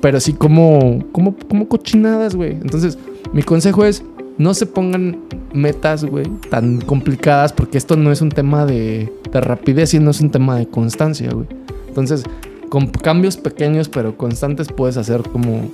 Pero 0.00 0.20
sí 0.20 0.32
como, 0.32 1.04
como, 1.12 1.36
como 1.48 1.68
cochinadas, 1.68 2.34
güey. 2.34 2.52
Entonces, 2.52 2.98
mi 3.32 3.42
consejo 3.42 3.84
es, 3.84 4.04
no 4.38 4.54
se 4.54 4.66
pongan 4.66 5.18
metas, 5.52 6.04
güey, 6.04 6.26
tan 6.50 6.80
complicadas 6.80 7.52
porque 7.52 7.78
esto 7.78 7.96
no 7.96 8.10
es 8.10 8.20
un 8.20 8.30
tema 8.30 8.64
de, 8.66 9.12
de 9.30 9.40
rapidez 9.40 9.94
y 9.94 9.98
no 9.98 10.10
es 10.10 10.20
un 10.20 10.30
tema 10.30 10.56
de 10.56 10.66
constancia, 10.66 11.30
güey. 11.32 11.46
Entonces, 11.88 12.24
con 12.72 12.86
cambios 12.86 13.36
pequeños 13.36 13.90
pero 13.90 14.16
constantes 14.16 14.68
puedes 14.68 14.96
hacer 14.96 15.20
como, 15.24 15.68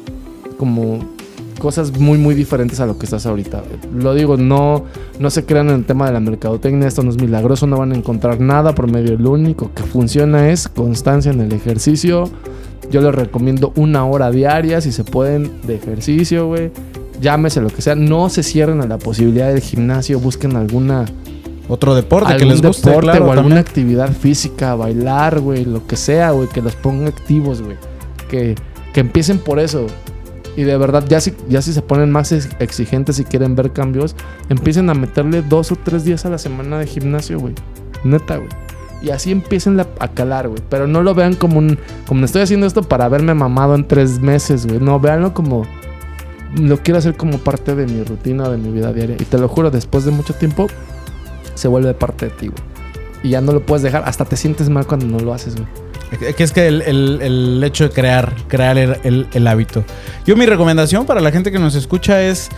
como 0.58 0.98
cosas 1.60 1.96
muy, 1.96 2.18
muy 2.18 2.34
diferentes 2.34 2.80
a 2.80 2.86
lo 2.86 2.98
que 2.98 3.04
estás 3.04 3.24
ahorita. 3.24 3.62
Lo 3.94 4.14
digo, 4.14 4.36
no, 4.36 4.82
no 5.20 5.30
se 5.30 5.44
crean 5.44 5.68
en 5.68 5.76
el 5.76 5.84
tema 5.84 6.06
de 6.08 6.12
la 6.12 6.18
mercadotecnia, 6.18 6.88
esto 6.88 7.04
no 7.04 7.10
es 7.10 7.16
milagroso, 7.16 7.68
no 7.68 7.76
van 7.76 7.92
a 7.92 7.94
encontrar 7.94 8.40
nada 8.40 8.74
por 8.74 8.90
medio. 8.90 9.16
Lo 9.16 9.30
único 9.30 9.72
que 9.72 9.84
funciona 9.84 10.50
es 10.50 10.66
constancia 10.66 11.30
en 11.30 11.40
el 11.40 11.52
ejercicio. 11.52 12.28
Yo 12.90 13.00
les 13.00 13.14
recomiendo 13.14 13.72
una 13.76 14.04
hora 14.04 14.32
diaria, 14.32 14.80
si 14.80 14.90
se 14.90 15.04
pueden, 15.04 15.52
de 15.68 15.76
ejercicio, 15.76 16.48
güey. 16.48 16.72
Llámese 17.20 17.60
lo 17.60 17.68
que 17.68 17.80
sea. 17.80 17.94
No 17.94 18.28
se 18.28 18.42
cierren 18.42 18.80
a 18.80 18.88
la 18.88 18.98
posibilidad 18.98 19.52
del 19.52 19.60
gimnasio. 19.60 20.18
Busquen 20.18 20.56
alguna 20.56 21.04
Otro 21.68 21.94
deporte 21.94 22.36
que 22.36 22.46
les 22.46 22.62
guste, 22.62 22.88
deporte 22.88 23.10
claro, 23.10 23.26
o 23.26 23.32
alguna 23.32 23.56
también. 23.56 23.58
actividad 23.58 24.12
física, 24.12 24.74
bailar, 24.74 25.40
güey, 25.40 25.64
lo 25.66 25.86
que 25.86 25.96
sea, 25.96 26.30
güey, 26.30 26.48
que 26.48 26.62
los 26.62 26.74
ponga 26.74 27.08
activos, 27.08 27.60
güey. 27.60 27.76
Que, 28.28 28.54
que 28.94 29.00
empiecen 29.00 29.38
por 29.38 29.58
eso. 29.58 29.86
Y 30.56 30.62
de 30.62 30.76
verdad, 30.76 31.04
ya 31.08 31.20
si, 31.20 31.34
ya 31.48 31.62
si 31.62 31.72
se 31.72 31.82
ponen 31.82 32.10
más 32.10 32.32
ex- 32.32 32.48
exigentes 32.58 33.20
y 33.20 33.24
quieren 33.24 33.54
ver 33.54 33.72
cambios, 33.72 34.16
empiecen 34.48 34.90
a 34.90 34.94
meterle 34.94 35.42
dos 35.42 35.70
o 35.70 35.76
tres 35.76 36.04
días 36.04 36.24
a 36.24 36.30
la 36.30 36.38
semana 36.38 36.78
de 36.78 36.86
gimnasio, 36.86 37.38
güey. 37.38 37.54
Neta, 38.02 38.38
güey. 38.38 38.48
Y 39.00 39.10
así 39.10 39.30
empiecen 39.30 39.78
a 39.78 40.08
calar, 40.08 40.48
güey. 40.48 40.60
Pero 40.68 40.88
no 40.88 41.02
lo 41.02 41.14
vean 41.14 41.34
como 41.36 41.58
un... 41.58 41.78
Como 42.08 42.24
estoy 42.24 42.42
haciendo 42.42 42.66
esto 42.66 42.82
para 42.82 43.08
verme 43.08 43.34
mamado 43.34 43.76
en 43.76 43.86
tres 43.86 44.18
meses, 44.18 44.66
güey. 44.66 44.80
No, 44.80 44.98
véanlo 44.98 45.34
como... 45.34 45.64
Lo 46.56 46.78
quiero 46.78 46.98
hacer 46.98 47.14
como 47.16 47.38
parte 47.38 47.74
de 47.76 47.86
mi 47.86 48.02
rutina, 48.02 48.48
de 48.48 48.56
mi 48.56 48.72
vida 48.72 48.92
diaria. 48.92 49.16
Y 49.20 49.24
te 49.24 49.38
lo 49.38 49.46
juro, 49.48 49.70
después 49.70 50.04
de 50.04 50.10
mucho 50.10 50.34
tiempo, 50.34 50.66
se 51.58 51.68
vuelve 51.68 51.92
parte 51.94 52.26
de 52.26 52.30
ti. 52.32 52.50
Y 53.22 53.30
ya 53.30 53.40
no 53.40 53.52
lo 53.52 53.60
puedes 53.66 53.82
dejar. 53.82 54.04
Hasta 54.06 54.24
te 54.24 54.36
sientes 54.36 54.68
mal 54.68 54.86
cuando 54.86 55.06
no 55.06 55.18
lo 55.18 55.34
haces. 55.34 55.54
Que 56.36 56.42
es 56.42 56.52
que 56.52 56.66
el, 56.68 56.82
el- 56.82 57.18
el 57.20 57.62
hecho 57.64 57.84
de 57.84 57.90
crear, 57.90 58.32
crear 58.48 58.78
el, 58.78 58.96
el- 59.04 59.26
el 59.32 59.46
hábito. 59.46 59.84
Yo 60.24 60.36
mi 60.36 60.46
recomendación 60.46 61.04
para 61.04 61.20
la 61.20 61.30
gente 61.30 61.50
que 61.52 61.58
nos 61.58 61.74
escucha 61.74 62.22
es, 62.22 62.48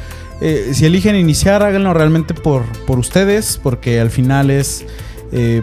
eh, 0.41 0.71
si 0.73 0.87
eligen 0.87 1.17
iniciar, 1.17 1.63
háganlo 1.63 1.93
realmente 1.95 2.33
por, 2.35 2.63
por 2.87 2.99
ustedes, 2.99 3.59
porque 3.61 3.99
al 4.01 4.11
final 4.11 4.51
es 4.51 4.85
eh, 5.33 5.63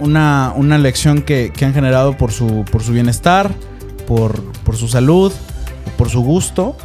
una, 0.00 0.52
una 0.56 0.78
lección 0.78 1.22
que, 1.22 1.52
que 1.54 1.64
han 1.64 1.74
generado 1.74 2.16
por 2.16 2.32
su, 2.32 2.64
por 2.72 2.82
su 2.82 2.92
bienestar, 2.92 3.54
por, 4.06 4.42
por 4.64 4.76
su 4.76 4.88
salud, 4.88 5.32
por 5.96 6.08
su 6.08 6.22
gusto. 6.22 6.76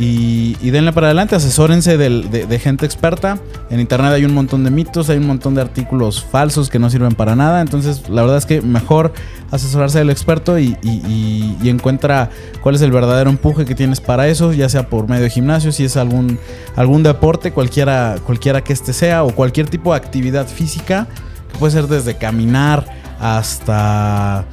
Y, 0.00 0.54
denle 0.70 0.92
para 0.92 1.08
adelante, 1.08 1.34
asesórense 1.34 1.98
de, 1.98 2.58
gente 2.60 2.86
experta. 2.86 3.40
En 3.68 3.80
internet 3.80 4.12
hay 4.12 4.24
un 4.24 4.32
montón 4.32 4.62
de 4.62 4.70
mitos, 4.70 5.10
hay 5.10 5.18
un 5.18 5.26
montón 5.26 5.56
de 5.56 5.60
artículos 5.60 6.24
falsos 6.24 6.70
que 6.70 6.78
no 6.78 6.88
sirven 6.88 7.16
para 7.16 7.34
nada. 7.34 7.60
Entonces, 7.60 8.08
la 8.08 8.22
verdad 8.22 8.38
es 8.38 8.46
que 8.46 8.62
mejor 8.62 9.12
asesorarse 9.50 9.98
del 9.98 10.10
experto 10.10 10.56
y- 10.58 10.76
y 10.82 11.68
encuentra 11.68 12.30
cuál 12.62 12.76
es 12.76 12.82
el 12.82 12.92
verdadero 12.92 13.28
empuje 13.28 13.64
que 13.64 13.74
tienes 13.74 14.00
para 14.00 14.28
eso, 14.28 14.52
ya 14.52 14.68
sea 14.68 14.88
por 14.88 15.08
medio 15.08 15.24
de 15.24 15.30
gimnasio, 15.30 15.72
si 15.72 15.84
es 15.84 15.96
algún, 15.96 16.38
algún 16.76 17.02
deporte, 17.02 17.50
cualquiera, 17.50 18.16
cualquiera 18.24 18.62
que 18.62 18.72
este 18.72 18.92
sea, 18.92 19.24
o 19.24 19.34
cualquier 19.34 19.68
tipo 19.68 19.90
de 19.90 19.96
actividad 19.96 20.46
física, 20.46 21.08
que 21.52 21.58
puede 21.58 21.72
ser 21.72 21.88
desde 21.88 22.16
caminar 22.16 22.86
hasta 23.18 24.44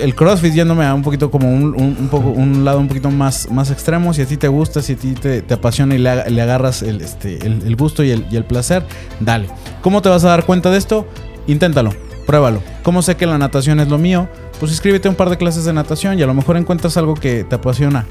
el 0.00 0.14
CrossFit 0.14 0.52
yéndome 0.54 0.84
a 0.84 0.94
un 0.94 1.02
poquito 1.02 1.30
como 1.30 1.52
un, 1.52 1.74
un- 1.74 1.96
un 2.00 2.08
poco, 2.08 2.30
un 2.30 2.64
lado 2.64 2.80
un 2.80 2.88
poquito 2.88 3.10
más, 3.10 3.50
más 3.50 3.70
extremo. 3.70 4.12
Si 4.14 4.22
a 4.22 4.26
ti 4.26 4.36
te 4.36 4.48
gusta, 4.48 4.82
si 4.82 4.94
a 4.94 4.96
ti 4.96 5.14
te, 5.14 5.42
te 5.42 5.54
apasiona 5.54 5.94
y 5.94 5.98
le, 5.98 6.30
le 6.30 6.42
agarras 6.42 6.82
el, 6.82 7.00
este, 7.00 7.44
el, 7.46 7.62
el 7.66 7.76
gusto 7.76 8.02
y 8.02 8.10
el, 8.10 8.26
y 8.30 8.36
el 8.36 8.44
placer, 8.44 8.84
dale. 9.20 9.48
¿Cómo 9.82 10.02
te 10.02 10.08
vas 10.08 10.24
a 10.24 10.28
dar 10.28 10.44
cuenta 10.44 10.70
de 10.70 10.78
esto? 10.78 11.06
Inténtalo, 11.46 11.92
pruébalo. 12.26 12.62
¿Cómo 12.82 13.02
sé 13.02 13.16
que 13.16 13.26
la 13.26 13.38
natación 13.38 13.80
es 13.80 13.88
lo 13.88 13.98
mío? 13.98 14.28
Pues 14.58 14.72
inscríbete 14.72 15.08
a 15.08 15.10
un 15.10 15.16
par 15.16 15.30
de 15.30 15.36
clases 15.38 15.64
de 15.64 15.72
natación 15.72 16.18
y 16.18 16.22
a 16.22 16.26
lo 16.26 16.34
mejor 16.34 16.56
encuentras 16.56 16.96
algo 16.96 17.14
que 17.14 17.44
te 17.44 17.54
apasiona. 17.54 18.06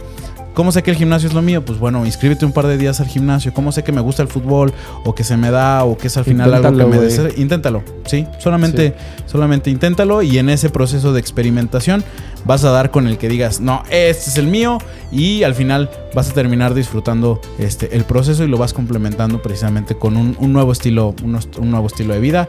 ¿Cómo 0.53 0.71
sé 0.71 0.83
que 0.83 0.91
el 0.91 0.97
gimnasio 0.97 1.29
es 1.29 1.33
lo 1.33 1.41
mío? 1.41 1.63
Pues 1.63 1.79
bueno, 1.79 2.05
inscríbete 2.05 2.45
un 2.45 2.51
par 2.51 2.67
de 2.67 2.77
días 2.77 2.99
al 2.99 3.07
gimnasio. 3.07 3.53
¿Cómo 3.53 3.71
sé 3.71 3.83
que 3.83 3.91
me 3.91 4.01
gusta 4.01 4.21
el 4.21 4.27
fútbol 4.27 4.73
o 5.05 5.15
que 5.15 5.23
se 5.23 5.37
me 5.37 5.51
da 5.51 5.83
o 5.85 5.97
que 5.97 6.07
es 6.07 6.17
al 6.17 6.25
final 6.25 6.53
algo 6.53 6.77
que 6.77 6.85
me 6.85 6.99
desea? 6.99 7.29
Inténtalo, 7.37 7.83
sí. 8.05 8.27
Solamente, 8.39 8.93
solamente 9.25 9.69
inténtalo 9.69 10.21
y 10.21 10.37
en 10.37 10.49
ese 10.49 10.69
proceso 10.69 11.13
de 11.13 11.19
experimentación 11.19 12.03
vas 12.45 12.63
a 12.63 12.71
dar 12.71 12.91
con 12.91 13.07
el 13.07 13.17
que 13.17 13.29
digas, 13.29 13.61
no, 13.61 13.83
este 13.89 14.29
es 14.29 14.37
el 14.37 14.47
mío 14.47 14.79
y 15.11 15.43
al 15.43 15.55
final 15.55 15.89
vas 16.13 16.29
a 16.29 16.33
terminar 16.33 16.73
disfrutando 16.73 17.39
este, 17.57 17.95
el 17.95 18.03
proceso 18.03 18.43
y 18.43 18.47
lo 18.47 18.57
vas 18.57 18.73
complementando 18.73 19.41
precisamente 19.41 19.95
con 19.95 20.17
un, 20.17 20.35
un 20.39 20.53
nuevo 20.53 20.71
estilo, 20.71 21.15
un, 21.23 21.39
un 21.57 21.71
nuevo 21.71 21.87
estilo 21.87 22.13
de 22.13 22.19
vida 22.19 22.47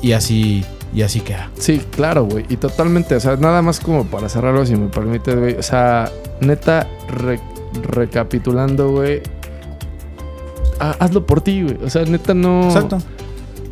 y 0.00 0.12
así, 0.12 0.64
y 0.94 1.02
así 1.02 1.20
queda. 1.20 1.50
Sí, 1.58 1.82
claro, 1.90 2.24
güey. 2.24 2.44
Y 2.48 2.56
totalmente, 2.56 3.14
o 3.16 3.20
sea, 3.20 3.36
nada 3.36 3.62
más 3.62 3.80
como 3.80 4.04
para 4.04 4.28
cerrarlo, 4.28 4.64
si 4.66 4.76
me 4.76 4.88
permites, 4.88 5.36
güey. 5.38 5.54
O 5.54 5.62
sea, 5.62 6.10
neta, 6.40 6.86
re- 7.08 7.40
recapitulando, 7.90 8.90
güey. 8.90 9.22
ha- 10.80 10.96
Hazlo 10.98 11.24
por 11.26 11.40
ti, 11.40 11.62
güey. 11.62 11.78
O 11.84 11.88
sea, 11.90 12.04
neta, 12.04 12.34
no. 12.34 12.64
Exacto. 12.66 12.98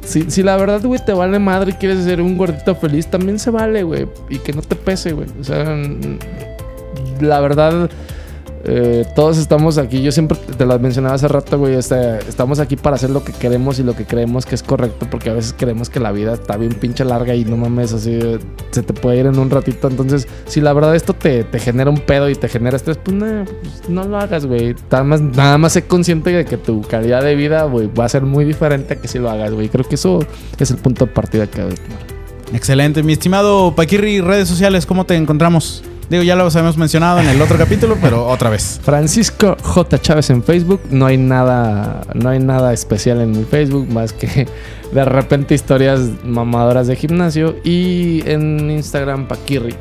Si, 0.05 0.31
si 0.31 0.43
la 0.43 0.57
verdad, 0.57 0.81
güey, 0.83 0.99
te 1.05 1.13
vale 1.13 1.39
madre 1.39 1.73
y 1.73 1.75
quieres 1.75 2.05
ser 2.05 2.21
un 2.23 2.37
gordito 2.39 2.75
feliz, 2.75 3.07
también 3.09 3.39
se 3.39 3.51
vale, 3.51 3.83
güey. 3.83 4.09
Y 4.29 4.39
que 4.39 4.53
no 4.53 4.63
te 4.63 4.75
pese, 4.77 5.13
güey. 5.13 5.29
O 5.41 5.45
sea, 5.45 5.77
la 7.21 7.41
verdad, 7.41 7.91
eh, 8.65 9.07
todos 9.15 9.39
estamos 9.39 9.79
aquí. 9.79 10.03
Yo 10.03 10.13
siempre 10.13 10.37
te 10.57 10.67
lo 10.67 10.79
mencionaba 10.79 11.15
hace 11.15 11.29
rato, 11.29 11.59
güey. 11.59 11.75
este, 11.75 12.19
estamos 12.29 12.59
aquí 12.59 12.77
para 12.77 12.97
hacer 12.97 13.11
lo 13.11 13.25
que 13.25 13.33
queremos 13.33 13.79
y 13.79 13.83
lo 13.83 13.95
que 13.95 14.05
creemos 14.05 14.45
que 14.45 14.55
es 14.55 14.63
correcto, 14.63 15.07
porque 15.11 15.31
a 15.31 15.33
veces 15.33 15.55
creemos 15.57 15.89
que 15.89 16.01
la 16.01 16.13
vida 16.13 16.35
está 16.35 16.57
bien 16.57 16.73
pinche 16.75 17.05
larga 17.05 17.35
y 17.35 17.45
no 17.45 17.57
mames, 17.57 17.93
así 17.93 18.13
eh, 18.13 18.39
se 18.71 18.83
te 18.83 18.93
puede 18.93 19.19
ir 19.19 19.27
en 19.27 19.39
un 19.39 19.51
ratito. 19.51 19.89
Entonces, 19.89 20.29
si 20.47 20.61
la 20.61 20.73
verdad 20.73 20.95
esto 20.95 21.15
te, 21.15 21.45
te 21.45 21.59
genera 21.59 21.91
un 21.91 22.01
pedo 22.01 22.29
y 22.29 22.35
te 22.35 22.49
genera 22.49 22.77
estrés, 22.77 22.99
pues, 22.99 23.17
pues, 23.17 23.89
no 23.89 24.05
lo 24.05 24.19
hagas, 24.19 24.47
güey. 24.47 24.75
Nada 24.91 25.05
más, 25.05 25.21
nada 25.21 25.59
más 25.59 25.73
sé 25.73 25.87
consciente 25.87 26.31
de 26.31 26.45
que 26.45 26.57
tu 26.57 26.83
calidad 26.83 27.23
de 27.23 27.35
vida, 27.35 27.65
güey, 27.65 27.89
va 27.89 28.05
a 28.05 28.09
ser 28.09 28.23
muy 28.23 28.45
diferente 28.45 28.95
a 28.95 28.97
que 28.97 29.09
si 29.09 29.19
lo 29.19 29.31
hagas, 29.31 29.53
güey. 29.53 29.69
Creo 29.69 29.87
que 29.87 29.95
eso 29.95 30.21
es 30.59 30.71
el 30.71 30.77
punto 30.77 31.07
de 31.07 31.13
partida 31.13 31.47
que 31.47 31.63
debes 31.63 31.81
tomar. 31.81 32.01
Excelente. 32.53 33.03
Mi 33.03 33.13
estimado 33.13 33.75
Paquirri, 33.75 34.21
redes 34.21 34.49
sociales, 34.49 34.85
¿cómo 34.85 35.07
te 35.07 35.15
encontramos? 35.15 35.85
Digo, 36.11 36.25
ya 36.25 36.35
los 36.35 36.57
habíamos 36.57 36.77
mencionado 36.77 37.21
en 37.21 37.29
el 37.29 37.41
otro 37.41 37.57
capítulo, 37.59 37.97
pero 38.03 38.27
otra 38.27 38.51
vez. 38.51 38.81
Francisco 38.83 39.57
J. 39.63 39.99
Chávez 40.01 40.29
en 40.31 40.43
Facebook. 40.43 40.81
No 40.91 41.07
hay 41.07 41.17
nada, 41.17 42.03
no 42.15 42.31
hay 42.31 42.41
nada 42.41 42.73
especial 42.73 43.21
en 43.21 43.31
mi 43.31 43.45
Facebook 43.45 43.89
más 43.89 44.13
que 44.13 44.49
de 44.93 45.05
repente 45.05 45.55
historias 45.55 46.01
mamadoras 46.25 46.89
de 46.89 46.97
gimnasio. 46.97 47.55
Y 47.63 48.29
en 48.29 48.71
Instagram, 48.73 49.29
Paquirri. 49.29 49.77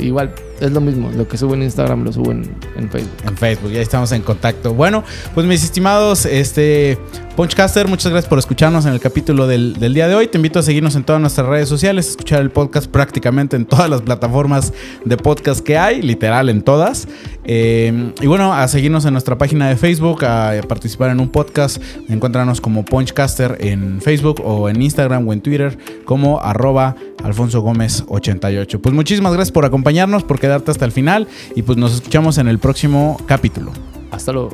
Igual 0.00 0.34
es 0.60 0.70
lo 0.70 0.80
mismo. 0.80 1.10
Lo 1.10 1.28
que 1.28 1.36
subo 1.36 1.54
en 1.54 1.62
Instagram 1.62 2.04
lo 2.04 2.12
subo 2.12 2.32
en, 2.32 2.42
en 2.76 2.90
Facebook. 2.90 3.16
En 3.24 3.36
Facebook, 3.36 3.70
ya 3.72 3.80
estamos 3.80 4.12
en 4.12 4.22
contacto. 4.22 4.74
Bueno, 4.74 5.04
pues 5.34 5.46
mis 5.46 5.62
estimados, 5.62 6.26
este 6.26 6.98
Punchcaster, 7.36 7.86
muchas 7.86 8.12
gracias 8.12 8.28
por 8.30 8.38
escucharnos 8.38 8.86
en 8.86 8.94
el 8.94 9.00
capítulo 9.00 9.46
del, 9.46 9.74
del 9.74 9.92
día 9.92 10.08
de 10.08 10.14
hoy. 10.14 10.26
Te 10.26 10.38
invito 10.38 10.58
a 10.58 10.62
seguirnos 10.62 10.96
en 10.96 11.04
todas 11.04 11.20
nuestras 11.20 11.46
redes 11.46 11.68
sociales, 11.68 12.08
escuchar 12.08 12.40
el 12.40 12.50
podcast 12.50 12.90
prácticamente 12.90 13.56
en 13.56 13.66
todas 13.66 13.90
las 13.90 14.00
plataformas 14.00 14.72
de 15.04 15.16
podcast 15.18 15.60
que 15.60 15.76
hay, 15.76 16.00
literal 16.00 16.48
en 16.48 16.62
todas. 16.62 17.06
Eh, 17.48 18.12
y 18.20 18.26
bueno, 18.26 18.52
a 18.52 18.66
seguirnos 18.68 19.04
en 19.04 19.12
nuestra 19.12 19.38
página 19.38 19.68
de 19.68 19.76
Facebook, 19.76 20.24
a, 20.24 20.52
participar 20.68 21.10
en 21.10 21.20
un 21.20 21.28
podcast. 21.28 21.80
Encuéntranos 22.08 22.60
como 22.60 22.84
Punchcaster 22.84 23.56
en 23.60 24.00
Facebook 24.00 24.42
o 24.44 24.68
en 24.68 24.82
Instagram 24.82 25.26
o 25.26 25.32
en 25.32 25.40
Twitter 25.40 25.78
como 26.04 26.40
arroba 26.40 26.96
Alfonso 27.22 27.60
Gómez 27.60 28.04
88. 28.08 28.82
Pues 28.82 28.94
muchísimas 28.94 29.32
gracias 29.32 29.52
por 29.52 29.64
acompañarnos, 29.64 30.24
por 30.24 30.40
quedarte 30.40 30.70
hasta 30.70 30.84
el 30.84 30.92
final 30.92 31.28
y 31.54 31.62
pues 31.62 31.78
nos 31.78 31.94
escuchamos 31.94 32.38
en 32.38 32.48
el 32.48 32.58
próximo 32.58 33.16
capítulo. 33.26 33.72
Hasta 34.10 34.32
luego. 34.32 34.50